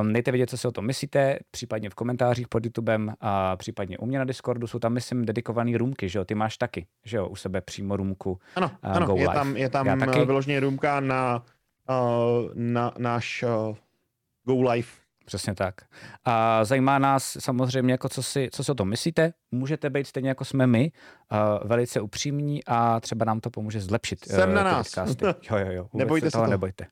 Um, 0.00 0.12
dejte 0.12 0.30
vědět, 0.30 0.50
co 0.50 0.58
si 0.58 0.68
o 0.68 0.72
tom 0.72 0.86
myslíte, 0.86 1.38
případně 1.50 1.90
v 1.90 1.94
komentářích 1.94 2.48
pod 2.48 2.64
YouTubem 2.64 3.14
a 3.20 3.56
případně 3.56 3.98
u 3.98 4.06
mě 4.06 4.18
na 4.18 4.24
Discordu 4.24 4.66
jsou 4.66 4.78
tam, 4.78 4.92
myslím, 4.92 5.24
dedikované 5.24 5.78
růmky, 5.78 6.08
že 6.08 6.18
jo? 6.18 6.24
Ty 6.24 6.34
máš 6.34 6.56
taky, 6.56 6.86
že 7.04 7.16
jo, 7.16 7.28
u 7.28 7.36
sebe 7.36 7.60
přímo 7.60 7.96
růmku. 7.96 8.38
Ano, 8.56 8.70
ano, 8.82 9.06
Go 9.06 9.16
je 9.16 9.20
Live. 9.20 9.34
tam, 9.34 9.56
je 9.56 9.70
tam 9.70 10.02
eh, 10.02 10.24
vyloženě 10.24 10.60
růmka 10.60 11.00
na, 11.00 11.42
uh, 11.90 12.50
na 12.54 12.92
náš 12.98 13.42
uh, 13.42 13.76
Go 14.44 14.70
Live. 14.70 14.88
Přesně 15.24 15.54
tak. 15.54 15.74
A 16.24 16.64
zajímá 16.64 16.98
nás 16.98 17.36
samozřejmě, 17.40 17.92
jako 17.94 18.08
co, 18.08 18.22
si, 18.22 18.48
co 18.52 18.64
si 18.64 18.72
o 18.72 18.74
tom 18.74 18.88
myslíte. 18.88 19.32
Můžete 19.50 19.90
být 19.90 20.06
stejně 20.06 20.28
jako 20.28 20.44
jsme 20.44 20.66
my, 20.66 20.92
uh, 21.32 21.68
velice 21.68 22.00
upřímní 22.00 22.64
a 22.66 23.00
třeba 23.00 23.24
nám 23.24 23.40
to 23.40 23.50
pomůže 23.50 23.80
zlepšit. 23.80 24.24
Jsem 24.24 24.50
eh, 24.50 24.54
na 24.54 24.64
nás. 24.64 24.88
podcasty. 24.88 25.24
Jo, 25.50 25.58
jo, 25.58 25.72
jo. 25.72 25.88
Nebojte 25.94 26.26
se 26.26 26.32
toho, 26.32 26.44
toho. 26.44 26.50
nebojte. 26.50 26.86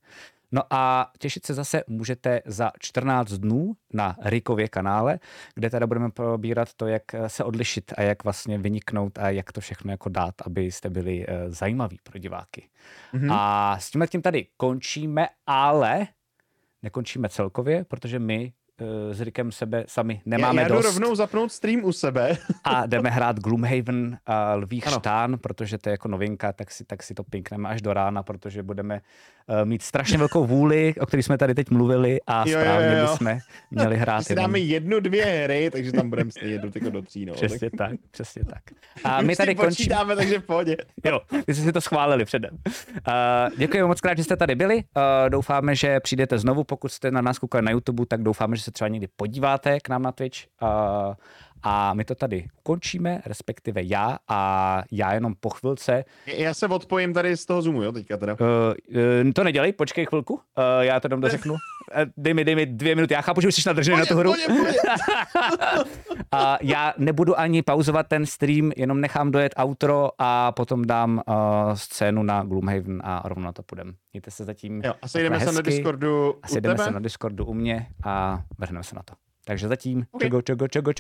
No 0.53 0.63
a 0.71 1.11
těšit 1.19 1.47
se 1.47 1.55
zase 1.55 1.85
můžete 1.87 2.41
za 2.47 2.71
14 2.79 3.33
dnů 3.33 3.73
na 3.93 4.17
Rikově 4.23 4.69
kanále, 4.69 5.19
kde 5.55 5.71
teda 5.71 5.87
budeme 5.87 6.11
probírat 6.11 6.75
to, 6.75 6.87
jak 6.87 7.15
eh, 7.15 7.29
se 7.29 7.45
odlišit 7.45 7.93
a 7.97 8.03
jak 8.03 8.25
vlastně 8.25 8.59
vyniknout 8.59 9.19
a 9.19 9.31
jak 9.31 9.53
to 9.53 9.61
všechno 9.61 9.91
jako 9.91 10.09
dát, 10.09 10.35
abyste 10.47 10.91
byli 10.91 11.27
uh, 11.27 11.35
zajímaví 11.49 11.99
pro 12.03 12.19
diváky. 12.19 12.69
Mhm. 13.13 13.31
A 13.33 13.77
s 13.79 13.91
tímhle 13.91 14.07
tím 14.07 14.23
tady 14.23 14.47
končíme, 14.57 15.29
ale 15.47 16.07
nekončíme 16.83 17.29
celkově, 17.29 17.85
protože 17.85 18.19
my 18.19 18.53
eh, 18.53 18.62
s 19.11 19.21
Rikem 19.21 19.53
sebe 19.53 19.85
sami 19.89 20.21
nemáme 20.27 20.63
já, 20.63 20.63
já 20.63 20.69
jdu 20.69 20.83
dost 20.83 20.85
rovnou 20.95 21.15
zapnout 21.15 21.53
stream 21.53 21.85
u 21.85 21.93
sebe. 21.93 22.37
a 22.65 22.87
jdeme 22.87 23.11
hrát 23.11 23.41
Gloomhaven 23.41 24.19
a 24.27 24.53
Ano. 24.53 24.99
štán, 24.99 25.39
protože 25.39 25.79
to 25.79 25.89
je 25.89 25.91
jako 25.91 26.09
novinka, 26.09 26.53
tak 26.53 26.71
si, 26.71 26.85
tak 26.85 27.03
si 27.03 27.15
to 27.15 27.25
pinkneme 27.25 27.69
až 27.69 27.83
do 27.83 27.93
rána, 27.93 28.23
protože 28.23 28.63
budeme 28.63 29.01
uh, 29.49 29.69
mít 29.69 29.83
strašně 29.83 30.19
velkou 30.19 30.47
vůli, 30.47 30.95
o 31.01 31.07
které 31.07 31.23
jsme 31.23 31.39
tady 31.39 31.55
teď 31.55 31.71
mluvili 31.71 32.21
a 32.27 32.45
Jo, 32.49 32.59
jo, 32.59 32.61
správně 32.61 32.99
jo. 32.99 33.03
bychom 33.03 33.39
měli 33.71 33.97
hrát 34.03 34.23
Si 34.23 34.35
dáme 34.35 34.59
jednu, 34.59 35.01
dvě 35.01 35.25
hry, 35.25 35.71
takže 35.71 35.93
tam 35.93 36.11
budeme 36.11 36.31
stejně 36.31 36.59
do, 36.59 36.71
jako 36.75 36.91
do 36.91 37.03
tří. 37.03 37.27
No. 37.27 37.35
Přesně 37.35 37.71
tak. 37.71 37.91
tak, 37.91 38.01
přesně 38.11 38.45
tak. 38.45 38.63
A 39.05 39.23
my 39.23 39.35
si 39.35 39.37
tady 39.37 39.55
končíme. 39.55 40.17
takže 40.17 40.39
v 40.39 40.43
pohodě. 40.43 40.77
Jo, 41.05 41.21
my 41.47 41.55
jsme 41.55 41.65
si 41.65 41.73
to 41.73 41.81
schválili 41.81 42.25
předem. 42.25 42.51
Uh, 42.67 43.59
děkujeme 43.59 43.89
moc 43.89 44.01
krát, 44.01 44.19
že 44.19 44.25
jste 44.25 44.37
tady 44.37 44.55
byli. 44.55 44.75
Uh, 44.77 44.83
doufáme, 45.29 45.75
že 45.75 46.01
přijdete 46.01 46.39
znovu. 46.39 46.65
Pokud 46.65 46.93
jste 46.93 47.11
na 47.11 47.21
nás 47.21 47.39
koukali 47.39 47.65
na 47.65 47.71
YouTube, 47.71 48.07
tak 48.07 48.23
doufáme, 48.23 48.57
že 48.57 48.63
se 48.63 48.72
třeba 48.73 48.89
někdy 48.89 49.09
podíváte 49.17 49.81
k 49.81 49.89
nám 49.89 50.03
na 50.03 50.13
Twitch. 50.13 50.39
Uh, 50.63 51.15
a 51.63 51.95
my 51.95 52.05
to 52.05 52.15
tady 52.15 52.47
ukončíme, 52.59 53.23
respektive 53.27 53.83
já 53.83 54.19
a 54.29 54.83
já 54.93 55.15
jenom 55.15 55.35
po 55.41 55.51
chvilce. 55.51 56.05
Já 56.27 56.55
se 56.55 56.67
odpojím 56.67 57.15
tady 57.15 57.37
z 57.37 57.47
toho 57.47 57.63
Zoomu, 57.63 57.83
jo, 57.83 57.93
teďka 57.93 58.17
teda. 58.17 58.33
Uh, 58.33 58.39
uh, 59.25 59.33
to 59.35 59.45
nedělej, 59.45 59.73
počkej 59.73 60.07
chvilku, 60.07 60.35
uh, 60.35 60.41
já 60.81 61.01
to 61.01 61.07
jenom 61.07 61.21
dořeknu. 61.21 61.55
Dej 62.17 62.35
mi, 62.35 62.45
dej 62.45 62.55
mi 62.55 62.67
dvě 62.67 62.95
minuty, 62.95 63.15
já 63.15 63.21
chápu, 63.21 63.41
že 63.41 63.49
už 63.49 63.55
jsi 63.55 63.63
nadržený 63.67 63.99
na 63.99 64.07
tu 64.07 64.17
hru. 64.17 64.33
A 66.33 66.59
já 66.63 66.95
nebudu 66.99 67.39
ani 67.41 67.63
pauzovat 67.63 68.07
ten 68.07 68.27
stream, 68.27 68.73
jenom 68.77 69.01
nechám 69.01 69.31
dojet 69.31 69.55
outro 69.63 70.11
a 70.19 70.53
potom 70.53 70.85
dám 70.85 71.23
uh, 71.27 71.35
scénu 71.75 72.23
na 72.23 72.43
Gloomhaven 72.43 73.03
a 73.05 73.23
rovnou 73.25 73.45
na 73.45 73.53
to 73.53 73.63
půjdem. 73.63 73.95
Mějte 74.13 74.31
se 74.31 74.45
zatím 74.45 74.83
Jo, 74.85 74.95
a 75.03 75.09
sejdeme 75.09 75.41
se 75.41 75.53
na. 75.53 75.61
Discordu 75.61 76.35
a 76.43 76.49
sejdeme 76.49 76.79
se 76.79 76.91
na 76.91 77.01
Discordu 77.01 77.45
u 77.45 77.55
mě 77.55 77.87
a 78.05 78.43
vrhneme 78.59 78.85
se 78.85 78.95
na 78.97 79.03
to. 79.03 79.15
Takže 79.45 79.69
zatím, 79.69 80.07
Ok. 80.11 80.23
čego, 80.23 80.43
čego, 80.43 80.69
čego, 80.69 80.93